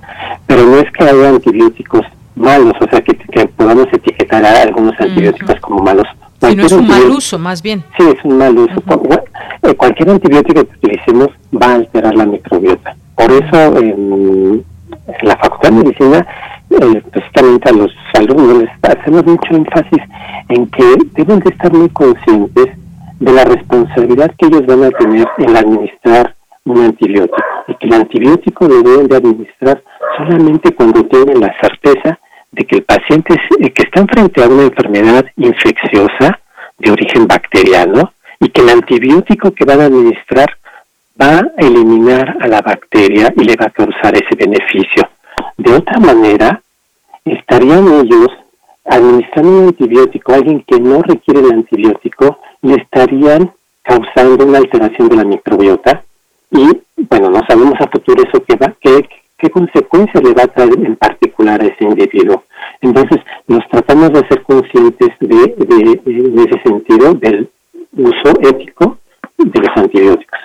Pero 0.46 0.66
no 0.66 0.78
es 0.78 0.92
que 0.92 1.04
haya 1.04 1.30
antibióticos 1.30 2.06
malos, 2.36 2.74
o 2.80 2.90
sea, 2.90 3.02
que, 3.02 3.14
podamos 3.56 3.88
etiquetar 3.92 4.46
a 4.46 4.62
algunos 4.62 5.00
antibióticos 5.00 5.60
como 5.60 5.84
malos 5.84 6.08
si 6.42 6.56
no 6.56 6.66
es 6.66 6.72
un 6.72 6.88
mal 6.88 7.10
uso, 7.10 7.38
más 7.38 7.62
bien. 7.62 7.84
Sí, 7.98 8.04
es 8.08 8.24
un 8.24 8.38
mal 8.38 8.58
uso. 8.58 8.82
Eh, 9.64 9.76
cualquier 9.76 10.10
antibiótico 10.10 10.64
que 10.66 10.78
utilicemos 10.78 11.28
va 11.54 11.72
a 11.72 11.76
alterar 11.76 12.16
la 12.16 12.26
microbiota. 12.26 12.96
Por 13.16 13.32
eso, 13.32 13.78
en, 13.78 14.64
la 15.24 15.38
Facultad 15.38 15.72
de 15.72 15.84
Medicina, 15.84 16.28
eh, 16.70 17.04
precisamente 17.12 17.70
a 17.70 17.74
los 17.74 17.92
alumnos 18.14 18.64
les 18.64 18.70
hacemos 18.84 19.26
mucho 19.26 19.56
énfasis 19.56 20.04
en 20.50 20.68
que 20.68 20.96
deben 21.16 21.40
de 21.40 21.50
estar 21.50 21.74
muy 21.74 21.90
conscientes 21.90 22.68
de 23.20 23.34
la 23.34 23.44
responsabilidad 23.44 24.32
que 24.38 24.48
ellos 24.48 24.66
van 24.66 24.84
a 24.84 24.92
tener 24.92 25.28
en 25.40 25.58
administrar 25.58 26.36
un 26.66 26.82
antibiótico 26.86 27.38
y 27.68 27.76
que 27.76 27.88
el 27.88 27.94
antibiótico 27.94 28.68
deben 28.68 29.08
de 29.08 29.18
administrar 29.18 29.84
solamente 30.18 30.74
cuando 30.74 31.04
tienen 31.06 31.42
la 31.42 31.54
certeza 31.62 32.20
de 32.52 32.66
que 32.66 32.78
el 32.78 32.84
paciente 32.84 33.36
eh, 33.60 33.72
que 33.72 33.84
está 33.84 34.06
frente 34.06 34.44
a 34.44 34.48
una 34.48 34.64
enfermedad 34.64 35.26
infecciosa 35.36 36.40
de 36.78 36.92
origen 36.92 37.28
bacteriano 37.28 38.14
y 38.40 38.50
que 38.50 38.62
el 38.62 38.70
antibiótico 38.70 39.52
que 39.52 39.66
van 39.66 39.82
a 39.82 39.86
administrar 39.86 40.48
va 41.22 41.40
a 41.40 41.52
eliminar 41.58 42.38
a 42.42 42.48
la 42.48 42.62
bacteria 42.62 43.34
y 43.36 43.44
le 43.44 43.56
va 43.56 43.66
a 43.66 43.72
causar 43.72 44.16
ese 44.16 44.36
beneficio. 44.38 45.04
De 45.58 45.74
otra 45.74 46.00
manera, 46.00 46.62
estarían 47.26 47.88
ellos 47.88 48.30
administrando 48.86 49.60
un 49.60 49.68
antibiótico 49.68 50.32
a 50.32 50.36
alguien 50.36 50.64
que 50.66 50.80
no 50.80 51.02
requiere 51.02 51.42
el 51.42 51.52
antibiótico 51.52 52.40
y 52.62 52.74
estarían 52.74 53.52
causando 53.84 54.46
una 54.46 54.60
alteración 54.60 55.10
de 55.10 55.16
la 55.16 55.24
microbiota 55.24 56.04
y, 56.52 56.82
bueno, 57.10 57.30
no 57.30 57.42
sabemos 57.48 57.76
a 57.80 57.88
futuro 57.88 58.24
eso 58.24 58.44
que 58.44 58.56
va, 58.56 58.74
qué, 58.82 59.08
qué 59.38 59.50
consecuencias 59.50 60.24
le 60.24 60.34
va 60.34 60.44
a 60.44 60.48
traer 60.48 60.74
en 60.80 60.96
particular 60.96 61.62
a 61.62 61.66
ese 61.66 61.84
individuo. 61.84 62.44
Entonces, 62.82 63.20
nos 63.48 63.68
tratamos 63.70 64.12
de 64.12 64.28
ser 64.28 64.42
conscientes 64.44 65.10
de, 65.20 65.56
de, 65.58 66.44
ese 66.44 66.62
sentido 66.64 67.14
del 67.14 67.50
uso 67.94 68.34
ético 68.42 68.98
de 69.38 69.60
los 69.60 69.70
antibióticos. 69.76 70.40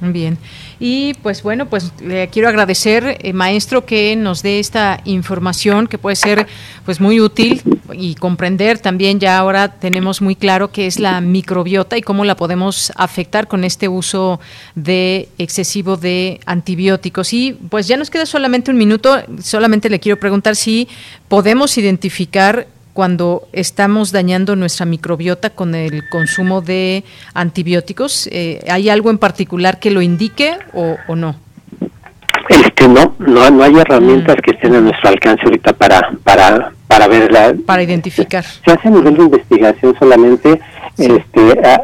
Bien. 0.00 0.38
Y 0.78 1.12
pues 1.22 1.42
bueno, 1.42 1.66
pues 1.66 1.92
le 2.00 2.28
quiero 2.28 2.48
agradecer, 2.48 3.18
eh, 3.20 3.34
maestro, 3.34 3.84
que 3.84 4.16
nos 4.16 4.42
dé 4.42 4.58
esta 4.58 5.00
información 5.04 5.86
que 5.86 5.98
puede 5.98 6.16
ser 6.16 6.46
pues 6.86 7.00
muy 7.00 7.20
útil 7.20 7.60
y 7.92 8.14
comprender 8.14 8.78
también 8.78 9.20
ya 9.20 9.36
ahora 9.36 9.78
tenemos 9.78 10.22
muy 10.22 10.36
claro 10.36 10.72
qué 10.72 10.86
es 10.86 10.98
la 10.98 11.20
microbiota 11.20 11.98
y 11.98 12.02
cómo 12.02 12.24
la 12.24 12.34
podemos 12.34 12.92
afectar 12.96 13.46
con 13.46 13.62
este 13.62 13.88
uso 13.88 14.40
de 14.74 15.28
excesivo 15.36 15.98
de 15.98 16.40
antibióticos. 16.46 17.34
Y 17.34 17.58
pues 17.68 17.86
ya 17.86 17.98
nos 17.98 18.08
queda 18.08 18.24
solamente 18.24 18.70
un 18.70 18.78
minuto, 18.78 19.18
solamente 19.42 19.90
le 19.90 20.00
quiero 20.00 20.18
preguntar 20.18 20.56
si 20.56 20.88
podemos 21.28 21.76
identificar 21.76 22.66
cuando 22.92 23.48
estamos 23.52 24.12
dañando 24.12 24.56
nuestra 24.56 24.86
microbiota 24.86 25.50
con 25.50 25.74
el 25.74 26.08
consumo 26.08 26.60
de 26.60 27.04
antibióticos? 27.34 28.28
Eh, 28.32 28.60
¿Hay 28.70 28.88
algo 28.88 29.10
en 29.10 29.18
particular 29.18 29.78
que 29.78 29.90
lo 29.90 30.02
indique 30.02 30.56
o, 30.72 30.96
no? 31.14 31.36
Este 32.48 32.88
no, 32.88 33.14
no, 33.18 33.50
no 33.50 33.62
hay 33.62 33.76
herramientas 33.76 34.36
mm. 34.36 34.40
que 34.40 34.50
estén 34.52 34.74
a 34.74 34.80
nuestro 34.80 35.08
alcance 35.08 35.42
ahorita 35.44 35.72
para 35.74 36.10
para 36.24 36.72
para 36.88 37.06
verla. 37.06 37.54
Para 37.64 37.82
identificar. 37.82 38.44
Se 38.44 38.72
hace 38.72 38.88
a 38.88 38.90
nivel 38.90 39.16
de 39.16 39.22
investigación 39.22 39.94
solamente 39.98 40.60
este 40.98 41.40
eh, 41.40 41.78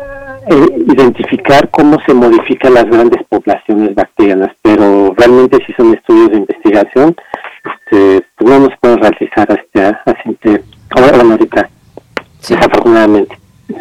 identificar 0.87 1.69
cómo 1.71 1.99
se 2.07 2.15
modifican 2.15 2.75
las 2.75 2.85
grandes 2.87 3.21
poblaciones 3.29 3.95
bacterianas, 3.95 4.53
pero 4.63 5.13
realmente 5.17 5.59
si 5.67 5.73
son 5.73 5.95
estudios 5.95 6.31
de 6.31 6.37
investigación, 6.39 7.17
este, 7.65 8.27
no 8.41 8.61
nos 8.61 8.79
pueden 8.81 8.99
realizar 8.99 9.49
hasta, 9.51 9.89
hasta 9.89 10.23
ahorita, 10.97 11.69
desafortunadamente. 12.41 13.39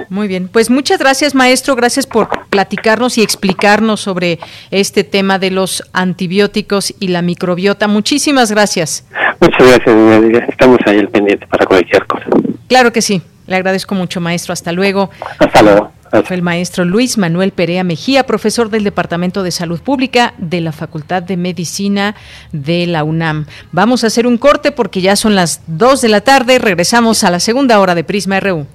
Muy 0.10 0.28
bien, 0.28 0.48
pues 0.48 0.70
muchas 0.70 1.00
gracias 1.00 1.36
maestro, 1.36 1.76
gracias 1.76 2.08
por 2.08 2.28
platicarnos 2.50 3.18
y 3.18 3.22
explicarnos 3.24 4.02
sobre 4.02 4.40
este 4.72 5.04
tema 5.04 5.38
de 5.38 5.52
los 5.52 5.84
antibióticos 5.94 6.94
y 7.00 7.10
la 7.10 7.22
microbiota. 7.22 7.88
Muchísimas 7.88 8.52
gracias. 8.52 9.06
Muchas 9.40 9.68
gracias, 9.68 10.50
estamos 10.50 10.80
ahí 10.86 11.00
al 11.00 11.10
pendiente 11.10 11.46
para 11.48 11.66
cualquier 11.66 12.06
cosa. 12.08 12.26
Claro 12.68 12.92
que 12.92 13.02
sí, 13.02 13.22
le 13.48 13.56
agradezco 13.56 13.94
mucho 13.94 14.20
maestro, 14.22 14.54
hasta 14.54 14.72
luego. 14.72 15.12
Hasta 15.38 15.62
luego. 15.62 15.92
Fue 16.24 16.36
el 16.36 16.42
maestro 16.42 16.86
Luis 16.86 17.18
Manuel 17.18 17.52
Perea 17.52 17.84
Mejía, 17.84 18.26
profesor 18.26 18.70
del 18.70 18.84
Departamento 18.84 19.44
de 19.44 19.52
Salud 19.52 19.82
Pública 19.82 20.34
de 20.38 20.62
la 20.62 20.72
Facultad 20.72 21.24
de 21.24 21.38
Medicina 21.38 22.16
de 22.52 22.88
la 22.88 23.04
UNAM. 23.04 23.46
Vamos 23.72 24.04
a 24.04 24.08
hacer 24.08 24.28
un 24.28 24.38
corte 24.38 24.72
porque 24.72 25.02
ya 25.02 25.16
son 25.16 25.36
las 25.36 25.62
2 25.68 26.02
de 26.02 26.10
la 26.10 26.22
tarde. 26.22 26.60
Regresamos 26.60 27.24
a 27.24 27.32
la 27.32 27.40
segunda 27.40 27.80
hora 27.80 27.96
de 27.96 28.04
Prisma 28.04 28.40
RU. 28.40 28.66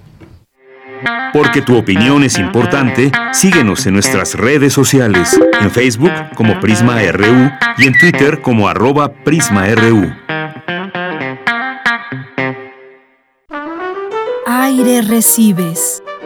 Porque 1.33 1.63
tu 1.63 1.77
opinión 1.77 2.25
es 2.25 2.39
importante, 2.39 3.11
síguenos 3.33 3.87
en 3.87 3.95
nuestras 3.95 4.35
redes 4.35 4.73
sociales, 4.73 5.41
en 5.61 5.71
Facebook 5.71 6.13
como 6.35 6.61
Prisma 6.61 7.01
RU 7.11 7.51
y 7.79 7.87
en 7.87 7.99
Twitter 7.99 8.43
como 8.43 8.69
arroba 8.69 9.13
PrismaRU. 9.13 10.13
Aire 14.47 15.03
recibes 15.03 16.03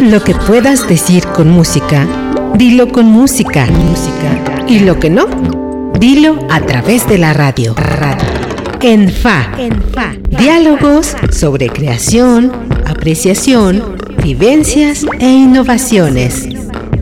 Lo 0.00 0.22
que 0.22 0.34
puedas 0.34 0.88
decir 0.88 1.24
con 1.26 1.50
música, 1.50 2.06
dilo 2.54 2.88
con 2.88 3.06
música. 3.06 3.66
música. 3.66 4.64
Y 4.66 4.80
lo 4.80 4.98
que 4.98 5.10
no, 5.10 5.26
Dilo 5.98 6.38
a 6.48 6.60
través 6.60 7.08
de 7.08 7.18
la 7.18 7.32
radio. 7.32 7.74
En 8.80 9.10
FA. 9.10 9.50
Diálogos 10.30 11.16
sobre 11.32 11.68
creación, 11.70 12.52
apreciación, 12.86 13.96
vivencias 14.22 15.04
e 15.18 15.28
innovaciones. 15.28 16.46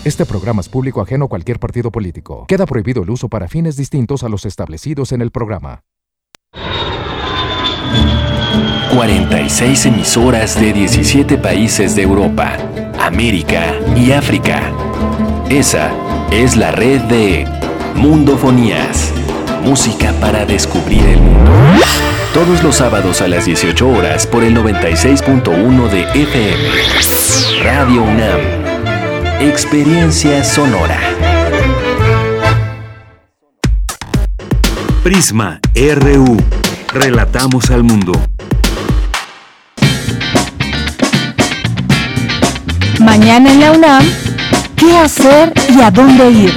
Este 0.04 0.26
programa 0.26 0.62
es 0.62 0.70
público 0.70 1.00
ajeno 1.00 1.26
a 1.26 1.28
cualquier 1.28 1.60
partido 1.60 1.92
político. 1.92 2.46
Queda 2.48 2.66
prohibido 2.66 3.04
el 3.04 3.12
uso 3.12 3.30
para 3.30 3.48
fines 3.48 3.78
distintos 3.78 4.24
a 4.24 4.30
los 4.30 4.46
establecidos 4.46 5.12
en 5.12 5.22
el 5.22 5.30
programa. 5.30 5.84
46 8.96 9.86
emisoras 9.86 10.60
de 10.60 10.74
17 10.74 11.38
países 11.38 11.96
de 11.96 12.02
Europa, 12.02 12.58
América 13.00 13.76
y 13.96 14.12
África. 14.12 14.74
Esa 15.52 15.92
es 16.32 16.58
la 16.58 16.72
red 16.72 17.02
de 17.02 17.46
Mundofonías. 17.96 19.14
Música 19.64 20.14
para 20.20 20.48
descubrir 20.48 21.06
el 21.06 21.22
mundo. 21.22 21.52
Todos 22.34 22.64
los 22.64 22.78
sábados 22.78 23.22
a 23.22 23.28
las 23.28 23.46
18 23.46 23.88
horas 23.88 24.26
por 24.26 24.44
el 24.44 24.58
96.1 24.58 25.90
de 25.90 26.02
FM. 26.24 27.64
Radio 27.64 28.02
UNAM. 28.02 28.61
Experiencia 29.44 30.44
sonora. 30.44 31.00
Prisma 35.04 35.60
RU. 35.74 36.38
Relatamos 36.94 37.72
al 37.72 37.82
mundo. 37.84 38.12
Mañana 43.00 43.52
en 43.52 43.60
la 43.62 43.72
UNAM 43.72 44.06
qué 44.76 44.96
hacer 45.00 45.52
y 45.76 45.82
a 45.82 45.90
dónde 45.90 46.30
ir. 46.30 46.54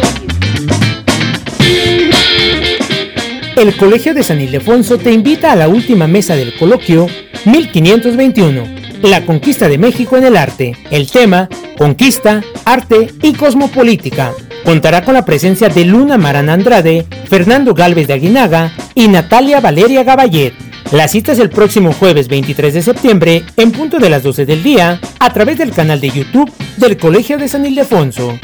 El 3.57 3.75
Colegio 3.79 4.13
de 4.13 4.23
San 4.23 4.43
Ildefonso 4.43 4.99
te 4.99 5.11
invita 5.11 5.53
a 5.53 5.57
la 5.57 5.69
última 5.69 6.07
mesa 6.07 6.37
del 6.37 6.55
coloquio 6.59 7.07
1521, 7.47 8.84
la 9.11 9.25
conquista 9.27 9.69
de 9.69 9.79
México 9.79 10.17
en 10.17 10.25
el 10.25 10.37
arte. 10.37 10.77
El 10.91 11.11
tema, 11.11 11.49
conquista, 11.77 12.43
arte 12.65 13.09
y 13.23 13.33
cosmopolítica. 13.35 14.33
Contará 14.65 15.05
con 15.05 15.15
la 15.15 15.25
presencia 15.25 15.69
de 15.69 15.85
Luna 15.85 16.17
Marana 16.17 16.55
Andrade, 16.55 17.07
Fernando 17.29 17.75
Galvez 17.75 18.07
de 18.07 18.15
Aguinaga 18.15 18.73
y 18.95 19.09
Natalia 19.09 19.61
Valeria 19.61 20.05
Gaballet. 20.05 20.55
La 20.93 21.09
cita 21.09 21.33
es 21.33 21.39
el 21.39 21.51
próximo 21.51 21.93
jueves 21.93 22.29
23 22.29 22.73
de 22.73 22.83
septiembre 22.83 23.43
en 23.57 23.73
punto 23.73 23.99
de 23.99 24.11
las 24.11 24.23
12 24.23 24.47
del 24.47 24.63
día 24.63 25.01
a 25.19 25.33
través 25.33 25.59
del 25.59 25.73
canal 25.73 26.01
de 26.01 26.11
YouTube 26.11 26.53
del 26.77 26.97
Colegio 26.97 27.37
de 27.37 27.49
San 27.49 27.67
Ildefonso. 27.67 28.39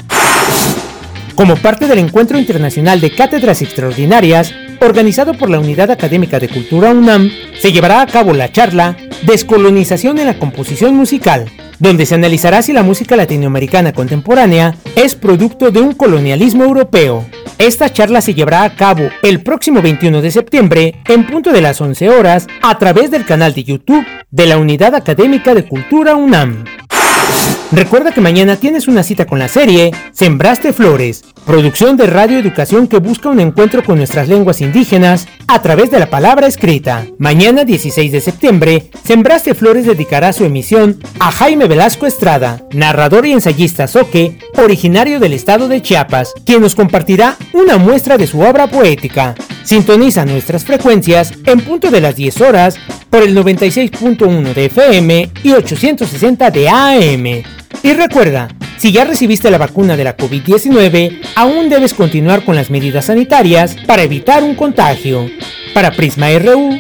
Como 1.35 1.57
parte 1.57 1.87
del 1.87 2.01
Encuentro 2.01 2.39
Internacional 2.39 3.01
de 3.01 3.15
Cátedras 3.15 3.63
Extraordinarias, 3.63 4.53
organizado 4.81 5.33
por 5.35 5.49
la 5.49 5.59
Unidad 5.59 5.91
Académica 5.91 6.39
de 6.39 6.49
Cultura 6.49 6.91
UNAM, 6.91 7.31
se 7.59 7.73
llevará 7.73 8.03
a 8.03 8.07
cabo 8.07 8.35
la 8.35 8.51
charla 8.53 8.97
Descolonización 9.23 10.19
en 10.19 10.27
la 10.27 10.39
composición 10.39 10.95
musical, 10.95 11.51
donde 11.79 12.07
se 12.07 12.15
analizará 12.15 12.63
si 12.63 12.73
la 12.73 12.83
música 12.83 13.17
latinoamericana 13.17 13.93
contemporánea 13.93 14.75
es 14.97 15.15
producto 15.15 15.71
de 15.71 15.81
un 15.81 15.93
colonialismo 15.93 16.65
europeo. 16.65 17.27
Esta 17.59 17.93
charla 17.93 18.23
se 18.23 18.33
llevará 18.33 18.63
a 18.63 18.75
cabo 18.75 19.11
el 19.23 19.43
próximo 19.43 19.83
21 19.83 20.23
de 20.23 20.31
septiembre 20.31 21.03
en 21.07 21.27
punto 21.27 21.53
de 21.53 21.61
las 21.61 21.81
11 21.81 22.09
horas 22.09 22.47
a 22.63 22.79
través 22.79 23.11
del 23.11 23.27
canal 23.27 23.53
de 23.53 23.65
YouTube 23.65 24.07
de 24.31 24.47
la 24.47 24.57
Unidad 24.57 24.95
Académica 24.95 25.55
de 25.55 25.69
Cultura 25.69 26.17
UNAM. 26.17 26.65
Recuerda 27.73 28.11
que 28.11 28.21
mañana 28.21 28.57
tienes 28.57 28.89
una 28.89 29.05
cita 29.05 29.27
con 29.27 29.39
la 29.39 29.47
serie 29.47 29.93
Sembraste 30.11 30.73
Flores, 30.73 31.23
producción 31.47 31.97
de 31.97 32.07
Radio 32.07 32.39
Educación 32.39 32.89
que 32.89 32.99
busca 32.99 33.29
un 33.29 33.39
encuentro 33.39 33.85
con 33.85 33.99
nuestras 33.99 34.29
lenguas 34.29 34.61
indígenas 34.61 35.29
a 35.53 35.63
través 35.63 35.91
de 35.91 35.99
la 35.99 36.09
palabra 36.09 36.47
escrita. 36.47 37.07
Mañana 37.19 37.65
16 37.65 38.13
de 38.13 38.21
septiembre, 38.21 38.91
Sembraste 39.05 39.55
Flores 39.55 39.85
dedicará 39.85 40.33
su 40.33 40.45
emisión 40.45 41.01
a 41.19 41.33
Jaime 41.33 41.67
Velasco 41.67 42.07
Estrada, 42.07 42.63
narrador 42.71 43.27
y 43.27 43.33
ensayista 43.33 43.89
soque, 43.89 44.39
originario 44.57 45.19
del 45.19 45.33
estado 45.33 45.67
de 45.67 45.83
Chiapas, 45.83 46.35
quien 46.47 46.61
nos 46.61 46.77
compartirá 46.77 47.37
una 47.53 47.79
muestra 47.79 48.17
de 48.17 48.29
su 48.29 48.41
obra 48.41 48.69
poética. 48.69 49.35
Sintoniza 49.65 50.25
nuestras 50.25 50.65
frecuencias 50.65 51.33
en 51.45 51.61
punto 51.63 51.91
de 51.91 52.01
las 52.01 52.15
10 52.15 52.41
horas 52.43 52.77
por 53.11 53.25
el 53.25 53.37
96.1 53.37 54.55
de 54.55 54.65
FM 54.67 55.31
y 55.43 55.51
860 55.51 56.51
de 56.53 56.69
AM. 56.69 57.60
Y 57.83 57.95
recuerda, 57.95 58.49
si 58.77 58.93
ya 58.93 59.05
recibiste 59.05 59.51
la 59.51 59.59
vacuna 59.59 59.97
de 59.97 60.05
la 60.05 60.17
COVID-19, 60.17 61.21
aún 61.35 61.69
debes 61.69 61.95
continuar 61.95 62.45
con 62.45 62.55
las 62.55 62.71
medidas 62.71 63.07
sanitarias 63.07 63.77
para 63.87 64.03
evitar 64.03 64.43
un 64.43 64.55
contagio. 64.55 65.31
Para 65.73 65.91
Prisma 65.91 66.29
RU, 66.39 66.79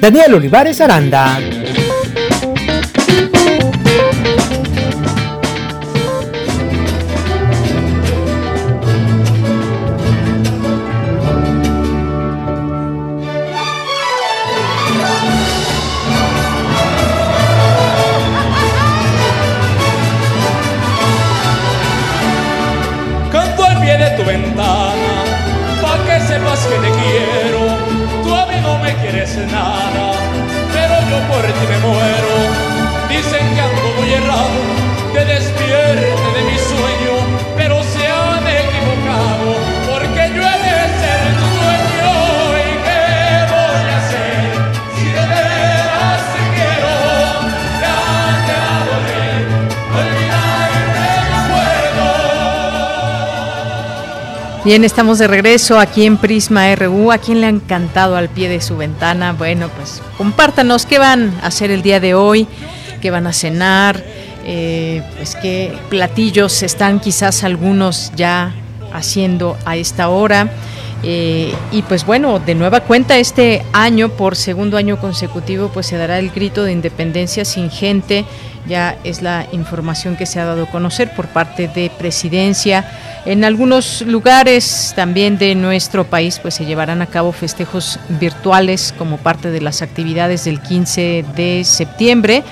Daniel 0.00 0.34
Olivares 0.34 0.80
Aranda. 0.80 1.38
Bien, 54.72 54.84
estamos 54.84 55.18
de 55.18 55.26
regreso 55.26 55.78
aquí 55.78 56.06
en 56.06 56.16
Prisma 56.16 56.74
RU. 56.74 57.12
¿A 57.12 57.18
quién 57.18 57.42
le 57.42 57.46
ha 57.46 57.50
encantado 57.50 58.16
al 58.16 58.30
pie 58.30 58.48
de 58.48 58.62
su 58.62 58.74
ventana? 58.78 59.34
Bueno, 59.34 59.68
pues 59.76 60.00
compártanos 60.16 60.86
qué 60.86 60.98
van 60.98 61.34
a 61.42 61.48
hacer 61.48 61.70
el 61.70 61.82
día 61.82 62.00
de 62.00 62.14
hoy. 62.14 62.48
qué 63.02 63.10
van 63.10 63.26
a 63.26 63.34
cenar, 63.34 64.02
eh, 64.46 65.02
pues 65.18 65.36
qué 65.36 65.76
platillos 65.90 66.62
están 66.62 67.00
quizás 67.00 67.44
algunos 67.44 68.12
ya 68.16 68.54
haciendo 68.94 69.58
a 69.66 69.76
esta 69.76 70.08
hora. 70.08 70.50
Eh, 71.02 71.52
y 71.70 71.82
pues 71.82 72.06
bueno, 72.06 72.38
de 72.38 72.54
nueva 72.54 72.80
cuenta 72.80 73.18
este 73.18 73.66
año, 73.74 74.08
por 74.08 74.36
segundo 74.36 74.78
año 74.78 74.98
consecutivo, 74.98 75.68
pues 75.68 75.84
se 75.84 75.98
dará 75.98 76.18
el 76.18 76.30
grito 76.30 76.64
de 76.64 76.72
independencia 76.72 77.44
sin 77.44 77.70
gente. 77.70 78.24
Ya 78.66 78.96
es 79.04 79.20
la 79.20 79.46
información 79.52 80.16
que 80.16 80.24
se 80.24 80.40
ha 80.40 80.46
dado 80.46 80.62
a 80.62 80.70
conocer 80.70 81.12
por 81.14 81.26
parte 81.26 81.68
de 81.68 81.90
presidencia. 81.98 82.86
En 83.24 83.44
algunos 83.44 84.02
lugares 84.02 84.92
también 84.96 85.38
de 85.38 85.54
nuestro 85.54 86.04
país, 86.04 86.40
pues 86.40 86.54
se 86.54 86.64
llevarán 86.64 87.02
a 87.02 87.06
cabo 87.06 87.30
festejos 87.30 88.00
virtuales 88.20 88.92
como 88.98 89.16
parte 89.16 89.52
de 89.52 89.60
las 89.60 89.80
actividades 89.80 90.44
del 90.44 90.60
15 90.60 91.24
de 91.36 91.62
septiembre. 91.64 92.42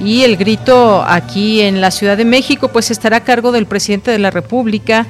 Y 0.00 0.22
el 0.22 0.38
grito 0.38 1.04
aquí 1.06 1.60
en 1.60 1.82
la 1.82 1.90
Ciudad 1.90 2.16
de 2.16 2.24
México, 2.24 2.68
pues 2.68 2.90
estará 2.90 3.18
a 3.18 3.20
cargo 3.20 3.52
del 3.52 3.66
presidente 3.66 4.10
de 4.10 4.18
la 4.18 4.30
República. 4.30 5.06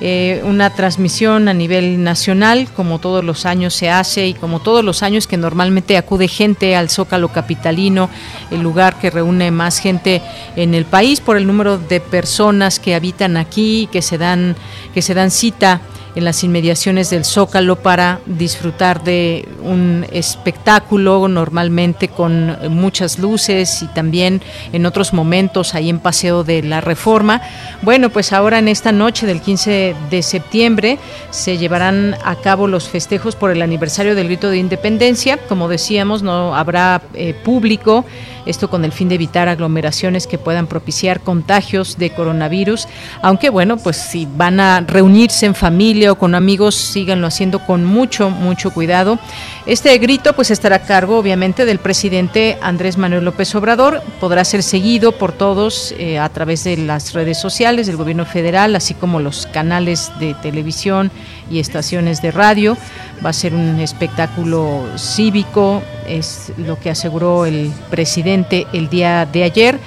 Eh, 0.00 0.42
una 0.44 0.70
transmisión 0.70 1.48
a 1.48 1.54
nivel 1.54 2.04
nacional, 2.04 2.68
como 2.74 3.00
todos 3.00 3.24
los 3.24 3.46
años 3.46 3.74
se 3.74 3.90
hace 3.90 4.28
y 4.28 4.34
como 4.34 4.60
todos 4.60 4.84
los 4.84 5.02
años 5.02 5.26
que 5.26 5.36
normalmente 5.36 5.96
acude 5.96 6.28
gente 6.28 6.76
al 6.76 6.88
Zócalo 6.88 7.28
Capitalino, 7.30 8.08
el 8.52 8.60
lugar 8.60 8.98
que 9.00 9.10
reúne 9.10 9.50
más 9.50 9.78
gente 9.80 10.22
en 10.54 10.74
el 10.74 10.84
país 10.84 11.20
por 11.20 11.36
el 11.36 11.46
número 11.46 11.78
de 11.78 12.00
personas 12.00 12.78
que 12.78 12.94
habitan 12.94 13.36
aquí, 13.36 13.88
que 13.90 14.02
se 14.02 14.18
dan, 14.18 14.54
que 14.94 15.02
se 15.02 15.14
dan 15.14 15.32
cita 15.32 15.80
en 16.18 16.24
las 16.24 16.42
inmediaciones 16.42 17.10
del 17.10 17.24
Zócalo 17.24 17.76
para 17.76 18.18
disfrutar 18.26 19.04
de 19.04 19.48
un 19.62 20.04
espectáculo 20.10 21.28
normalmente 21.28 22.08
con 22.08 22.56
muchas 22.70 23.20
luces 23.20 23.82
y 23.82 23.86
también 23.86 24.42
en 24.72 24.84
otros 24.84 25.12
momentos 25.12 25.76
ahí 25.76 25.88
en 25.88 26.00
Paseo 26.00 26.42
de 26.42 26.64
la 26.64 26.80
Reforma. 26.80 27.40
Bueno, 27.82 28.10
pues 28.10 28.32
ahora 28.32 28.58
en 28.58 28.66
esta 28.66 28.90
noche 28.90 29.26
del 29.26 29.40
15 29.40 29.94
de 30.10 30.22
septiembre 30.24 30.98
se 31.30 31.56
llevarán 31.56 32.16
a 32.24 32.34
cabo 32.34 32.66
los 32.66 32.88
festejos 32.88 33.36
por 33.36 33.52
el 33.52 33.62
aniversario 33.62 34.16
del 34.16 34.26
grito 34.26 34.50
de 34.50 34.58
independencia. 34.58 35.36
Como 35.48 35.68
decíamos, 35.68 36.24
no 36.24 36.56
habrá 36.56 37.00
eh, 37.14 37.32
público 37.44 38.04
esto 38.48 38.70
con 38.70 38.84
el 38.84 38.92
fin 38.92 39.10
de 39.10 39.16
evitar 39.16 39.46
aglomeraciones 39.48 40.26
que 40.26 40.38
puedan 40.38 40.66
propiciar 40.66 41.20
contagios 41.20 41.98
de 41.98 42.10
coronavirus, 42.10 42.88
aunque 43.20 43.50
bueno, 43.50 43.76
pues 43.76 43.98
si 43.98 44.26
van 44.36 44.58
a 44.58 44.80
reunirse 44.80 45.44
en 45.44 45.54
familia 45.54 46.07
o 46.10 46.18
con 46.18 46.34
amigos, 46.34 46.74
síganlo 46.74 47.26
haciendo 47.26 47.60
con 47.60 47.84
mucho, 47.84 48.30
mucho 48.30 48.70
cuidado. 48.70 49.18
Este 49.66 49.96
grito 49.98 50.32
pues 50.34 50.50
estará 50.50 50.76
a 50.76 50.82
cargo 50.82 51.18
obviamente 51.18 51.64
del 51.64 51.78
presidente 51.78 52.58
Andrés 52.60 52.96
Manuel 52.96 53.24
López 53.24 53.54
Obrador, 53.54 54.02
podrá 54.20 54.44
ser 54.44 54.62
seguido 54.62 55.12
por 55.12 55.32
todos 55.32 55.94
eh, 55.98 56.18
a 56.18 56.28
través 56.28 56.64
de 56.64 56.76
las 56.76 57.12
redes 57.12 57.38
sociales 57.38 57.86
del 57.86 57.96
gobierno 57.96 58.24
federal, 58.24 58.74
así 58.76 58.94
como 58.94 59.20
los 59.20 59.46
canales 59.46 60.10
de 60.20 60.34
televisión 60.34 61.10
y 61.50 61.60
estaciones 61.60 62.22
de 62.22 62.30
radio. 62.30 62.76
Va 63.24 63.30
a 63.30 63.32
ser 63.32 63.54
un 63.54 63.80
espectáculo 63.80 64.86
cívico, 64.96 65.82
es 66.06 66.52
lo 66.56 66.78
que 66.78 66.90
aseguró 66.90 67.46
el 67.46 67.72
presidente 67.90 68.66
el 68.72 68.88
día 68.88 69.26
de 69.26 69.44
ayer 69.44 69.78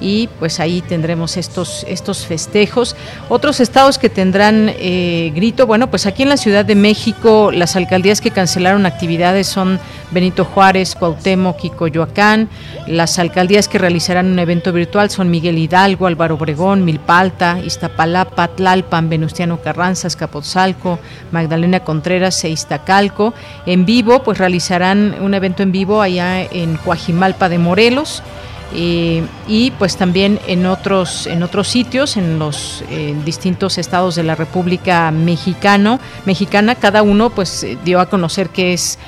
y 0.00 0.28
pues 0.38 0.60
ahí 0.60 0.80
tendremos 0.80 1.36
estos, 1.36 1.84
estos 1.88 2.26
festejos. 2.26 2.96
Otros 3.28 3.60
estados 3.60 3.98
que 3.98 4.08
tendrán 4.08 4.70
eh, 4.78 5.32
grito, 5.34 5.66
bueno, 5.66 5.90
pues 5.90 6.06
aquí 6.06 6.22
en 6.22 6.28
la 6.28 6.36
Ciudad 6.36 6.64
de 6.64 6.74
México 6.74 7.50
las 7.52 7.76
alcaldías 7.76 8.20
que 8.20 8.30
cancelaron 8.30 8.86
actividades 8.86 9.46
son 9.46 9.80
Benito 10.10 10.44
Juárez, 10.44 10.94
Cuauhtémoc 10.94 11.64
y 11.64 11.70
Coyoacán. 11.70 12.48
Las 12.86 13.18
alcaldías 13.18 13.68
que 13.68 13.78
realizarán 13.78 14.30
un 14.30 14.38
evento 14.38 14.72
virtual 14.72 15.10
son 15.10 15.30
Miguel 15.30 15.58
Hidalgo, 15.58 16.06
Álvaro 16.06 16.36
Obregón, 16.36 16.84
Milpalta, 16.84 17.58
Iztapalapa, 17.64 18.48
Tlalpan, 18.48 19.08
Venustiano 19.08 19.60
Carranza, 19.60 20.08
Escapotzalco, 20.08 20.98
Magdalena 21.32 21.80
Contreras 21.80 22.42
e 22.44 22.50
Iztacalco. 22.50 23.34
En 23.66 23.84
vivo, 23.84 24.22
pues 24.22 24.38
realizarán 24.38 25.16
un 25.20 25.34
evento 25.34 25.62
en 25.62 25.72
vivo 25.72 26.00
allá 26.00 26.42
en 26.42 26.76
Coajimalpa 26.76 27.48
de 27.48 27.58
Morelos. 27.58 28.22
Eh, 28.74 29.24
y 29.46 29.70
pues 29.72 29.96
también 29.96 30.38
en 30.46 30.66
otros 30.66 31.26
en 31.26 31.42
otros 31.42 31.68
sitios 31.68 32.18
en 32.18 32.38
los 32.38 32.84
distintos 33.24 33.78
estados 33.78 34.14
de 34.14 34.24
la 34.24 34.34
República 34.34 35.10
Mexicano 35.10 35.98
mexicana 36.26 36.74
cada 36.74 37.02
uno 37.02 37.30
pues 37.30 37.62
eh, 37.62 37.78
dio 37.82 37.98
a 37.98 38.10
conocer 38.10 38.50
que 38.50 38.74
es 38.74 38.98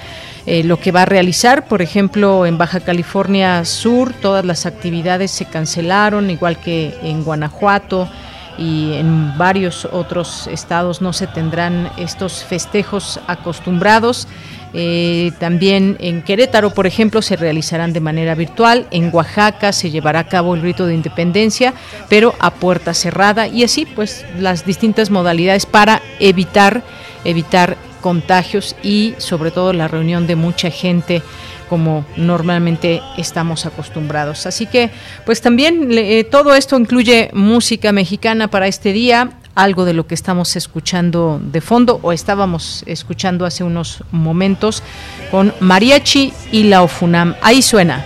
eh, 0.47 0.65
lo 0.65 0.81
que 0.81 0.93
va 0.93 1.03
a 1.03 1.05
realizar. 1.05 1.67
Por 1.69 1.83
ejemplo 1.83 2.47
en 2.47 2.57
Baja 2.57 2.81
California 2.81 3.67
Sur 3.67 4.15
todas 4.15 4.47
las 4.47 4.65
actividades 4.65 5.31
se 5.31 5.45
cancelaron 5.45 6.31
igual 6.31 6.59
que 6.59 6.95
en 7.03 7.23
Guanajuato 7.23 8.09
y 8.57 8.95
en 8.95 9.37
varios 9.37 9.85
otros 9.85 10.47
estados 10.47 11.03
no 11.03 11.13
se 11.13 11.27
tendrán 11.27 11.91
estos 11.99 12.45
festejos 12.45 13.21
acostumbrados 13.27 14.27
eh, 14.73 15.33
también 15.39 15.97
en 16.01 16.23
Querétaro, 16.23 16.71
por 16.71 16.87
ejemplo, 16.87 17.23
se 17.23 17.37
realizarán 17.37 17.93
de 17.93 18.01
manera 18.01 18.35
virtual. 18.35 18.87
En 18.91 19.11
Oaxaca 19.13 19.73
se 19.73 19.91
llevará 19.91 20.21
a 20.21 20.29
cabo 20.29 20.55
el 20.55 20.63
rito 20.63 20.87
de 20.87 20.95
independencia, 20.95 21.75
pero 22.09 22.35
a 22.39 22.53
puerta 22.53 22.95
cerrada. 22.95 23.49
Y 23.49 23.65
así, 23.65 23.87
pues, 23.87 24.25
las 24.39 24.65
distintas 24.65 25.11
modalidades 25.11 25.67
para 25.67 26.03
evitar, 26.19 26.83
evitar 27.25 27.77
contagios 28.01 28.77
y 28.83 29.15
sobre 29.19 29.51
todo 29.51 29.73
la 29.73 29.89
reunión 29.89 30.27
de 30.27 30.37
mucha 30.37 30.71
gente 30.71 31.23
como 31.69 32.05
normalmente 32.17 33.01
estamos 33.17 33.65
acostumbrados. 33.65 34.47
Así 34.47 34.67
que, 34.67 34.91
pues 35.25 35.41
también 35.41 35.89
eh, 35.93 36.25
todo 36.25 36.57
esto 36.57 36.77
incluye 36.77 37.31
música 37.33 37.93
mexicana 37.93 38.49
para 38.49 38.67
este 38.67 38.93
día 38.93 39.31
algo 39.55 39.85
de 39.85 39.95
lo 39.95 40.07
que 40.07 40.15
estamos 40.15 40.57
escuchando 40.57 41.41
de 41.43 41.61
fondo 41.61 42.01
o 42.03 42.13
estábamos 42.13 42.83
escuchando 42.87 43.47
hace 43.47 43.65
unos 43.65 44.05
momentos 44.11 44.83
con 45.31 45.53
Mariachi 45.61 46.33
y 46.53 46.65
la 46.65 46.83
Ofunam. 46.83 47.35
Ahí 47.43 47.63
suena. 47.63 48.05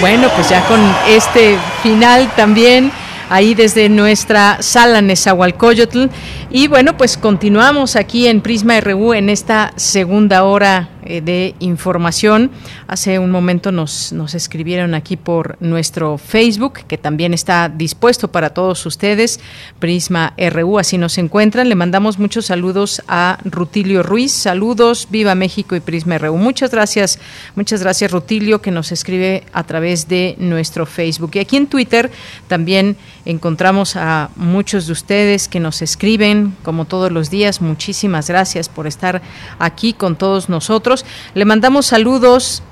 Bueno, 0.00 0.28
pues 0.34 0.48
ya 0.48 0.66
con 0.66 0.80
este 1.06 1.56
final 1.82 2.28
también 2.34 2.90
ahí 3.32 3.54
desde 3.54 3.88
nuestra 3.88 4.60
sala 4.60 5.00
Nezahualcóyotl. 5.00 6.06
Y 6.50 6.66
bueno, 6.66 6.96
pues 6.96 7.16
continuamos 7.16 7.96
aquí 7.96 8.26
en 8.26 8.40
Prisma 8.40 8.80
RU 8.80 9.14
en 9.14 9.30
esta 9.30 9.72
segunda 9.76 10.44
hora 10.44 10.88
de 11.04 11.54
información. 11.58 12.50
Hace 12.86 13.18
un 13.18 13.30
momento 13.30 13.72
nos, 13.72 14.12
nos 14.12 14.34
escribieron 14.34 14.94
aquí 14.94 15.16
por 15.16 15.56
nuestro 15.60 16.18
Facebook, 16.18 16.80
que 16.86 16.98
también 16.98 17.34
está 17.34 17.68
dispuesto 17.68 18.28
para 18.28 18.50
todos 18.50 18.84
ustedes, 18.86 19.40
Prisma 19.78 20.34
RU, 20.36 20.78
así 20.78 20.98
nos 20.98 21.18
encuentran. 21.18 21.68
Le 21.68 21.74
mandamos 21.74 22.18
muchos 22.18 22.46
saludos 22.46 23.02
a 23.08 23.38
Rutilio 23.44 24.02
Ruiz. 24.02 24.32
Saludos, 24.32 25.08
viva 25.10 25.34
México 25.34 25.76
y 25.76 25.80
Prisma 25.80 26.18
RU. 26.18 26.36
Muchas 26.36 26.70
gracias, 26.70 27.18
muchas 27.54 27.82
gracias 27.82 28.10
Rutilio, 28.10 28.60
que 28.60 28.70
nos 28.70 28.92
escribe 28.92 29.44
a 29.52 29.64
través 29.64 30.08
de 30.08 30.36
nuestro 30.38 30.86
Facebook. 30.86 31.30
Y 31.34 31.38
aquí 31.38 31.56
en 31.56 31.66
Twitter 31.66 32.10
también 32.48 32.96
encontramos 33.24 33.96
a 33.96 34.30
muchos 34.36 34.86
de 34.86 34.92
ustedes 34.92 35.48
que 35.48 35.60
nos 35.60 35.82
escriben, 35.82 36.54
como 36.62 36.84
todos 36.84 37.10
los 37.10 37.30
días. 37.30 37.60
Muchísimas 37.60 38.28
gracias 38.28 38.68
por 38.68 38.86
estar 38.86 39.22
aquí 39.58 39.92
con 39.92 40.16
todos 40.16 40.48
nosotros. 40.48 40.91
Le 41.34 41.44
mandamos 41.44 41.86
saludos 41.86 42.62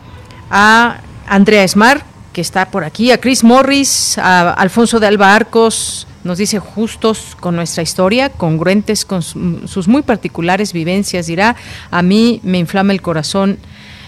a 0.51 0.99
Andrea 1.27 1.65
Esmar, 1.65 2.05
que 2.33 2.41
está 2.41 2.71
por 2.71 2.85
aquí, 2.85 3.11
a 3.11 3.19
Chris 3.19 3.43
Morris, 3.45 4.19
a 4.19 4.51
Alfonso 4.51 5.01
de 5.01 5.07
Alba 5.07 5.35
Arcos, 5.35 6.07
nos 6.23 6.39
dice 6.39 6.59
justos 6.59 7.37
con 7.41 7.57
nuestra 7.57 7.83
historia, 7.83 8.29
congruentes 8.29 9.05
con 9.05 9.23
sus 9.23 9.89
muy 9.89 10.03
particulares 10.03 10.73
vivencias, 10.73 11.27
dirá, 11.27 11.57
a 11.91 12.03
mí 12.03 12.41
me 12.43 12.59
inflama 12.59 12.93
el 12.93 13.01
corazón. 13.01 13.59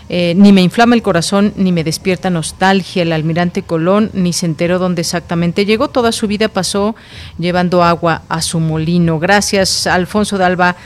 Eh, 0.09 0.34
ni 0.36 0.52
me 0.52 0.60
inflama 0.60 0.94
el 0.94 1.01
corazón, 1.01 1.55
ni 1.56 1.72
me 1.72 1.84
despierta 1.84 2.28
nostalgia. 2.28 3.02
El 3.02 3.12
almirante 3.12 3.62
Colón 3.62 4.10
ni 4.12 4.34
se 4.34 4.44
enteró 4.44 4.78
dónde 4.78 5.01
exactamente 5.01 5.64
llegó. 5.64 5.89
Toda 5.89 6.12
su 6.12 6.26
vida 6.26 6.48
pasó 6.48 6.94
llevando 7.39 7.82
agua 7.82 8.20
a 8.28 8.43
su 8.43 8.60
molino. 8.60 9.18
Gracias, 9.18 9.86
Alfonso 9.86 10.36
de 10.36 10.44
Alba 10.44 10.76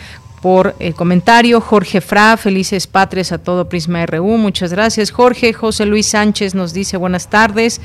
por 0.46 0.76
el 0.78 0.94
comentario. 0.94 1.60
Jorge 1.60 2.00
Fra, 2.00 2.36
felices 2.36 2.86
patres 2.86 3.32
a 3.32 3.38
todo 3.38 3.68
Prisma 3.68 4.06
RU. 4.06 4.38
Muchas 4.38 4.70
gracias, 4.70 5.10
Jorge. 5.10 5.52
José 5.52 5.86
Luis 5.86 6.06
Sánchez 6.06 6.54
nos 6.54 6.72
dice 6.72 6.96
buenas 6.96 7.28
tardes, 7.28 7.80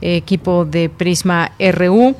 equipo 0.00 0.64
de 0.64 0.88
Prisma 0.88 1.52
RU. 1.58 2.16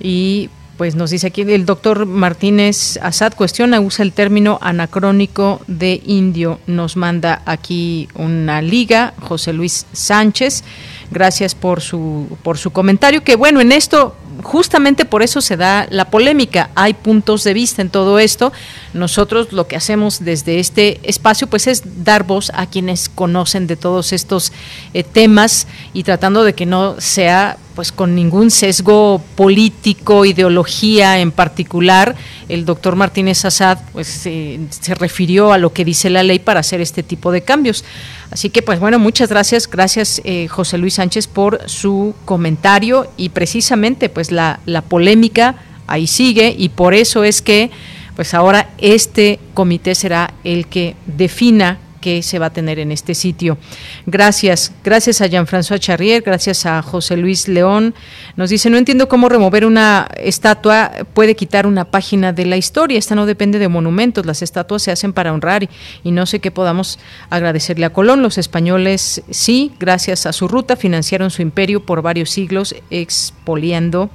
Y 0.00 0.50
pues 0.76 0.96
nos 0.96 1.08
dice 1.08 1.28
aquí 1.28 1.40
el 1.40 1.64
doctor 1.64 2.04
Martínez 2.04 2.98
Asad 3.00 3.32
cuestiona, 3.32 3.80
usa 3.80 4.02
el 4.02 4.12
término 4.12 4.58
anacrónico 4.60 5.62
de 5.66 6.02
indio. 6.04 6.60
Nos 6.66 6.98
manda 6.98 7.40
aquí 7.46 8.06
una 8.16 8.60
liga, 8.60 9.14
José 9.18 9.54
Luis 9.54 9.86
Sánchez. 9.94 10.62
Gracias 11.10 11.54
por 11.54 11.80
su, 11.80 12.36
por 12.42 12.58
su 12.58 12.70
comentario, 12.70 13.24
que 13.24 13.34
bueno, 13.34 13.62
en 13.62 13.72
esto 13.72 14.14
justamente 14.42 15.04
por 15.04 15.22
eso 15.22 15.40
se 15.40 15.56
da 15.56 15.86
la 15.90 16.10
polémica. 16.10 16.70
Hay 16.74 16.94
puntos 16.94 17.44
de 17.44 17.54
vista 17.54 17.82
en 17.82 17.90
todo 17.90 18.18
esto. 18.18 18.52
Nosotros 18.94 19.52
lo 19.52 19.66
que 19.66 19.76
hacemos 19.76 20.24
desde 20.24 20.58
este 20.58 21.00
espacio 21.02 21.46
pues 21.46 21.66
es 21.66 22.04
dar 22.04 22.24
voz 22.24 22.50
a 22.54 22.66
quienes 22.66 23.08
conocen 23.08 23.66
de 23.66 23.76
todos 23.76 24.12
estos 24.12 24.52
eh, 24.94 25.02
temas 25.02 25.66
y 25.92 26.02
tratando 26.02 26.44
de 26.44 26.54
que 26.54 26.66
no 26.66 27.00
sea 27.00 27.58
pues 27.74 27.92
con 27.92 28.16
ningún 28.16 28.50
sesgo 28.50 29.22
político, 29.36 30.24
ideología 30.24 31.20
en 31.20 31.30
particular. 31.30 32.16
El 32.48 32.64
doctor 32.64 32.96
Martínez 32.96 33.44
Assad 33.44 33.78
pues 33.92 34.08
se 34.08 34.94
refirió 34.96 35.52
a 35.52 35.58
lo 35.58 35.72
que 35.72 35.84
dice 35.84 36.10
la 36.10 36.24
ley 36.24 36.40
para 36.40 36.58
hacer 36.58 36.80
este 36.80 37.04
tipo 37.04 37.30
de 37.30 37.42
cambios. 37.42 37.84
Así 38.30 38.50
que 38.50 38.62
pues 38.62 38.78
bueno, 38.78 38.98
muchas 38.98 39.30
gracias, 39.30 39.68
gracias 39.68 40.20
eh, 40.24 40.48
José 40.48 40.76
Luis 40.76 40.94
Sánchez 40.94 41.26
por 41.26 41.68
su 41.68 42.14
comentario 42.24 43.10
y 43.16 43.30
precisamente 43.30 44.08
pues 44.08 44.30
la, 44.30 44.60
la 44.66 44.82
polémica 44.82 45.56
ahí 45.86 46.06
sigue 46.06 46.54
y 46.56 46.68
por 46.68 46.92
eso 46.94 47.24
es 47.24 47.40
que 47.40 47.70
pues 48.16 48.34
ahora 48.34 48.70
este 48.78 49.38
comité 49.54 49.94
será 49.94 50.34
el 50.44 50.66
que 50.66 50.96
defina 51.06 51.78
se 52.22 52.38
va 52.38 52.46
a 52.46 52.50
tener 52.50 52.78
en 52.78 52.92
este 52.92 53.14
sitio. 53.14 53.58
Gracias, 54.06 54.72
gracias 54.82 55.20
a 55.20 55.26
Jean-François 55.26 55.78
Charrier, 55.78 56.22
gracias 56.22 56.66
a 56.66 56.82
José 56.82 57.16
Luis 57.16 57.48
León. 57.48 57.94
Nos 58.36 58.50
dice, 58.50 58.70
no 58.70 58.76
entiendo 58.76 59.08
cómo 59.08 59.28
remover 59.28 59.64
una 59.64 60.08
estatua 60.16 60.92
puede 61.14 61.36
quitar 61.36 61.66
una 61.66 61.84
página 61.84 62.32
de 62.32 62.46
la 62.46 62.56
historia. 62.56 62.98
Esta 62.98 63.14
no 63.14 63.26
depende 63.26 63.58
de 63.58 63.68
monumentos, 63.68 64.26
las 64.26 64.42
estatuas 64.42 64.82
se 64.82 64.90
hacen 64.90 65.12
para 65.12 65.32
honrar 65.32 65.62
y, 65.62 65.68
y 66.04 66.10
no 66.10 66.26
sé 66.26 66.40
qué 66.40 66.50
podamos 66.50 66.98
agradecerle 67.30 67.86
a 67.86 67.92
Colón. 67.92 68.22
Los 68.22 68.38
españoles 68.38 69.22
sí, 69.30 69.72
gracias 69.78 70.26
a 70.26 70.32
su 70.32 70.48
ruta, 70.48 70.76
financiaron 70.76 71.30
su 71.30 71.42
imperio 71.42 71.84
por 71.84 72.02
varios 72.02 72.30
siglos 72.30 72.74
expoliando 72.90 74.10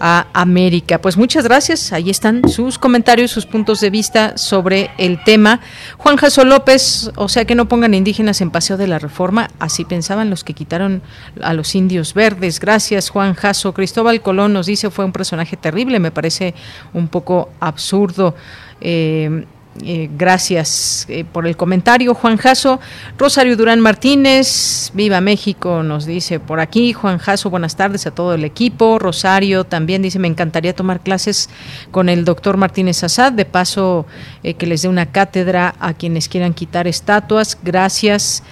a 0.00 0.26
América. 0.32 1.00
Pues 1.00 1.16
muchas 1.16 1.44
gracias. 1.44 1.92
Ahí 1.92 2.10
están 2.10 2.48
sus 2.48 2.78
comentarios, 2.78 3.30
sus 3.30 3.46
puntos 3.46 3.80
de 3.80 3.90
vista 3.90 4.36
sobre 4.36 4.90
el 4.98 5.22
tema. 5.24 5.60
Juan 5.96 6.16
Jaso 6.16 6.44
López, 6.44 7.10
o 7.16 7.28
sea 7.28 7.44
que 7.44 7.54
no 7.54 7.68
pongan 7.68 7.94
indígenas 7.94 8.40
en 8.40 8.50
paseo 8.50 8.76
de 8.76 8.86
la 8.86 8.98
reforma. 8.98 9.50
Así 9.58 9.84
pensaban 9.84 10.30
los 10.30 10.44
que 10.44 10.54
quitaron 10.54 11.02
a 11.42 11.54
los 11.54 11.74
indios 11.74 12.14
verdes. 12.14 12.60
Gracias, 12.60 13.10
Juan 13.10 13.34
Jaso. 13.34 13.72
Cristóbal 13.74 14.20
Colón 14.20 14.52
nos 14.52 14.66
dice 14.66 14.90
fue 14.90 15.04
un 15.04 15.12
personaje 15.12 15.56
terrible. 15.56 15.98
Me 15.98 16.10
parece 16.10 16.54
un 16.92 17.08
poco 17.08 17.50
absurdo. 17.60 18.34
Eh, 18.80 19.46
eh, 19.84 20.08
gracias 20.16 21.06
eh, 21.08 21.24
por 21.24 21.46
el 21.46 21.56
comentario, 21.56 22.14
Juan 22.14 22.36
Jaso. 22.36 22.80
Rosario 23.18 23.56
Durán 23.56 23.80
Martínez, 23.80 24.90
Viva 24.94 25.20
México, 25.20 25.82
nos 25.82 26.06
dice 26.06 26.40
por 26.40 26.60
aquí. 26.60 26.92
Juan 26.92 27.18
Jaso, 27.18 27.50
buenas 27.50 27.76
tardes 27.76 28.06
a 28.06 28.10
todo 28.10 28.34
el 28.34 28.44
equipo. 28.44 28.98
Rosario 28.98 29.64
también 29.64 30.02
dice, 30.02 30.18
me 30.18 30.28
encantaría 30.28 30.74
tomar 30.74 31.00
clases 31.00 31.48
con 31.90 32.08
el 32.08 32.24
doctor 32.24 32.56
Martínez 32.56 33.02
Asad. 33.04 33.32
De 33.32 33.44
paso, 33.44 34.06
eh, 34.42 34.54
que 34.54 34.66
les 34.66 34.82
dé 34.82 34.88
una 34.88 35.06
cátedra 35.06 35.74
a 35.80 35.94
quienes 35.94 36.28
quieran 36.28 36.54
quitar 36.54 36.86
estatuas. 36.86 37.58
Gracias 37.62 38.42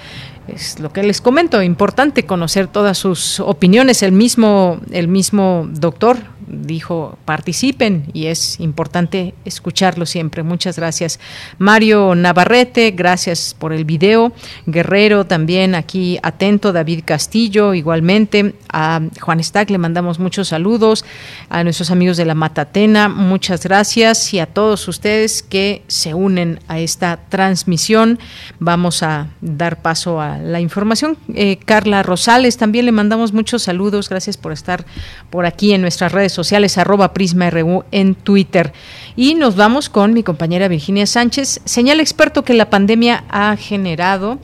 es 0.48 0.78
lo 0.78 0.92
que 0.92 1.02
les 1.02 1.20
comento, 1.20 1.62
importante 1.62 2.24
conocer 2.24 2.66
todas 2.66 2.98
sus 2.98 3.40
opiniones. 3.40 4.02
El 4.02 4.12
mismo, 4.12 4.78
el 4.90 5.08
mismo 5.08 5.66
doctor 5.70 6.18
dijo 6.46 7.18
participen 7.24 8.06
y 8.12 8.26
es 8.26 8.60
importante 8.60 9.34
escucharlo 9.44 10.06
siempre. 10.06 10.42
Muchas 10.42 10.76
gracias. 10.76 11.20
Mario 11.58 12.14
Navarrete, 12.14 12.90
gracias 12.90 13.54
por 13.58 13.72
el 13.72 13.84
video. 13.84 14.32
Guerrero 14.66 15.26
también 15.26 15.74
aquí 15.74 16.18
atento. 16.22 16.72
David 16.72 17.02
Castillo 17.04 17.74
igualmente. 17.74 18.54
A 18.72 19.00
Juan 19.20 19.42
Stack 19.42 19.70
le 19.70 19.78
mandamos 19.78 20.18
muchos 20.18 20.48
saludos. 20.48 21.04
A 21.48 21.64
nuestros 21.64 21.90
amigos 21.90 22.16
de 22.16 22.24
la 22.24 22.34
Matatena, 22.34 23.08
muchas 23.08 23.64
gracias. 23.64 24.34
Y 24.34 24.38
a 24.38 24.46
todos 24.46 24.86
ustedes 24.88 25.42
que 25.42 25.82
se 25.86 26.14
unen 26.14 26.60
a 26.68 26.78
esta 26.78 27.20
transmisión. 27.28 28.18
Vamos 28.58 29.02
a 29.02 29.28
dar 29.40 29.80
paso 29.82 30.20
a 30.20 30.38
la 30.38 30.60
información. 30.60 31.16
Eh, 31.34 31.58
Carla 31.64 32.02
Rosales 32.02 32.56
también 32.56 32.86
le 32.86 32.92
mandamos 32.92 33.32
muchos 33.32 33.62
saludos. 33.62 34.08
Gracias 34.08 34.36
por 34.36 34.52
estar 34.52 34.84
por 35.30 35.46
aquí 35.46 35.72
en 35.72 35.80
nuestras 35.80 36.12
redes 36.12 36.32
sociales, 36.34 36.78
arroba 36.78 37.12
Prisma 37.12 37.50
RU 37.50 37.84
en 37.90 38.14
Twitter. 38.14 38.72
Y 39.16 39.34
nos 39.34 39.56
vamos 39.56 39.88
con 39.88 40.12
mi 40.12 40.22
compañera 40.22 40.68
Virginia 40.68 41.06
Sánchez. 41.06 41.60
Señala 41.64 42.02
experto 42.02 42.44
que 42.44 42.54
la 42.54 42.70
pandemia 42.70 43.24
ha 43.28 43.56
generado 43.56 44.38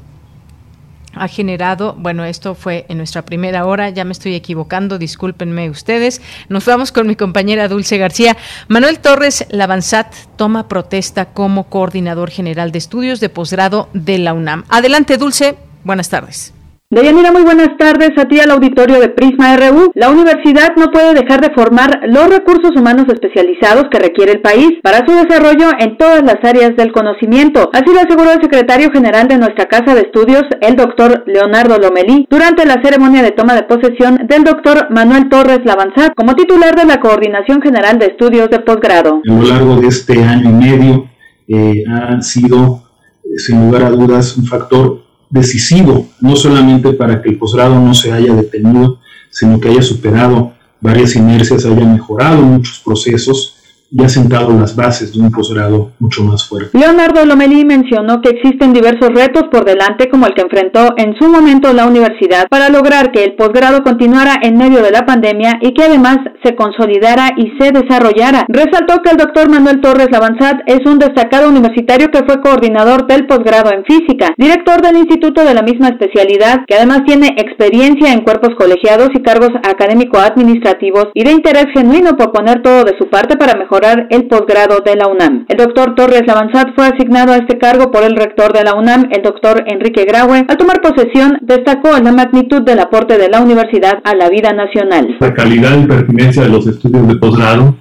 ha 1.12 1.28
generado, 1.28 1.94
bueno, 1.98 2.24
esto 2.24 2.54
fue 2.54 2.86
en 2.88 2.98
nuestra 2.98 3.22
primera 3.22 3.66
hora, 3.66 3.90
ya 3.90 4.04
me 4.04 4.12
estoy 4.12 4.34
equivocando, 4.34 4.98
discúlpenme 4.98 5.70
ustedes. 5.70 6.20
Nos 6.48 6.66
vamos 6.66 6.92
con 6.92 7.06
mi 7.06 7.16
compañera 7.16 7.68
Dulce 7.68 7.98
García. 7.98 8.36
Manuel 8.68 9.00
Torres 9.00 9.46
Lavanzat 9.50 10.14
toma 10.36 10.68
protesta 10.68 11.26
como 11.26 11.64
coordinador 11.68 12.30
general 12.30 12.70
de 12.72 12.78
estudios 12.78 13.20
de 13.20 13.28
posgrado 13.28 13.88
de 13.92 14.18
la 14.18 14.34
UNAM. 14.34 14.64
Adelante, 14.68 15.16
Dulce, 15.16 15.56
buenas 15.84 16.08
tardes. 16.08 16.54
Deyanira, 16.92 17.30
muy 17.30 17.42
buenas 17.42 17.76
tardes 17.78 18.10
a 18.18 18.24
ti 18.24 18.40
al 18.40 18.50
auditorio 18.50 18.98
de 18.98 19.10
Prisma 19.10 19.56
RU. 19.56 19.92
La 19.94 20.10
universidad 20.10 20.74
no 20.76 20.90
puede 20.90 21.14
dejar 21.14 21.40
de 21.40 21.54
formar 21.54 22.00
los 22.08 22.28
recursos 22.28 22.72
humanos 22.74 23.06
especializados 23.06 23.84
que 23.92 24.00
requiere 24.00 24.32
el 24.32 24.40
país 24.40 24.70
para 24.82 25.06
su 25.06 25.12
desarrollo 25.14 25.70
en 25.78 25.96
todas 25.96 26.24
las 26.24 26.42
áreas 26.42 26.74
del 26.74 26.90
conocimiento. 26.90 27.70
Así 27.72 27.94
lo 27.94 28.00
aseguró 28.00 28.32
el 28.32 28.42
secretario 28.42 28.90
general 28.90 29.28
de 29.28 29.38
nuestra 29.38 29.66
Casa 29.66 29.94
de 29.94 30.00
Estudios, 30.00 30.42
el 30.60 30.74
doctor 30.74 31.22
Leonardo 31.28 31.78
Lomelí, 31.78 32.26
durante 32.28 32.66
la 32.66 32.82
ceremonia 32.82 33.22
de 33.22 33.30
toma 33.30 33.54
de 33.54 33.62
posesión 33.62 34.26
del 34.26 34.42
doctor 34.42 34.88
Manuel 34.90 35.28
Torres 35.28 35.60
Lavanzat 35.64 36.16
como 36.16 36.34
titular 36.34 36.74
de 36.74 36.86
la 36.86 36.98
Coordinación 36.98 37.62
General 37.62 38.00
de 38.00 38.06
Estudios 38.06 38.50
de 38.50 38.58
Posgrado. 38.58 39.22
A 39.28 39.32
lo 39.32 39.42
largo 39.44 39.76
de 39.76 39.86
este 39.86 40.24
año 40.24 40.50
y 40.50 40.54
medio 40.54 41.08
eh, 41.46 41.84
ha 41.88 42.20
sido, 42.20 42.82
eh, 43.22 43.38
sin 43.38 43.60
lugar 43.60 43.84
a 43.84 43.90
dudas, 43.90 44.36
un 44.36 44.46
factor 44.46 45.09
decisivo, 45.30 46.08
no 46.20 46.36
solamente 46.36 46.92
para 46.92 47.22
que 47.22 47.30
el 47.30 47.38
posgrado 47.38 47.76
no 47.80 47.94
se 47.94 48.12
haya 48.12 48.34
detenido, 48.34 48.98
sino 49.30 49.60
que 49.60 49.68
haya 49.68 49.82
superado 49.82 50.52
varias 50.80 51.14
inercias, 51.14 51.64
haya 51.64 51.86
mejorado 51.86 52.42
muchos 52.42 52.80
procesos 52.80 53.59
y 53.92 54.04
ha 54.04 54.08
sentado 54.08 54.52
las 54.52 54.76
bases 54.76 55.12
de 55.12 55.20
un 55.20 55.30
posgrado 55.30 55.90
mucho 55.98 56.22
más 56.22 56.48
fuerte. 56.48 56.78
Leonardo 56.78 57.24
Lomelí 57.24 57.64
mencionó 57.64 58.20
que 58.20 58.30
existen 58.30 58.72
diversos 58.72 59.10
retos 59.12 59.44
por 59.50 59.64
delante 59.64 60.08
como 60.08 60.26
el 60.26 60.34
que 60.34 60.42
enfrentó 60.42 60.94
en 60.96 61.16
su 61.18 61.28
momento 61.28 61.72
la 61.72 61.86
universidad 61.86 62.46
para 62.48 62.68
lograr 62.68 63.10
que 63.10 63.24
el 63.24 63.34
posgrado 63.34 63.82
continuara 63.82 64.36
en 64.42 64.56
medio 64.56 64.82
de 64.82 64.92
la 64.92 65.04
pandemia 65.04 65.58
y 65.60 65.74
que 65.74 65.84
además 65.84 66.18
se 66.44 66.54
consolidara 66.54 67.30
y 67.36 67.52
se 67.58 67.72
desarrollara. 67.72 68.46
Resaltó 68.48 69.02
que 69.02 69.10
el 69.10 69.16
doctor 69.16 69.50
Manuel 69.50 69.80
Torres 69.80 70.08
Lavanzat 70.10 70.60
es 70.66 70.86
un 70.86 70.98
destacado 70.98 71.48
universitario 71.48 72.08
que 72.12 72.22
fue 72.24 72.40
coordinador 72.40 73.06
del 73.08 73.26
posgrado 73.26 73.72
en 73.72 73.84
física, 73.84 74.28
director 74.36 74.80
del 74.82 74.98
instituto 74.98 75.44
de 75.44 75.54
la 75.54 75.62
misma 75.62 75.88
especialidad, 75.88 76.64
que 76.66 76.76
además 76.76 77.02
tiene 77.06 77.34
experiencia 77.36 78.12
en 78.12 78.22
cuerpos 78.22 78.50
colegiados 78.56 79.08
y 79.14 79.22
cargos 79.22 79.50
académico-administrativos 79.64 81.08
y 81.14 81.24
de 81.24 81.32
interés 81.32 81.66
genuino 81.74 82.16
por 82.16 82.32
poner 82.32 82.62
todo 82.62 82.84
de 82.84 82.96
su 82.96 83.08
parte 83.08 83.36
para 83.36 83.58
mejorar 83.58 83.79
el 84.10 84.28
posgrado 84.28 84.80
de 84.84 84.94
la 84.94 85.06
UNAM. 85.08 85.46
El 85.48 85.56
doctor 85.56 85.94
Torres 85.94 86.22
Lavanzat 86.26 86.74
fue 86.74 86.86
asignado 86.86 87.32
a 87.32 87.38
este 87.38 87.58
cargo 87.58 87.90
por 87.90 88.02
el 88.02 88.14
rector 88.14 88.52
de 88.52 88.62
la 88.62 88.74
UNAM, 88.74 89.08
el 89.10 89.22
doctor 89.22 89.64
Enrique 89.66 90.04
Graue. 90.04 90.44
Al 90.46 90.56
tomar 90.58 90.82
posesión, 90.82 91.38
destacó 91.40 91.98
la 91.98 92.12
magnitud 92.12 92.62
del 92.62 92.80
aporte 92.80 93.16
de 93.16 93.30
la 93.30 93.40
universidad 93.40 94.00
a 94.04 94.14
la 94.14 94.28
vida 94.28 94.52
nacional. 94.52 95.16
La 95.18 95.32
calidad 95.32 95.78
y 95.78 95.86
pertinencia 95.86 96.42
de 96.42 96.50
los 96.50 96.66
estudios 96.66 97.08
de 97.08 97.16
posgrado 97.16 97.74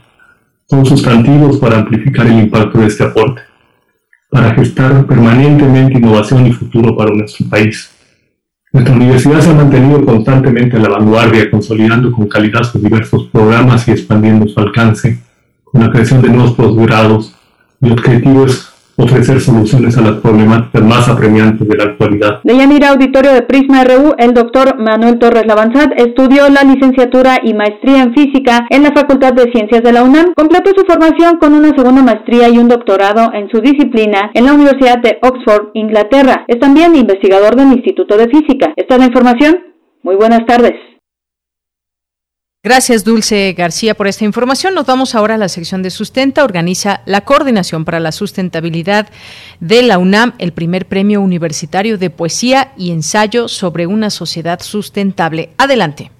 son 0.69 0.85
sustantivos 0.85 1.57
para 1.57 1.79
amplificar 1.79 2.27
el 2.27 2.43
impacto 2.43 2.79
de 2.79 2.87
este 2.87 3.03
aporte, 3.03 3.41
para 4.29 4.53
gestar 4.53 5.05
permanentemente 5.05 5.97
innovación 5.97 6.47
y 6.47 6.53
futuro 6.53 6.95
para 6.95 7.13
nuestro 7.13 7.45
país. 7.49 7.91
Nuestra 8.71 8.95
universidad 8.95 9.41
se 9.41 9.49
ha 9.49 9.53
mantenido 9.53 10.05
constantemente 10.05 10.77
a 10.77 10.79
la 10.79 10.89
vanguardia, 10.89 11.51
consolidando 11.51 12.11
con 12.11 12.27
calidad 12.27 12.63
sus 12.63 12.81
diversos 12.81 13.27
programas 13.33 13.85
y 13.87 13.91
expandiendo 13.91 14.47
su 14.47 14.59
alcance 14.59 15.28
con 15.71 15.81
la 15.81 15.91
creación 15.91 16.21
de 16.21 16.29
nuevos 16.29 16.53
posgrados. 16.53 17.35
Mi 17.79 17.91
objetivo 17.91 18.45
es 18.45 18.69
ofrecer 18.99 19.39
soluciones 19.39 19.97
a 19.97 20.01
las 20.01 20.19
problemáticas 20.19 20.81
más 20.81 21.07
apremiantes 21.07 21.65
de 21.67 21.77
la 21.77 21.85
actualidad. 21.85 22.41
De 22.43 22.55
Yanira 22.55 22.89
Auditorio 22.89 23.33
de 23.33 23.43
Prisma 23.43 23.83
RU, 23.85 24.13
el 24.17 24.33
doctor 24.33 24.77
Manuel 24.77 25.19
Torres 25.19 25.45
Lavanzat 25.45 25.93
estudió 25.95 26.49
la 26.49 26.63
licenciatura 26.63 27.37
y 27.41 27.53
maestría 27.53 28.03
en 28.03 28.13
física 28.13 28.67
en 28.69 28.83
la 28.83 28.91
Facultad 28.91 29.33
de 29.33 29.51
Ciencias 29.51 29.83
de 29.83 29.93
la 29.93 30.03
UNAM. 30.03 30.33
Completó 30.35 30.71
su 30.75 30.85
formación 30.85 31.37
con 31.37 31.53
una 31.53 31.69
segunda 31.69 32.03
maestría 32.03 32.49
y 32.49 32.57
un 32.57 32.67
doctorado 32.67 33.31
en 33.33 33.49
su 33.49 33.61
disciplina 33.61 34.31
en 34.33 34.45
la 34.45 34.53
Universidad 34.53 34.99
de 35.01 35.17
Oxford, 35.21 35.69
Inglaterra. 35.73 36.43
Es 36.47 36.59
también 36.59 36.95
investigador 36.95 37.55
del 37.55 37.71
Instituto 37.71 38.17
de 38.17 38.27
Física. 38.27 38.73
Esta 38.75 38.95
es 38.95 38.99
la 38.99 39.07
información. 39.07 39.59
Muy 40.03 40.15
buenas 40.15 40.45
tardes. 40.45 40.88
Gracias, 42.61 43.05
Dulce 43.05 43.53
García, 43.57 43.95
por 43.95 44.07
esta 44.07 44.25
información. 44.25 44.73
Nos 44.73 44.85
vamos 44.85 45.15
ahora 45.15 45.35
a 45.35 45.37
la 45.37 45.47
sección 45.47 45.81
de 45.81 45.89
sustenta. 45.89 46.43
Organiza 46.43 46.99
la 47.05 47.21
Coordinación 47.21 47.85
para 47.85 48.01
la 48.01 48.11
Sustentabilidad 48.11 49.07
de 49.61 49.81
la 49.81 49.97
UNAM, 49.97 50.33
el 50.39 50.51
primer 50.51 50.85
premio 50.85 51.21
universitario 51.21 51.97
de 51.97 52.09
poesía 52.09 52.73
y 52.75 52.91
ensayo 52.91 53.47
sobre 53.47 53.87
una 53.87 54.09
sociedad 54.09 54.59
sustentable. 54.59 55.51
Adelante. 55.57 56.11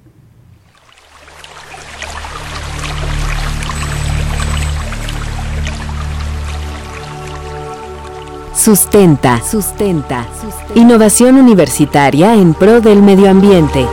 Sustenta, 8.56 9.42
sustenta, 9.42 10.26
sustenta. 10.40 10.74
Innovación 10.76 11.36
universitaria 11.36 12.34
en 12.34 12.54
pro 12.54 12.80
del 12.80 13.02
medio 13.02 13.30
ambiente. 13.30 13.86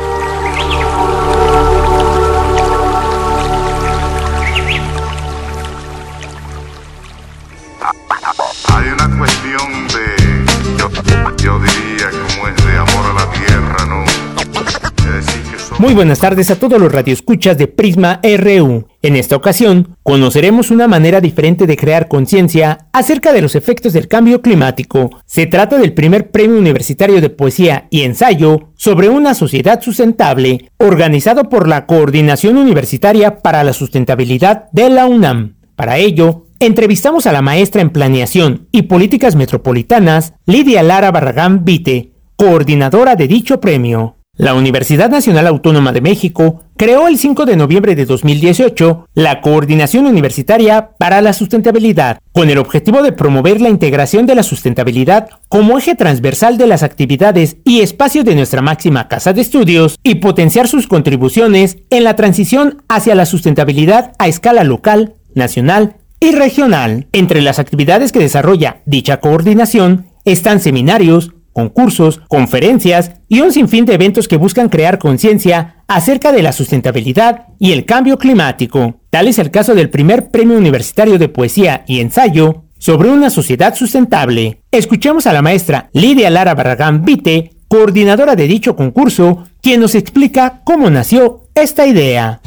Muy 15.87 15.95
buenas 15.95 16.19
tardes 16.19 16.51
a 16.51 16.59
todos 16.59 16.81
los 16.81 16.91
radioescuchas 16.91 17.57
de 17.59 17.69
Prisma 17.69 18.21
RU. 18.21 18.89
En 19.03 19.15
esta 19.15 19.37
ocasión, 19.37 19.97
conoceremos 20.03 20.73
una 20.73 20.89
manera 20.89 21.21
diferente 21.21 21.69
de 21.69 21.77
crear 21.77 22.09
conciencia 22.09 22.89
acerca 22.93 23.33
de 23.33 23.41
los 23.41 23.55
efectos 23.55 23.93
del 23.93 24.09
cambio 24.09 24.43
climático. 24.43 25.11
Se 25.27 25.47
trata 25.47 25.79
del 25.79 25.95
primer 25.95 26.33
premio 26.33 26.59
universitario 26.59 27.21
de 27.21 27.31
poesía 27.31 27.87
y 27.89 28.03
ensayo 28.03 28.73
sobre 28.75 29.09
una 29.11 29.33
sociedad 29.35 29.81
sustentable, 29.81 30.73
organizado 30.79 31.49
por 31.49 31.69
la 31.69 31.87
Coordinación 31.87 32.57
Universitaria 32.57 33.39
para 33.39 33.63
la 33.63 33.73
Sustentabilidad 33.73 34.65
de 34.73 34.91
la 34.91 35.07
UNAM. 35.07 35.55
Para 35.77 35.99
ello, 35.99 36.47
entrevistamos 36.59 37.29
a 37.29 37.33
la 37.33 37.43
maestra 37.43 37.81
en 37.81 37.91
Planeación 37.91 38.67
y 38.73 38.83
Políticas 38.83 39.37
Metropolitanas, 39.37 40.33
Lidia 40.47 40.83
Lara 40.83 41.13
Barragán 41.13 41.65
Vite, 41.65 42.11
coordinadora 42.35 43.15
de 43.15 43.29
dicho 43.29 43.61
premio. 43.61 44.16
La 44.39 44.53
Universidad 44.53 45.09
Nacional 45.09 45.47
Autónoma 45.47 45.93
de 45.93 46.03
México 46.03 46.61
creó 46.77 47.09
el 47.09 47.17
5 47.17 47.47
de 47.47 47.57
noviembre 47.57 47.95
de 47.95 48.05
2018 48.05 49.09
la 49.15 49.41
Coordinación 49.41 50.05
Universitaria 50.05 50.91
para 50.99 51.23
la 51.23 51.33
Sustentabilidad, 51.33 52.19
con 52.33 52.51
el 52.51 52.59
objetivo 52.59 53.03
de 53.03 53.13
promover 53.13 53.63
la 53.63 53.71
integración 53.71 54.27
de 54.27 54.35
la 54.35 54.43
sustentabilidad 54.43 55.31
como 55.49 55.79
eje 55.79 55.95
transversal 55.95 56.59
de 56.59 56.67
las 56.67 56.83
actividades 56.83 57.57
y 57.65 57.81
espacios 57.81 58.27
de 58.27 58.35
nuestra 58.35 58.61
máxima 58.61 59.09
casa 59.09 59.33
de 59.33 59.41
estudios 59.41 59.99
y 60.03 60.17
potenciar 60.17 60.69
sus 60.69 60.87
contribuciones 60.87 61.79
en 61.89 62.05
la 62.05 62.15
transición 62.15 62.83
hacia 62.89 63.15
la 63.15 63.25
sustentabilidad 63.25 64.13
a 64.19 64.29
escala 64.29 64.65
local, 64.65 65.15
nacional 65.35 65.97
y 66.21 66.33
regional. 66.33 67.07
Entre 67.13 67.41
las 67.41 67.59
actividades 67.59 68.13
que 68.13 68.19
desarrolla 68.19 68.83
dicha 68.85 69.19
coordinación 69.21 70.09
están 70.27 70.61
seminarios, 70.61 71.31
concursos, 71.57 72.21
conferencias 72.29 73.13
y 73.29 73.41
un 73.41 73.51
sinfín 73.51 73.87
de 73.87 73.95
eventos 73.95 74.29
que 74.29 74.37
buscan 74.37 74.69
crear 74.69 74.99
conciencia 74.99 75.77
acerca 75.89 76.31
de 76.31 76.43
la 76.43 76.53
sustentabilidad 76.53 77.47
y 77.59 77.73
el 77.73 77.87
cambio 77.87 78.19
climático. 78.19 78.97
Tal 79.09 79.27
es 79.27 79.39
el 79.39 79.51
caso 79.51 79.75
del 79.75 79.89
primer 79.89 80.31
Premio 80.31 80.59
Universitario 80.59 81.19
de 81.19 81.31
Poesía 81.31 81.83
y 81.87 82.01
Ensayo 82.01 82.65
sobre 82.77 83.09
una 83.09 83.31
sociedad 83.31 83.75
sustentable. 83.75 84.61
Escuchemos 84.71 85.27
a 85.27 85.33
la 85.33 85.41
maestra 85.41 85.89
Lidia 85.95 86.29
Lara 86.29 86.55
Barragán 86.55 87.07
Vite, 87.07 87.53
coordinadora 87.69 88.37
de 88.37 88.49
dicho 88.49 88.77
concurso, 88.77 89.47
quien 89.63 89.81
nos 89.81 89.95
explica 89.95 90.61
cómo 90.63 90.91
nació 90.91 91.45
esta 91.55 91.87
idea. 91.87 92.41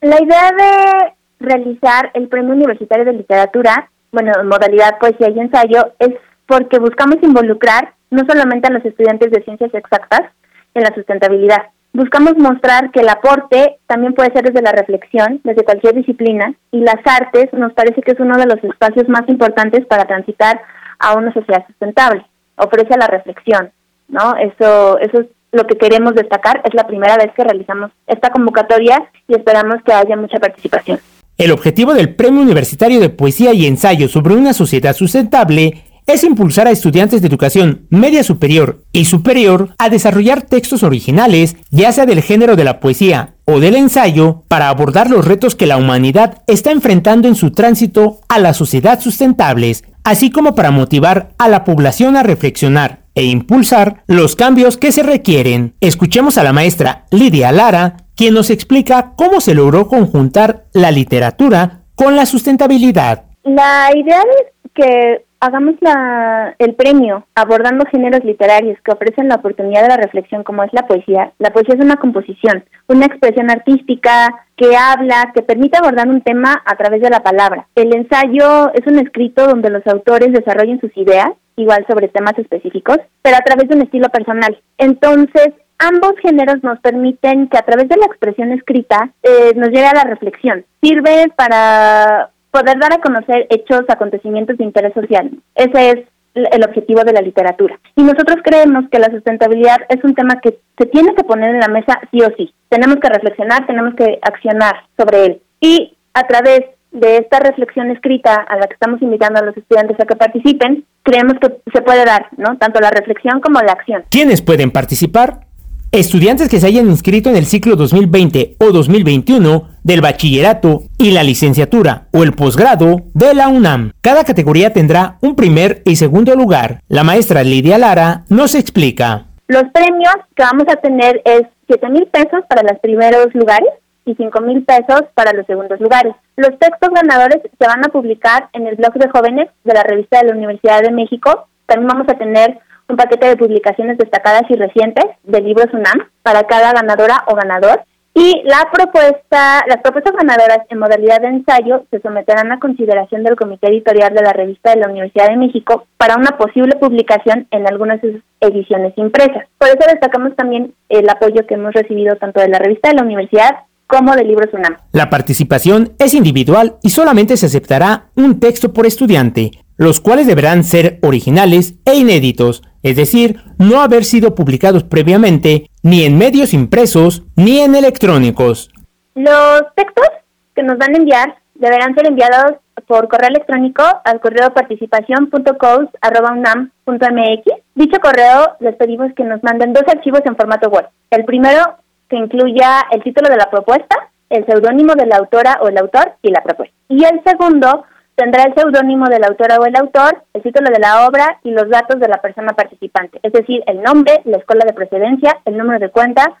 La 0.00 0.20
idea 0.20 0.50
de 0.50 1.12
realizar 1.38 2.10
el 2.14 2.26
Premio 2.26 2.54
Universitario 2.54 3.04
de 3.04 3.12
Literatura, 3.12 3.88
bueno, 4.10 4.32
en 4.40 4.48
modalidad 4.48 4.98
poesía 4.98 5.30
y 5.30 5.38
ensayo, 5.38 5.92
es 6.00 6.10
porque 6.48 6.80
buscamos 6.80 7.18
involucrar 7.22 7.94
no 8.12 8.24
solamente 8.28 8.68
a 8.68 8.72
los 8.72 8.84
estudiantes 8.84 9.30
de 9.30 9.42
ciencias 9.42 9.74
exactas 9.74 10.30
en 10.74 10.82
la 10.82 10.94
sustentabilidad. 10.94 11.62
Buscamos 11.94 12.36
mostrar 12.36 12.90
que 12.90 13.00
el 13.00 13.08
aporte 13.08 13.78
también 13.86 14.14
puede 14.14 14.32
ser 14.32 14.44
desde 14.44 14.62
la 14.62 14.72
reflexión, 14.72 15.40
desde 15.44 15.64
cualquier 15.64 15.94
disciplina, 15.94 16.54
y 16.70 16.80
las 16.80 17.00
artes 17.04 17.52
nos 17.52 17.72
parece 17.72 18.00
que 18.02 18.12
es 18.12 18.20
uno 18.20 18.36
de 18.36 18.46
los 18.46 18.62
espacios 18.62 19.08
más 19.08 19.28
importantes 19.28 19.84
para 19.86 20.04
transitar 20.04 20.60
a 20.98 21.16
una 21.16 21.32
sociedad 21.32 21.66
sustentable. 21.66 22.24
Ofrece 22.56 22.96
la 22.98 23.06
reflexión, 23.06 23.70
¿no? 24.08 24.36
Eso, 24.36 24.98
eso 25.00 25.20
es 25.20 25.26
lo 25.50 25.66
que 25.66 25.76
queremos 25.76 26.14
destacar. 26.14 26.62
Es 26.64 26.74
la 26.74 26.86
primera 26.86 27.16
vez 27.16 27.30
que 27.34 27.44
realizamos 27.44 27.90
esta 28.06 28.30
convocatoria 28.30 29.10
y 29.28 29.34
esperamos 29.34 29.76
que 29.84 29.92
haya 29.92 30.16
mucha 30.16 30.38
participación. 30.38 30.98
El 31.38 31.50
objetivo 31.50 31.94
del 31.94 32.14
Premio 32.14 32.42
Universitario 32.42 33.00
de 33.00 33.10
Poesía 33.10 33.52
y 33.52 33.66
Ensayo 33.66 34.08
sobre 34.08 34.34
una 34.34 34.52
sociedad 34.52 34.94
sustentable 34.94 35.84
es 36.06 36.24
impulsar 36.24 36.66
a 36.66 36.70
estudiantes 36.70 37.22
de 37.22 37.28
educación 37.28 37.86
media 37.90 38.22
superior 38.22 38.84
y 38.92 39.04
superior 39.04 39.74
a 39.78 39.88
desarrollar 39.88 40.42
textos 40.42 40.82
originales, 40.82 41.56
ya 41.70 41.92
sea 41.92 42.06
del 42.06 42.22
género 42.22 42.56
de 42.56 42.64
la 42.64 42.80
poesía 42.80 43.34
o 43.44 43.60
del 43.60 43.76
ensayo, 43.76 44.44
para 44.48 44.68
abordar 44.68 45.10
los 45.10 45.26
retos 45.26 45.54
que 45.54 45.66
la 45.66 45.76
humanidad 45.76 46.42
está 46.46 46.70
enfrentando 46.70 47.28
en 47.28 47.34
su 47.34 47.52
tránsito 47.52 48.20
a 48.28 48.38
la 48.38 48.54
sociedad 48.54 49.00
sustentables, 49.00 49.84
así 50.04 50.30
como 50.30 50.54
para 50.54 50.70
motivar 50.70 51.34
a 51.38 51.48
la 51.48 51.64
población 51.64 52.16
a 52.16 52.22
reflexionar 52.22 53.02
e 53.14 53.24
impulsar 53.24 54.02
los 54.06 54.36
cambios 54.36 54.78
que 54.78 54.92
se 54.92 55.02
requieren. 55.02 55.74
Escuchemos 55.80 56.38
a 56.38 56.42
la 56.42 56.52
maestra 56.52 57.04
Lidia 57.10 57.52
Lara, 57.52 57.96
quien 58.16 58.34
nos 58.34 58.50
explica 58.50 59.12
cómo 59.16 59.40
se 59.40 59.54
logró 59.54 59.88
conjuntar 59.88 60.64
la 60.72 60.90
literatura 60.90 61.82
con 61.94 62.16
la 62.16 62.26
sustentabilidad. 62.26 63.24
La 63.44 63.90
idea 63.94 64.20
es 64.20 64.70
que 64.74 65.24
hagamos 65.42 65.74
la, 65.80 66.54
el 66.58 66.74
premio 66.76 67.26
abordando 67.34 67.84
géneros 67.90 68.24
literarios 68.24 68.78
que 68.84 68.92
ofrecen 68.92 69.28
la 69.28 69.34
oportunidad 69.34 69.82
de 69.82 69.88
la 69.88 69.96
reflexión 69.96 70.44
como 70.44 70.62
es 70.62 70.72
la 70.72 70.86
poesía. 70.86 71.32
La 71.40 71.50
poesía 71.50 71.74
es 71.74 71.84
una 71.84 71.96
composición, 71.96 72.64
una 72.86 73.06
expresión 73.06 73.50
artística 73.50 74.46
que 74.56 74.76
habla, 74.76 75.32
que 75.34 75.42
permite 75.42 75.76
abordar 75.76 76.08
un 76.08 76.20
tema 76.20 76.62
a 76.64 76.76
través 76.76 77.02
de 77.02 77.10
la 77.10 77.24
palabra. 77.24 77.66
El 77.74 77.92
ensayo 77.92 78.72
es 78.72 78.86
un 78.86 79.00
escrito 79.00 79.48
donde 79.48 79.70
los 79.70 79.84
autores 79.88 80.32
desarrollan 80.32 80.80
sus 80.80 80.96
ideas, 80.96 81.30
igual 81.56 81.84
sobre 81.90 82.06
temas 82.06 82.38
específicos, 82.38 82.98
pero 83.20 83.36
a 83.36 83.40
través 83.44 83.68
de 83.68 83.74
un 83.74 83.82
estilo 83.82 84.08
personal. 84.10 84.56
Entonces, 84.78 85.54
ambos 85.78 86.12
géneros 86.22 86.62
nos 86.62 86.78
permiten 86.78 87.48
que 87.48 87.58
a 87.58 87.62
través 87.62 87.88
de 87.88 87.96
la 87.96 88.06
expresión 88.06 88.52
escrita 88.52 89.10
eh, 89.24 89.52
nos 89.56 89.70
llegue 89.70 89.86
a 89.86 89.94
la 89.94 90.04
reflexión. 90.04 90.64
Sirve 90.80 91.32
para 91.34 92.30
poder 92.52 92.78
dar 92.78 92.92
a 92.92 93.00
conocer 93.00 93.46
hechos, 93.50 93.82
acontecimientos 93.88 94.56
de 94.58 94.64
interés 94.64 94.92
social. 94.94 95.30
Ese 95.56 95.90
es 95.90 95.98
el 96.34 96.64
objetivo 96.64 97.02
de 97.02 97.12
la 97.12 97.20
literatura. 97.20 97.78
Y 97.96 98.02
nosotros 98.02 98.36
creemos 98.44 98.84
que 98.90 98.98
la 98.98 99.10
sustentabilidad 99.10 99.78
es 99.88 100.04
un 100.04 100.14
tema 100.14 100.40
que 100.40 100.58
se 100.78 100.86
tiene 100.86 101.14
que 101.14 101.24
poner 101.24 101.54
en 101.54 101.60
la 101.60 101.68
mesa 101.68 101.98
sí 102.10 102.20
o 102.22 102.28
sí. 102.36 102.54
Tenemos 102.68 102.96
que 102.96 103.08
reflexionar, 103.08 103.66
tenemos 103.66 103.94
que 103.94 104.18
accionar 104.22 104.84
sobre 104.96 105.26
él. 105.26 105.42
Y 105.60 105.96
a 106.14 106.26
través 106.26 106.60
de 106.92 107.16
esta 107.16 107.40
reflexión 107.40 107.90
escrita 107.90 108.34
a 108.34 108.56
la 108.56 108.66
que 108.66 108.74
estamos 108.74 109.00
invitando 109.00 109.40
a 109.40 109.44
los 109.44 109.56
estudiantes 109.56 109.98
a 109.98 110.04
que 110.04 110.16
participen, 110.16 110.84
creemos 111.02 111.34
que 111.40 111.48
se 111.72 111.82
puede 111.82 112.04
dar, 112.04 112.28
¿no? 112.36 112.58
Tanto 112.58 112.80
la 112.80 112.90
reflexión 112.90 113.40
como 113.40 113.60
la 113.60 113.72
acción. 113.72 114.04
¿Quiénes 114.10 114.42
pueden 114.42 114.70
participar? 114.70 115.46
Estudiantes 115.94 116.48
que 116.48 116.58
se 116.58 116.66
hayan 116.66 116.86
inscrito 116.86 117.28
en 117.28 117.36
el 117.36 117.44
ciclo 117.44 117.76
2020 117.76 118.56
o 118.60 118.72
2021 118.72 119.68
del 119.84 120.00
bachillerato 120.00 120.84
y 120.96 121.10
la 121.10 121.22
licenciatura 121.22 122.06
o 122.14 122.22
el 122.22 122.32
posgrado 122.32 123.02
de 123.12 123.34
la 123.34 123.48
UNAM. 123.48 123.92
Cada 124.00 124.24
categoría 124.24 124.72
tendrá 124.72 125.18
un 125.20 125.36
primer 125.36 125.82
y 125.84 125.96
segundo 125.96 126.34
lugar. 126.34 126.80
La 126.88 127.04
maestra 127.04 127.42
Lidia 127.42 127.76
Lara 127.76 128.24
nos 128.30 128.54
explica. 128.54 129.26
Los 129.48 129.64
premios 129.64 130.14
que 130.34 130.42
vamos 130.42 130.64
a 130.70 130.76
tener 130.76 131.20
es 131.26 131.42
7 131.66 131.86
mil 131.90 132.06
pesos 132.06 132.40
para 132.48 132.62
los 132.62 132.80
primeros 132.80 133.26
lugares 133.34 133.68
y 134.06 134.14
5 134.14 134.40
mil 134.40 134.64
pesos 134.64 135.02
para 135.12 135.34
los 135.34 135.44
segundos 135.44 135.78
lugares. 135.78 136.14
Los 136.36 136.58
textos 136.58 136.88
ganadores 136.88 137.42
se 137.42 137.66
van 137.66 137.84
a 137.84 137.92
publicar 137.92 138.48
en 138.54 138.66
el 138.66 138.76
blog 138.76 138.94
de 138.94 139.10
jóvenes 139.10 139.50
de 139.64 139.74
la 139.74 139.82
revista 139.82 140.20
de 140.20 140.28
la 140.28 140.36
Universidad 140.36 140.80
de 140.80 140.90
México. 140.90 141.48
También 141.66 141.88
vamos 141.88 142.08
a 142.08 142.16
tener 142.16 142.60
un 142.88 142.96
paquete 142.96 143.26
de 143.26 143.36
publicaciones 143.36 143.98
destacadas 143.98 144.42
y 144.48 144.54
recientes 144.54 145.04
de 145.22 145.40
libros 145.40 145.72
UNAM 145.72 146.08
para 146.22 146.44
cada 146.44 146.72
ganadora 146.72 147.24
o 147.28 147.34
ganador. 147.34 147.84
Y 148.14 148.42
la 148.44 148.68
propuesta, 148.70 149.64
las 149.66 149.78
propuestas 149.82 150.12
ganadoras 150.12 150.58
en 150.68 150.78
modalidad 150.78 151.22
de 151.22 151.28
ensayo 151.28 151.84
se 151.90 152.00
someterán 152.00 152.52
a 152.52 152.58
consideración 152.58 153.22
del 153.22 153.36
comité 153.36 153.68
editorial 153.68 154.12
de 154.14 154.20
la 154.20 154.34
revista 154.34 154.70
de 154.70 154.80
la 154.80 154.88
Universidad 154.88 155.28
de 155.28 155.38
México 155.38 155.86
para 155.96 156.16
una 156.16 156.36
posible 156.36 156.76
publicación 156.76 157.46
en 157.50 157.66
algunas 157.66 158.02
de 158.02 158.12
sus 158.12 158.22
ediciones 158.40 158.92
impresas. 158.96 159.46
Por 159.56 159.68
eso 159.68 159.78
destacamos 159.90 160.36
también 160.36 160.74
el 160.90 161.08
apoyo 161.08 161.46
que 161.46 161.54
hemos 161.54 161.72
recibido 161.72 162.16
tanto 162.16 162.40
de 162.40 162.48
la 162.48 162.58
revista 162.58 162.90
de 162.90 162.96
la 162.96 163.02
universidad 163.02 163.50
como 163.86 164.14
de 164.16 164.24
Libros 164.24 164.52
UNAM. 164.52 164.76
La 164.92 165.10
participación 165.10 165.92
es 165.98 166.14
individual 166.14 166.76
y 166.82 166.90
solamente 166.90 167.36
se 167.36 167.46
aceptará 167.46 168.06
un 168.14 168.40
texto 168.40 168.72
por 168.72 168.86
estudiante, 168.86 169.50
los 169.76 170.00
cuales 170.00 170.26
deberán 170.26 170.64
ser 170.64 170.98
originales 171.02 171.74
e 171.84 171.96
inéditos, 171.96 172.62
es 172.82 172.96
decir, 172.96 173.40
no 173.58 173.80
haber 173.80 174.04
sido 174.04 174.34
publicados 174.34 174.84
previamente 174.84 175.70
ni 175.82 176.04
en 176.04 176.18
medios 176.18 176.52
impresos 176.54 177.22
ni 177.36 177.60
en 177.60 177.74
electrónicos. 177.74 178.70
Los 179.14 179.62
textos 179.74 180.08
que 180.54 180.62
nos 180.62 180.78
van 180.78 180.94
a 180.94 180.98
enviar 180.98 181.36
deberán 181.54 181.94
ser 181.94 182.06
enviados 182.06 182.56
por 182.86 183.08
correo 183.08 183.28
electrónico 183.28 183.82
al 184.04 184.20
correo 184.20 184.52
participación.codes.unam.mx. 184.52 187.42
Dicho 187.74 188.00
correo 188.00 188.56
les 188.60 188.76
pedimos 188.76 189.12
que 189.14 189.24
nos 189.24 189.42
manden 189.42 189.72
dos 189.72 189.84
archivos 189.86 190.20
en 190.24 190.36
formato 190.36 190.68
Word. 190.68 190.86
El 191.10 191.24
primero 191.24 191.78
que 192.08 192.16
incluya 192.16 192.82
el 192.90 193.02
título 193.02 193.28
de 193.28 193.36
la 193.36 193.50
propuesta, 193.50 193.96
el 194.28 194.44
seudónimo 194.46 194.94
de 194.94 195.06
la 195.06 195.16
autora 195.16 195.58
o 195.62 195.68
el 195.68 195.78
autor 195.78 196.12
y 196.22 196.30
la 196.30 196.42
propuesta. 196.42 196.74
Y 196.88 197.04
el 197.04 197.22
segundo 197.24 197.84
tendrá 198.14 198.44
el 198.44 198.54
seudónimo 198.54 199.06
de 199.06 199.18
la 199.18 199.28
autora 199.28 199.56
o 199.56 199.66
el 199.66 199.76
autor, 199.76 200.22
el 200.34 200.42
título 200.42 200.70
de 200.70 200.78
la 200.78 201.06
obra 201.06 201.38
y 201.42 201.50
los 201.50 201.68
datos 201.68 201.98
de 202.00 202.08
la 202.08 202.20
persona 202.20 202.52
participante, 202.52 203.20
es 203.22 203.32
decir, 203.32 203.62
el 203.66 203.82
nombre, 203.82 204.20
la 204.24 204.38
escuela 204.38 204.64
de 204.66 204.72
procedencia, 204.72 205.40
el 205.44 205.56
número 205.56 205.78
de 205.78 205.90
cuenta, 205.90 206.38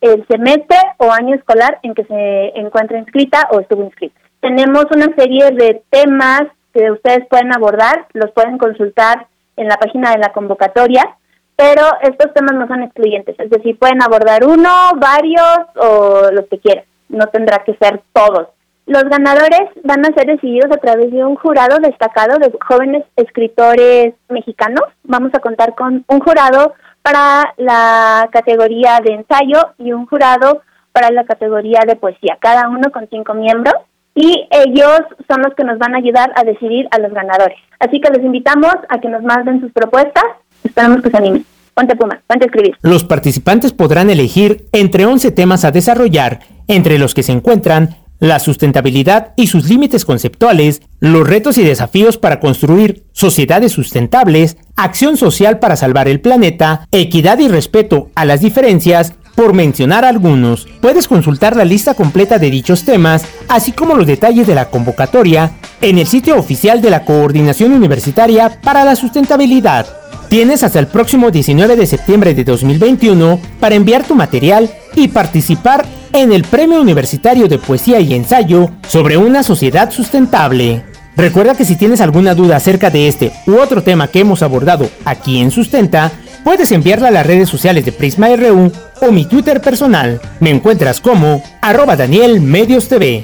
el 0.00 0.26
semestre 0.26 0.76
o 0.98 1.10
año 1.10 1.34
escolar 1.34 1.78
en 1.82 1.94
que 1.94 2.04
se 2.04 2.58
encuentra 2.58 2.98
inscrita 2.98 3.48
o 3.52 3.60
estuvo 3.60 3.84
inscrita. 3.84 4.20
Tenemos 4.40 4.84
una 4.94 5.06
serie 5.16 5.50
de 5.52 5.82
temas 5.88 6.42
que 6.74 6.90
ustedes 6.90 7.26
pueden 7.28 7.54
abordar, 7.54 8.06
los 8.12 8.30
pueden 8.32 8.58
consultar 8.58 9.26
en 9.56 9.68
la 9.68 9.76
página 9.76 10.10
de 10.10 10.18
la 10.18 10.32
convocatoria, 10.32 11.16
pero 11.56 11.82
estos 12.02 12.34
temas 12.34 12.54
no 12.54 12.66
son 12.66 12.82
excluyentes, 12.82 13.38
es 13.38 13.48
decir, 13.48 13.78
pueden 13.78 14.02
abordar 14.02 14.44
uno, 14.44 14.90
varios 14.96 15.56
o 15.76 16.30
los 16.32 16.46
que 16.50 16.58
quieran, 16.58 16.84
no 17.08 17.26
tendrá 17.28 17.62
que 17.64 17.74
ser 17.76 18.02
todos. 18.12 18.48
Los 18.86 19.04
ganadores 19.04 19.70
van 19.82 20.04
a 20.04 20.14
ser 20.14 20.26
decididos 20.26 20.70
a 20.70 20.80
través 20.80 21.10
de 21.10 21.24
un 21.24 21.36
jurado 21.36 21.78
destacado 21.78 22.38
de 22.38 22.52
jóvenes 22.66 23.04
escritores 23.16 24.14
mexicanos. 24.28 24.84
Vamos 25.04 25.30
a 25.34 25.40
contar 25.40 25.74
con 25.74 26.04
un 26.06 26.20
jurado 26.20 26.74
para 27.00 27.54
la 27.56 28.28
categoría 28.30 29.00
de 29.02 29.14
ensayo 29.14 29.72
y 29.78 29.92
un 29.92 30.06
jurado 30.06 30.62
para 30.92 31.10
la 31.10 31.24
categoría 31.24 31.80
de 31.86 31.96
poesía, 31.96 32.36
cada 32.40 32.68
uno 32.68 32.90
con 32.92 33.08
cinco 33.08 33.34
miembros 33.34 33.74
y 34.14 34.46
ellos 34.50 35.00
son 35.28 35.42
los 35.42 35.54
que 35.54 35.64
nos 35.64 35.78
van 35.78 35.94
a 35.94 35.98
ayudar 35.98 36.32
a 36.36 36.44
decidir 36.44 36.86
a 36.90 36.98
los 36.98 37.12
ganadores. 37.12 37.58
Así 37.80 38.00
que 38.00 38.10
les 38.10 38.24
invitamos 38.24 38.72
a 38.88 39.00
que 39.00 39.08
nos 39.08 39.22
manden 39.22 39.60
sus 39.60 39.72
propuestas. 39.72 40.24
Esperamos 40.62 41.02
que 41.02 41.10
se 41.10 41.16
animen. 41.16 41.44
Ponte 41.74 41.96
Puma, 41.96 42.20
ponte 42.26 42.44
a 42.44 42.46
escribir. 42.46 42.76
Los 42.82 43.02
participantes 43.02 43.72
podrán 43.72 44.08
elegir 44.08 44.66
entre 44.72 45.06
11 45.06 45.32
temas 45.32 45.64
a 45.64 45.72
desarrollar, 45.72 46.40
entre 46.68 46.98
los 46.98 47.14
que 47.14 47.24
se 47.24 47.32
encuentran 47.32 47.96
la 48.18 48.38
sustentabilidad 48.38 49.32
y 49.36 49.48
sus 49.48 49.68
límites 49.68 50.04
conceptuales, 50.04 50.82
los 51.00 51.26
retos 51.26 51.58
y 51.58 51.62
desafíos 51.62 52.18
para 52.18 52.40
construir 52.40 53.04
sociedades 53.12 53.72
sustentables, 53.72 54.56
acción 54.76 55.16
social 55.16 55.58
para 55.58 55.76
salvar 55.76 56.08
el 56.08 56.20
planeta, 56.20 56.86
equidad 56.92 57.38
y 57.38 57.48
respeto 57.48 58.10
a 58.14 58.24
las 58.24 58.40
diferencias, 58.40 59.14
por 59.34 59.52
mencionar 59.52 60.04
algunos, 60.04 60.68
puedes 60.80 61.08
consultar 61.08 61.56
la 61.56 61.64
lista 61.64 61.94
completa 61.94 62.38
de 62.38 62.50
dichos 62.50 62.84
temas, 62.84 63.24
así 63.48 63.72
como 63.72 63.96
los 63.96 64.06
detalles 64.06 64.46
de 64.46 64.54
la 64.54 64.70
convocatoria, 64.70 65.50
en 65.80 65.98
el 65.98 66.06
sitio 66.06 66.38
oficial 66.38 66.80
de 66.80 66.90
la 66.90 67.04
Coordinación 67.04 67.72
Universitaria 67.72 68.60
para 68.62 68.84
la 68.84 68.94
Sustentabilidad. 68.94 69.86
Tienes 70.28 70.62
hasta 70.62 70.78
el 70.78 70.86
próximo 70.86 71.30
19 71.30 71.76
de 71.76 71.86
septiembre 71.86 72.34
de 72.34 72.44
2021 72.44 73.40
para 73.58 73.74
enviar 73.74 74.04
tu 74.04 74.14
material 74.14 74.70
y 74.94 75.08
participar 75.08 75.84
en 76.14 76.32
el 76.32 76.44
Premio 76.44 76.80
Universitario 76.80 77.48
de 77.48 77.58
Poesía 77.58 77.98
y 77.98 78.14
Ensayo 78.14 78.70
sobre 78.88 79.16
una 79.16 79.42
sociedad 79.42 79.90
sustentable. 79.90 80.84
Recuerda 81.16 81.56
que 81.56 81.64
si 81.64 81.74
tienes 81.74 82.00
alguna 82.00 82.36
duda 82.36 82.56
acerca 82.56 82.88
de 82.88 83.08
este 83.08 83.32
u 83.46 83.56
otro 83.56 83.82
tema 83.82 84.06
que 84.06 84.20
hemos 84.20 84.42
abordado 84.42 84.88
aquí 85.04 85.40
en 85.40 85.50
Sustenta, 85.50 86.12
puedes 86.44 86.70
enviarla 86.70 87.08
a 87.08 87.10
las 87.10 87.26
redes 87.26 87.48
sociales 87.48 87.84
de 87.84 87.90
Prisma 87.90 88.28
RU 88.36 88.70
o 89.00 89.10
mi 89.10 89.24
Twitter 89.26 89.60
personal. 89.60 90.20
Me 90.38 90.50
encuentras 90.50 91.00
como 91.00 91.42
arroba 91.60 91.96
Daniel 91.96 92.40
Medios 92.40 92.88
TV. 92.88 93.22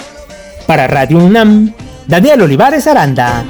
Para 0.67 0.89
Radio 0.89 1.19
UNAM, 1.19 1.73
Daniel 2.09 2.43
Olivares 2.43 2.89
Aranda. 2.89 3.45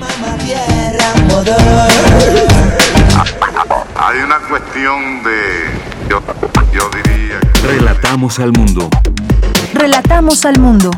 Hay 3.96 4.18
una 4.22 4.38
cuestión 4.48 5.22
de, 5.22 6.10
yo, 6.10 6.22
yo 6.74 6.90
diría... 7.04 7.40
Relatamos 7.62 8.38
al 8.38 8.52
mundo. 8.52 8.88
Relatamos 9.80 10.44
al 10.44 10.58
mundo. 10.58 10.90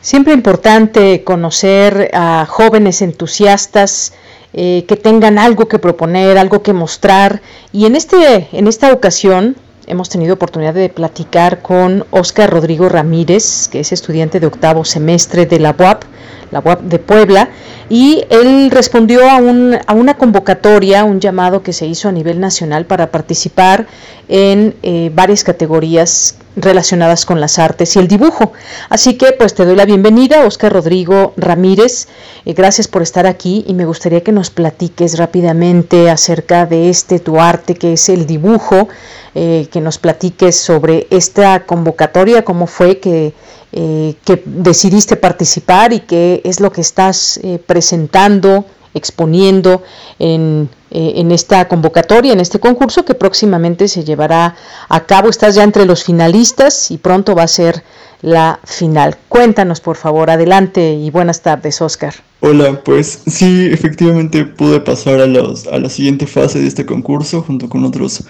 Siempre 0.00 0.34
importante 0.34 1.22
conocer 1.22 2.10
a 2.12 2.44
jóvenes 2.44 3.02
entusiastas 3.02 4.14
eh, 4.52 4.84
que 4.88 4.96
tengan 4.96 5.38
algo 5.38 5.68
que 5.68 5.78
proponer, 5.78 6.38
algo 6.38 6.60
que 6.64 6.72
mostrar. 6.72 7.40
Y 7.72 7.86
en, 7.86 7.94
este, 7.94 8.48
en 8.50 8.66
esta 8.66 8.92
ocasión 8.92 9.54
hemos 9.86 10.08
tenido 10.08 10.34
oportunidad 10.34 10.74
de 10.74 10.88
platicar 10.88 11.62
con 11.62 12.04
Oscar 12.10 12.50
Rodrigo 12.50 12.88
Ramírez, 12.88 13.68
que 13.68 13.78
es 13.78 13.92
estudiante 13.92 14.40
de 14.40 14.48
octavo 14.48 14.84
semestre 14.84 15.46
de 15.46 15.60
la 15.60 15.76
UAP, 15.78 16.02
la 16.50 16.58
UAP 16.58 16.80
de 16.80 16.98
Puebla, 16.98 17.50
y 17.88 18.24
él 18.28 18.72
respondió 18.72 19.30
a 19.30 19.36
una 19.36 20.14
convocatoria, 20.14 21.04
un 21.04 21.20
llamado 21.20 21.62
que 21.62 21.72
se 21.72 21.86
hizo 21.86 22.08
a 22.08 22.12
nivel 22.12 22.40
nacional 22.40 22.86
para 22.86 23.12
participar 23.12 23.86
en 24.28 24.74
eh, 24.82 25.12
varias 25.14 25.44
categorías 25.44 26.38
relacionadas 26.56 27.24
con 27.24 27.40
las 27.40 27.58
artes 27.58 27.94
y 27.94 27.98
el 27.98 28.08
dibujo. 28.08 28.52
Así 28.88 29.16
que 29.16 29.32
pues 29.32 29.54
te 29.54 29.64
doy 29.64 29.76
la 29.76 29.84
bienvenida, 29.84 30.44
Oscar 30.44 30.72
Rodrigo 30.72 31.32
Ramírez. 31.36 32.08
Eh, 32.44 32.52
gracias 32.52 32.88
por 32.88 33.02
estar 33.02 33.26
aquí 33.26 33.64
y 33.66 33.74
me 33.74 33.84
gustaría 33.84 34.22
que 34.22 34.32
nos 34.32 34.50
platiques 34.50 35.18
rápidamente 35.18 36.10
acerca 36.10 36.66
de 36.66 36.90
este 36.90 37.18
tu 37.18 37.40
arte 37.40 37.74
que 37.74 37.94
es 37.94 38.08
el 38.08 38.26
dibujo, 38.26 38.88
eh, 39.34 39.68
que 39.70 39.80
nos 39.80 39.98
platiques 39.98 40.56
sobre 40.58 41.06
esta 41.10 41.64
convocatoria, 41.66 42.44
cómo 42.44 42.66
fue 42.66 42.98
que, 42.98 43.32
que 43.70 44.42
decidiste 44.46 45.16
participar 45.16 45.92
y 45.92 46.00
qué 46.00 46.40
es 46.44 46.58
lo 46.58 46.72
que 46.72 46.80
estás 46.80 47.38
presentando 47.66 48.64
exponiendo 48.94 49.82
en, 50.18 50.68
eh, 50.90 51.14
en, 51.16 51.32
esta 51.32 51.68
convocatoria, 51.68 52.32
en 52.32 52.40
este 52.40 52.60
concurso 52.60 53.04
que 53.04 53.14
próximamente 53.14 53.88
se 53.88 54.04
llevará 54.04 54.56
a 54.88 55.04
cabo. 55.04 55.28
Estás 55.28 55.54
ya 55.54 55.62
entre 55.62 55.84
los 55.84 56.04
finalistas 56.04 56.90
y 56.90 56.98
pronto 56.98 57.34
va 57.34 57.42
a 57.42 57.48
ser 57.48 57.82
la 58.22 58.58
final. 58.64 59.16
Cuéntanos, 59.28 59.80
por 59.80 59.96
favor, 59.96 60.30
adelante 60.30 60.94
y 60.94 61.10
buenas 61.10 61.42
tardes, 61.42 61.80
Oscar. 61.82 62.14
Hola, 62.40 62.82
pues 62.84 63.20
sí, 63.26 63.68
efectivamente 63.70 64.44
pude 64.44 64.80
pasar 64.80 65.20
a, 65.20 65.26
los, 65.26 65.66
la 65.66 65.90
siguiente 65.90 66.26
fase 66.26 66.60
de 66.60 66.68
este 66.68 66.86
concurso 66.86 67.42
junto 67.42 67.68
con 67.68 67.84
otros 67.84 68.24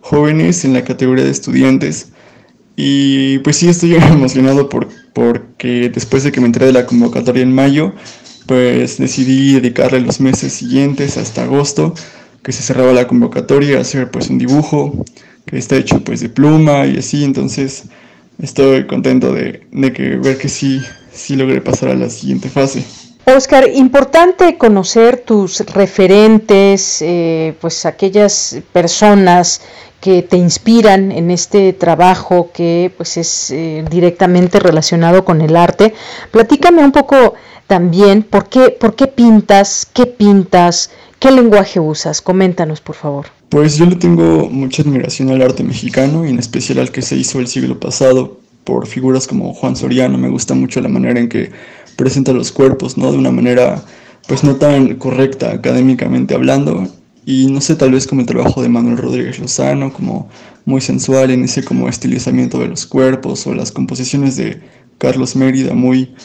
jóvenes 0.00 0.64
en 0.64 0.72
la 0.72 0.82
categoría 0.82 1.24
de 1.24 1.30
estudiantes. 1.30 2.08
Y 2.76 3.38
pues 3.40 3.56
sí, 3.56 3.68
estoy 3.68 3.94
emocionado 4.10 4.68
por, 4.68 4.88
porque 5.12 5.90
después 5.90 6.24
de 6.24 6.32
que 6.32 6.40
me 6.40 6.46
enteré 6.46 6.66
de 6.66 6.72
la 6.72 6.86
convocatoria 6.86 7.42
en 7.42 7.54
mayo, 7.54 7.92
pues 8.50 8.98
decidí 8.98 9.52
dedicarle 9.52 10.00
los 10.00 10.18
meses 10.18 10.52
siguientes 10.52 11.16
hasta 11.18 11.44
agosto, 11.44 11.94
que 12.42 12.50
se 12.50 12.64
cerraba 12.64 12.92
la 12.92 13.06
convocatoria, 13.06 13.78
a 13.78 13.82
hacer 13.82 14.10
pues 14.10 14.28
un 14.28 14.38
dibujo 14.38 15.04
que 15.46 15.56
está 15.56 15.76
hecho 15.76 16.02
pues 16.02 16.18
de 16.18 16.30
pluma 16.30 16.84
y 16.84 16.98
así, 16.98 17.22
entonces 17.22 17.84
estoy 18.42 18.88
contento 18.88 19.32
de, 19.32 19.68
que 19.94 20.16
ver 20.16 20.36
que 20.36 20.48
sí, 20.48 20.80
sí 21.12 21.36
logré 21.36 21.60
pasar 21.60 21.90
a 21.90 21.94
la 21.94 22.10
siguiente 22.10 22.48
fase. 22.48 22.84
Oscar, 23.24 23.68
importante 23.72 24.58
conocer 24.58 25.18
tus 25.18 25.60
referentes, 25.60 27.02
eh, 27.02 27.54
pues 27.60 27.86
aquellas 27.86 28.58
personas 28.72 29.60
que 30.00 30.22
te 30.22 30.38
inspiran 30.38 31.12
en 31.12 31.30
este 31.30 31.72
trabajo 31.72 32.50
que 32.52 32.92
pues 32.96 33.16
es 33.16 33.52
eh, 33.52 33.84
directamente 33.88 34.58
relacionado 34.58 35.24
con 35.24 35.40
el 35.40 35.54
arte. 35.54 35.94
Platícame 36.32 36.82
un 36.82 36.90
poco 36.90 37.34
también 37.70 38.24
por 38.24 38.48
qué, 38.48 38.70
por 38.70 38.96
qué 38.96 39.06
pintas, 39.06 39.86
qué 39.94 40.04
pintas, 40.04 40.90
qué 41.20 41.30
lenguaje 41.30 41.78
usas. 41.78 42.20
Coméntanos, 42.20 42.80
por 42.80 42.96
favor. 42.96 43.26
Pues 43.48 43.76
yo 43.76 43.86
le 43.86 43.94
tengo 43.94 44.48
mucha 44.50 44.82
admiración 44.82 45.30
al 45.30 45.40
arte 45.40 45.62
mexicano 45.62 46.26
y 46.26 46.30
en 46.30 46.40
especial 46.40 46.80
al 46.80 46.90
que 46.90 47.00
se 47.00 47.14
hizo 47.14 47.38
el 47.38 47.46
siglo 47.46 47.78
pasado 47.78 48.40
por 48.64 48.88
figuras 48.88 49.28
como 49.28 49.54
Juan 49.54 49.76
Soriano. 49.76 50.18
Me 50.18 50.28
gusta 50.28 50.54
mucho 50.54 50.80
la 50.80 50.88
manera 50.88 51.20
en 51.20 51.28
que 51.28 51.52
presenta 51.94 52.32
los 52.32 52.50
cuerpos, 52.50 52.98
¿no? 52.98 53.12
De 53.12 53.18
una 53.18 53.30
manera 53.30 53.84
pues 54.26 54.42
no 54.42 54.56
tan 54.56 54.96
correcta 54.96 55.52
académicamente 55.52 56.34
hablando 56.34 56.88
y 57.24 57.46
no 57.52 57.60
sé, 57.60 57.76
tal 57.76 57.92
vez 57.92 58.08
como 58.08 58.22
el 58.22 58.26
trabajo 58.26 58.62
de 58.62 58.68
Manuel 58.68 58.96
Rodríguez 58.96 59.38
Lozano, 59.38 59.92
como 59.92 60.28
muy 60.64 60.80
sensual 60.80 61.30
en 61.30 61.44
ese 61.44 61.62
como 61.62 61.88
estilizamiento 61.88 62.58
de 62.58 62.66
los 62.66 62.84
cuerpos 62.84 63.46
o 63.46 63.54
las 63.54 63.70
composiciones 63.70 64.34
de 64.34 64.60
Carlos 64.98 65.36
Mérida 65.36 65.72
muy 65.74 66.16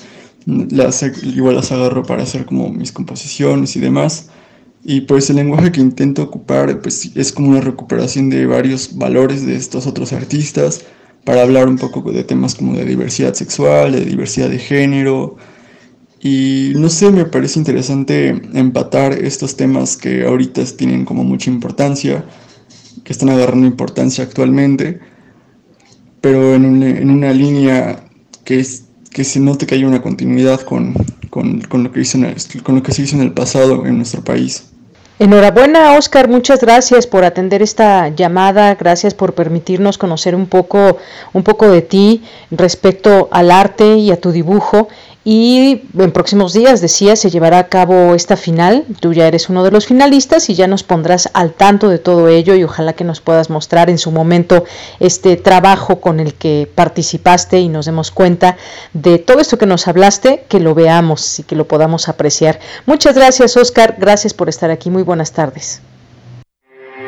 las, 0.46 1.04
igual 1.24 1.56
las 1.56 1.72
agarro 1.72 2.04
para 2.04 2.24
hacer 2.24 2.46
como 2.46 2.70
mis 2.70 2.92
composiciones 2.92 3.76
y 3.76 3.80
demás. 3.80 4.30
Y 4.84 5.02
pues 5.02 5.30
el 5.30 5.38
lenguaje 5.38 5.72
que 5.72 5.82
intento 5.82 6.24
ocupar 6.24 6.80
pues 6.82 7.12
es 7.16 7.32
como 7.32 7.50
una 7.50 7.62
recuperación 7.62 8.30
de 8.30 8.46
varios 8.46 8.96
valores 8.96 9.46
de 9.46 9.56
estos 9.56 9.88
otros 9.88 10.14
artistas 10.14 10.86
para 11.24 11.42
hablar 11.42 11.68
un 11.68 11.78
poco 11.78 12.12
de 12.12 12.24
temas 12.24 12.54
como 12.54 12.78
de 12.78 12.86
diversidad 12.86 13.34
sexual, 13.34 13.94
de 13.94 14.06
diversidad 14.06 14.50
de 14.50 14.60
género. 14.60 15.38
Y 16.22 16.74
no 16.76 16.90
sé, 16.90 17.12
me 17.12 17.26
parece 17.26 17.60
interesante 17.60 18.30
empatar 18.54 19.14
estos 19.14 19.58
temas 19.58 19.98
que 19.98 20.26
ahorita 20.26 20.64
tienen 20.78 21.04
como 21.04 21.24
mucha 21.24 21.50
importancia, 21.50 22.24
que 23.04 23.12
están 23.12 23.30
agarrando 23.30 23.68
importancia 23.68 24.24
actualmente, 24.24 25.00
pero 26.22 26.56
en 26.56 26.66
una, 26.66 26.90
en 26.90 27.10
una 27.10 27.34
línea 27.34 28.08
que 28.44 28.60
es 28.60 28.85
que 29.16 29.24
se 29.24 29.40
note 29.40 29.66
que 29.66 29.76
hay 29.76 29.86
una 29.86 30.02
continuidad 30.02 30.60
con, 30.60 30.94
lo 30.94 31.00
que 31.32 31.62
con 31.72 31.84
lo 32.76 32.84
que 32.84 32.92
se 32.92 33.02
hizo 33.02 33.16
en 33.16 33.22
el 33.22 33.32
pasado 33.32 33.86
en 33.86 33.96
nuestro 33.96 34.22
país. 34.22 34.66
Enhorabuena, 35.20 35.94
Oscar. 35.94 36.28
Muchas 36.28 36.60
gracias 36.60 37.08
por 37.08 37.24
atender 37.24 37.62
esta 37.62 38.10
llamada. 38.10 38.76
Gracias 38.76 39.14
por 39.14 39.34
permitirnos 39.34 39.98
conocer 39.98 40.36
un 40.36 40.48
poco, 40.48 40.98
un 41.32 41.44
poco 41.44 41.70
de 41.70 41.82
ti 41.82 42.24
respecto 42.52 43.30
al 43.32 43.52
arte 43.52 43.96
y 43.96 44.12
a 44.12 44.20
tu 44.20 44.34
dibujo. 44.34 44.90
Y 45.28 45.82
en 45.98 46.12
próximos 46.12 46.54
días, 46.54 46.82
decía, 46.82 47.16
se 47.16 47.32
llevará 47.32 47.58
a 47.58 47.68
cabo 47.68 48.14
esta 48.14 48.38
final. 48.38 48.86
Tú 49.00 49.12
ya 49.12 49.28
eres 49.28 49.50
uno 49.50 49.64
de 49.64 49.72
los 49.72 49.88
finalistas 49.88 50.52
y 50.52 50.54
ya 50.54 50.68
nos 50.68 50.84
pondrás 50.84 51.32
al 51.34 51.54
tanto 51.54 51.90
de 51.90 51.98
todo 51.98 52.28
ello 52.28 52.54
y 52.54 52.64
ojalá 52.64 52.94
que 52.94 53.04
nos 53.04 53.22
puedas 53.22 53.50
mostrar 53.50 53.90
en 53.90 53.98
su 53.98 54.12
momento 54.12 54.66
este 55.00 55.36
trabajo 55.36 56.00
con 56.00 56.20
el 56.20 56.36
que 56.36 56.70
participaste 56.76 57.60
y 57.60 57.70
nos 57.70 57.88
demos 57.88 58.12
cuenta 58.12 58.56
de 58.94 59.18
todo 59.18 59.40
esto 59.40 59.58
que 59.58 59.66
nos 59.66 59.88
hablaste, 59.88 60.46
que 60.48 60.60
lo 60.60 60.76
veamos 60.76 61.40
y 61.40 61.44
que 61.44 61.56
lo 61.56 61.68
podamos 61.68 62.08
apreciar. 62.08 62.60
Muchas 62.86 63.16
gracias, 63.16 63.58
Oscar. 63.58 63.96
Gracias 63.98 64.36
por 64.36 64.48
estar 64.48 64.70
aquí. 64.70 64.92
Muy 64.92 65.02
buenas 65.02 65.32
tardes. 65.32 65.82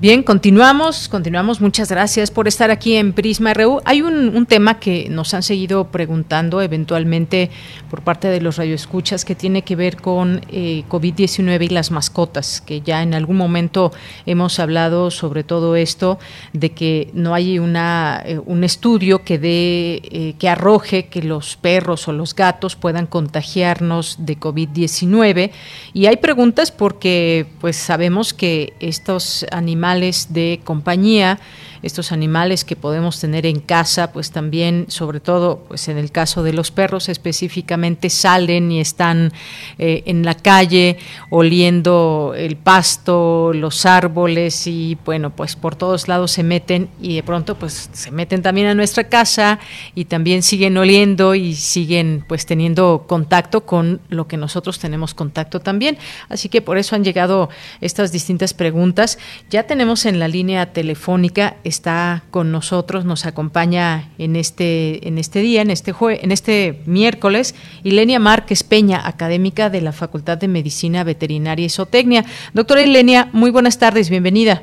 Bien, 0.00 0.22
continuamos, 0.22 1.10
continuamos. 1.10 1.60
Muchas 1.60 1.90
gracias 1.90 2.30
por 2.30 2.48
estar 2.48 2.70
aquí 2.70 2.96
en 2.96 3.12
Prisma 3.12 3.52
RU. 3.52 3.82
Hay 3.84 4.00
un, 4.00 4.46
tema 4.46 4.80
que 4.80 5.10
nos 5.10 5.34
han 5.34 5.42
seguido 5.42 5.88
preguntando 5.88 6.62
eventualmente 6.62 7.50
por 7.90 8.00
parte 8.00 8.28
de 8.28 8.40
los 8.40 8.56
radioescuchas 8.56 9.26
que 9.26 9.34
tiene 9.34 9.60
que 9.60 9.76
ver 9.76 10.00
con 10.00 10.40
eh, 10.48 10.84
COVID-19 10.88 11.64
y 11.64 11.68
las 11.68 11.90
mascotas, 11.90 12.62
que 12.62 12.80
ya 12.80 13.02
en 13.02 13.12
algún 13.12 13.36
momento 13.36 13.92
hemos 14.24 14.58
hablado 14.58 15.10
sobre 15.10 15.44
todo 15.44 15.76
esto, 15.76 16.18
de 16.54 16.70
que 16.70 17.10
no 17.12 17.34
hay 17.34 17.58
una, 17.58 18.22
eh, 18.24 18.38
un 18.38 18.64
estudio 18.64 19.22
que 19.22 19.38
dé, 19.38 20.00
eh, 20.10 20.34
que 20.38 20.48
arroje 20.48 21.08
que 21.08 21.22
los 21.22 21.56
perros 21.56 22.08
o 22.08 22.14
los 22.14 22.34
gatos 22.34 22.74
puedan 22.74 23.06
contagiarnos 23.06 24.16
de 24.20 24.40
COVID-19. 24.40 25.50
Y 25.92 26.06
hay 26.06 26.16
preguntas 26.16 26.72
porque 26.72 27.46
pues 27.60 27.76
sabemos 27.76 28.32
que 28.32 28.72
estos 28.80 29.44
animales 29.52 29.89
de 30.32 30.60
compañía 30.64 31.38
estos 31.82 32.12
animales 32.12 32.64
que 32.64 32.76
podemos 32.76 33.20
tener 33.20 33.46
en 33.46 33.60
casa, 33.60 34.12
pues 34.12 34.30
también, 34.30 34.86
sobre 34.88 35.20
todo, 35.20 35.64
pues 35.68 35.88
en 35.88 35.98
el 35.98 36.10
caso 36.10 36.42
de 36.42 36.52
los 36.52 36.70
perros 36.70 37.08
específicamente, 37.08 38.10
salen 38.10 38.70
y 38.72 38.80
están 38.80 39.32
eh, 39.78 40.02
en 40.06 40.24
la 40.24 40.34
calle 40.34 40.98
oliendo 41.30 42.34
el 42.36 42.56
pasto, 42.56 43.52
los 43.54 43.86
árboles 43.86 44.66
y 44.66 44.98
bueno, 45.04 45.30
pues 45.30 45.56
por 45.56 45.76
todos 45.76 46.08
lados 46.08 46.32
se 46.32 46.42
meten 46.42 46.88
y 47.00 47.16
de 47.16 47.22
pronto 47.22 47.56
pues 47.56 47.90
se 47.92 48.10
meten 48.10 48.42
también 48.42 48.66
a 48.66 48.74
nuestra 48.74 49.04
casa 49.04 49.58
y 49.94 50.06
también 50.06 50.42
siguen 50.42 50.76
oliendo 50.76 51.34
y 51.34 51.54
siguen 51.54 52.24
pues 52.26 52.46
teniendo 52.46 53.04
contacto 53.06 53.64
con 53.64 54.00
lo 54.08 54.26
que 54.26 54.36
nosotros 54.36 54.78
tenemos 54.78 55.14
contacto 55.14 55.60
también. 55.60 55.98
Así 56.28 56.48
que 56.48 56.62
por 56.62 56.78
eso 56.78 56.96
han 56.96 57.04
llegado 57.04 57.48
estas 57.80 58.12
distintas 58.12 58.54
preguntas. 58.54 59.18
Ya 59.50 59.64
tenemos 59.64 60.06
en 60.06 60.18
la 60.18 60.28
línea 60.28 60.72
telefónica 60.72 61.56
está 61.70 62.24
con 62.30 62.52
nosotros, 62.52 63.04
nos 63.04 63.24
acompaña 63.24 64.10
en 64.18 64.36
este, 64.36 65.08
en 65.08 65.16
este 65.16 65.40
día, 65.40 65.62
en 65.62 65.70
este, 65.70 65.92
jue 65.92 66.20
en 66.22 66.32
este 66.32 66.82
miércoles, 66.84 67.54
Ilenia 67.82 68.18
Márquez 68.18 68.62
Peña, 68.62 69.00
académica 69.06 69.70
de 69.70 69.80
la 69.80 69.92
Facultad 69.92 70.36
de 70.36 70.48
Medicina 70.48 71.02
Veterinaria 71.02 71.64
y 71.64 71.70
Zootecnia. 71.70 72.24
Doctora 72.52 72.82
Ilenia, 72.82 73.28
muy 73.32 73.50
buenas 73.50 73.78
tardes, 73.78 74.10
bienvenida. 74.10 74.62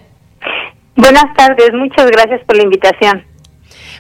Buenas 0.95 1.33
tardes, 1.35 1.73
muchas 1.73 2.09
gracias 2.11 2.41
por 2.45 2.57
la 2.57 2.63
invitación. 2.63 3.23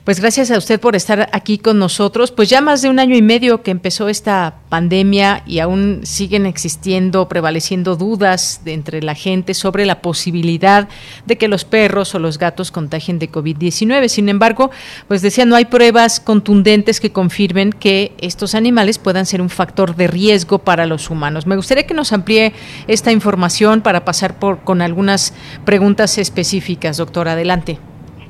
Pues 0.07 0.21
gracias 0.21 0.51
a 0.51 0.57
usted 0.57 0.79
por 0.79 0.95
estar 0.95 1.27
aquí 1.33 1.57
con 1.57 1.79
nosotros. 1.79 2.31
Pues 2.31 2.49
ya 2.49 2.61
más 2.61 2.81
de 2.81 2.87
un 2.87 2.97
año 2.97 3.17
y 3.17 3.21
medio 3.21 3.61
que 3.61 3.71
empezó 3.71 4.07
esta 4.07 4.61
pandemia 4.69 5.43
y 5.45 5.59
aún 5.59 5.99
siguen 6.03 6.45
existiendo, 6.45 7.27
prevaleciendo 7.27 7.97
dudas 7.97 8.61
de 8.63 8.71
entre 8.71 9.03
la 9.03 9.15
gente 9.15 9.53
sobre 9.53 9.85
la 9.85 10.01
posibilidad 10.01 10.87
de 11.25 11.37
que 11.37 11.49
los 11.49 11.65
perros 11.65 12.15
o 12.15 12.19
los 12.19 12.37
gatos 12.37 12.71
contagien 12.71 13.19
de 13.19 13.29
COVID-19. 13.29 14.07
Sin 14.07 14.29
embargo, 14.29 14.71
pues 15.09 15.21
decía, 15.21 15.43
no 15.43 15.57
hay 15.57 15.65
pruebas 15.65 16.21
contundentes 16.21 17.01
que 17.01 17.11
confirmen 17.11 17.73
que 17.73 18.13
estos 18.19 18.55
animales 18.55 18.99
puedan 18.99 19.25
ser 19.25 19.41
un 19.41 19.49
factor 19.49 19.97
de 19.97 20.07
riesgo 20.07 20.59
para 20.59 20.85
los 20.85 21.09
humanos. 21.09 21.45
Me 21.45 21.57
gustaría 21.57 21.85
que 21.85 21.93
nos 21.93 22.13
amplíe 22.13 22.53
esta 22.87 23.11
información 23.11 23.81
para 23.81 24.05
pasar 24.05 24.39
por 24.39 24.59
con 24.59 24.81
algunas 24.81 25.33
preguntas 25.65 26.17
específicas, 26.17 26.95
doctor. 26.95 27.27
Adelante. 27.27 27.77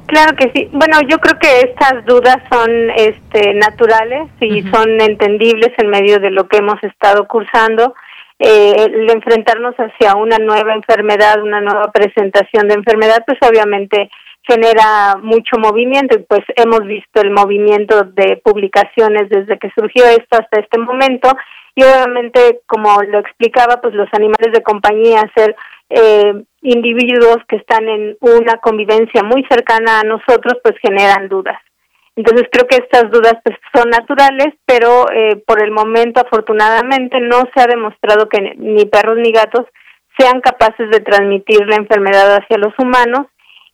Claro 0.08 0.36
que 0.38 0.52
sí. 0.56 0.70
Bueno, 0.72 1.00
yo 1.08 1.18
creo 1.20 1.38
que 1.38 1.60
estas 1.70 2.06
dudas 2.06 2.38
son 2.50 2.90
este, 2.96 3.54
naturales 3.54 4.30
y 4.40 4.62
son 4.64 5.02
entendibles 5.02 5.72
en 5.78 5.90
medio 5.90 6.20
de 6.20 6.32
lo 6.32 6.48
que 6.48 6.58
hemos 6.58 6.82
estado 6.82 7.28
cursando. 7.28 7.94
Eh, 8.40 8.86
el 8.86 9.10
enfrentarnos 9.10 9.76
hacia 9.76 10.16
una 10.16 10.38
nueva 10.38 10.74
enfermedad, 10.74 11.42
una 11.42 11.60
nueva 11.60 11.92
presentación 11.92 12.68
de 12.68 12.76
enfermedad, 12.76 13.24
pues 13.26 13.38
obviamente 13.42 14.10
genera 14.44 15.18
mucho 15.22 15.58
movimiento 15.58 16.18
y 16.18 16.24
pues 16.24 16.42
hemos 16.56 16.86
visto 16.86 17.22
el 17.22 17.32
movimiento 17.32 18.04
de 18.04 18.38
publicaciones 18.38 19.28
desde 19.30 19.60
que 19.60 19.72
surgió 19.76 20.06
esto 20.06 20.38
hasta 20.40 20.62
este 20.62 20.80
momento 20.80 21.30
y 21.76 21.84
obviamente 21.84 22.62
como 22.66 23.04
lo 23.04 23.20
explicaba 23.20 23.82
pues 23.82 23.94
los 23.94 24.08
animales 24.14 24.54
de 24.54 24.64
compañía 24.64 25.30
ser 25.36 25.56
eh, 25.90 26.34
individuos 26.72 27.38
que 27.48 27.58
están 27.58 27.88
en 27.88 28.18
una 28.20 28.58
convivencia 28.58 29.24
muy 29.24 29.46
cercana 29.50 30.02
a 30.02 30.04
nosotros, 30.04 30.58
pues 30.64 30.76
generan 30.82 31.30
dudas. 31.30 31.58
Entonces 32.16 32.48
creo 32.52 32.68
que 32.68 32.78
estas 32.78 33.12
dudas 33.12 33.36
pues, 33.44 33.56
son 33.74 33.90
naturales, 33.90 34.54
pero 34.66 35.10
eh, 35.12 35.42
por 35.46 35.64
el 35.64 35.72
momento 35.72 36.20
afortunadamente 36.20 37.20
no 37.20 37.44
se 37.54 37.62
ha 37.62 37.68
demostrado 37.68 38.28
que 38.28 38.56
ni 38.58 38.86
perros 38.86 39.18
ni 39.18 39.32
gatos 39.32 39.66
sean 40.18 40.42
capaces 40.42 40.90
de 40.90 41.00
transmitir 41.00 41.66
la 41.68 41.76
enfermedad 41.76 42.38
hacia 42.38 42.58
los 42.58 42.74
humanos 42.80 43.28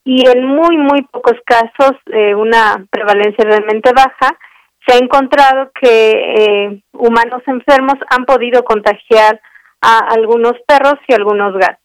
y 0.03 0.27
en 0.27 0.45
muy 0.45 0.77
muy 0.77 1.03
pocos 1.03 1.37
casos, 1.45 1.93
eh, 2.11 2.35
una 2.35 2.85
prevalencia 2.89 3.45
realmente 3.45 3.91
baja, 3.93 4.37
se 4.85 4.95
ha 4.95 4.97
encontrado 4.97 5.71
que 5.79 6.11
eh, 6.11 6.81
humanos 6.91 7.41
enfermos 7.47 7.95
han 8.09 8.25
podido 8.25 8.63
contagiar 8.65 9.39
a 9.81 9.99
algunos 10.13 10.53
perros 10.67 10.95
y 11.07 11.13
algunos 11.13 11.53
gatos. 11.53 11.82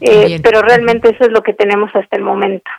Eh, 0.00 0.40
pero 0.42 0.60
realmente 0.60 1.08
eso 1.10 1.24
es 1.24 1.30
lo 1.30 1.42
que 1.42 1.54
tenemos 1.54 1.90
hasta 1.94 2.16
el 2.16 2.22
momento 2.22 2.70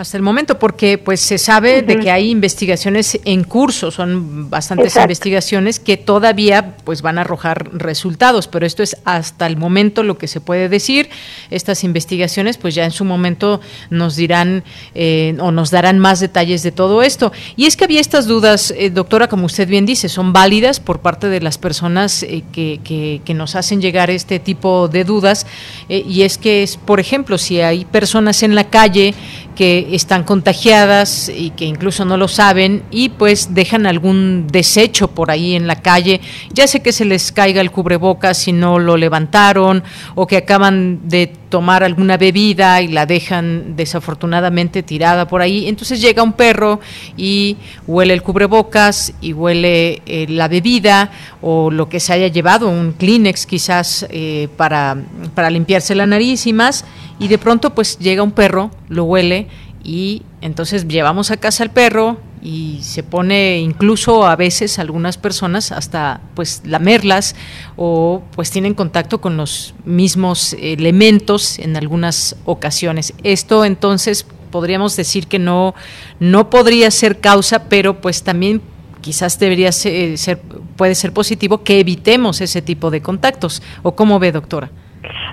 hasta 0.00 0.16
el 0.16 0.22
momento, 0.22 0.58
porque 0.58 0.96
pues 0.96 1.20
se 1.20 1.36
sabe 1.36 1.82
de 1.82 2.00
que 2.00 2.10
hay 2.10 2.30
investigaciones 2.30 3.20
en 3.26 3.44
curso, 3.44 3.90
son 3.90 4.48
bastantes 4.48 4.96
investigaciones 4.96 5.78
que 5.78 5.98
todavía 5.98 6.74
pues 6.84 7.02
van 7.02 7.18
a 7.18 7.20
arrojar 7.20 7.70
resultados, 7.74 8.48
pero 8.48 8.64
esto 8.64 8.82
es 8.82 8.96
hasta 9.04 9.46
el 9.46 9.58
momento 9.58 10.02
lo 10.02 10.16
que 10.16 10.26
se 10.26 10.40
puede 10.40 10.70
decir. 10.70 11.10
Estas 11.50 11.84
investigaciones 11.84 12.56
pues 12.56 12.74
ya 12.74 12.86
en 12.86 12.92
su 12.92 13.04
momento 13.04 13.60
nos 13.90 14.16
dirán 14.16 14.64
eh, 14.94 15.36
o 15.38 15.52
nos 15.52 15.70
darán 15.70 15.98
más 15.98 16.18
detalles 16.18 16.62
de 16.62 16.72
todo 16.72 17.02
esto. 17.02 17.30
Y 17.56 17.66
es 17.66 17.76
que 17.76 17.84
había 17.84 18.00
estas 18.00 18.26
dudas, 18.26 18.72
eh, 18.78 18.88
doctora, 18.88 19.28
como 19.28 19.44
usted 19.44 19.68
bien 19.68 19.84
dice, 19.84 20.08
son 20.08 20.32
válidas 20.32 20.80
por 20.80 21.00
parte 21.00 21.28
de 21.28 21.42
las 21.42 21.58
personas 21.58 22.22
eh, 22.22 22.42
que, 22.52 22.80
que, 22.82 23.20
que, 23.22 23.34
nos 23.34 23.54
hacen 23.54 23.82
llegar 23.82 24.10
este 24.10 24.38
tipo 24.38 24.88
de 24.88 25.04
dudas, 25.04 25.46
y 25.88 26.22
es 26.22 26.38
que 26.38 26.62
es, 26.62 26.76
por 26.76 27.00
ejemplo, 27.00 27.38
si 27.38 27.60
hay 27.60 27.84
personas 27.84 28.42
en 28.42 28.54
la 28.54 28.64
calle 28.64 29.14
que 29.60 29.89
están 29.94 30.24
contagiadas 30.24 31.30
y 31.34 31.50
que 31.50 31.64
incluso 31.64 32.04
no 32.04 32.16
lo 32.16 32.28
saben 32.28 32.82
y 32.90 33.10
pues 33.10 33.54
dejan 33.54 33.86
algún 33.86 34.46
desecho 34.50 35.08
por 35.08 35.30
ahí 35.30 35.54
en 35.54 35.66
la 35.66 35.82
calle, 35.82 36.20
ya 36.52 36.66
sé 36.66 36.80
que 36.80 36.92
se 36.92 37.04
les 37.04 37.32
caiga 37.32 37.60
el 37.60 37.70
cubrebocas 37.70 38.38
si 38.38 38.52
no 38.52 38.78
lo 38.78 38.96
levantaron 38.96 39.82
o 40.14 40.26
que 40.26 40.36
acaban 40.36 41.08
de 41.08 41.32
tomar 41.50 41.82
alguna 41.82 42.16
bebida 42.16 42.80
y 42.80 42.88
la 42.88 43.06
dejan 43.06 43.76
desafortunadamente 43.76 44.82
tirada 44.82 45.26
por 45.26 45.42
ahí, 45.42 45.68
entonces 45.68 46.00
llega 46.00 46.22
un 46.22 46.32
perro 46.32 46.80
y 47.16 47.56
huele 47.86 48.14
el 48.14 48.22
cubrebocas 48.22 49.12
y 49.20 49.32
huele 49.32 50.02
eh, 50.06 50.26
la 50.28 50.48
bebida 50.48 51.10
o 51.42 51.70
lo 51.70 51.88
que 51.88 52.00
se 52.00 52.12
haya 52.12 52.28
llevado, 52.28 52.68
un 52.68 52.92
Kleenex 52.92 53.46
quizás 53.46 54.06
eh, 54.10 54.48
para, 54.56 54.96
para 55.34 55.50
limpiarse 55.50 55.94
la 55.94 56.06
nariz 56.06 56.46
y 56.46 56.52
más, 56.52 56.84
y 57.18 57.28
de 57.28 57.38
pronto 57.38 57.74
pues 57.74 57.98
llega 57.98 58.22
un 58.22 58.32
perro, 58.32 58.70
lo 58.88 59.04
huele 59.04 59.48
y 59.82 60.22
entonces 60.40 60.88
llevamos 60.88 61.30
a 61.30 61.36
casa 61.36 61.62
al 61.62 61.70
perro 61.70 62.18
y 62.42 62.78
se 62.82 63.02
pone 63.02 63.58
incluso 63.58 64.26
a 64.26 64.36
veces 64.36 64.78
algunas 64.78 65.18
personas 65.18 65.72
hasta 65.72 66.20
pues 66.34 66.62
lamerlas 66.64 67.36
o 67.76 68.22
pues 68.34 68.50
tienen 68.50 68.74
contacto 68.74 69.20
con 69.20 69.36
los 69.36 69.74
mismos 69.84 70.54
elementos 70.58 71.58
en 71.58 71.76
algunas 71.76 72.36
ocasiones. 72.44 73.12
Esto 73.22 73.64
entonces 73.64 74.26
podríamos 74.50 74.96
decir 74.96 75.26
que 75.26 75.38
no 75.38 75.74
no 76.18 76.50
podría 76.50 76.90
ser 76.90 77.20
causa, 77.20 77.64
pero 77.68 78.00
pues 78.00 78.22
también 78.22 78.62
quizás 79.00 79.38
debería 79.38 79.72
ser, 79.72 80.40
puede 80.76 80.94
ser 80.94 81.12
positivo 81.12 81.62
que 81.62 81.80
evitemos 81.80 82.40
ese 82.40 82.62
tipo 82.62 82.90
de 82.90 83.02
contactos 83.02 83.62
o 83.82 83.94
cómo 83.94 84.18
ve 84.18 84.32
doctora. 84.32 84.70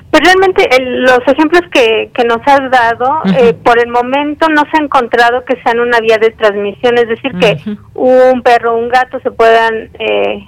Pues 0.09 0.23
realmente 0.23 0.67
los 0.79 1.19
ejemplos 1.27 1.61
que, 1.71 2.09
que 2.13 2.23
nos 2.23 2.39
has 2.45 2.71
dado, 2.71 3.21
eh, 3.37 3.53
por 3.53 3.77
el 3.77 3.89
momento 3.89 4.47
no 4.47 4.63
se 4.71 4.77
ha 4.77 4.83
encontrado 4.83 5.43
que 5.43 5.61
sean 5.63 5.79
una 5.79 5.99
vía 5.99 6.17
de 6.17 6.31
transmisión, 6.31 6.97
es 6.97 7.09
decir, 7.09 7.33
que 7.37 7.57
un 7.93 8.41
perro 8.41 8.73
o 8.73 8.77
un 8.77 8.87
gato 8.87 9.19
se 9.19 9.31
puedan 9.31 9.89
eh, 9.99 10.47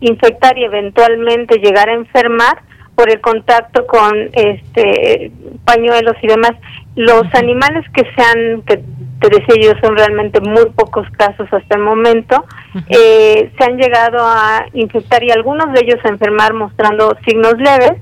infectar 0.00 0.56
y 0.58 0.64
eventualmente 0.64 1.58
llegar 1.58 1.90
a 1.90 1.94
enfermar 1.94 2.62
por 2.94 3.10
el 3.10 3.20
contacto 3.20 3.86
con 3.86 4.30
este 4.32 5.32
pañuelos 5.64 6.16
y 6.22 6.28
demás. 6.28 6.52
Los 6.96 7.24
animales 7.34 7.84
que 7.92 8.02
sean, 8.14 8.62
que 8.62 8.82
te 9.20 9.28
decía 9.28 9.56
yo, 9.60 9.72
son 9.82 9.96
realmente 9.96 10.40
muy 10.40 10.66
pocos 10.76 11.08
casos 11.10 11.48
hasta 11.52 11.76
el 11.76 11.82
momento, 11.82 12.44
eh, 12.88 13.50
se 13.58 13.64
han 13.64 13.76
llegado 13.78 14.18
a 14.20 14.66
infectar 14.74 15.22
y 15.24 15.30
algunos 15.30 15.72
de 15.72 15.80
ellos 15.80 15.98
a 16.04 16.08
enfermar 16.08 16.54
mostrando 16.54 17.16
signos 17.26 17.54
leves, 17.58 18.00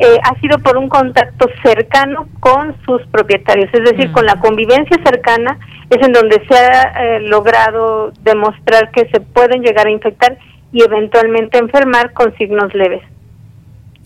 eh, 0.00 0.18
ha 0.22 0.40
sido 0.40 0.58
por 0.60 0.78
un 0.78 0.88
contacto 0.88 1.46
cercano 1.62 2.26
con 2.40 2.74
sus 2.86 3.06
propietarios, 3.08 3.68
es 3.72 3.84
decir, 3.84 4.10
con 4.12 4.24
la 4.24 4.36
convivencia 4.36 4.96
cercana 5.04 5.58
es 5.90 6.06
en 6.06 6.12
donde 6.12 6.42
se 6.48 6.56
ha 6.56 6.82
eh, 7.04 7.20
logrado 7.20 8.10
demostrar 8.22 8.90
que 8.92 9.10
se 9.10 9.20
pueden 9.20 9.62
llegar 9.62 9.86
a 9.86 9.90
infectar 9.90 10.38
y 10.72 10.82
eventualmente 10.82 11.58
enfermar 11.58 12.14
con 12.14 12.34
signos 12.38 12.72
leves. 12.72 13.02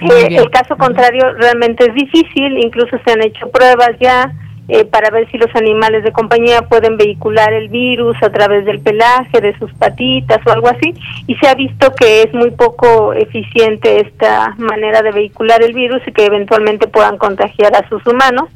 Eh, 0.01 0.37
el 0.37 0.51
caso 0.51 0.77
contrario 0.77 1.33
realmente 1.35 1.85
es 1.85 1.95
difícil, 1.95 2.59
incluso 2.59 2.99
se 3.05 3.13
han 3.13 3.23
hecho 3.23 3.49
pruebas 3.51 3.93
ya 4.01 4.33
eh, 4.69 4.85
para 4.85 5.11
ver 5.11 5.31
si 5.31 5.37
los 5.37 5.55
animales 5.55 6.05
de 6.05 6.13
compañía 6.13 6.63
pueden 6.63 6.97
vehicular 6.97 7.53
el 7.53 7.69
virus 7.69 8.17
a 8.23 8.31
través 8.31 8.65
del 8.65 8.81
pelaje, 8.81 9.41
de 9.41 9.57
sus 9.59 9.73
patitas 9.75 10.41
o 10.47 10.51
algo 10.51 10.69
así, 10.69 10.95
y 11.27 11.35
se 11.37 11.49
ha 11.49 11.55
visto 11.55 11.95
que 11.95 12.23
es 12.23 12.33
muy 12.33 12.51
poco 12.51 13.13
eficiente 13.13 14.01
esta 14.01 14.55
manera 14.57 15.03
de 15.03 15.13
vehicular 15.13 15.63
el 15.63 15.75
virus 15.75 16.01
y 16.07 16.13
que 16.13 16.25
eventualmente 16.25 16.87
puedan 16.87 17.19
contagiar 17.19 17.77
a 17.77 17.89
sus 17.89 18.07
humanos, 18.07 18.49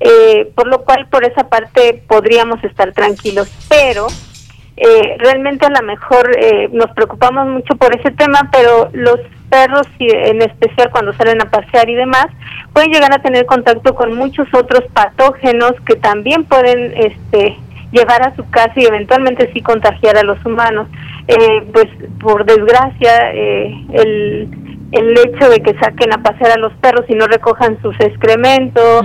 eh, 0.00 0.50
por 0.56 0.66
lo 0.66 0.82
cual 0.82 1.06
por 1.08 1.24
esa 1.24 1.48
parte 1.48 2.02
podríamos 2.08 2.62
estar 2.64 2.92
tranquilos, 2.92 3.48
pero 3.68 4.08
eh, 4.76 5.16
realmente 5.18 5.66
a 5.66 5.70
lo 5.70 5.82
mejor 5.86 6.30
eh, 6.38 6.68
nos 6.72 6.90
preocupamos 6.92 7.46
mucho 7.46 7.76
por 7.76 7.94
ese 7.94 8.10
tema, 8.12 8.48
pero 8.50 8.88
los 8.92 9.20
perros, 9.50 9.86
y 9.98 10.08
en 10.10 10.40
especial 10.40 10.90
cuando 10.90 11.12
salen 11.12 11.42
a 11.42 11.50
pasear 11.50 11.90
y 11.90 11.94
demás, 11.94 12.26
pueden 12.72 12.90
llegar 12.90 13.12
a 13.12 13.20
tener 13.20 13.44
contacto 13.44 13.94
con 13.94 14.14
muchos 14.14 14.48
otros 14.54 14.82
patógenos 14.94 15.72
que 15.86 15.96
también 15.96 16.44
pueden 16.44 16.94
este, 16.96 17.58
llevar 17.92 18.26
a 18.26 18.34
su 18.34 18.48
casa 18.48 18.72
y 18.76 18.86
eventualmente 18.86 19.50
sí 19.52 19.60
contagiar 19.60 20.16
a 20.16 20.22
los 20.22 20.42
humanos. 20.46 20.88
Eh, 21.28 21.66
pues 21.70 21.86
por 22.18 22.46
desgracia, 22.46 23.30
el, 23.30 24.48
el 24.90 25.18
hecho 25.18 25.50
de 25.50 25.60
que 25.60 25.78
saquen 25.78 26.14
a 26.14 26.22
pasear 26.22 26.52
a 26.52 26.56
los 26.56 26.72
perros 26.74 27.04
y 27.08 27.14
no 27.14 27.26
recojan 27.26 27.80
sus 27.82 27.94
excrementos, 28.00 29.04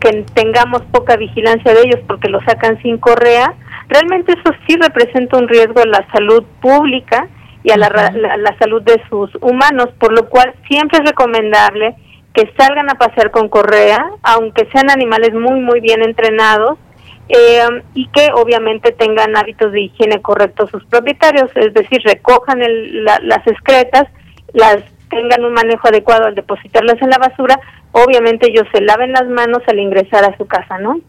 que 0.00 0.24
tengamos 0.34 0.82
poca 0.90 1.16
vigilancia 1.16 1.72
de 1.72 1.82
ellos 1.82 2.00
porque 2.08 2.28
los 2.28 2.42
sacan 2.44 2.82
sin 2.82 2.98
correa, 2.98 3.54
Realmente 3.88 4.32
eso 4.32 4.56
sí 4.66 4.76
representa 4.76 5.38
un 5.38 5.48
riesgo 5.48 5.80
a 5.80 5.86
la 5.86 6.06
salud 6.12 6.44
pública 6.60 7.28
y 7.62 7.70
a 7.70 7.76
la, 7.76 7.88
la, 7.88 8.58
salud 8.58 8.82
de 8.82 9.00
sus 9.08 9.34
humanos, 9.40 9.88
por 9.98 10.12
lo 10.12 10.28
cual 10.28 10.54
siempre 10.68 10.98
es 10.98 11.04
recomendable 11.04 11.96
que 12.32 12.52
salgan 12.56 12.90
a 12.90 12.94
pasear 12.94 13.30
con 13.30 13.48
correa, 13.48 14.06
aunque 14.22 14.68
sean 14.72 14.90
animales 14.90 15.32
muy, 15.34 15.60
muy 15.60 15.80
bien 15.80 16.02
entrenados, 16.02 16.78
eh, 17.28 17.82
y 17.94 18.06
que 18.08 18.28
obviamente 18.34 18.92
tengan 18.92 19.36
hábitos 19.36 19.72
de 19.72 19.80
higiene 19.80 20.22
correctos 20.22 20.70
sus 20.70 20.84
propietarios, 20.86 21.50
es 21.56 21.74
decir, 21.74 22.00
recojan 22.04 22.60
las 23.02 23.46
excretas, 23.46 24.04
las 24.52 24.78
tengan 25.10 25.44
un 25.44 25.52
manejo 25.52 25.88
adecuado 25.88 26.26
al 26.26 26.34
depositarlas 26.34 27.00
en 27.02 27.10
la 27.10 27.18
basura, 27.18 27.58
obviamente 27.90 28.48
ellos 28.48 28.66
se 28.72 28.80
laven 28.80 29.12
las 29.12 29.26
manos 29.26 29.62
al 29.66 29.80
ingresar 29.80 30.24
a 30.24 30.36
su 30.36 30.46
casa, 30.46 30.78
¿no? 30.78 31.00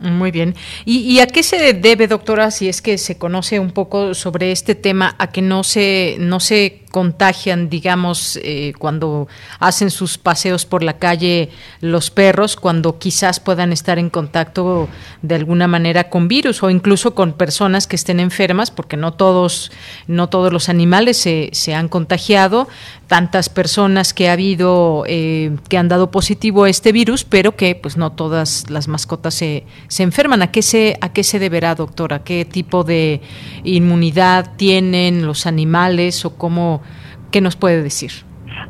Muy 0.00 0.30
bien. 0.30 0.54
¿Y, 0.86 1.18
a 1.20 1.26
qué 1.26 1.42
se 1.42 1.74
debe, 1.74 2.06
doctora, 2.06 2.50
si 2.50 2.68
es 2.68 2.80
que 2.80 2.96
se 2.96 3.18
conoce 3.18 3.60
un 3.60 3.72
poco 3.72 4.14
sobre 4.14 4.50
este 4.50 4.74
tema, 4.74 5.14
a 5.18 5.26
que 5.28 5.42
no 5.42 5.64
se, 5.64 6.16
no 6.18 6.40
se 6.40 6.82
contagian, 6.90 7.68
digamos, 7.68 8.38
eh, 8.42 8.72
cuando 8.78 9.28
hacen 9.58 9.90
sus 9.90 10.16
paseos 10.16 10.64
por 10.64 10.82
la 10.82 10.98
calle 10.98 11.50
los 11.82 12.10
perros, 12.10 12.56
cuando 12.56 12.98
quizás 12.98 13.38
puedan 13.38 13.70
estar 13.70 13.98
en 13.98 14.08
contacto 14.08 14.88
de 15.20 15.34
alguna 15.34 15.68
manera 15.68 16.08
con 16.08 16.26
virus 16.26 16.62
o 16.62 16.70
incluso 16.70 17.14
con 17.14 17.34
personas 17.34 17.86
que 17.86 17.96
estén 17.96 18.18
enfermas, 18.18 18.70
porque 18.70 18.96
no 18.96 19.12
todos, 19.12 19.72
no 20.06 20.30
todos 20.30 20.54
los 20.54 20.70
animales 20.70 21.18
se, 21.18 21.50
se 21.52 21.74
han 21.74 21.88
contagiado, 21.88 22.66
tantas 23.06 23.48
personas 23.48 24.12
que 24.12 24.28
ha 24.28 24.32
habido 24.32 25.04
eh, 25.06 25.56
que 25.68 25.78
han 25.78 25.88
dado 25.88 26.10
positivo 26.10 26.64
a 26.64 26.70
este 26.70 26.92
virus, 26.92 27.24
pero 27.24 27.56
que 27.56 27.74
pues 27.74 27.96
no 27.96 28.12
todas 28.12 28.68
las 28.70 28.88
mascotas 28.88 29.34
se, 29.34 29.64
se 29.88 30.02
enferman. 30.02 30.42
¿A 30.42 30.50
qué 30.50 30.62
se, 30.62 30.96
¿A 31.00 31.12
qué 31.12 31.22
se 31.22 31.38
deberá, 31.38 31.74
doctora? 31.74 32.24
¿Qué 32.24 32.44
tipo 32.44 32.84
de 32.84 33.20
inmunidad 33.64 34.56
tienen 34.56 35.26
los 35.26 35.46
animales 35.46 36.24
o 36.24 36.36
cómo 36.36 36.82
¿Qué 37.30 37.40
nos 37.40 37.56
puede 37.56 37.82
decir? 37.82 38.12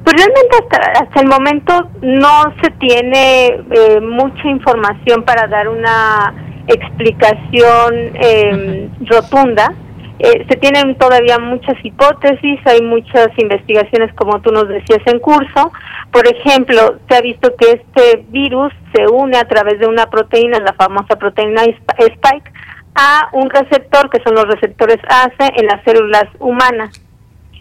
Pues 0.03 0.17
realmente 0.17 0.57
hasta, 0.61 1.05
hasta 1.05 1.21
el 1.21 1.29
momento 1.29 1.89
no 2.03 2.53
se 2.63 2.71
tiene 2.81 3.47
eh, 3.47 4.01
mucha 4.01 4.49
información 4.49 5.23
para 5.25 5.47
dar 5.47 5.69
una 5.69 6.35
explicación 6.67 7.95
eh, 8.21 8.89
rotunda. 9.05 9.73
Eh, 10.19 10.47
se 10.49 10.57
tienen 10.57 10.97
todavía 10.97 11.39
muchas 11.39 11.77
hipótesis, 11.85 12.59
hay 12.65 12.81
muchas 12.81 13.29
investigaciones 13.37 14.15
como 14.15 14.41
tú 14.41 14.51
nos 14.51 14.69
decías 14.69 15.03
en 15.07 15.19
curso. 15.19 15.73
Por 16.11 16.27
ejemplo, 16.27 16.97
se 17.09 17.17
ha 17.17 17.21
visto 17.21 17.55
que 17.57 17.73
este 17.73 18.25
virus 18.29 18.73
se 18.95 19.07
une 19.09 19.37
a 19.37 19.47
través 19.47 19.79
de 19.79 19.87
una 19.87 20.07
proteína, 20.07 20.59
la 20.61 20.73
famosa 20.73 21.17
proteína 21.17 21.63
Spike, 21.65 22.51
a 22.95 23.29
un 23.33 23.51
receptor 23.51 24.09
que 24.09 24.23
son 24.23 24.35
los 24.35 24.47
receptores 24.47 24.99
ACE 25.07 25.53
en 25.57 25.67
las 25.67 25.85
células 25.85 26.25
humanas. 26.39 26.99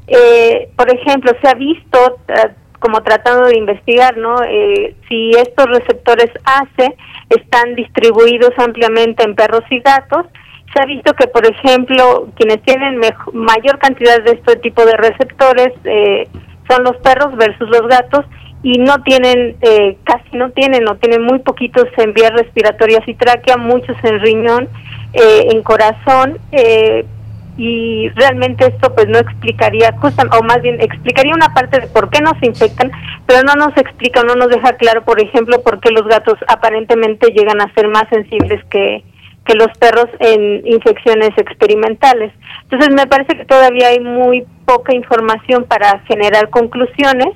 Eh, 0.08 0.70
por 0.78 0.90
ejemplo, 0.90 1.34
se 1.42 1.50
ha 1.50 1.56
visto, 1.56 2.20
eh, 2.30 2.52
como 2.80 3.02
tratando 3.04 3.48
de 3.48 3.58
investigar, 3.58 4.16
¿no? 4.18 4.36
Eh, 4.48 4.96
si 5.10 5.32
estos 5.32 5.66
receptores 5.66 6.30
ACE 6.46 6.96
están 7.30 7.76
distribuidos 7.76 8.52
ampliamente 8.58 9.24
en 9.24 9.36
perros 9.36 9.64
y 9.70 9.80
gatos, 9.80 10.28
se 10.76 10.82
ha 10.82 10.86
visto 10.86 11.14
que, 11.14 11.28
por 11.28 11.46
ejemplo, 11.46 12.28
quienes 12.36 12.62
tienen 12.64 13.00
mayor 13.32 13.80
cantidad 13.80 14.22
de 14.22 14.32
este 14.32 14.58
tipo 14.58 14.86
de 14.86 14.98
receptores 14.98 15.72
eh, 15.86 16.28
son 16.70 16.84
los 16.84 16.98
perros 16.98 17.36
versus 17.38 17.70
los 17.70 17.88
gatos 17.88 18.26
y 18.62 18.80
no 18.80 19.02
tienen, 19.04 19.56
eh, 19.62 19.98
casi 20.04 20.36
no 20.36 20.50
tienen, 20.50 20.88
o 20.90 20.96
tienen 20.96 21.22
muy 21.22 21.40
poquitos 21.40 21.86
en 21.98 22.14
vías 22.14 22.32
respiratorias 22.32 23.08
y 23.08 23.14
tráquea, 23.14 23.58
muchos 23.58 23.96
en 24.04 24.20
riñón, 24.20 24.68
eh, 25.14 25.48
en 25.52 25.64
corazón, 25.64 26.40
eh, 26.52 27.06
y 27.58 28.10
realmente 28.10 28.66
esto 28.66 28.94
pues 28.94 29.08
no 29.08 29.20
explicaría, 29.20 29.96
o 30.02 30.44
más 30.44 30.62
bien 30.62 30.82
explicaría 30.82 31.34
una 31.34 31.54
parte 31.54 31.80
de 31.80 31.88
por 31.88 32.10
qué 32.10 32.20
no 32.20 32.32
se 32.40 32.48
infectan, 32.48 32.92
pero 33.26 33.44
no 33.44 33.54
nos 33.54 33.78
explica, 33.78 34.24
no 34.24 34.36
nos 34.36 34.50
deja 34.50 34.74
claro, 34.74 35.06
por 35.06 35.22
ejemplo, 35.22 35.62
por 35.62 35.80
qué 35.80 35.92
los 35.92 36.06
gatos 36.06 36.38
aparentemente 36.50 37.32
llegan 37.32 37.62
a 37.62 37.74
ser 37.76 37.88
más 37.88 38.10
sensibles 38.10 38.62
que, 38.66 39.04
que 39.46 39.54
los 39.54 39.70
perros 39.78 40.08
en 40.20 40.66
infecciones 40.66 41.30
experimentales. 41.38 42.34
Entonces 42.64 42.94
me 42.94 43.08
parece 43.08 43.38
que 43.38 43.46
todavía 43.46 43.90
hay 43.90 44.00
muy 44.00 44.46
poca 44.66 44.94
información 44.94 45.66
para 45.66 46.00
generar 46.08 46.50
conclusiones, 46.50 47.36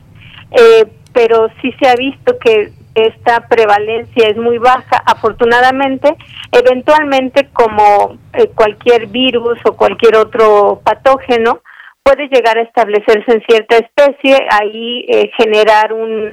eh, 0.52 0.88
pero 1.14 1.50
sí 1.62 1.74
se 1.80 1.88
ha 1.88 1.96
visto 1.96 2.38
que 2.40 2.72
esta 2.96 3.48
prevalencia 3.48 4.28
es 4.28 4.38
muy 4.38 4.58
baja, 4.58 5.02
afortunadamente, 5.06 6.16
eventualmente 6.52 7.48
como 7.54 8.18
eh, 8.34 8.50
cualquier 8.56 9.08
virus 9.08 9.60
o 9.66 9.74
cualquier 9.74 10.16
otro 10.18 10.82
patógeno, 10.84 11.62
puede 12.10 12.28
llegar 12.30 12.58
a 12.58 12.64
establecerse 12.64 13.32
en 13.32 13.44
cierta 13.48 13.78
especie, 13.78 14.36
ahí 14.50 15.06
eh, 15.08 15.30
generar 15.38 15.94
un, 15.94 16.32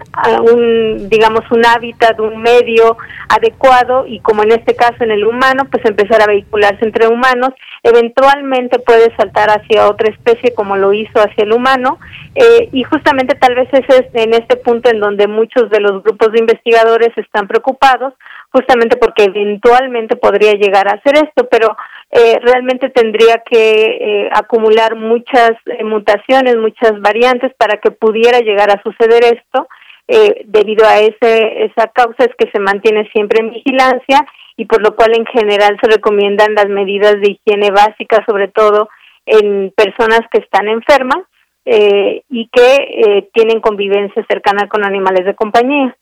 digamos, 1.11 1.43
un 1.51 1.67
hábitat, 1.67 2.19
un 2.19 2.41
medio 2.41 2.97
adecuado 3.29 4.07
y 4.07 4.21
como 4.21 4.43
en 4.43 4.53
este 4.53 4.75
caso 4.75 5.05
en 5.05 5.11
el 5.11 5.27
humano, 5.27 5.69
pues 5.71 5.85
empezar 5.85 6.23
a 6.23 6.27
vehicularse 6.27 6.83
entre 6.83 7.09
humanos, 7.09 7.51
eventualmente 7.83 8.79
puede 8.79 9.15
saltar 9.17 9.51
hacia 9.51 9.87
otra 9.87 10.09
especie 10.09 10.55
como 10.55 10.77
lo 10.77 10.95
hizo 10.95 11.21
hacia 11.21 11.45
el 11.45 11.53
humano 11.53 11.99
eh, 12.35 12.71
y 12.73 12.83
justamente 12.85 13.35
tal 13.35 13.55
vez 13.55 13.69
ese 13.71 13.99
es 14.01 14.15
en 14.15 14.33
este 14.33 14.57
punto 14.57 14.89
en 14.91 14.99
donde 14.99 15.27
muchos 15.27 15.69
de 15.69 15.81
los 15.81 16.03
grupos 16.03 16.33
de 16.33 16.41
investigadores 16.41 17.11
están 17.17 17.49
preocupados, 17.49 18.15
justamente 18.53 18.97
porque 18.97 19.25
eventualmente 19.25 20.17
podría 20.17 20.53
llegar 20.53 20.89
a 20.89 20.97
hacer 20.97 21.17
esto, 21.17 21.49
pero 21.51 21.77
eh, 22.11 22.39
realmente 22.41 22.89
tendría 22.91 23.43
que 23.45 23.99
eh, 24.01 24.31
acumular 24.33 24.97
muchas 24.97 25.53
eh, 25.67 25.85
mutaciones, 25.85 26.57
muchas 26.57 27.01
variantes 27.01 27.53
para 27.59 27.79
que 27.79 27.91
pudiera 27.91 28.39
llegar 28.41 28.71
a 28.71 28.83
suceder 28.83 29.25
esto. 29.25 29.69
debido 30.45 30.87
a 30.87 31.01
ese, 31.01 31.65
esa 31.65 31.89
causa 31.89 32.25
es 32.25 32.31
que 32.39 32.49
se 32.53 32.61
mantiene 32.61 33.09
siempre 33.13 33.41
en 33.41 33.51
vigilancia 33.51 34.25
y 34.57 34.65
por 34.67 34.81
lo 34.81 34.95
cual 34.95 35.13
en 35.17 35.27
general 35.27 35.77
se 35.83 35.91
recomiendan 35.91 36.55
las 36.55 36.69
medidas 36.69 37.21
de 37.21 37.33
higiene 37.33 37.71
básicas, 37.73 38.21
sobre 38.25 38.47
todo 38.49 38.89
en 39.27 39.73
personas 39.77 40.21
que 40.31 40.39
están 40.39 40.69
enfermas 40.69 41.25
y 42.31 42.49
que 42.53 43.29
tienen 43.35 43.61
convivencia 43.61 44.25
cercana 44.29 44.69
con 44.69 44.85
animales 44.85 45.25
de 45.27 45.35
compañía. 45.35 45.97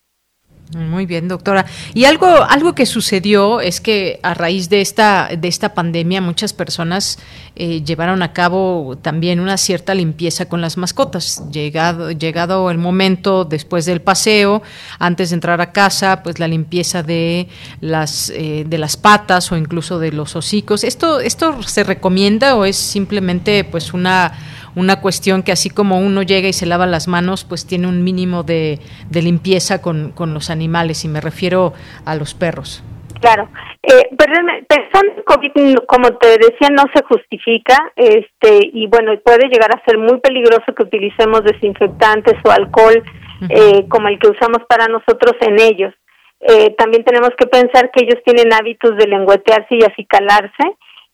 Muy 0.75 1.07
bien, 1.07 1.29
doctora. 1.29 1.67
Y 1.95 2.05
algo, 2.05 2.27
algo 2.27 2.75
que 2.75 2.87
sucedió 2.87 3.61
es 3.61 3.81
que 3.81 4.21
a 4.23 4.35
raíz 4.35 4.69
de 4.69 4.81
esta, 4.81 5.29
de 5.37 5.49
esta 5.49 5.75
pandemia, 5.75 6.21
muchas 6.21 6.53
personas 6.53 7.19
eh, 7.57 7.83
llevaron 7.83 8.23
a 8.23 8.33
cabo 8.33 8.99
también 9.01 9.41
una 9.41 9.57
cierta 9.57 9.95
limpieza 9.95 10.47
con 10.47 10.61
las 10.61 10.77
mascotas. 10.77 11.43
Llegado, 11.51 12.11
llegado 12.11 12.71
el 12.71 12.79
momento 12.79 13.45
después 13.45 13.87
del 13.87 14.01
paseo, 14.01 14.63
antes 14.99 15.31
de 15.31 15.35
entrar 15.35 15.61
a 15.61 15.73
casa, 15.73 16.23
pues 16.23 16.39
la 16.39 16.49
limpieza 16.49 17.03
de 17.03 17.49
las, 17.81 18.31
eh, 18.31 18.65
de 18.67 18.79
las 18.79 18.97
patas 18.97 19.53
o 19.53 19.57
incluso 19.57 19.99
de 19.99 20.13
los 20.13 20.37
hocicos. 20.37 20.85
¿Esto, 20.85 21.21
¿Esto 21.21 21.63
se 21.63 21.85
recomienda 21.85 22.57
o 22.57 22.65
es 22.65 22.77
simplemente 22.77 23.65
pues 23.65 23.93
una 23.93 24.33
una 24.77 25.01
cuestión 25.01 25.43
que 25.43 25.53
así 25.53 25.71
como 25.71 25.99
uno 25.99 26.23
llega 26.23 26.49
y 26.49 26.53
se 26.53 26.67
lava 26.67 26.87
las 26.87 27.09
manos, 27.09 27.45
pues 27.45 27.67
tiene 27.67 27.87
un 27.87 28.03
mínimo 28.05 28.43
de, 28.43 28.79
de 29.11 29.23
limpieza 29.23 29.81
con, 29.81 30.13
con 30.13 30.35
los 30.35 30.51
animales 30.51 31.05
y 31.05 31.09
me 31.09 31.21
refiero 31.21 31.73
a 32.05 32.15
los 32.15 32.35
perros. 32.35 32.83
Claro, 33.21 33.49
eh, 33.83 34.11
en 34.11 35.23
COVID, 35.25 35.77
como 35.87 36.17
te 36.19 36.39
decía, 36.39 36.69
no 36.71 36.85
se 36.95 37.03
justifica, 37.05 37.93
este, 37.97 38.71
y 38.73 38.87
bueno, 38.87 39.13
puede 39.25 39.49
llegar 39.49 39.71
a 39.75 39.83
ser 39.85 39.99
muy 39.99 40.21
peligroso 40.21 40.75
que 40.77 40.83
utilicemos 40.83 41.43
desinfectantes 41.45 42.35
o 42.45 42.51
alcohol 42.51 43.03
eh, 43.49 43.87
como 43.89 44.09
el 44.09 44.19
que 44.19 44.29
usamos 44.29 44.63
para 44.69 44.87
nosotros 44.89 45.35
en 45.41 45.61
ellos. 45.61 45.95
Eh, 46.41 46.75
también 46.77 47.05
tenemos 47.05 47.31
que 47.39 47.47
pensar 47.47 47.91
que 47.91 48.05
ellos 48.05 48.23
tienen 48.25 48.53
hábitos 48.53 48.97
de 48.97 49.07
lengüetearse 49.07 49.77
y 49.77 49.85
acicalarse, 49.85 50.65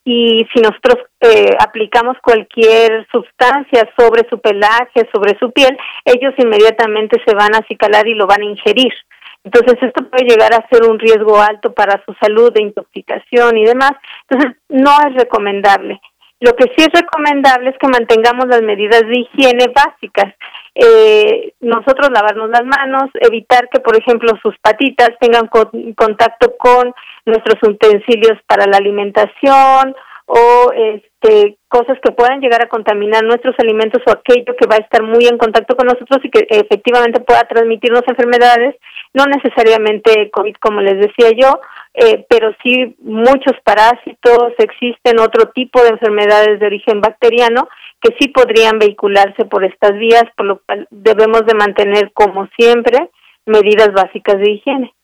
y 0.05 0.47
si 0.53 0.61
nosotros 0.61 1.07
eh, 1.21 1.55
aplicamos 1.59 2.17
cualquier 2.23 3.07
sustancia 3.13 3.89
sobre 3.99 4.29
su 4.29 4.41
pelaje, 4.41 5.09
sobre 5.13 5.39
su 5.39 5.51
piel, 5.53 5.77
ellos 6.05 6.33
inmediatamente 6.39 7.21
se 7.27 7.35
van 7.35 7.55
a 7.55 7.59
acicalar 7.59 8.09
y 8.09 8.15
lo 8.15 8.27
van 8.27 8.41
a 8.43 8.47
ingerir. 8.47 8.93
Entonces 9.45 9.77
esto 9.83 10.09
puede 10.09 10.25
llegar 10.25 10.53
a 10.55 10.67
ser 10.69 10.85
un 10.85 10.99
riesgo 10.99 11.41
alto 11.41 11.73
para 11.73 12.03
su 12.05 12.15
salud 12.15 12.53
de 12.53 12.63
intoxicación 12.63 13.57
y 13.59 13.65
demás. 13.65 13.93
Entonces 14.29 14.61
no 14.69 14.91
es 15.07 15.15
recomendable. 15.15 16.01
Lo 16.41 16.55
que 16.55 16.65
sí 16.75 16.77
es 16.79 16.89
recomendable 16.89 17.69
es 17.69 17.77
que 17.79 17.89
mantengamos 17.89 18.47
las 18.49 18.63
medidas 18.63 19.03
de 19.03 19.21
higiene 19.21 19.67
básicas. 19.75 20.35
Eh, 20.75 21.53
nosotros 21.61 22.09
lavarnos 22.11 22.49
las 22.49 22.65
manos, 22.65 23.11
evitar 23.21 23.69
que, 23.69 23.81
por 23.81 23.95
ejemplo, 23.95 24.31
sus 24.43 24.57
patitas 24.59 25.11
tengan 25.21 25.49
contacto 25.95 26.57
con 26.57 26.95
nuestros 27.27 27.57
utensilios 27.63 28.39
para 28.47 28.67
la 28.67 28.79
alimentación 28.79 29.95
o 30.25 30.73
este, 30.73 31.59
cosas 31.69 31.99
que 32.03 32.13
puedan 32.13 32.41
llegar 32.41 32.63
a 32.63 32.69
contaminar 32.69 33.25
nuestros 33.25 33.55
alimentos 33.59 34.01
o 34.07 34.11
aquello 34.13 34.55
que 34.57 34.67
va 34.67 34.77
a 34.77 34.85
estar 34.85 35.03
muy 35.03 35.27
en 35.27 35.37
contacto 35.37 35.77
con 35.77 35.89
nosotros 35.89 36.21
y 36.23 36.31
que 36.31 36.47
efectivamente 36.49 37.21
pueda 37.21 37.43
transmitirnos 37.43 38.03
enfermedades, 38.07 38.77
no 39.13 39.25
necesariamente 39.27 40.31
COVID 40.31 40.55
como 40.61 40.81
les 40.81 41.01
decía 41.01 41.31
yo, 41.37 41.61
eh, 41.95 42.25
pero 42.29 42.55
sí 42.63 42.97
muchos 43.01 43.55
parásitos, 43.65 44.53
existen 44.59 45.19
otro 45.19 45.51
tipo 45.53 45.83
de 45.83 45.91
enfermedades 45.91 46.61
de 46.61 46.67
origen 46.67 47.01
bacteriano 47.01 47.69
que 48.01 48.15
sí 48.19 48.29
podrían 48.29 48.79
vehicularse 48.79 49.45
por 49.45 49.65
estas 49.65 49.93
vías, 49.99 50.25
por 50.37 50.47
lo 50.47 50.61
cual 50.65 50.87
debemos 50.91 51.45
de 51.47 51.55
mantener 51.55 52.13
como 52.13 52.49
siempre 52.57 53.11
medidas 53.45 53.93
básicas 53.93 54.39
de 54.39 54.53
higiene. 54.53 54.95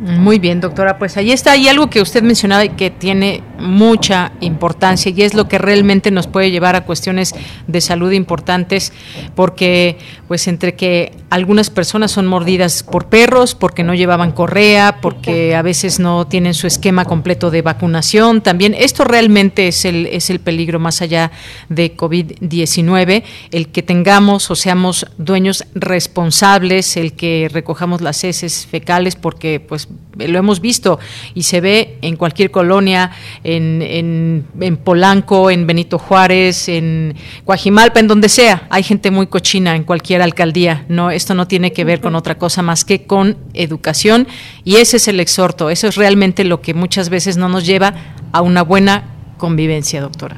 Muy 0.00 0.38
bien, 0.38 0.62
doctora. 0.62 0.98
Pues 0.98 1.18
ahí 1.18 1.30
está, 1.30 1.52
hay 1.52 1.68
algo 1.68 1.90
que 1.90 2.00
usted 2.00 2.22
mencionaba 2.22 2.64
y 2.64 2.70
que 2.70 2.90
tiene 2.90 3.42
mucha 3.58 4.32
importancia 4.40 5.12
y 5.14 5.22
es 5.22 5.34
lo 5.34 5.46
que 5.46 5.58
realmente 5.58 6.10
nos 6.10 6.26
puede 6.26 6.50
llevar 6.50 6.74
a 6.74 6.86
cuestiones 6.86 7.34
de 7.66 7.80
salud 7.82 8.10
importantes, 8.12 8.94
porque 9.34 9.98
pues 10.26 10.48
entre 10.48 10.74
que 10.74 11.12
algunas 11.28 11.68
personas 11.68 12.12
son 12.12 12.26
mordidas 12.26 12.82
por 12.82 13.08
perros, 13.08 13.54
porque 13.54 13.82
no 13.82 13.94
llevaban 13.94 14.32
correa, 14.32 15.00
porque 15.02 15.54
a 15.54 15.60
veces 15.60 16.00
no 16.00 16.26
tienen 16.26 16.54
su 16.54 16.66
esquema 16.66 17.04
completo 17.04 17.50
de 17.50 17.60
vacunación, 17.60 18.40
también 18.40 18.74
esto 18.74 19.04
realmente 19.04 19.68
es 19.68 19.84
el, 19.84 20.06
es 20.06 20.30
el 20.30 20.40
peligro 20.40 20.78
más 20.78 21.02
allá 21.02 21.30
de 21.68 21.94
COVID-19, 21.94 23.22
el 23.50 23.68
que 23.68 23.82
tengamos 23.82 24.50
o 24.50 24.56
seamos 24.56 25.06
dueños 25.18 25.66
responsables, 25.74 26.96
el 26.96 27.12
que 27.12 27.50
recojamos 27.52 28.00
las 28.00 28.24
heces 28.24 28.66
fecales, 28.66 29.14
porque 29.14 29.60
pues 29.60 29.89
lo 30.16 30.38
hemos 30.38 30.60
visto 30.60 30.98
y 31.34 31.42
se 31.42 31.60
ve 31.60 31.98
en 32.02 32.16
cualquier 32.16 32.50
colonia, 32.50 33.10
en, 33.44 34.44
en, 34.60 34.76
Polanco, 34.76 35.50
en 35.50 35.66
Benito 35.66 35.98
Juárez, 35.98 36.68
en 36.68 37.14
Coajimalpa, 37.44 38.00
en 38.00 38.08
donde 38.08 38.28
sea. 38.28 38.62
Hay 38.70 38.82
gente 38.82 39.10
muy 39.10 39.26
cochina 39.26 39.76
en 39.76 39.84
cualquier 39.84 40.22
alcaldía. 40.22 40.84
No, 40.88 41.10
esto 41.10 41.34
no 41.34 41.46
tiene 41.46 41.72
que 41.72 41.84
ver 41.84 42.00
con 42.00 42.14
otra 42.14 42.36
cosa 42.36 42.62
más 42.62 42.84
que 42.84 43.04
con 43.04 43.36
educación 43.54 44.26
y 44.64 44.76
ese 44.76 44.96
es 44.96 45.08
el 45.08 45.20
exhorto. 45.20 45.70
Eso 45.70 45.88
es 45.88 45.96
realmente 45.96 46.44
lo 46.44 46.60
que 46.60 46.74
muchas 46.74 47.10
veces 47.10 47.36
no 47.36 47.48
nos 47.48 47.66
lleva 47.66 47.94
a 48.32 48.42
una 48.42 48.62
buena 48.62 49.04
convivencia, 49.38 50.00
doctora. 50.00 50.36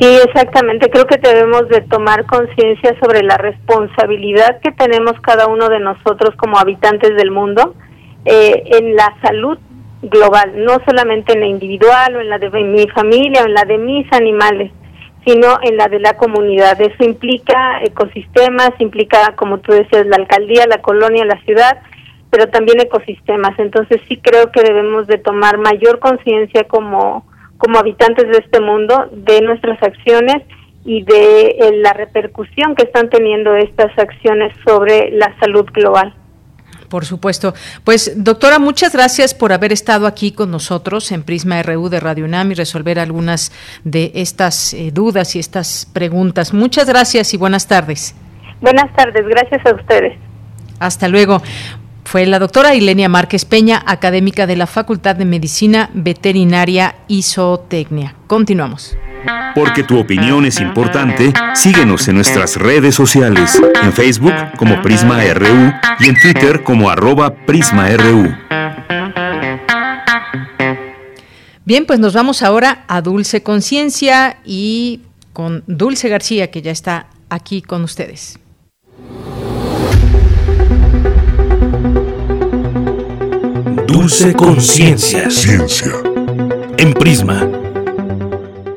Sí, 0.00 0.06
exactamente. 0.06 0.88
Creo 0.88 1.06
que 1.06 1.18
debemos 1.18 1.68
de 1.68 1.82
tomar 1.82 2.24
conciencia 2.24 2.96
sobre 3.02 3.22
la 3.22 3.36
responsabilidad 3.36 4.58
que 4.62 4.72
tenemos 4.72 5.12
cada 5.20 5.46
uno 5.46 5.68
de 5.68 5.78
nosotros 5.78 6.34
como 6.36 6.58
habitantes 6.58 7.14
del 7.16 7.30
mundo 7.30 7.74
eh, 8.24 8.62
en 8.66 8.96
la 8.96 9.14
salud 9.22 9.58
global, 10.02 10.64
no 10.64 10.78
solamente 10.86 11.32
en 11.32 11.40
la 11.40 11.46
individual 11.46 12.16
o 12.16 12.20
en 12.20 12.28
la 12.28 12.38
de 12.38 12.50
mi 12.50 12.88
familia 12.88 13.42
o 13.42 13.46
en 13.46 13.54
la 13.54 13.64
de 13.64 13.78
mis 13.78 14.10
animales, 14.12 14.72
sino 15.26 15.58
en 15.62 15.76
la 15.76 15.88
de 15.88 16.00
la 16.00 16.16
comunidad. 16.16 16.80
Eso 16.80 17.04
implica 17.04 17.80
ecosistemas, 17.82 18.70
implica, 18.78 19.34
como 19.36 19.58
tú 19.58 19.72
decías, 19.72 20.06
la 20.06 20.16
alcaldía, 20.16 20.66
la 20.66 20.80
colonia, 20.80 21.24
la 21.24 21.40
ciudad, 21.42 21.82
pero 22.30 22.48
también 22.48 22.80
ecosistemas. 22.80 23.58
Entonces 23.58 24.00
sí 24.08 24.16
creo 24.16 24.50
que 24.50 24.62
debemos 24.62 25.06
de 25.06 25.18
tomar 25.18 25.58
mayor 25.58 25.98
conciencia 25.98 26.64
como, 26.64 27.26
como 27.58 27.78
habitantes 27.78 28.28
de 28.28 28.38
este 28.38 28.60
mundo 28.60 29.08
de 29.12 29.42
nuestras 29.42 29.82
acciones 29.82 30.42
y 30.84 31.02
de 31.02 31.48
eh, 31.60 31.72
la 31.76 31.92
repercusión 31.92 32.74
que 32.74 32.84
están 32.84 33.10
teniendo 33.10 33.54
estas 33.54 33.96
acciones 33.98 34.54
sobre 34.66 35.10
la 35.10 35.38
salud 35.38 35.66
global. 35.72 36.14
Por 36.90 37.06
supuesto. 37.06 37.54
Pues 37.84 38.12
doctora, 38.16 38.58
muchas 38.58 38.92
gracias 38.92 39.32
por 39.32 39.52
haber 39.52 39.72
estado 39.72 40.08
aquí 40.08 40.32
con 40.32 40.50
nosotros 40.50 41.12
en 41.12 41.22
Prisma 41.22 41.62
RU 41.62 41.88
de 41.88 42.00
Radio 42.00 42.24
UNAM 42.24 42.50
y 42.50 42.54
resolver 42.54 42.98
algunas 42.98 43.52
de 43.84 44.10
estas 44.16 44.74
eh, 44.74 44.90
dudas 44.92 45.36
y 45.36 45.38
estas 45.38 45.86
preguntas. 45.92 46.52
Muchas 46.52 46.88
gracias 46.88 47.32
y 47.32 47.36
buenas 47.36 47.68
tardes. 47.68 48.16
Buenas 48.60 48.92
tardes, 48.96 49.24
gracias 49.26 49.64
a 49.64 49.74
ustedes. 49.74 50.18
Hasta 50.80 51.08
luego. 51.08 51.40
Fue 52.04 52.26
la 52.26 52.40
doctora 52.40 52.74
Ilenia 52.74 53.08
Márquez 53.08 53.44
Peña, 53.44 53.80
académica 53.86 54.48
de 54.48 54.56
la 54.56 54.66
Facultad 54.66 55.14
de 55.14 55.26
Medicina 55.26 55.90
Veterinaria 55.94 56.96
y 57.06 57.22
Zootecnia. 57.22 58.16
Continuamos. 58.26 58.96
Porque 59.54 59.82
tu 59.82 59.98
opinión 59.98 60.44
es 60.44 60.60
importante, 60.60 61.32
síguenos 61.54 62.06
en 62.08 62.16
nuestras 62.16 62.56
redes 62.56 62.94
sociales, 62.94 63.60
en 63.82 63.92
Facebook 63.92 64.34
como 64.56 64.80
Prisma 64.82 65.22
RU 65.34 65.72
y 65.98 66.08
en 66.08 66.20
Twitter 66.20 66.62
como 66.62 66.90
arroba 66.90 67.34
PrismaRU. 67.34 68.34
Bien, 71.64 71.86
pues 71.86 72.00
nos 72.00 72.14
vamos 72.14 72.42
ahora 72.42 72.84
a 72.88 73.00
Dulce 73.00 73.42
Conciencia 73.42 74.38
y 74.44 75.02
con 75.32 75.62
Dulce 75.66 76.08
García, 76.08 76.50
que 76.50 76.62
ya 76.62 76.72
está 76.72 77.06
aquí 77.28 77.62
con 77.62 77.84
ustedes. 77.84 78.38
Dulce 83.86 84.32
Conciencia. 84.32 85.30
Ciencia. 85.30 85.92
En 86.78 86.92
Prisma 86.94 87.59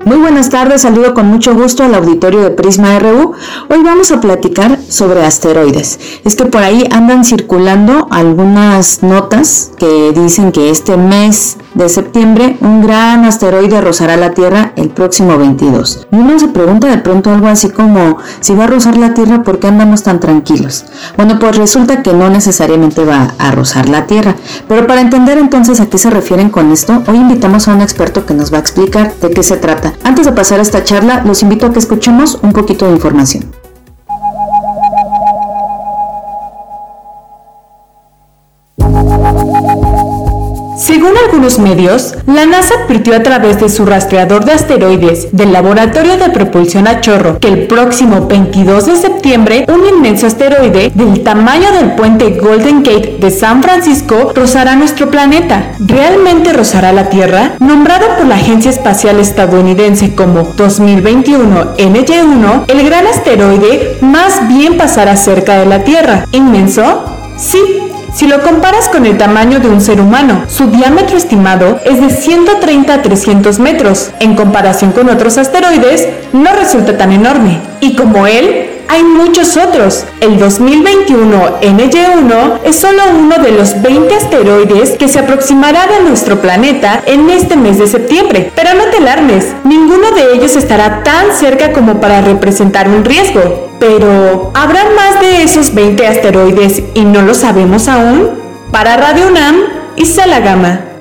muy 0.05 0.17
buenas 0.17 0.49
tardes, 0.49 0.81
saludo 0.81 1.13
con 1.13 1.27
mucho 1.27 1.55
gusto 1.55 1.83
al 1.83 1.95
auditorio 1.95 2.41
de 2.41 2.51
Prisma 2.51 2.99
RU. 2.99 3.33
Hoy 3.69 3.83
vamos 3.83 4.11
a 4.11 4.19
platicar 4.19 4.77
sobre 4.89 5.23
asteroides. 5.23 5.99
Es 6.25 6.35
que 6.35 6.45
por 6.45 6.61
ahí 6.61 6.87
andan 6.91 7.23
circulando 7.23 8.07
algunas 8.11 9.01
notas 9.01 9.71
que 9.77 10.11
dicen 10.13 10.51
que 10.51 10.69
este 10.69 10.97
mes 10.97 11.57
de 11.73 11.89
septiembre 11.89 12.57
un 12.61 12.81
gran 12.81 13.23
asteroide 13.25 13.81
rozará 13.81 14.17
la 14.17 14.31
Tierra 14.31 14.73
el 14.75 14.89
próximo 14.89 15.37
22. 15.37 16.07
Y 16.11 16.15
uno 16.15 16.37
se 16.37 16.49
pregunta 16.49 16.87
de 16.87 16.97
pronto 16.97 17.31
algo 17.31 17.47
así 17.47 17.69
como, 17.69 18.17
si 18.41 18.53
va 18.53 18.65
a 18.65 18.67
rozar 18.67 18.97
la 18.97 19.13
Tierra, 19.13 19.43
¿por 19.43 19.59
qué 19.59 19.67
andamos 19.67 20.03
tan 20.03 20.19
tranquilos? 20.19 20.85
Bueno, 21.15 21.39
pues 21.39 21.57
resulta 21.57 22.03
que 22.03 22.13
no 22.13 22.29
necesariamente 22.29 23.05
va 23.05 23.33
a 23.37 23.51
rozar 23.51 23.89
la 23.89 24.05
Tierra. 24.05 24.35
Pero 24.67 24.85
para 24.85 25.01
entender 25.01 25.37
entonces 25.37 25.79
a 25.79 25.87
qué 25.87 25.97
se 25.97 26.09
refieren 26.09 26.49
con 26.49 26.71
esto, 26.71 27.01
hoy 27.07 27.17
invitamos 27.17 27.67
a 27.67 27.73
un 27.73 27.81
experto 27.81 28.25
que 28.25 28.33
nos 28.33 28.51
va 28.51 28.57
a 28.57 28.61
explicar 28.61 29.15
de 29.21 29.31
qué 29.31 29.43
se 29.43 29.57
trata. 29.57 29.92
Antes 30.03 30.25
de 30.25 30.31
pasar 30.31 30.59
a 30.59 30.61
esta 30.61 30.83
charla, 30.83 31.23
los 31.25 31.41
invito 31.41 31.65
a 31.65 31.73
que 31.73 31.79
escuchemos 31.79 32.39
un 32.41 32.53
poquito 32.53 32.85
de 32.85 32.93
información. 32.93 33.62
Según 41.03 41.17
algunos 41.17 41.59
medios, 41.59 42.15
la 42.27 42.45
NASA 42.45 42.75
advirtió 42.85 43.13
a 43.13 43.23
través 43.23 43.59
de 43.59 43.67
su 43.67 43.85
rastreador 43.85 44.45
de 44.45 44.53
asteroides 44.53 45.35
del 45.35 45.51
Laboratorio 45.51 46.15
de 46.15 46.29
Propulsión 46.29 46.87
a 46.87 47.01
Chorro 47.01 47.39
que 47.39 47.49
el 47.49 47.67
próximo 47.67 48.25
22 48.27 48.85
de 48.85 48.95
septiembre 48.95 49.65
un 49.67 49.85
inmenso 49.85 50.27
asteroide 50.27 50.93
del 50.95 51.21
tamaño 51.21 51.73
del 51.73 51.95
puente 51.95 52.39
Golden 52.39 52.83
Gate 52.83 53.17
de 53.19 53.31
San 53.31 53.61
Francisco 53.61 54.31
rozará 54.33 54.77
nuestro 54.77 55.09
planeta. 55.09 55.73
¿Realmente 55.77 56.53
rozará 56.53 56.93
la 56.93 57.09
Tierra? 57.09 57.55
Nombrado 57.59 58.05
por 58.17 58.25
la 58.25 58.35
Agencia 58.35 58.71
Espacial 58.71 59.19
Estadounidense 59.19 60.15
como 60.15 60.53
2021 60.55 61.75
NY1, 61.79 62.63
el 62.69 62.85
gran 62.85 63.07
asteroide 63.07 63.97
más 63.99 64.47
bien 64.47 64.77
pasará 64.77 65.17
cerca 65.17 65.57
de 65.57 65.65
la 65.65 65.83
Tierra. 65.83 66.27
¿Inmenso? 66.31 67.03
Sí, 67.35 67.59
si 68.13 68.27
lo 68.27 68.43
comparas 68.43 68.89
con 68.89 69.07
el 69.07 69.17
tamaño 69.17 69.59
de 69.59 69.69
un 69.69 69.81
ser 69.81 69.99
humano, 69.99 70.43
su 70.47 70.67
diámetro 70.67 71.17
estimado 71.17 71.79
es 71.83 71.99
de 71.99 72.11
130 72.11 72.93
a 72.93 73.01
300 73.01 73.57
metros. 73.57 74.11
En 74.19 74.35
comparación 74.35 74.91
con 74.91 75.09
otros 75.09 75.39
asteroides, 75.39 76.07
no 76.31 76.53
resulta 76.53 76.95
tan 76.95 77.11
enorme. 77.11 77.59
Y 77.79 77.95
como 77.95 78.27
él, 78.27 78.72
hay 78.87 79.03
muchos 79.03 79.57
otros. 79.57 80.05
El 80.21 80.37
2021 80.39 81.61
NY1 81.61 82.59
es 82.63 82.79
solo 82.79 83.01
uno 83.17 83.37
de 83.37 83.51
los 83.51 83.81
20 83.81 84.15
asteroides 84.15 84.91
que 84.91 85.07
se 85.07 85.19
aproximarán 85.19 85.89
a 85.89 86.07
nuestro 86.07 86.41
planeta 86.41 87.01
en 87.05 87.29
este 87.29 87.55
mes 87.55 87.77
de 87.79 87.87
septiembre. 87.87 88.51
Pero 88.55 88.73
no 88.73 88.85
te 88.85 88.97
alarmes, 88.97 89.53
ninguno 89.63 90.11
de 90.11 90.33
ellos 90.33 90.55
estará 90.55 91.03
tan 91.03 91.33
cerca 91.33 91.71
como 91.71 91.99
para 91.99 92.21
representar 92.21 92.87
un 92.87 93.03
riesgo. 93.03 93.69
Pero, 93.79 94.51
¿habrá 94.53 94.83
más 94.95 95.19
de 95.21 95.43
esos 95.43 95.73
20 95.73 96.07
asteroides 96.07 96.83
y 96.93 97.01
no 97.05 97.21
lo 97.21 97.33
sabemos 97.33 97.87
aún? 97.87 98.31
Para 98.71 98.97
Radio 98.97 99.27
UNAM, 99.27 99.55
Isela 99.95 100.39
Gama. 100.39 100.92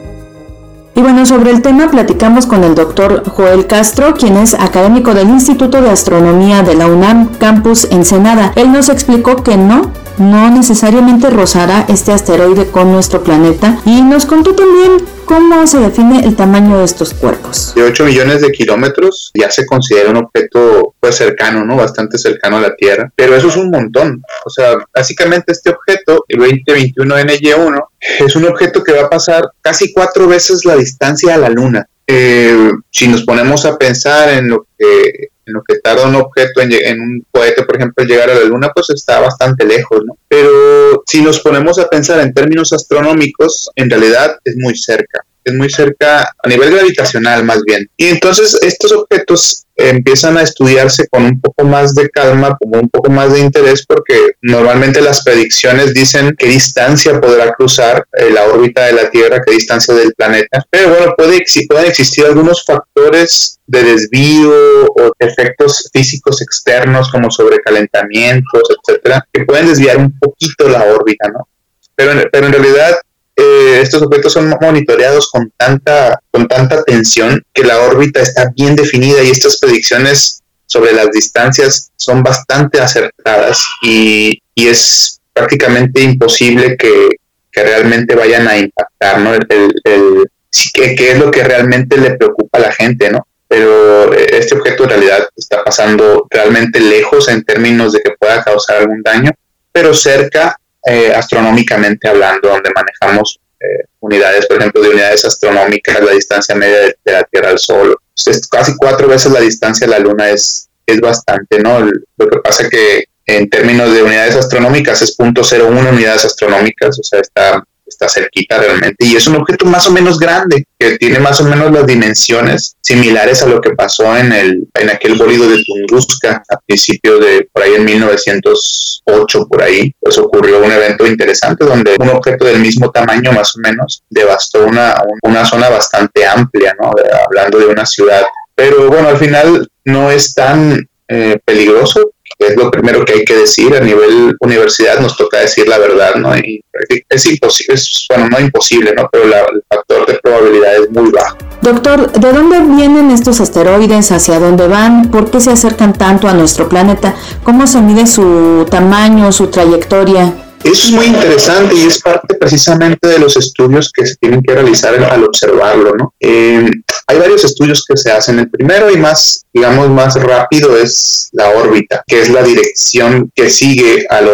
Y 0.94 1.01
bueno, 1.01 1.24
sobre 1.24 1.51
el 1.51 1.62
tema 1.62 1.90
platicamos 1.90 2.44
con 2.44 2.64
el 2.64 2.74
doctor 2.74 3.23
Joel 3.27 3.66
Castro, 3.66 4.12
quien 4.14 4.36
es 4.36 4.52
académico 4.52 5.14
del 5.14 5.31
Instituto 5.31 5.81
de 5.81 5.89
Astronomía 5.89 6.62
de 6.62 6.74
la 6.74 6.86
UNAM 6.86 7.28
Campus 7.39 7.89
Ensenada. 7.90 8.52
Él 8.56 8.70
nos 8.73 8.90
explicó 8.90 9.36
que 9.36 9.56
no, 9.56 9.90
no 10.31 10.51
necesariamente 10.51 11.31
rozará 11.31 11.85
este 11.89 12.12
asteroide 12.12 12.66
con 12.66 12.93
nuestro 12.93 13.23
planeta 13.23 13.81
y 13.85 14.03
nos 14.03 14.27
contó 14.27 14.55
también 14.55 15.05
cómo 15.24 15.66
se 15.66 15.78
define 15.78 16.24
el 16.24 16.36
tamaño 16.36 16.78
de 16.78 16.85
estos 16.85 17.15
cuerpos. 17.15 17.73
De 17.74 17.82
8 17.82 18.05
millones 18.05 18.43
de 18.43 18.53
kilómetros 18.53 19.31
ya 19.35 19.51
se 19.51 19.66
considera 19.66 20.11
un 20.11 20.16
objeto 20.16 20.94
pues 21.01 21.16
cercano, 21.16 21.65
¿no? 21.65 21.77
Bastante 21.77 22.19
cercano 22.19 22.59
a 22.59 22.61
la 22.61 22.74
Tierra, 22.74 23.11
pero 23.16 23.35
eso 23.35 23.49
es 23.49 23.57
un 23.57 23.70
montón. 23.70 24.23
O 24.44 24.51
sea, 24.51 24.74
básicamente 24.94 25.53
este 25.53 25.70
objeto, 25.70 26.24
el 26.28 26.39
2021 26.39 27.16
NY1, 27.16 27.85
es 28.20 28.36
un 28.36 28.47
objeto 28.47 28.82
que 28.82 28.93
va 28.93 29.03
a 29.03 29.11
pasar 29.11 29.44
casi 29.61 29.93
cuatro 29.93 30.27
veces 30.28 30.65
la 30.65 30.77
distancia 30.77 31.35
a 31.35 31.39
la 31.39 31.49
Luna. 31.49 31.86
Eh, 32.06 32.70
si 32.90 33.08
nos 33.08 33.22
ponemos 33.22 33.64
a 33.64 33.76
pensar 33.78 34.30
en 34.30 34.48
lo 34.48 34.66
que 34.78 35.30
en 35.44 35.54
lo 35.54 35.62
que 35.66 35.78
tarda 35.80 36.06
un 36.06 36.14
objeto 36.14 36.60
en, 36.60 37.00
un 37.00 37.26
cohete, 37.32 37.64
por 37.64 37.76
ejemplo, 37.76 38.04
llegar 38.04 38.30
a 38.30 38.34
la 38.34 38.44
Luna, 38.44 38.70
pues 38.72 38.90
está 38.90 39.18
bastante 39.18 39.66
lejos, 39.66 40.02
¿no? 40.06 40.16
Pero 40.28 41.02
si 41.04 41.20
nos 41.20 41.40
ponemos 41.40 41.80
a 41.80 41.88
pensar 41.88 42.20
en 42.20 42.32
términos 42.32 42.72
astronómicos, 42.72 43.68
en 43.74 43.90
realidad 43.90 44.36
es 44.44 44.54
muy 44.56 44.76
cerca 44.76 45.24
es 45.44 45.55
muy 45.55 45.70
cerca 45.70 46.23
a 46.23 46.48
nivel 46.48 46.70
gravitacional 46.70 47.44
más 47.44 47.62
bien. 47.64 47.89
Y 47.97 48.09
entonces 48.09 48.59
estos 48.62 48.93
objetos 48.93 49.64
empiezan 49.77 50.36
a 50.36 50.43
estudiarse 50.43 51.06
con 51.09 51.24
un 51.24 51.40
poco 51.40 51.64
más 51.64 51.94
de 51.94 52.09
calma, 52.10 52.56
con 52.59 52.81
un 52.81 52.89
poco 52.89 53.10
más 53.10 53.32
de 53.32 53.40
interés, 53.40 53.85
porque 53.86 54.32
normalmente 54.43 55.01
las 55.01 55.23
predicciones 55.23 55.94
dicen 55.94 56.35
qué 56.39 56.47
distancia 56.47 57.20
podrá 57.20 57.52
cruzar 57.52 58.06
eh, 58.12 58.31
la 58.31 58.44
órbita 58.44 58.86
de 58.86 58.93
la 58.93 59.10
Tierra, 59.10 59.40
qué 59.44 59.52
distancia 59.52 59.94
del 59.94 60.12
planeta. 60.14 60.64
Pero 60.70 60.90
bueno, 60.90 61.14
puede, 61.16 61.43
pueden 61.69 61.86
existir 61.86 62.24
algunos 62.24 62.64
factores 62.64 63.59
de 63.66 63.82
desvío 63.82 64.52
o 64.86 65.12
efectos 65.19 65.89
físicos 65.93 66.43
externos 66.43 67.10
como 67.10 67.31
sobrecalentamientos, 67.31 68.62
etcétera, 68.86 69.27
que 69.32 69.44
pueden 69.44 69.69
desviar 69.69 69.97
un 69.97 70.19
poquito 70.19 70.69
la 70.69 70.85
órbita, 70.85 71.28
¿no? 71.28 71.48
Pero, 71.94 72.28
pero 72.31 72.47
en 72.47 72.52
realidad 72.52 72.97
eh, 73.36 73.80
estos 73.80 74.02
objetos 74.02 74.32
son 74.32 74.54
monitoreados 74.60 75.30
con 75.30 75.50
tanta, 75.56 76.20
con 76.30 76.46
tanta 76.48 76.76
atención 76.76 77.42
que 77.52 77.64
la 77.64 77.80
órbita 77.80 78.20
está 78.20 78.50
bien 78.54 78.76
definida 78.76 79.22
y 79.22 79.30
estas 79.30 79.59
predicciones 79.59 80.42
sobre 80.66 80.92
las 80.92 81.10
distancias 81.10 81.90
son 81.96 82.22
bastante 82.22 82.80
acertadas 82.80 83.64
y, 83.82 84.38
y 84.54 84.68
es 84.68 85.20
prácticamente 85.32 86.02
imposible 86.02 86.76
que, 86.76 87.09
que, 87.50 87.62
realmente 87.62 88.14
vayan 88.14 88.48
a 88.48 88.59
impactar, 88.59 89.20
¿no? 89.20 89.34
El, 89.34 89.72
el, 89.84 90.30
¿qué, 90.74 90.94
¿Qué 90.94 91.12
es 91.12 91.18
lo 91.18 91.30
que 91.30 91.42
realmente 91.42 91.96
le 91.96 92.16
preocupa 92.16 92.59
a 92.59 92.62
la 92.62 92.72
gente, 92.72 93.10
¿no? 93.10 93.26
Pero 93.48 94.12
eh, 94.12 94.26
este 94.32 94.56
objeto 94.56 94.84
en 94.84 94.90
realidad 94.90 95.28
está 95.36 95.62
pasando 95.64 96.26
realmente 96.30 96.80
lejos 96.80 97.28
en 97.28 97.42
términos 97.44 97.92
de 97.92 98.00
que 98.00 98.14
pueda 98.18 98.42
causar 98.42 98.78
algún 98.78 99.02
daño, 99.02 99.30
pero 99.72 99.94
cerca 99.94 100.59
eh, 100.86 101.12
astronómicamente 101.14 102.09
hablando, 102.09 102.48
donde 102.48 102.70
manejamos 102.74 103.38
eh, 103.60 103.84
unidades, 104.00 104.46
por 104.46 104.59
ejemplo, 104.59 104.82
de 104.82 104.90
unidades 104.90 105.24
astronómicas, 105.24 106.02
la 106.02 106.12
distancia 106.12 106.54
media 106.54 106.78
de, 106.78 106.96
la 107.04 107.24
Tierra 107.24 107.50
al 107.50 107.59
Sol. 107.59 107.96
Es 108.26 108.48
casi 108.48 108.74
cuatro 108.76 109.09
veces 109.09 109.30
la 109.32 109.40
distancia 109.40 109.86
a 109.86 109.90
la 109.90 109.98
Luna 109.98 110.30
es, 110.30 110.68
es 110.86 111.00
bastante, 111.00 111.60
¿no? 111.60 111.80
Lo 111.80 112.28
que 112.28 112.38
pasa 112.42 112.68
que 112.68 113.04
en 113.26 113.48
términos 113.48 113.92
de 113.94 114.02
unidades 114.02 114.34
astronómicas 114.34 115.00
es 115.02 115.16
0.01 115.16 115.90
unidades 115.90 116.24
astronómicas, 116.24 116.98
o 116.98 117.02
sea, 117.02 117.20
está 117.20 117.64
está 117.93 118.09
cerquita 118.09 118.59
realmente. 118.59 119.05
Y 119.05 119.16
es 119.16 119.27
un 119.27 119.36
objeto 119.36 119.64
más 119.66 119.86
o 119.86 119.93
menos 119.93 120.19
grande 120.19 120.64
que 120.78 120.97
tiene 120.98 121.19
más 121.20 121.40
o 121.40 121.44
menos 121.44 121.70
las 121.70 121.86
dimensiones 121.86 122.77
similares 122.81 123.43
a 123.43 123.47
lo 123.47 123.60
que 123.60 123.70
pasó 123.70 124.16
en 124.16 124.32
el 124.32 124.69
en 124.74 124.90
aquel 124.90 125.14
bólido 125.14 125.48
de 125.48 125.62
Tunguska 125.64 126.43
a 126.48 126.56
principios 126.66 127.20
de 127.20 127.48
por 127.52 127.62
ahí 127.62 127.74
en 127.74 127.85
1908 127.85 129.47
por 129.48 129.62
ahí 129.62 129.93
pues 130.01 130.19
ocurrió 130.19 130.62
un 130.62 130.73
evento 130.73 131.06
interesante 131.06 131.64
donde 131.64 131.97
un 131.98 132.09
objeto 132.09 132.44
del 132.44 132.59
mismo 132.60 132.90
tamaño 132.90 133.32
más 133.32 133.56
o 133.56 133.60
menos 133.60 134.02
devastó 134.10 134.66
una, 134.66 135.01
una 135.23 135.44
zona 135.44 135.69
bastante 135.69 136.27
amplia 136.27 136.74
no 136.81 136.90
hablando 137.27 137.59
de 137.59 137.66
una 137.66 137.86
ciudad. 137.86 138.24
Pero 138.55 138.89
bueno 138.89 139.09
al 139.09 139.19
final 139.19 139.69
no 139.85 140.10
es 140.10 140.35
tan 140.35 140.89
eh, 141.09 141.39
peligroso 141.44 142.11
es 142.38 142.56
lo 142.56 142.70
primero 142.70 143.04
que 143.04 143.14
hay 143.14 143.24
que 143.24 143.36
decir 143.36 143.74
a 143.74 143.80
nivel 143.80 144.36
universidad, 144.40 145.00
nos 145.00 145.16
toca 145.16 145.38
decir 145.38 145.68
la 145.68 145.78
verdad, 145.78 146.14
¿no? 146.16 146.36
Y 146.36 146.62
es 147.09 147.26
imposible, 147.26 147.74
es, 147.74 148.06
bueno, 148.09 148.28
no 148.28 148.40
imposible, 148.40 148.94
¿no? 148.94 149.09
Pero 149.10 149.24
el 149.24 149.62
factor 149.68 150.06
de 150.06 150.18
probabilidad 150.22 150.74
es 150.76 150.90
muy 150.90 151.10
bajo. 151.10 151.36
Doctor, 151.62 152.10
¿de 152.10 152.32
dónde 152.32 152.59
vienen 152.60 153.10
estos 153.10 153.40
asteroides? 153.40 154.10
¿Hacia 154.10 154.40
dónde 154.40 154.66
van? 154.66 155.10
¿Por 155.10 155.30
qué 155.30 155.40
se 155.40 155.50
acercan 155.50 155.92
tanto 155.92 156.28
a 156.28 156.32
nuestro 156.32 156.68
planeta? 156.68 157.14
¿Cómo 157.44 157.66
se 157.66 157.80
mide 157.80 158.06
su 158.06 158.66
tamaño, 158.68 159.30
su 159.30 159.46
trayectoria? 159.46 160.32
Eso 160.64 160.86
es 160.86 160.93
muy 160.93 161.06
interesante 161.06 161.74
y 161.74 161.86
es 161.86 162.01
parte 162.01 162.34
precisamente 162.36 163.09
de 163.09 163.18
los 163.18 163.36
estudios 163.36 163.90
que 163.93 164.06
se 164.06 164.14
tienen 164.16 164.43
que 164.43 164.55
realizar 164.55 164.94
al 164.94 165.24
observarlo, 165.24 165.94
¿no? 165.97 166.14
Eh, 166.20 166.70
hay 167.06 167.18
varios 167.18 167.44
estudios 167.44 167.84
que 167.86 167.97
se 167.97 168.10
hacen. 168.10 168.39
El 168.39 168.48
primero 168.48 168.90
y 168.90 168.97
más, 168.97 169.44
digamos, 169.52 169.89
más 169.90 170.14
rápido 170.14 170.76
es 170.76 171.28
la 171.32 171.51
órbita, 171.51 172.02
que 172.06 172.22
es 172.22 172.30
la 172.30 172.43
dirección 172.43 173.30
que 173.34 173.51
sigue 173.51 174.06
al, 174.09 174.30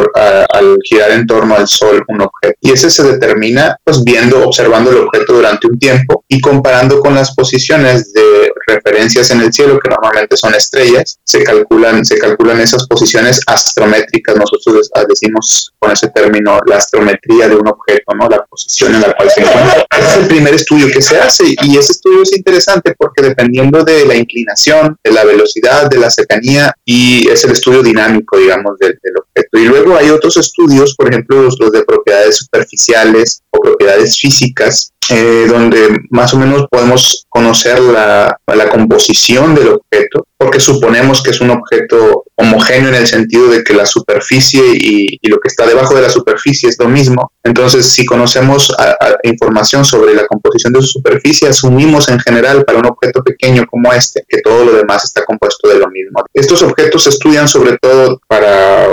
girar 0.85 1.13
en 1.13 1.27
torno 1.27 1.57
al 1.57 1.67
Sol 1.67 2.05
un 2.09 2.21
objeto. 2.21 2.55
Y 2.61 2.73
ese 2.73 2.91
se 2.91 3.03
determina, 3.05 3.77
pues, 3.83 4.05
viendo, 4.05 4.47
observando 4.47 4.91
el 4.91 4.99
objeto 4.99 5.33
durante 5.33 5.67
un 5.67 5.79
tiempo 5.79 6.25
y 6.29 6.41
comparando 6.41 7.01
con 7.01 7.15
las 7.15 7.35
posiciones 7.35 8.13
de 8.13 8.53
referencias 8.67 9.31
en 9.31 9.41
el 9.41 9.53
cielo, 9.53 9.79
que 9.81 9.89
normalmente 9.89 10.37
son 10.37 10.55
estrellas, 10.55 11.19
se 11.25 11.43
calculan, 11.43 12.05
se 12.05 12.19
calculan 12.19 12.61
esas 12.61 12.87
posiciones 12.87 13.41
astrométricas. 13.47 14.37
Nosotros 14.37 14.91
decimos 15.09 15.73
con 15.79 15.91
ese 15.91 16.09
término 16.19 16.59
la 16.67 16.77
astrometría 16.77 17.49
de 17.49 17.57
un 17.57 17.69
objeto, 17.69 18.15
¿no? 18.15 18.29
La 18.29 18.45
posición 18.45 18.95
en 18.95 19.03
la 19.03 19.15
cual 19.15 19.31
se 19.31 19.41
encuentra. 19.41 19.87
Es 19.99 20.17
el 20.17 20.27
primer 20.27 20.55
estudio 20.55 20.89
que 20.93 21.03
se 21.03 21.19
hace 21.19 21.45
y 21.63 21.77
ese 21.77 21.93
estudio 21.93 22.23
es 22.23 22.37
interesante 22.37 22.95
porque 22.99 23.23
dependiendo 23.23 23.85
de 23.85 24.05
la 24.05 24.15
inclinación, 24.15 24.97
de 25.03 25.13
la 25.13 25.25
velocidad, 25.25 25.89
de 25.89 25.99
la 25.99 26.11
cercanía 26.11 26.73
y 26.85 27.29
es 27.29 27.45
el 27.45 27.53
estudio 27.53 27.83
dinámico, 27.83 28.37
digamos, 28.37 28.79
del, 28.79 28.99
objeto. 29.17 29.59
Y 29.59 29.65
luego 29.67 29.97
hay 29.97 30.11
otros 30.11 30.37
estudios, 30.37 30.95
por 30.97 31.09
ejemplo, 31.09 31.43
los, 31.43 31.59
los 31.59 31.71
de 31.73 31.85
propiedades 31.85 32.37
superficiales 32.39 33.43
o 33.51 33.61
propiedades 33.61 34.19
físicas, 34.19 34.93
eh, 35.11 35.47
donde 35.49 35.89
más 36.11 36.35
o 36.35 36.39
menos 36.39 36.67
podemos 36.71 37.27
conocer 37.31 37.81
la, 37.81 38.39
la, 38.47 38.69
composición 38.69 39.55
del 39.55 39.69
objeto, 39.69 40.27
porque 40.37 40.61
suponemos 40.61 41.23
que 41.23 41.31
es 41.31 41.41
un 41.41 41.51
objeto 41.51 42.25
homogéneo 42.37 42.91
en 42.91 42.95
el 42.95 43.07
sentido 43.07 43.49
de 43.49 43.65
que 43.65 43.73
la 43.73 43.87
superficie 43.87 44.63
y, 44.75 45.19
y 45.21 45.29
lo 45.29 45.41
que 45.41 45.49
está 45.49 45.67
debajo 45.67 45.95
de 45.95 46.03
la 46.03 46.08
superficie 46.09 46.69
es 46.69 46.77
lo 46.79 46.89
mismo. 46.89 47.33
Entonces, 47.43 47.87
si 47.87 48.05
conocemos 48.05 48.75
información 49.23 49.85
sobre 49.85 50.15
la 50.15 50.27
composición 50.27 50.73
de 50.73 50.81
su 50.83 50.89
superficie, 50.89 51.49
asumimos 51.49 52.09
en 52.09 52.19
general 52.21 52.65
para 52.65 52.79
un 52.79 52.87
objeto 52.87 53.23
pequeño 53.23 53.67
como 53.67 53.93
este 53.93 54.25
que 54.29 54.41
todo 54.41 54.65
lo 54.65 54.73
demás 54.73 55.05
está 55.05 55.25
compuesto 55.25 55.69
de 55.69 55.79
lo 55.79 55.89
mismo. 55.89 56.25
Estos 56.33 56.63
objetos 56.63 57.05
se 57.05 57.11
estudian 57.11 57.49
sobre 57.49 57.79
todo 57.79 58.21
para 58.27 58.87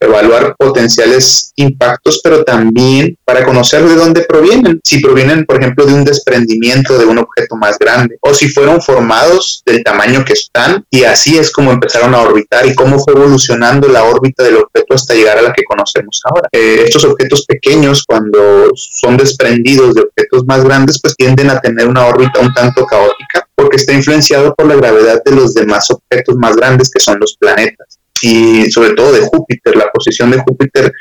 evaluar 0.00 0.54
potenciales 0.58 1.52
impactos, 1.56 2.20
pero 2.22 2.44
también 2.44 3.16
para 3.24 3.44
conocer 3.44 3.84
de 3.84 3.94
dónde 3.94 4.22
provienen. 4.22 4.80
Si 4.84 5.00
provienen, 5.00 5.44
por 5.44 5.60
ejemplo, 5.60 5.86
de 5.86 5.94
un 5.94 6.04
desprendimiento 6.04 6.98
de 6.98 7.04
un 7.04 7.18
objeto 7.18 7.56
más 7.56 7.78
grande 7.78 8.16
o 8.20 8.34
si 8.34 8.48
fueron 8.48 8.80
formados 8.80 9.62
del 9.66 9.82
tamaño 9.84 10.24
que 10.24 10.32
están 10.32 10.84
y 10.90 11.04
así 11.04 11.38
es 11.38 11.52
como 11.52 11.72
empezaron 11.72 12.14
a 12.14 12.20
orbitar 12.20 12.66
y 12.66 12.74
cómo 12.74 12.98
fue 12.98 13.14
evolucionando 13.14 13.88
la 13.88 14.04
órbita 14.04 14.42
del 14.42 14.56
objeto 14.56 14.94
hasta 14.94 15.14
llegar 15.14 15.38
a 15.38 15.42
la 15.42 15.52
que 15.52 15.64
conocemos 15.64 16.20
ahora. 16.24 16.48
Eh, 16.52 16.82
estos 16.84 17.04
objetos 17.04 17.44
pequeños, 17.46 18.04
cuando 18.04 18.70
son 18.74 19.16
desprendidos 19.16 19.94
de 19.94 20.02
objetos 20.02 20.44
más 20.46 20.64
grandes, 20.64 21.00
pues 21.00 21.14
tienden 21.16 21.48
a 21.48 21.60
tener 21.60 21.86
una 21.86 22.06
órbita 22.06 22.40
un 22.40 22.52
tanto 22.52 22.84
caótica 22.86 23.46
porque 23.54 23.76
está 23.76 23.92
influenciado 23.92 24.54
por 24.54 24.66
la 24.66 24.74
gravedad 24.74 25.22
de 25.24 25.32
los 25.32 25.54
demás 25.54 25.88
objetos 25.90 26.36
más 26.36 26.56
grandes 26.56 26.90
que 26.90 27.00
son 27.00 27.20
los 27.20 27.36
planetas 27.36 28.00
y 28.22 28.70
sobre 28.70 28.94
todo 28.94 29.12
de 29.12 29.20
Júpiter. 29.20 29.76
La 29.76 29.90
posición 29.90 30.30
de 30.30 30.38
Júpiter 30.38 30.92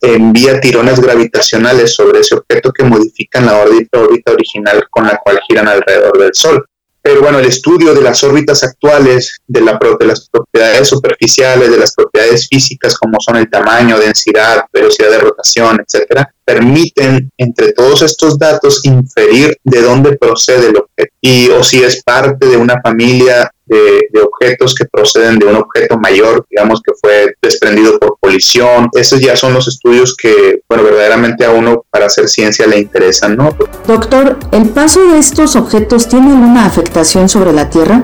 envía 0.00 0.60
tirones 0.60 1.00
gravitacionales 1.00 1.94
sobre 1.94 2.20
ese 2.20 2.34
objeto 2.34 2.72
que 2.72 2.84
modifican 2.84 3.46
la 3.46 3.58
órbita, 3.58 4.00
órbita 4.00 4.32
original 4.32 4.84
con 4.90 5.06
la 5.06 5.18
cual 5.18 5.40
giran 5.48 5.68
alrededor 5.68 6.18
del 6.18 6.34
Sol. 6.34 6.66
Pero 7.08 7.22
bueno, 7.22 7.38
el 7.38 7.46
estudio 7.46 7.94
de 7.94 8.02
las 8.02 8.22
órbitas 8.22 8.62
actuales, 8.62 9.38
de, 9.46 9.62
la, 9.62 9.80
de 9.98 10.06
las 10.06 10.28
propiedades 10.28 10.88
superficiales, 10.88 11.70
de 11.70 11.78
las 11.78 11.94
propiedades 11.94 12.46
físicas 12.48 12.98
como 12.98 13.16
son 13.18 13.36
el 13.36 13.48
tamaño, 13.48 13.98
densidad, 13.98 14.64
velocidad 14.70 15.12
de 15.12 15.18
rotación, 15.20 15.80
etcétera, 15.80 16.30
permiten 16.44 17.30
entre 17.38 17.72
todos 17.72 18.02
estos 18.02 18.38
datos 18.38 18.84
inferir 18.84 19.56
de 19.64 19.80
dónde 19.80 20.18
procede 20.18 20.68
el 20.68 20.76
objeto 20.76 21.14
y 21.22 21.48
o 21.48 21.64
si 21.64 21.82
es 21.82 22.02
parte 22.04 22.44
de 22.44 22.58
una 22.58 22.78
familia 22.82 23.50
de, 23.68 24.20
objetos 24.20 24.74
que 24.74 24.84
proceden 24.86 25.38
de 25.38 25.46
un 25.46 25.56
objeto 25.56 25.98
mayor, 25.98 26.44
digamos 26.50 26.80
que 26.82 26.92
fue 27.00 27.34
desprendido 27.40 27.98
por 27.98 28.16
colisión. 28.20 28.88
Esos 28.92 29.20
ya 29.20 29.36
son 29.36 29.54
los 29.54 29.68
estudios 29.68 30.16
que, 30.16 30.60
bueno, 30.68 30.84
verdaderamente 30.84 31.44
a 31.44 31.50
uno 31.50 31.84
para 31.90 32.06
hacer 32.06 32.28
ciencia 32.28 32.66
le 32.66 32.78
interesan, 32.78 33.36
¿no? 33.36 33.56
Doctor, 33.86 34.38
¿el 34.52 34.68
paso 34.70 35.12
de 35.12 35.18
estos 35.18 35.56
objetos 35.56 36.08
tiene 36.08 36.30
alguna 36.32 36.66
afectación 36.66 37.28
sobre 37.28 37.52
la 37.52 37.70
Tierra? 37.70 38.02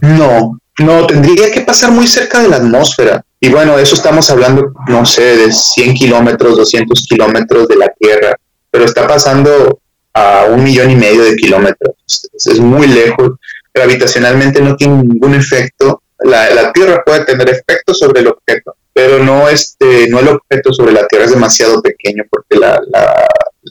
No, 0.00 0.58
no, 0.78 1.06
tendría 1.06 1.50
que 1.50 1.62
pasar 1.62 1.90
muy 1.90 2.06
cerca 2.06 2.40
de 2.40 2.48
la 2.48 2.56
atmósfera. 2.56 3.24
Y 3.40 3.48
bueno, 3.48 3.78
eso 3.78 3.94
estamos 3.94 4.30
hablando, 4.30 4.72
no 4.88 5.06
sé, 5.06 5.36
de 5.36 5.52
100 5.52 5.94
kilómetros, 5.94 6.56
200 6.56 7.06
kilómetros 7.08 7.68
de 7.68 7.76
la 7.76 7.88
Tierra, 7.98 8.36
pero 8.70 8.84
está 8.84 9.06
pasando 9.06 9.80
a 10.16 10.46
un 10.50 10.64
millón 10.64 10.90
y 10.90 10.96
medio 10.96 11.22
de 11.22 11.36
kilómetros. 11.36 11.94
Es 12.32 12.58
muy 12.58 12.86
lejos. 12.86 13.32
Gravitacionalmente 13.76 14.62
no 14.62 14.74
tiene 14.74 15.02
ningún 15.02 15.34
efecto. 15.34 16.02
La, 16.20 16.72
Tierra 16.72 17.02
puede 17.04 17.26
tener 17.26 17.50
efecto 17.50 17.92
sobre 17.92 18.20
el 18.20 18.28
objeto, 18.28 18.74
pero 18.94 19.22
no, 19.22 19.50
este, 19.50 20.08
no 20.08 20.18
el 20.20 20.28
objeto 20.28 20.72
sobre 20.72 20.92
la 20.92 21.06
Tierra 21.06 21.26
es 21.26 21.32
demasiado 21.32 21.82
pequeño 21.82 22.24
porque 22.30 22.56
la, 22.56 22.80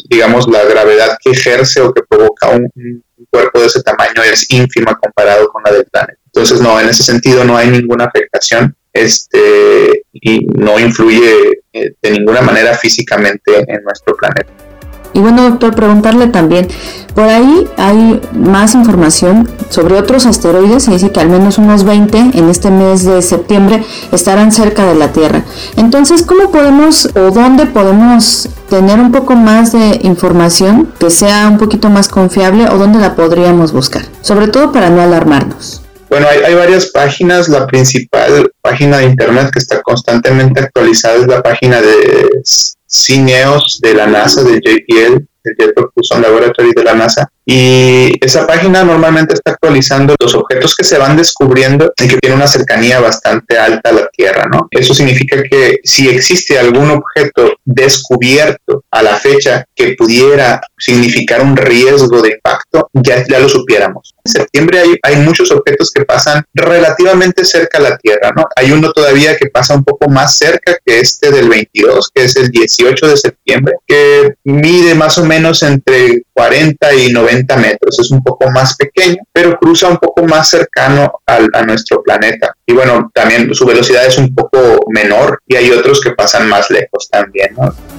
digamos, 0.08 0.48
la 0.48 0.64
gravedad 0.64 1.18
que 1.24 1.32
ejerce 1.32 1.82
o 1.82 1.92
que 1.92 2.04
provoca 2.08 2.50
un, 2.50 2.70
cuerpo 3.32 3.60
de 3.62 3.66
ese 3.66 3.82
tamaño 3.82 4.22
es 4.32 4.46
ínfima 4.52 4.96
comparado 4.96 5.48
con 5.50 5.64
la 5.64 5.72
del 5.72 5.86
planeta. 5.86 6.20
Entonces, 6.28 6.62
no, 6.62 6.80
en 6.80 6.88
ese 6.88 7.02
sentido 7.02 7.44
no 7.44 7.58
hay 7.58 7.70
ninguna 7.70 8.06
afectación 8.06 8.76
este, 8.94 10.04
y 10.14 10.46
no 10.56 10.80
influye 10.80 11.64
eh, 11.74 11.96
de 12.00 12.12
ninguna 12.12 12.42
manera 12.42 12.76
físicamente 12.76 13.66
en 13.68 13.84
nuestro 13.84 14.16
planeta. 14.16 14.54
Y 15.16 15.20
bueno, 15.20 15.50
doctor, 15.50 15.74
preguntarle 15.74 16.28
también, 16.28 16.68
por 17.16 17.24
ahí 17.24 17.70
hay 17.78 18.20
más 18.34 18.76
información 18.76 19.50
sobre 19.70 19.96
otros 19.96 20.26
asteroides 20.26 20.90
y 20.90 20.92
dice 20.92 21.12
que 21.14 21.22
al 21.22 21.30
menos 21.30 21.58
unos 21.58 21.86
20 21.86 22.18
en 22.34 22.50
este 22.50 22.70
mes 22.70 23.06
de 23.06 23.22
septiembre 23.22 23.82
estarán 24.12 24.52
cerca 24.52 24.86
de 24.86 24.96
la 24.96 25.14
Tierra. 25.14 25.46
Entonces, 25.78 26.24
¿cómo 26.24 26.52
podemos 26.52 27.10
o 27.16 27.32
dónde 27.32 27.66
podemos 27.66 28.50
tener 28.70 29.00
un 29.00 29.14
poco 29.14 29.38
más 29.38 29.72
de 29.72 30.02
información 30.04 30.92
que 31.00 31.10
sea 31.10 31.48
un 31.48 31.60
poquito 31.60 31.90
más 31.90 32.10
confiable 32.10 32.68
o 32.68 32.78
dónde 32.78 33.00
la 33.00 33.16
podríamos 33.16 33.72
buscar? 33.72 34.04
Sobre 34.20 34.50
todo 34.50 34.74
para 34.74 34.90
no 34.90 35.02
alarmarnos. 35.02 35.82
Bueno, 36.10 36.28
hay, 36.30 36.40
hay, 36.40 36.56
varias 36.56 36.88
páginas. 36.88 37.48
La 37.48 37.66
principal 37.66 38.52
página 38.62 38.98
de 38.98 39.06
internet 39.06 39.50
que 39.50 39.60
está 39.60 39.82
constantemente 39.82 40.60
actualizada 40.60 41.16
es 41.16 41.28
la 41.28 41.42
página 41.42 41.80
de 41.80 42.30
Cineos 42.88 43.80
de 43.82 43.94
la 43.94 44.08
NASA, 44.08 44.44
de 44.44 44.60
JPL, 44.60 45.28
el 45.46 45.56
Jet 45.58 45.74
Propulsion 45.74 46.22
Laboratory 46.22 46.72
de 46.76 46.84
la 46.84 46.94
NASA, 46.94 47.30
y 47.46 48.12
esa 48.26 48.48
página 48.48 48.84
normalmente 48.84 49.36
está 49.36 49.52
actualizando 49.52 50.16
los 50.20 50.34
objetos 50.34 50.76
que 50.76 50.84
se 50.84 50.98
van 50.98 51.16
descubriendo 51.16 51.94
y 52.02 52.08
que 52.08 52.18
tienen 52.18 52.38
una 52.40 52.48
cercanía 52.48 53.00
bastante 53.00 53.58
alta 53.58 53.92
a 53.92 53.94
la 53.94 54.08
Tierra, 54.08 54.46
¿no? 54.52 54.68
Eso 54.72 54.96
significa 54.96 55.44
que 55.44 55.78
si 55.84 56.10
existe 56.10 56.58
algún 56.58 56.90
objeto 56.90 57.54
descubierto 57.64 58.84
a 58.90 59.04
la 59.04 59.16
fecha 59.18 59.64
que 59.76 59.94
pudiera 59.96 60.60
significar 60.78 61.42
un 61.42 61.56
riesgo 61.56 62.22
de 62.22 62.32
impacto, 62.32 62.90
ya, 62.94 63.24
ya 63.28 63.40
lo 63.40 63.48
supiéramos. 63.48 64.16
En 64.24 64.32
septiembre 64.32 64.80
hay, 64.80 64.96
hay 65.04 65.16
muchos 65.18 65.52
objetos 65.52 65.92
que 65.92 66.04
pasan 66.04 66.44
relativamente 66.54 67.46
cerca 67.46 67.78
a 67.78 67.82
la 67.82 67.98
Tierra, 67.98 68.32
¿no? 68.36 68.46
Hay 68.56 68.72
uno 68.72 68.92
todavía 68.92 69.38
que 69.38 69.48
pasa 69.48 69.76
un 69.76 69.84
poco 69.84 70.10
más 70.10 70.36
cerca 70.38 70.78
que 70.84 71.00
este 71.00 71.32
del 71.32 71.48
22, 71.48 72.10
que 72.14 72.24
es 72.24 72.36
el 72.38 72.50
18 72.50 73.08
de 73.08 73.18
septiembre, 73.18 73.76
que 73.86 74.34
mide 74.44 74.96
más 74.96 75.20
o 75.20 75.26
menos 75.26 75.35
entre 75.62 76.24
40 76.34 76.94
y 76.96 77.12
90 77.12 77.56
metros, 77.58 78.00
es 78.00 78.12
un 78.12 78.24
poco 78.24 78.50
más 78.52 78.76
pequeño, 78.76 79.18
pero 79.32 79.58
cruza 79.58 79.90
un 79.90 79.98
poco 79.98 80.24
más 80.24 80.50
cercano 80.50 81.12
al, 81.26 81.50
a 81.54 81.64
nuestro 81.64 82.02
planeta. 82.04 82.54
Y 82.66 82.74
bueno, 82.74 83.12
también 83.14 83.54
su 83.54 83.66
velocidad 83.66 84.06
es 84.06 84.18
un 84.18 84.34
poco 84.34 84.60
menor 84.90 85.40
y 85.48 85.56
hay 85.56 85.72
otros 85.72 86.02
que 86.02 86.12
pasan 86.12 86.48
más 86.50 86.70
lejos 86.70 87.10
también. 87.10 87.56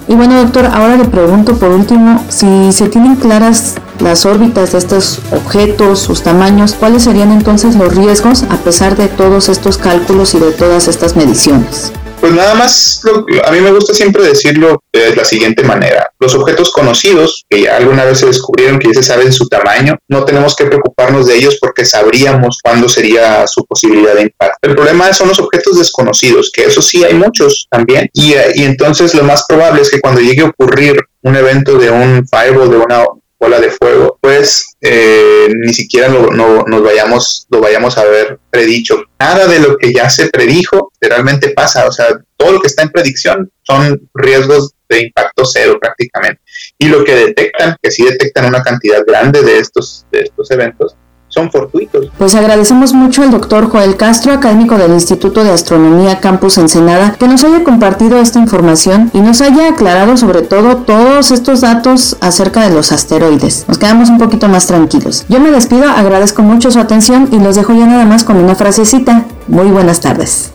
Y 0.09 0.15
bueno, 0.15 0.43
doctor, 0.43 0.67
ahora 0.67 0.97
le 0.97 1.05
pregunto 1.05 1.59
por 1.59 1.71
último, 1.71 2.25
si 2.29 2.73
se 2.73 2.89
tienen 2.89 3.17
claras 3.17 3.77
las 4.01 4.27
órbitas 4.27 4.73
de 4.73 4.79
estos 4.79 5.21
objetos, 5.33 6.01
sus 6.01 6.23
tamaños, 6.23 6.75
¿cuáles 6.75 7.05
serían 7.05 7.33
entonces 7.33 7.77
los 7.77 7.95
riesgos 7.95 8.45
a 8.45 8.57
pesar 8.59 8.97
de 8.97 9.09
todos 9.09 9.49
estos 9.49 9.79
cálculos 9.79 10.35
y 10.35 10.41
de 10.41 10.53
todas 10.53 10.89
estas 10.89 11.17
mediciones? 11.17 11.93
Pues 12.27 12.35
nada 12.35 12.55
más, 12.57 13.03
a 13.45 13.53
mí 13.53 13.61
me 13.61 13.71
gusta 13.71 13.95
siempre 13.95 14.25
decirlo 14.25 14.83
de 14.93 15.15
la 15.15 15.25
siguiente 15.25 15.63
manera. 15.63 16.11
Los 16.19 16.35
objetos 16.35 16.73
conocidos, 16.73 17.45
que 17.49 17.63
ya 17.63 17.77
alguna 17.77 18.05
vez 18.05 18.19
se 18.19 18.27
descubrieron 18.27 18.81
que 18.81 18.89
ya 18.89 18.95
se 18.95 19.05
sabe 19.05 19.31
su 19.31 19.47
tamaño, 19.47 19.97
no 20.09 20.25
tenemos 20.25 20.57
que 20.57 20.65
preocuparnos 20.65 21.29
de 21.29 21.37
ellos 21.37 21.57
porque 21.61 21.85
sabríamos 21.85 22.59
cuándo 22.65 22.89
sería 22.89 23.47
su 23.47 23.65
posibilidad 23.65 24.17
de 24.17 24.23
impacto. 24.23 24.59
El 24.63 24.75
problema 24.75 25.13
son 25.13 25.29
los 25.29 25.39
objetos 25.39 25.79
desconocidos, 25.79 26.51
que 26.53 26.65
eso 26.65 26.83
sí 26.83 27.05
hay 27.05 27.15
muchos 27.15 27.69
también. 27.71 28.09
Y, 28.13 28.35
y 28.57 28.65
entonces 28.65 29.15
lo 29.15 29.23
más 29.23 29.45
probable 29.47 29.83
es 29.83 29.89
que 29.89 30.01
cuando 30.01 30.21
llegue 30.21 30.43
a 30.43 30.47
ocurrir 30.47 31.01
un 31.23 31.37
evento 31.37 31.79
de 31.79 31.93
un 31.93 32.27
fireball, 32.27 32.71
de 32.71 32.77
una 32.77 33.05
bola 33.39 33.61
de 33.61 33.71
fuego, 33.71 34.19
pues 34.21 34.77
eh, 34.81 35.49
ni 35.51 35.73
siquiera 35.73 36.09
lo, 36.09 36.31
no, 36.31 36.65
nos 36.67 36.83
vayamos, 36.83 37.47
lo 37.51 37.61
vayamos 37.61 37.99
a 37.99 38.05
ver 38.05 38.39
predicho. 38.51 39.03
Nada 39.19 39.47
de 39.47 39.61
lo 39.61 39.77
que 39.77 39.93
ya 39.93 40.09
se 40.09 40.29
predijo 40.29 40.93
realmente 41.01 41.51
pasa, 41.51 41.87
o 41.87 41.93
sea, 41.93 42.07
todo 42.37 42.53
lo 42.53 42.61
que 42.61 42.69
está 42.69 42.83
en 42.83 42.91
predicción 42.91 43.51
son 43.63 44.09
riesgos 44.15 44.73
de 44.89 45.03
impacto 45.03 45.45
cero 45.45 45.79
prácticamente. 45.81 46.41
Y 46.79 46.89
lo 46.89 47.05
que 47.05 47.15
detectan, 47.15 47.77
que 47.83 47.91
sí 47.91 48.05
detectan 48.05 48.47
una 48.47 48.63
cantidad 48.63 49.05
grande 49.07 49.43
de 49.43 49.59
estos, 49.59 50.07
de 50.11 50.21
estos 50.21 50.51
eventos, 50.51 50.97
son 51.37 51.51
fortuitos. 51.51 52.07
Pues 52.17 52.35
agradecemos 52.35 52.95
mucho 52.95 53.23
al 53.23 53.31
doctor 53.31 53.69
Joel 53.69 53.97
Castro, 53.97 54.33
académico 54.33 54.77
del 54.77 54.93
Instituto 54.93 55.45
de 55.45 55.51
Astronomía 55.51 56.19
Campus 56.21 56.57
Ensenada, 56.59 57.15
que 57.19 57.29
nos 57.29 57.45
haya 57.45 57.63
compartido 57.63 58.19
esta 58.19 58.39
información 58.39 59.11
y 59.13 59.21
nos 59.21 59.41
haya 59.43 59.69
aclarado 59.69 60.17
sobre 60.17 60.43
todo 60.43 60.79
todos 60.79 61.31
estos 61.31 61.61
datos 61.61 62.17
acerca 62.21 62.67
de 62.67 62.75
los 62.75 62.91
asteroides. 62.91 63.67
Nos 63.69 63.79
quedamos 63.79 64.09
un 64.09 64.19
poquito 64.19 64.49
más 64.49 64.67
tranquilos. 64.67 65.27
Yo 65.29 65.39
me 65.41 65.51
despido, 65.51 65.89
agradezco 65.89 66.43
mucho 66.43 66.71
su 66.71 66.79
atención 66.79 67.29
y 67.33 67.39
los 67.39 67.57
dejo 67.57 67.75
ya 67.75 67.87
nada 67.87 68.07
más 68.07 68.25
con 68.25 68.37
una 68.37 68.55
frasecita. 68.55 69.25
Muy 69.47 69.67
buenas 69.67 70.01
tardes. 70.01 70.53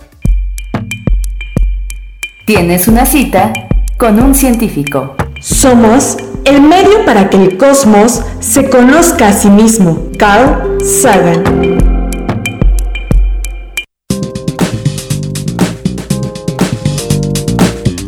Tienes 2.44 2.88
una 2.88 3.06
cita 3.06 3.52
con 3.96 4.20
un 4.20 4.34
científico. 4.34 5.14
Somos 5.40 6.16
el 6.44 6.60
medio 6.60 7.04
para 7.04 7.30
que 7.30 7.36
el 7.36 7.56
cosmos 7.56 8.22
se 8.40 8.68
conozca 8.68 9.28
a 9.28 9.32
sí 9.32 9.48
mismo. 9.48 10.08
Carl 10.18 10.78
Sagan. 10.82 11.42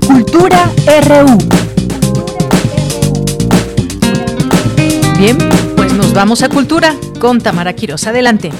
Cultura 0.06 0.70
RU. 1.08 1.38
Bien, 5.18 5.38
pues 5.76 5.92
nos 5.92 6.12
vamos 6.12 6.42
a 6.42 6.48
Cultura 6.48 6.94
con 7.20 7.40
Tamara 7.40 7.72
Quiroz. 7.72 8.06
Adelante. 8.06 8.50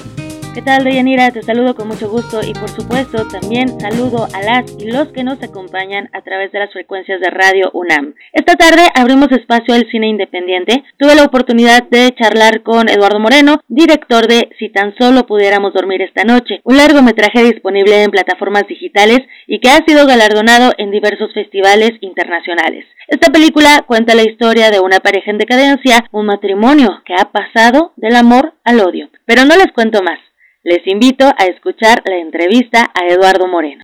¿Qué 0.54 0.62
tal, 0.62 0.84
Deyanira? 0.84 1.32
Te 1.32 1.42
saludo 1.42 1.74
con 1.74 1.88
mucho 1.88 2.08
gusto 2.08 2.38
y 2.40 2.52
por 2.52 2.68
supuesto 2.68 3.26
también 3.26 3.80
saludo 3.80 4.28
a 4.32 4.40
las 4.40 4.80
y 4.80 4.88
los 4.88 5.08
que 5.08 5.24
nos 5.24 5.42
acompañan 5.42 6.08
a 6.12 6.22
través 6.22 6.52
de 6.52 6.60
las 6.60 6.72
frecuencias 6.72 7.20
de 7.20 7.28
Radio 7.28 7.72
UNAM. 7.72 8.14
Esta 8.32 8.54
tarde 8.54 8.82
abrimos 8.94 9.32
espacio 9.32 9.74
al 9.74 9.90
cine 9.90 10.06
independiente. 10.06 10.84
Tuve 10.96 11.16
la 11.16 11.24
oportunidad 11.24 11.82
de 11.90 12.14
charlar 12.14 12.62
con 12.62 12.88
Eduardo 12.88 13.18
Moreno, 13.18 13.62
director 13.66 14.28
de 14.28 14.48
Si 14.60 14.68
tan 14.68 14.94
solo 14.96 15.26
pudiéramos 15.26 15.74
dormir 15.74 16.02
esta 16.02 16.22
noche, 16.22 16.60
un 16.62 16.76
largometraje 16.76 17.42
disponible 17.42 18.04
en 18.04 18.12
plataformas 18.12 18.62
digitales 18.68 19.22
y 19.48 19.58
que 19.58 19.70
ha 19.70 19.84
sido 19.84 20.06
galardonado 20.06 20.70
en 20.78 20.92
diversos 20.92 21.34
festivales 21.34 21.94
internacionales. 22.00 22.84
Esta 23.08 23.32
película 23.32 23.82
cuenta 23.88 24.14
la 24.14 24.22
historia 24.22 24.70
de 24.70 24.78
una 24.78 25.00
pareja 25.00 25.32
en 25.32 25.38
decadencia, 25.38 26.04
un 26.12 26.26
matrimonio 26.26 27.02
que 27.04 27.14
ha 27.14 27.32
pasado 27.32 27.92
del 27.96 28.14
amor 28.14 28.54
al 28.62 28.78
odio. 28.78 29.08
Pero 29.26 29.44
no 29.46 29.56
les 29.56 29.72
cuento 29.72 30.00
más. 30.00 30.20
Les 30.66 30.80
invito 30.86 31.26
a 31.26 31.44
escuchar 31.44 32.02
la 32.06 32.16
entrevista 32.16 32.90
a 32.94 33.06
Eduardo 33.12 33.46
Moreno. 33.46 33.82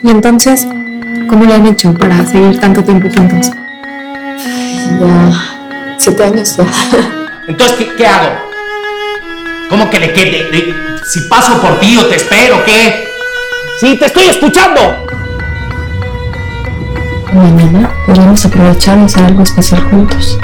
Y 0.00 0.10
entonces, 0.10 0.64
¿cómo 1.28 1.44
lo 1.44 1.54
han 1.54 1.66
hecho 1.66 1.92
para 1.92 2.24
seguir 2.24 2.60
tanto 2.60 2.84
tiempo 2.84 3.08
juntos? 3.10 3.50
Ya, 5.00 5.96
siete 5.98 6.22
años 6.22 6.56
ya. 6.56 6.64
Entonces, 7.48 7.88
¿qué, 7.96 8.06
hago? 8.06 8.36
¿Cómo 9.68 9.90
que 9.90 9.98
le 9.98 10.12
quede? 10.12 10.72
Si 11.10 11.22
paso 11.28 11.60
por 11.60 11.80
ti 11.80 11.96
o 11.96 12.06
te 12.06 12.14
espero, 12.14 12.64
¿qué? 12.64 13.08
¡Sí, 13.80 13.98
te 13.98 14.06
estoy 14.06 14.28
escuchando! 14.28 14.80
Mañana 17.32 17.92
podríamos 18.06 18.46
aprovechar 18.46 18.98
y 18.98 19.02
hacer 19.02 19.24
algo 19.24 19.42
especial 19.42 19.82
juntos. 19.90 20.38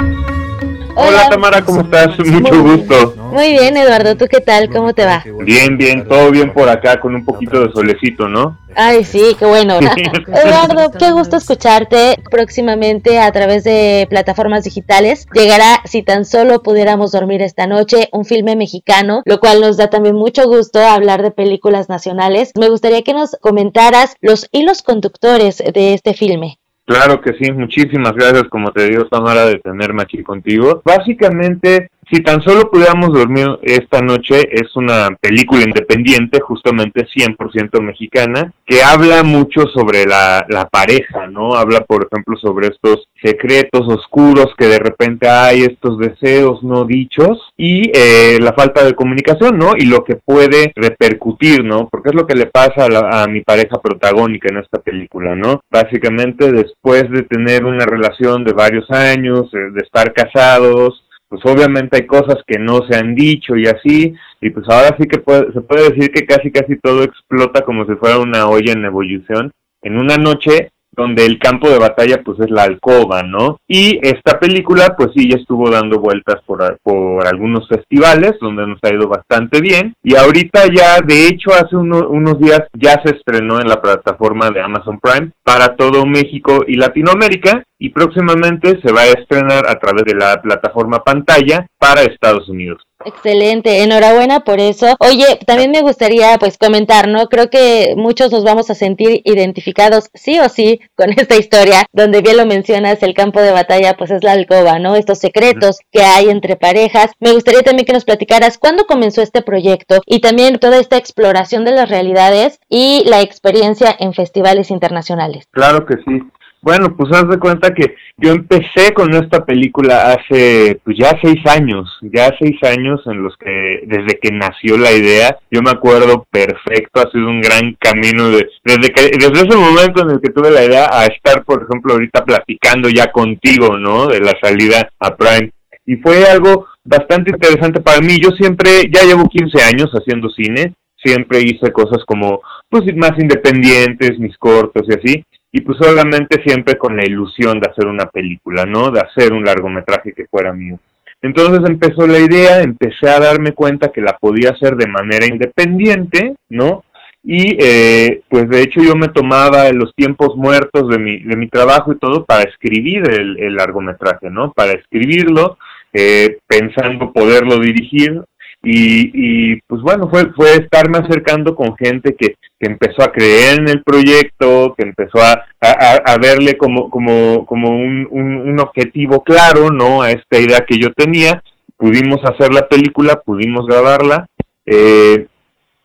Hola, 1.07 1.29
Tamara, 1.29 1.61
¿cómo 1.63 1.81
estás? 1.81 2.17
Mucho 2.19 2.61
gusto. 2.61 3.15
Muy 3.31 3.51
bien, 3.51 3.77
Eduardo, 3.77 4.15
¿tú 4.15 4.25
qué 4.29 4.41
tal? 4.41 4.69
¿Cómo 4.69 4.93
te 4.93 5.05
va? 5.05 5.23
Bien, 5.43 5.77
bien, 5.77 6.07
todo 6.07 6.31
bien 6.31 6.53
por 6.53 6.69
acá 6.69 6.99
con 6.99 7.15
un 7.15 7.25
poquito 7.25 7.61
de 7.61 7.71
solecito, 7.71 8.27
¿no? 8.27 8.57
Ay, 8.75 9.03
sí, 9.03 9.35
qué 9.39 9.45
bueno. 9.45 9.79
Eduardo, 10.27 10.91
qué 10.97 11.11
gusto 11.11 11.37
escucharte. 11.37 12.17
Próximamente 12.29 13.19
a 13.19 13.31
través 13.31 13.63
de 13.63 14.05
plataformas 14.09 14.63
digitales 14.63 15.25
llegará 15.33 15.81
Si 15.85 16.03
tan 16.03 16.25
solo 16.25 16.61
pudiéramos 16.61 17.11
dormir 17.11 17.41
esta 17.41 17.67
noche, 17.67 18.09
un 18.11 18.25
filme 18.25 18.55
mexicano, 18.55 19.21
lo 19.25 19.39
cual 19.39 19.61
nos 19.61 19.77
da 19.77 19.89
también 19.89 20.15
mucho 20.15 20.47
gusto 20.47 20.79
hablar 20.79 21.21
de 21.21 21.31
películas 21.31 21.89
nacionales. 21.89 22.51
Me 22.59 22.69
gustaría 22.69 23.01
que 23.01 23.13
nos 23.13 23.35
comentaras 23.41 24.15
los 24.21 24.47
hilos 24.51 24.81
conductores 24.83 25.57
de 25.57 25.93
este 25.93 26.13
filme. 26.13 26.60
Claro 26.85 27.21
que 27.21 27.33
sí, 27.33 27.51
muchísimas 27.51 28.13
gracias, 28.13 28.43
como 28.49 28.71
te 28.71 28.89
digo, 28.89 29.05
Tamara, 29.05 29.45
de 29.45 29.59
tenerme 29.59 30.01
aquí 30.01 30.23
contigo. 30.23 30.81
Básicamente, 30.83 31.89
si 32.11 32.21
tan 32.21 32.41
solo 32.41 32.69
pudiéramos 32.69 33.13
dormir 33.13 33.47
esta 33.61 34.01
noche, 34.01 34.41
es 34.51 34.75
una 34.75 35.09
película 35.21 35.63
independiente, 35.63 36.41
justamente 36.41 37.07
100% 37.07 37.81
mexicana, 37.81 38.51
que 38.65 38.83
habla 38.83 39.23
mucho 39.23 39.61
sobre 39.73 40.05
la, 40.05 40.45
la, 40.49 40.67
pareja, 40.67 41.27
¿no? 41.27 41.55
Habla, 41.55 41.81
por 41.81 42.07
ejemplo, 42.11 42.37
sobre 42.37 42.67
estos 42.67 43.05
secretos 43.21 43.87
oscuros 43.87 44.47
que 44.57 44.67
de 44.67 44.79
repente 44.79 45.29
hay, 45.29 45.61
estos 45.61 45.97
deseos 45.99 46.61
no 46.63 46.83
dichos 46.85 47.53
y 47.55 47.89
eh, 47.93 48.39
la 48.41 48.53
falta 48.53 48.83
de 48.83 48.93
comunicación, 48.93 49.57
¿no? 49.57 49.71
Y 49.77 49.85
lo 49.85 50.03
que 50.03 50.15
puede 50.15 50.73
repercutir, 50.75 51.63
¿no? 51.63 51.87
Porque 51.89 52.09
es 52.09 52.15
lo 52.15 52.27
que 52.27 52.35
le 52.35 52.47
pasa 52.47 52.87
a, 52.87 53.23
a 53.23 53.27
mi 53.27 53.41
pareja 53.41 53.81
protagónica 53.81 54.49
en 54.49 54.57
esta 54.57 54.79
película, 54.79 55.35
¿no? 55.35 55.61
Básicamente, 55.71 56.51
después 56.51 57.09
de 57.09 57.23
tener 57.23 57.63
una 57.63 57.85
relación 57.85 58.43
de 58.43 58.53
varios 58.53 58.89
años, 58.91 59.53
eh, 59.53 59.71
de 59.73 59.81
estar 59.81 60.13
casados, 60.13 61.05
pues 61.31 61.45
obviamente 61.45 61.95
hay 61.95 62.05
cosas 62.05 62.43
que 62.45 62.59
no 62.59 62.85
se 62.89 62.97
han 62.97 63.15
dicho 63.15 63.55
y 63.55 63.65
así, 63.65 64.13
y 64.41 64.49
pues 64.49 64.65
ahora 64.67 64.97
sí 64.99 65.07
que 65.07 65.15
se 65.15 65.61
puede 65.61 65.89
decir 65.89 66.11
que 66.11 66.25
casi 66.25 66.51
casi 66.51 66.75
todo 66.75 67.03
explota 67.03 67.61
como 67.61 67.85
si 67.85 67.95
fuera 67.95 68.17
una 68.17 68.49
olla 68.49 68.73
en 68.73 68.83
ebullición. 68.83 69.49
En 69.81 69.97
una 69.97 70.17
noche 70.17 70.73
donde 70.91 71.25
el 71.25 71.39
campo 71.39 71.69
de 71.69 71.79
batalla 71.79 72.21
pues 72.23 72.39
es 72.39 72.49
la 72.49 72.63
alcoba, 72.63 73.23
¿no? 73.23 73.57
Y 73.67 73.99
esta 74.01 74.39
película 74.39 74.95
pues 74.97 75.09
sí 75.15 75.29
ya 75.29 75.37
estuvo 75.37 75.69
dando 75.69 75.99
vueltas 75.99 76.41
por, 76.45 76.77
por 76.83 77.27
algunos 77.27 77.67
festivales 77.67 78.33
donde 78.41 78.67
nos 78.67 78.79
ha 78.83 78.93
ido 78.93 79.07
bastante 79.07 79.61
bien 79.61 79.93
y 80.03 80.15
ahorita 80.15 80.65
ya 80.73 80.99
de 81.05 81.27
hecho 81.27 81.51
hace 81.53 81.75
unos 81.75 82.39
días 82.39 82.61
ya 82.73 83.01
se 83.03 83.15
estrenó 83.15 83.59
en 83.59 83.67
la 83.67 83.81
plataforma 83.81 84.49
de 84.51 84.61
Amazon 84.61 84.99
Prime 84.99 85.31
para 85.43 85.75
todo 85.75 86.05
México 86.05 86.63
y 86.67 86.75
Latinoamérica 86.75 87.63
y 87.79 87.89
próximamente 87.89 88.79
se 88.81 88.93
va 88.93 89.01
a 89.01 89.07
estrenar 89.07 89.67
a 89.67 89.79
través 89.79 90.05
de 90.05 90.13
la 90.13 90.41
plataforma 90.41 91.03
pantalla 91.03 91.65
para 91.79 92.03
Estados 92.03 92.47
Unidos. 92.47 92.83
Excelente, 93.05 93.83
enhorabuena 93.83 94.41
por 94.41 94.59
eso. 94.59 94.95
Oye, 94.99 95.39
también 95.45 95.71
me 95.71 95.81
gustaría 95.81 96.37
pues 96.39 96.57
comentar, 96.57 97.07
¿no? 97.07 97.27
Creo 97.27 97.49
que 97.49 97.93
muchos 97.97 98.31
nos 98.31 98.43
vamos 98.43 98.69
a 98.69 98.75
sentir 98.75 99.21
identificados 99.23 100.09
sí 100.13 100.39
o 100.39 100.49
sí 100.49 100.79
con 100.95 101.09
esta 101.17 101.35
historia, 101.35 101.85
donde 101.91 102.21
bien 102.21 102.37
lo 102.37 102.45
mencionas, 102.45 103.03
el 103.03 103.13
campo 103.13 103.41
de 103.41 103.51
batalla 103.51 103.95
pues 103.97 104.11
es 104.11 104.23
la 104.23 104.33
alcoba, 104.33 104.79
¿no? 104.79 104.95
Estos 104.95 105.19
secretos 105.19 105.79
que 105.91 106.03
hay 106.03 106.29
entre 106.29 106.55
parejas. 106.55 107.11
Me 107.19 107.33
gustaría 107.33 107.63
también 107.63 107.85
que 107.85 107.93
nos 107.93 108.05
platicaras 108.05 108.57
cuándo 108.57 108.85
comenzó 108.85 109.21
este 109.21 109.41
proyecto 109.41 110.01
y 110.05 110.19
también 110.19 110.59
toda 110.59 110.79
esta 110.79 110.97
exploración 110.97 111.65
de 111.65 111.71
las 111.71 111.89
realidades 111.89 112.59
y 112.69 113.03
la 113.05 113.21
experiencia 113.21 113.95
en 113.99 114.13
festivales 114.13 114.71
internacionales. 114.71 115.47
Claro 115.51 115.85
que 115.85 115.95
sí. 115.95 116.21
Bueno, 116.63 116.95
pues 116.95 117.11
haz 117.11 117.27
de 117.27 117.39
cuenta 117.39 117.73
que 117.73 117.95
yo 118.17 118.31
empecé 118.31 118.93
con 118.93 119.11
esta 119.15 119.43
película 119.43 120.13
hace, 120.13 120.79
pues 120.83 120.95
ya 120.95 121.17
seis 121.19 121.39
años, 121.47 121.89
ya 122.01 122.29
seis 122.39 122.55
años 122.61 123.01
en 123.07 123.23
los 123.23 123.35
que, 123.37 123.81
desde 123.87 124.19
que 124.21 124.29
nació 124.31 124.77
la 124.77 124.91
idea, 124.91 125.39
yo 125.49 125.63
me 125.63 125.71
acuerdo 125.71 126.27
perfecto, 126.29 127.01
ha 127.01 127.09
sido 127.09 127.27
un 127.27 127.41
gran 127.41 127.75
camino 127.79 128.29
de, 128.29 128.47
desde 128.63 128.93
que, 128.93 129.09
desde 129.17 129.47
ese 129.47 129.57
momento 129.57 130.03
en 130.03 130.11
el 130.11 130.21
que 130.21 130.29
tuve 130.29 130.51
la 130.51 130.63
idea 130.63 130.87
a 130.91 131.07
estar, 131.07 131.43
por 131.45 131.63
ejemplo, 131.63 131.93
ahorita 131.93 132.23
platicando 132.25 132.89
ya 132.89 133.11
contigo, 133.11 133.79
¿no? 133.79 134.05
De 134.05 134.19
la 134.19 134.33
salida 134.39 134.87
a 134.99 135.15
Prime. 135.15 135.51
Y 135.87 135.95
fue 135.95 136.25
algo 136.25 136.67
bastante 136.83 137.31
interesante 137.31 137.81
para 137.81 138.01
mí. 138.01 138.19
Yo 138.21 138.29
siempre, 138.37 138.83
ya 138.91 139.01
llevo 139.03 139.27
15 139.27 139.63
años 139.63 139.89
haciendo 139.93 140.29
cine, 140.29 140.75
siempre 140.95 141.41
hice 141.41 141.71
cosas 141.71 142.05
como, 142.05 142.41
pues 142.69 142.83
más 142.95 143.17
independientes, 143.17 144.19
mis 144.19 144.37
cortos 144.37 144.83
y 144.87 144.93
así 144.93 145.25
y 145.51 145.61
pues 145.61 145.77
solamente 145.79 146.41
siempre 146.43 146.77
con 146.77 146.95
la 146.95 147.05
ilusión 147.05 147.59
de 147.59 147.69
hacer 147.69 147.87
una 147.87 148.05
película, 148.05 148.65
¿no? 148.65 148.89
De 148.89 149.01
hacer 149.01 149.33
un 149.33 149.43
largometraje 149.43 150.13
que 150.13 150.27
fuera 150.27 150.53
mío. 150.53 150.79
Entonces 151.21 151.59
empezó 151.69 152.07
la 152.07 152.19
idea, 152.19 152.61
empecé 152.61 153.09
a 153.09 153.19
darme 153.19 153.51
cuenta 153.51 153.91
que 153.91 154.01
la 154.01 154.17
podía 154.17 154.51
hacer 154.51 154.75
de 154.75 154.87
manera 154.87 155.25
independiente, 155.25 156.35
¿no? 156.49 156.83
Y 157.23 157.55
eh, 157.59 158.21
pues 158.29 158.49
de 158.49 158.63
hecho 158.63 158.81
yo 158.81 158.95
me 158.95 159.09
tomaba 159.09 159.71
los 159.71 159.93
tiempos 159.93 160.35
muertos 160.35 160.89
de 160.89 160.97
mi, 160.97 161.19
de 161.19 161.35
mi 161.35 161.47
trabajo 161.47 161.91
y 161.91 161.99
todo 161.99 162.25
para 162.25 162.49
escribir 162.49 163.03
el, 163.11 163.55
largometraje, 163.55 164.31
¿no? 164.31 164.51
Para 164.53 164.71
escribirlo, 164.71 165.59
eh, 165.93 166.39
pensando 166.47 167.13
poderlo 167.13 167.59
dirigir 167.59 168.23
y, 168.63 169.11
y 169.53 169.61
pues 169.67 169.81
bueno, 169.81 170.07
fue, 170.09 170.31
fue 170.33 170.53
estarme 170.53 170.99
acercando 170.99 171.55
con 171.55 171.75
gente 171.77 172.15
que, 172.15 172.35
que 172.59 172.67
empezó 172.67 173.01
a 173.01 173.11
creer 173.11 173.59
en 173.59 173.69
el 173.69 173.81
proyecto, 173.81 174.75
que 174.77 174.83
empezó 174.83 175.17
a, 175.19 175.45
a, 175.59 176.17
verle 176.17 176.57
como, 176.57 176.91
como, 176.91 177.45
como 177.47 177.69
un, 177.69 178.07
un, 178.11 178.59
objetivo 178.59 179.23
claro, 179.23 179.71
¿no? 179.71 180.03
A 180.03 180.11
esta 180.11 180.37
idea 180.37 180.59
que 180.67 180.77
yo 180.77 180.93
tenía. 180.93 181.41
Pudimos 181.75 182.19
hacer 182.23 182.53
la 182.53 182.67
película, 182.67 183.21
pudimos 183.25 183.65
grabarla. 183.65 184.27
Eh, 184.67 185.25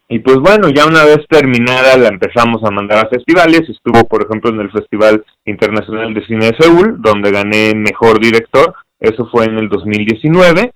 y 0.09 0.19
pues 0.19 0.36
bueno, 0.36 0.69
ya 0.69 0.85
una 0.86 1.05
vez 1.05 1.27
terminada 1.31 1.97
la 1.97 2.09
empezamos 2.09 2.62
a 2.62 2.70
mandar 2.70 3.07
a 3.07 3.09
festivales. 3.09 3.62
Estuvo, 3.70 4.07
por 4.07 4.23
ejemplo, 4.23 4.51
en 4.51 4.61
el 4.61 4.70
Festival 4.70 5.24
Internacional 5.47 6.12
de 6.12 6.27
Cine 6.27 6.53
de 6.53 6.57
Seúl, 6.61 7.01
donde 7.01 7.31
gané 7.31 7.74
Mejor 7.74 8.20
Director. 8.20 8.74
Eso 9.01 9.27
fue 9.32 9.47
en 9.47 9.57
el 9.59 9.70
2019. 9.70 10.73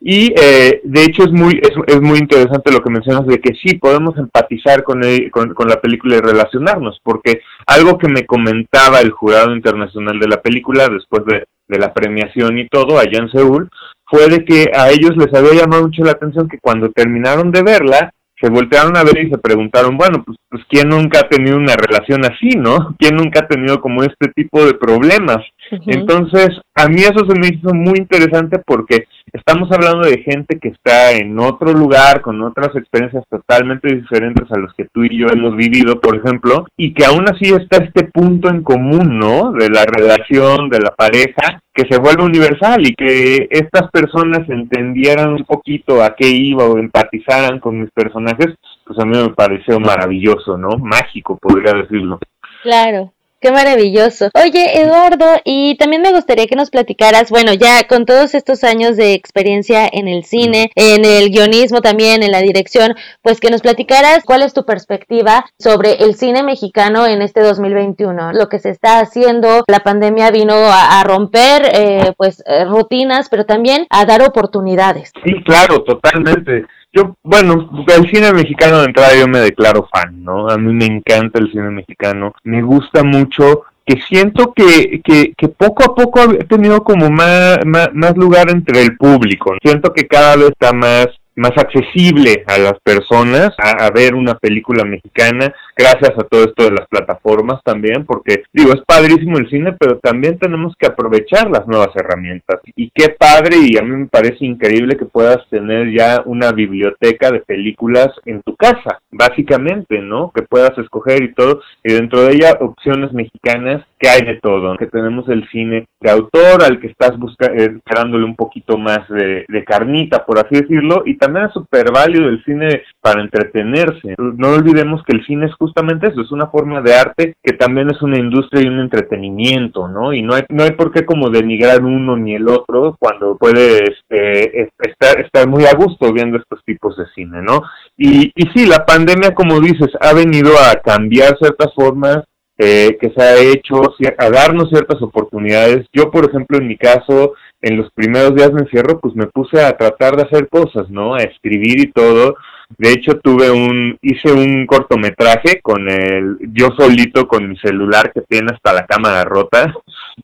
Y 0.00 0.32
eh, 0.40 0.80
de 0.84 1.02
hecho 1.02 1.24
es 1.24 1.32
muy, 1.32 1.60
es, 1.60 1.72
es, 1.86 2.00
muy 2.00 2.18
interesante 2.18 2.70
lo 2.70 2.80
que 2.80 2.90
mencionas 2.90 3.26
de 3.26 3.40
que 3.40 3.54
sí 3.54 3.76
podemos 3.78 4.16
empatizar 4.16 4.84
con, 4.84 5.00
con, 5.32 5.68
la 5.68 5.80
película 5.80 6.16
y 6.16 6.20
relacionarnos, 6.20 7.00
porque 7.02 7.40
algo 7.66 7.98
que 7.98 8.08
me 8.08 8.24
comentaba 8.24 9.00
el 9.00 9.10
jurado 9.10 9.54
internacional 9.54 10.20
de 10.20 10.28
la 10.28 10.40
película 10.40 10.88
después 10.88 11.24
de, 11.26 11.46
de 11.66 11.78
la 11.78 11.92
premiación 11.92 12.58
y 12.58 12.68
todo 12.68 12.98
allá 12.98 13.18
en 13.18 13.30
Seúl, 13.30 13.68
fue 14.06 14.28
de 14.28 14.44
que 14.44 14.70
a 14.74 14.90
ellos 14.90 15.16
les 15.16 15.34
había 15.34 15.62
llamado 15.62 15.82
mucho 15.82 16.04
la 16.04 16.12
atención 16.12 16.48
que 16.48 16.58
cuando 16.60 16.90
terminaron 16.90 17.50
de 17.50 17.62
verla, 17.62 18.12
se 18.40 18.48
voltearon 18.48 18.96
a 18.96 19.02
ver 19.02 19.18
y 19.18 19.30
se 19.30 19.38
preguntaron, 19.38 19.96
bueno, 19.96 20.22
pues, 20.24 20.38
pues 20.48 20.62
¿quién 20.68 20.88
nunca 20.88 21.20
ha 21.20 21.28
tenido 21.28 21.56
una 21.56 21.74
relación 21.74 22.24
así, 22.24 22.50
no? 22.56 22.94
¿Quién 22.98 23.16
nunca 23.16 23.40
ha 23.40 23.48
tenido 23.48 23.80
como 23.80 24.02
este 24.02 24.30
tipo 24.34 24.64
de 24.64 24.74
problemas? 24.74 25.38
Entonces, 25.70 26.50
a 26.74 26.88
mí 26.88 27.00
eso 27.00 27.26
se 27.28 27.38
me 27.38 27.48
hizo 27.48 27.74
muy 27.74 27.98
interesante 27.98 28.58
porque 28.64 29.06
estamos 29.32 29.70
hablando 29.72 30.06
de 30.06 30.22
gente 30.22 30.58
que 30.58 30.68
está 30.68 31.12
en 31.12 31.38
otro 31.38 31.72
lugar, 31.72 32.20
con 32.20 32.42
otras 32.42 32.74
experiencias 32.76 33.24
totalmente 33.28 33.94
diferentes 33.94 34.50
a 34.50 34.58
los 34.58 34.72
que 34.74 34.86
tú 34.92 35.04
y 35.04 35.18
yo 35.18 35.26
hemos 35.32 35.56
vivido, 35.56 36.00
por 36.00 36.16
ejemplo, 36.16 36.66
y 36.76 36.94
que 36.94 37.04
aún 37.04 37.28
así 37.28 37.52
está 37.52 37.84
este 37.84 38.04
punto 38.04 38.48
en 38.48 38.62
común, 38.62 39.18
¿no? 39.18 39.52
De 39.52 39.68
la 39.68 39.84
relación, 39.84 40.68
de 40.68 40.80
la 40.80 40.90
pareja, 40.90 41.60
que 41.74 41.86
se 41.88 41.98
vuelve 41.98 42.24
universal 42.24 42.86
y 42.86 42.94
que 42.94 43.48
estas 43.50 43.90
personas 43.90 44.48
entendieran 44.48 45.32
un 45.32 45.44
poquito 45.44 46.02
a 46.02 46.14
qué 46.16 46.28
iba 46.28 46.64
o 46.64 46.78
empatizaran 46.78 47.60
con 47.60 47.80
mis 47.80 47.90
personajes, 47.92 48.54
pues 48.84 48.98
a 48.98 49.04
mí 49.04 49.16
me 49.16 49.30
pareció 49.30 49.78
maravilloso, 49.78 50.56
¿no? 50.58 50.70
Mágico, 50.78 51.38
podría 51.38 51.72
decirlo. 51.72 52.18
Claro. 52.62 53.12
Qué 53.40 53.52
maravilloso. 53.52 54.30
Oye, 54.34 54.80
Eduardo, 54.80 55.24
y 55.44 55.76
también 55.76 56.02
me 56.02 56.12
gustaría 56.12 56.48
que 56.48 56.56
nos 56.56 56.70
platicaras, 56.70 57.30
bueno, 57.30 57.52
ya 57.54 57.86
con 57.86 58.04
todos 58.04 58.34
estos 58.34 58.64
años 58.64 58.96
de 58.96 59.12
experiencia 59.12 59.88
en 59.90 60.08
el 60.08 60.24
cine, 60.24 60.72
en 60.74 61.04
el 61.04 61.30
guionismo 61.30 61.80
también, 61.80 62.24
en 62.24 62.32
la 62.32 62.40
dirección, 62.40 62.96
pues 63.22 63.38
que 63.38 63.50
nos 63.50 63.62
platicaras 63.62 64.24
cuál 64.24 64.42
es 64.42 64.54
tu 64.54 64.64
perspectiva 64.64 65.44
sobre 65.56 66.02
el 66.02 66.16
cine 66.16 66.42
mexicano 66.42 67.06
en 67.06 67.22
este 67.22 67.40
2021, 67.40 68.32
lo 68.32 68.48
que 68.48 68.58
se 68.58 68.70
está 68.70 68.98
haciendo. 68.98 69.62
La 69.68 69.80
pandemia 69.80 70.32
vino 70.32 70.54
a, 70.56 71.04
romper, 71.04 71.62
eh, 71.72 72.12
pues, 72.16 72.42
eh, 72.44 72.64
rutinas, 72.64 73.28
pero 73.28 73.46
también 73.46 73.86
a 73.90 74.04
dar 74.04 74.22
oportunidades. 74.22 75.12
Sí, 75.24 75.44
claro, 75.44 75.84
totalmente. 75.84 76.66
Yo, 76.92 77.16
bueno, 77.22 77.68
el 77.94 78.10
cine 78.10 78.32
mexicano 78.32 78.78
de 78.78 78.86
entrada 78.86 79.14
yo 79.18 79.28
me 79.28 79.40
declaro 79.40 79.88
fan, 79.92 80.24
¿no? 80.24 80.48
A 80.48 80.56
mí 80.56 80.72
me 80.72 80.86
encanta 80.86 81.38
el 81.38 81.50
cine 81.50 81.70
mexicano, 81.70 82.32
me 82.44 82.62
gusta 82.62 83.04
mucho 83.04 83.64
que 83.84 84.00
siento 84.02 84.52
que, 84.54 85.00
que, 85.02 85.32
que 85.36 85.48
poco 85.48 85.82
a 85.84 85.94
poco 85.94 86.20
ha 86.20 86.28
tenido 86.44 86.84
como 86.84 87.10
más, 87.10 87.58
más, 87.64 87.88
más 87.94 88.16
lugar 88.16 88.50
entre 88.50 88.82
el 88.82 88.96
público. 88.96 89.54
Siento 89.62 89.92
que 89.92 90.06
cada 90.06 90.36
vez 90.36 90.50
está 90.50 90.74
más 90.74 91.08
más 91.38 91.52
accesible 91.56 92.42
a 92.46 92.58
las 92.58 92.74
personas 92.82 93.50
a, 93.58 93.88
ver 93.90 94.14
una 94.14 94.34
película 94.34 94.84
mexicana 94.84 95.54
gracias 95.76 96.10
a 96.18 96.24
todo 96.24 96.44
esto 96.44 96.64
de 96.64 96.72
las 96.72 96.86
plataformas 96.88 97.62
también 97.64 98.04
porque 98.04 98.42
digo 98.52 98.72
es 98.72 98.82
padrísimo 98.84 99.38
el 99.38 99.48
cine 99.48 99.72
pero 99.78 99.98
también 99.98 100.38
tenemos 100.38 100.74
que 100.78 100.86
aprovechar 100.86 101.48
las 101.50 101.66
nuevas 101.66 101.90
herramientas. 101.94 102.60
Y 102.76 102.90
qué 102.90 103.10
padre 103.10 103.56
y 103.62 103.78
a 103.78 103.82
mí 103.82 103.96
me 103.96 104.06
parece 104.06 104.44
increíble 104.44 104.96
que 104.96 105.04
puedas 105.04 105.38
tener 105.48 105.92
ya 105.96 106.22
una 106.24 106.50
biblioteca 106.52 107.30
de 107.30 107.40
películas 107.40 108.08
en 108.26 108.42
tu 108.42 108.56
casa 108.56 109.00
básicamente 109.10 110.00
no 110.00 110.32
que 110.34 110.42
puedas 110.42 110.76
escoger 110.76 111.22
y 111.22 111.34
todo 111.34 111.60
y 111.84 111.92
dentro 111.92 112.22
de 112.22 112.32
ella 112.32 112.58
opciones 112.60 113.12
mexicanas 113.12 113.84
que 113.98 114.08
hay 114.08 114.22
de 114.22 114.40
todo 114.40 114.76
que 114.76 114.86
tenemos 114.86 115.28
el 115.28 115.48
cine 115.50 115.86
de 116.00 116.10
autor 116.10 116.62
al 116.62 116.80
que 116.80 116.88
estás 116.88 117.18
buscando 117.18 117.54
eh, 117.54 117.78
dándole 117.94 118.24
un 118.24 118.36
poquito 118.36 118.78
más 118.78 119.08
de, 119.08 119.46
carnita 119.66 120.24
por 120.24 120.38
así 120.38 120.54
decirlo 120.54 121.02
y 121.04 121.16
también 121.18 121.46
es 121.46 121.52
súper 121.52 121.92
válido 121.92 122.28
el 122.28 122.42
cine 122.44 122.82
para 123.00 123.20
entretenerse. 123.20 124.14
No 124.16 124.50
olvidemos 124.50 125.02
que 125.04 125.16
el 125.16 125.24
cine 125.26 125.46
es 125.46 125.54
justamente 125.54 126.08
eso, 126.08 126.20
es 126.20 126.30
una 126.30 126.46
forma 126.46 126.80
de 126.80 126.94
arte 126.94 127.34
que 127.42 127.52
también 127.52 127.90
es 127.90 128.00
una 128.02 128.18
industria 128.18 128.62
y 128.62 128.68
un 128.68 128.80
entretenimiento, 128.80 129.88
¿no? 129.88 130.12
Y 130.12 130.22
no 130.22 130.34
hay, 130.34 130.44
no 130.48 130.62
hay 130.62 130.72
por 130.72 130.92
qué 130.92 131.04
como 131.04 131.30
denigrar 131.30 131.82
uno 131.82 132.16
ni 132.16 132.34
el 132.34 132.48
otro 132.48 132.96
cuando 132.98 133.36
puede 133.36 133.84
este, 133.84 134.70
estar, 134.78 135.20
estar 135.20 135.48
muy 135.48 135.64
a 135.64 135.74
gusto 135.74 136.12
viendo 136.12 136.38
estos 136.38 136.62
tipos 136.64 136.96
de 136.96 137.06
cine, 137.14 137.42
¿no? 137.42 137.62
Y, 137.96 138.32
y 138.34 138.48
sí, 138.54 138.66
la 138.66 138.86
pandemia, 138.86 139.34
como 139.34 139.60
dices, 139.60 139.90
ha 140.00 140.14
venido 140.14 140.52
a 140.58 140.76
cambiar 140.76 141.36
ciertas 141.38 141.74
formas 141.74 142.24
eh, 142.58 142.98
que 143.00 143.10
se 143.10 143.22
ha 143.22 143.36
hecho, 143.36 143.80
a 144.18 144.30
darnos 144.30 144.68
ciertas 144.70 145.00
oportunidades. 145.00 145.86
Yo, 145.92 146.10
por 146.10 146.28
ejemplo, 146.28 146.58
en 146.58 146.66
mi 146.66 146.76
caso, 146.76 147.34
en 147.62 147.76
los 147.76 147.90
primeros 147.92 148.34
días 148.34 148.52
de 148.52 148.62
encierro, 148.62 148.98
pues 148.98 149.14
me 149.14 149.26
puse 149.26 149.62
a 149.62 149.76
tratar 149.76 150.16
de 150.16 150.24
hacer 150.24 150.48
cosas, 150.48 150.90
¿no? 150.90 151.14
A 151.14 151.18
escribir 151.18 151.80
y 151.80 151.92
todo. 151.92 152.34
De 152.76 152.90
hecho, 152.90 153.18
tuve 153.20 153.50
un, 153.50 153.96
hice 154.02 154.32
un 154.32 154.66
cortometraje 154.66 155.60
con 155.62 155.88
el, 155.88 156.36
yo 156.52 156.70
solito 156.76 157.28
con 157.28 157.48
mi 157.48 157.56
celular 157.58 158.12
que 158.12 158.22
tiene 158.22 158.52
hasta 158.52 158.72
la 158.72 158.86
cámara 158.86 159.24
rota. 159.24 159.72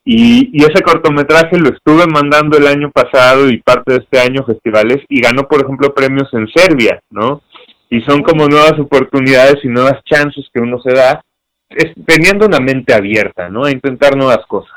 Y, 0.03 0.49
y 0.51 0.63
ese 0.63 0.83
cortometraje 0.83 1.57
lo 1.57 1.69
estuve 1.69 2.05
mandando 2.05 2.57
el 2.57 2.67
año 2.67 2.91
pasado 2.91 3.49
y 3.49 3.61
parte 3.61 3.93
de 3.93 3.99
este 3.99 4.19
año 4.19 4.45
festivales 4.45 4.97
y 5.07 5.21
ganó, 5.21 5.47
por 5.47 5.63
ejemplo, 5.63 5.93
premios 5.93 6.31
en 6.33 6.47
Serbia, 6.49 6.99
¿no? 7.09 7.41
Y 7.89 8.01
son 8.01 8.23
como 8.23 8.47
nuevas 8.47 8.77
oportunidades 8.77 9.63
y 9.63 9.69
nuevas 9.69 10.03
chances 10.03 10.45
que 10.53 10.59
uno 10.59 10.79
se 10.81 10.93
da, 10.93 11.23
es, 11.69 11.93
teniendo 12.05 12.45
una 12.45 12.59
mente 12.59 12.93
abierta, 12.93 13.49
¿no? 13.49 13.65
A 13.65 13.71
intentar 13.71 14.15
nuevas 14.15 14.45
cosas. 14.47 14.74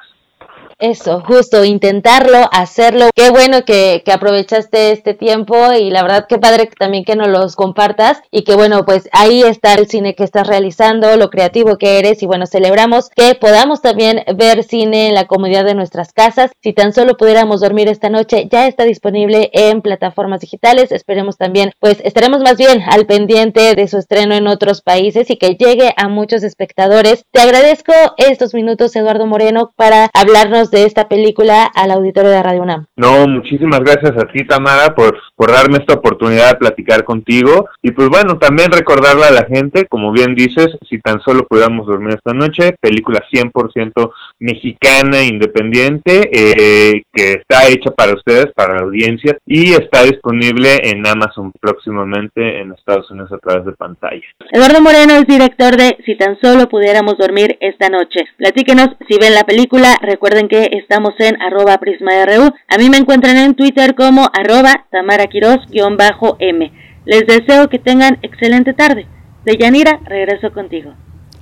Eso, 0.81 1.25
justo, 1.27 1.65
intentarlo, 1.65 2.49
hacerlo. 2.53 3.07
Qué 3.13 3.31
bueno 3.31 3.65
que, 3.65 4.03
que, 4.05 4.13
aprovechaste 4.13 4.93
este 4.93 5.13
tiempo 5.13 5.57
y 5.73 5.91
la 5.91 6.03
verdad 6.03 6.27
qué 6.29 6.39
padre 6.39 6.71
también 6.79 7.05
que 7.05 7.17
nos 7.17 7.27
los 7.27 7.57
compartas 7.57 8.23
y 8.31 8.45
que 8.45 8.55
bueno, 8.55 8.85
pues 8.85 9.09
ahí 9.11 9.43
está 9.43 9.75
el 9.75 9.89
cine 9.89 10.15
que 10.15 10.23
estás 10.23 10.47
realizando, 10.47 11.17
lo 11.17 11.31
creativo 11.31 11.79
que 11.79 11.99
eres 11.99 12.23
y 12.23 12.27
bueno, 12.27 12.47
celebramos 12.47 13.11
que 13.11 13.35
podamos 13.35 13.83
también 13.83 14.23
ver 14.37 14.63
cine 14.63 15.09
en 15.09 15.15
la 15.15 15.27
comodidad 15.27 15.65
de 15.65 15.75
nuestras 15.75 16.13
casas. 16.13 16.53
Si 16.63 16.73
tan 16.73 16.93
solo 16.93 17.17
pudiéramos 17.17 17.61
dormir 17.61 17.89
esta 17.89 18.09
noche, 18.09 18.47
ya 18.49 18.69
está 18.69 18.85
disponible 18.85 19.51
en 19.55 19.83
plataformas 19.83 20.43
digitales. 20.43 20.93
Esperemos 20.93 21.39
también, 21.39 21.73
pues 21.81 22.01
estaremos 22.05 22.41
más 22.43 22.57
bien 22.57 22.83
al 22.89 23.05
pendiente 23.05 23.75
de 23.75 23.89
su 23.89 23.99
estreno 23.99 24.37
en 24.37 24.47
otros 24.47 24.83
países 24.83 25.29
y 25.29 25.39
que 25.39 25.57
llegue 25.57 25.93
a 25.97 26.07
muchos 26.07 26.45
espectadores. 26.45 27.25
Te 27.33 27.41
agradezco 27.41 27.93
estos 28.17 28.55
minutos, 28.55 28.95
Eduardo 28.95 29.27
Moreno, 29.27 29.73
para 29.75 30.09
hablarnos 30.15 30.68
de 30.70 30.85
esta 30.85 31.09
película 31.09 31.65
al 31.74 31.90
auditorio 31.90 32.31
de 32.31 32.43
Radio 32.43 32.62
UNAM. 32.62 32.86
No, 32.97 33.27
muchísimas 33.27 33.81
gracias 33.81 34.12
a 34.16 34.27
ti, 34.27 34.45
Tamara, 34.45 34.95
por, 34.95 35.19
por 35.36 35.51
darme 35.53 35.78
esta 35.78 35.95
oportunidad 35.95 36.51
de 36.51 36.59
platicar 36.59 37.05
contigo. 37.05 37.69
Y 37.82 37.93
pues 37.93 38.09
bueno, 38.09 38.39
también 38.39 38.70
recordarle 38.73 39.24
a 39.24 39.31
la 39.31 39.47
gente, 39.47 39.86
como 39.86 40.12
bien 40.12 40.35
dices, 40.35 40.69
si 40.89 40.99
tan 41.01 41.20
solo 41.20 41.47
pudiéramos 41.47 41.86
dormir 41.86 42.15
esta 42.16 42.32
noche, 42.32 42.74
película 42.81 43.20
100% 43.32 44.11
mexicana, 44.40 45.23
independiente, 45.23 46.31
eh, 46.32 47.03
que 47.12 47.32
está 47.35 47.69
hecha 47.69 47.90
para 47.90 48.15
ustedes, 48.15 48.47
para 48.55 48.74
la 48.74 48.82
audiencia, 48.82 49.36
y 49.47 49.73
está 49.73 50.03
disponible 50.03 50.78
en 50.82 51.07
Amazon 51.07 51.53
próximamente 51.61 52.61
en 52.61 52.73
Estados 52.73 53.11
Unidos 53.11 53.32
a 53.32 53.39
través 53.39 53.65
de 53.65 53.73
pantalla. 53.73 54.23
Eduardo 54.53 54.81
Moreno 54.81 55.15
es 55.15 55.27
director 55.27 55.77
de 55.77 55.97
Si 56.05 56.16
tan 56.16 56.39
solo 56.40 56.69
pudiéramos 56.69 57.19
dormir 57.19 57.57
esta 57.61 57.89
noche. 57.89 58.24
Platíquenos 58.36 58.89
si 59.09 59.19
ven 59.19 59.35
la 59.35 59.45
película, 59.45 59.99
recuerden 60.03 60.49
que 60.49 60.58
estamos 60.65 61.15
en 61.19 61.41
arroba 61.41 61.79
prisma.ru. 61.79 62.53
A 62.69 62.79
mí 62.79 62.91
me 62.91 62.99
encuentran 62.99 63.37
en 63.37 63.55
Twitter 63.55 63.95
como 63.95 64.31
arroba 64.33 64.87
tamaraquiros-m. 64.91 66.73
Les 67.05 67.27
deseo 67.27 67.69
que 67.69 67.79
tengan 67.79 68.19
excelente 68.23 68.75
tarde. 68.75 69.07
De 69.45 69.57
Yanira, 69.57 70.01
regreso 70.05 70.53
contigo. 70.53 70.95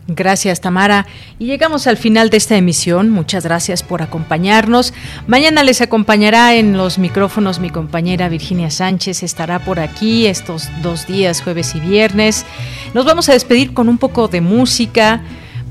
Gracias, 0.09 0.61
Tamara. 0.61 1.05
Y 1.39 1.47
llegamos 1.47 1.89
al 1.89 1.97
final 1.97 2.31
de 2.31 2.37
esta 2.37 2.57
emisión. 2.57 3.11
Muchas 3.11 3.45
gracias 3.45 3.83
por 3.83 4.03
acompañarnos. 4.03 4.95
Mañana 5.27 5.65
les 5.65 5.81
acompañará 5.81 6.55
en 6.55 6.77
los 6.77 6.99
micrófonos 6.99 7.59
mi 7.59 7.71
compañera 7.71 8.29
Virginia 8.29 8.71
Sánchez. 8.71 9.25
Estará 9.25 9.59
por 9.59 9.81
aquí 9.81 10.27
estos 10.27 10.69
dos 10.81 11.09
días, 11.09 11.43
jueves 11.43 11.75
y 11.75 11.81
viernes. 11.81 12.47
Nos 12.95 13.05
vamos 13.05 13.29
a 13.29 13.33
despedir 13.33 13.75
con 13.75 13.89
un 13.89 13.99
poco 13.99 14.29
de 14.29 14.41
música 14.41 15.23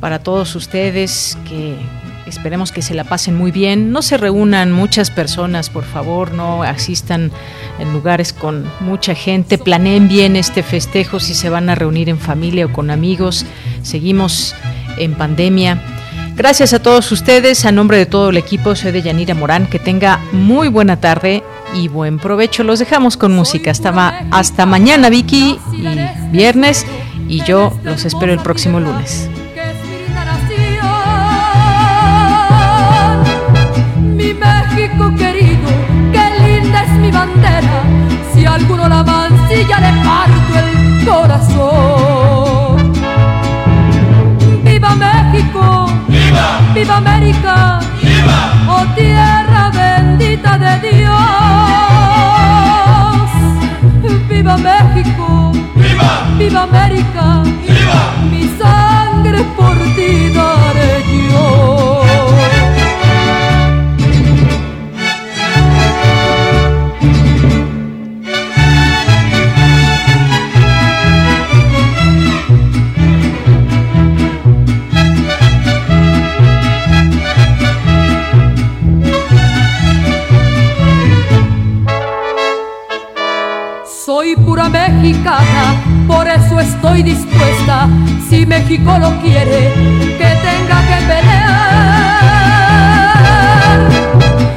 para 0.01 0.19
todos 0.19 0.53
ustedes 0.55 1.37
que 1.47 1.75
Esperemos 2.25 2.71
que 2.71 2.81
se 2.81 2.95
la 2.95 3.03
pasen 3.03 3.35
muy 3.35 3.51
bien. 3.51 3.91
No 3.91 4.01
se 4.01 4.17
reúnan 4.17 4.71
muchas 4.71 5.11
personas, 5.11 5.69
por 5.69 5.83
favor, 5.83 6.31
no 6.31 6.63
asistan 6.63 7.31
en 7.79 7.93
lugares 7.93 8.33
con 8.33 8.65
mucha 8.79 9.13
gente. 9.13 9.57
Planeen 9.57 10.07
bien 10.07 10.35
este 10.35 10.63
festejo 10.63 11.19
si 11.19 11.35
se 11.35 11.49
van 11.49 11.69
a 11.69 11.75
reunir 11.75 12.09
en 12.09 12.17
familia 12.17 12.65
o 12.65 12.73
con 12.73 12.89
amigos. 12.89 13.45
Seguimos 13.83 14.55
en 14.97 15.13
pandemia. 15.13 15.81
Gracias 16.35 16.73
a 16.73 16.79
todos 16.79 17.11
ustedes. 17.11 17.63
A 17.65 17.71
nombre 17.71 17.97
de 17.97 18.05
todo 18.05 18.29
el 18.29 18.37
equipo, 18.37 18.75
soy 18.75 18.91
de 18.91 19.03
Yanira 19.03 19.35
Morán. 19.35 19.67
Que 19.67 19.79
tenga 19.79 20.19
muy 20.31 20.67
buena 20.67 20.99
tarde 20.99 21.43
y 21.75 21.87
buen 21.87 22.17
provecho. 22.17 22.63
Los 22.63 22.79
dejamos 22.79 23.17
con 23.17 23.33
música. 23.33 23.71
Hasta, 23.71 23.91
hasta 24.31 24.65
mañana, 24.65 25.09
Vicky, 25.09 25.59
y 25.73 25.85
viernes. 26.31 26.85
Y 27.27 27.43
yo 27.43 27.77
los 27.83 28.03
espero 28.03 28.33
el 28.33 28.39
próximo 28.39 28.79
lunes. 28.79 29.29
Si 38.65 38.71
alguno 38.71 38.87
la 38.87 39.03
mancilla 39.03 39.79
le 39.79 39.91
parto 40.03 40.57
el 40.57 41.05
corazón. 41.05 42.93
¡Viva 44.63 44.95
México! 44.95 45.85
¡Viva! 46.07 46.47
¡Viva 46.73 46.97
América! 46.97 47.79
¡Viva! 48.01 48.39
¡Oh 48.67 48.85
tierra 48.95 49.69
bendita 49.69 50.57
de 50.57 50.79
Dios! 50.89 51.13
¡Viva 54.29 54.57
México! 54.57 55.51
¡Viva! 55.75 56.11
¡Viva 56.39 56.63
América! 56.63 57.43
¡Viva! 57.67 58.01
Mi 58.31 58.43
sangre 58.57 59.43
por 59.55 59.77
ti 59.95 60.29
daré 60.33 61.03
yo. 61.29 61.94
Mexicana, 84.33 85.75
por 86.07 86.27
eso 86.27 86.59
estoy 86.59 87.03
dispuesta, 87.03 87.87
si 88.27 88.45
México 88.45 88.97
lo 88.97 89.11
quiere, 89.21 89.71
que 90.17 90.35
tenga 90.47 90.81
que 90.89 90.97
pelear. 91.05 92.25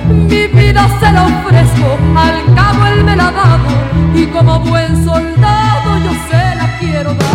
Mi 0.08 0.46
vida 0.46 0.88
se 0.98 1.12
la 1.12 1.24
ofrezco, 1.24 1.98
al 2.16 2.54
cabo 2.54 2.86
él 2.86 3.04
me 3.04 3.14
la 3.16 3.28
ha 3.28 3.32
dado, 3.32 3.68
y 4.14 4.26
como 4.26 4.60
buen 4.60 5.04
soldado 5.04 5.98
yo 5.98 6.12
se 6.30 6.54
la 6.56 6.78
quiero 6.80 7.14
dar. 7.14 7.28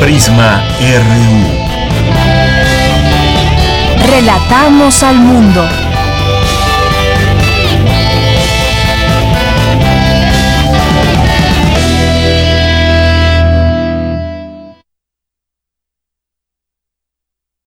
Prisma 0.00 0.62
RU. 0.80 1.68
Relatamos 4.10 5.02
al 5.02 5.16
mundo. 5.16 5.68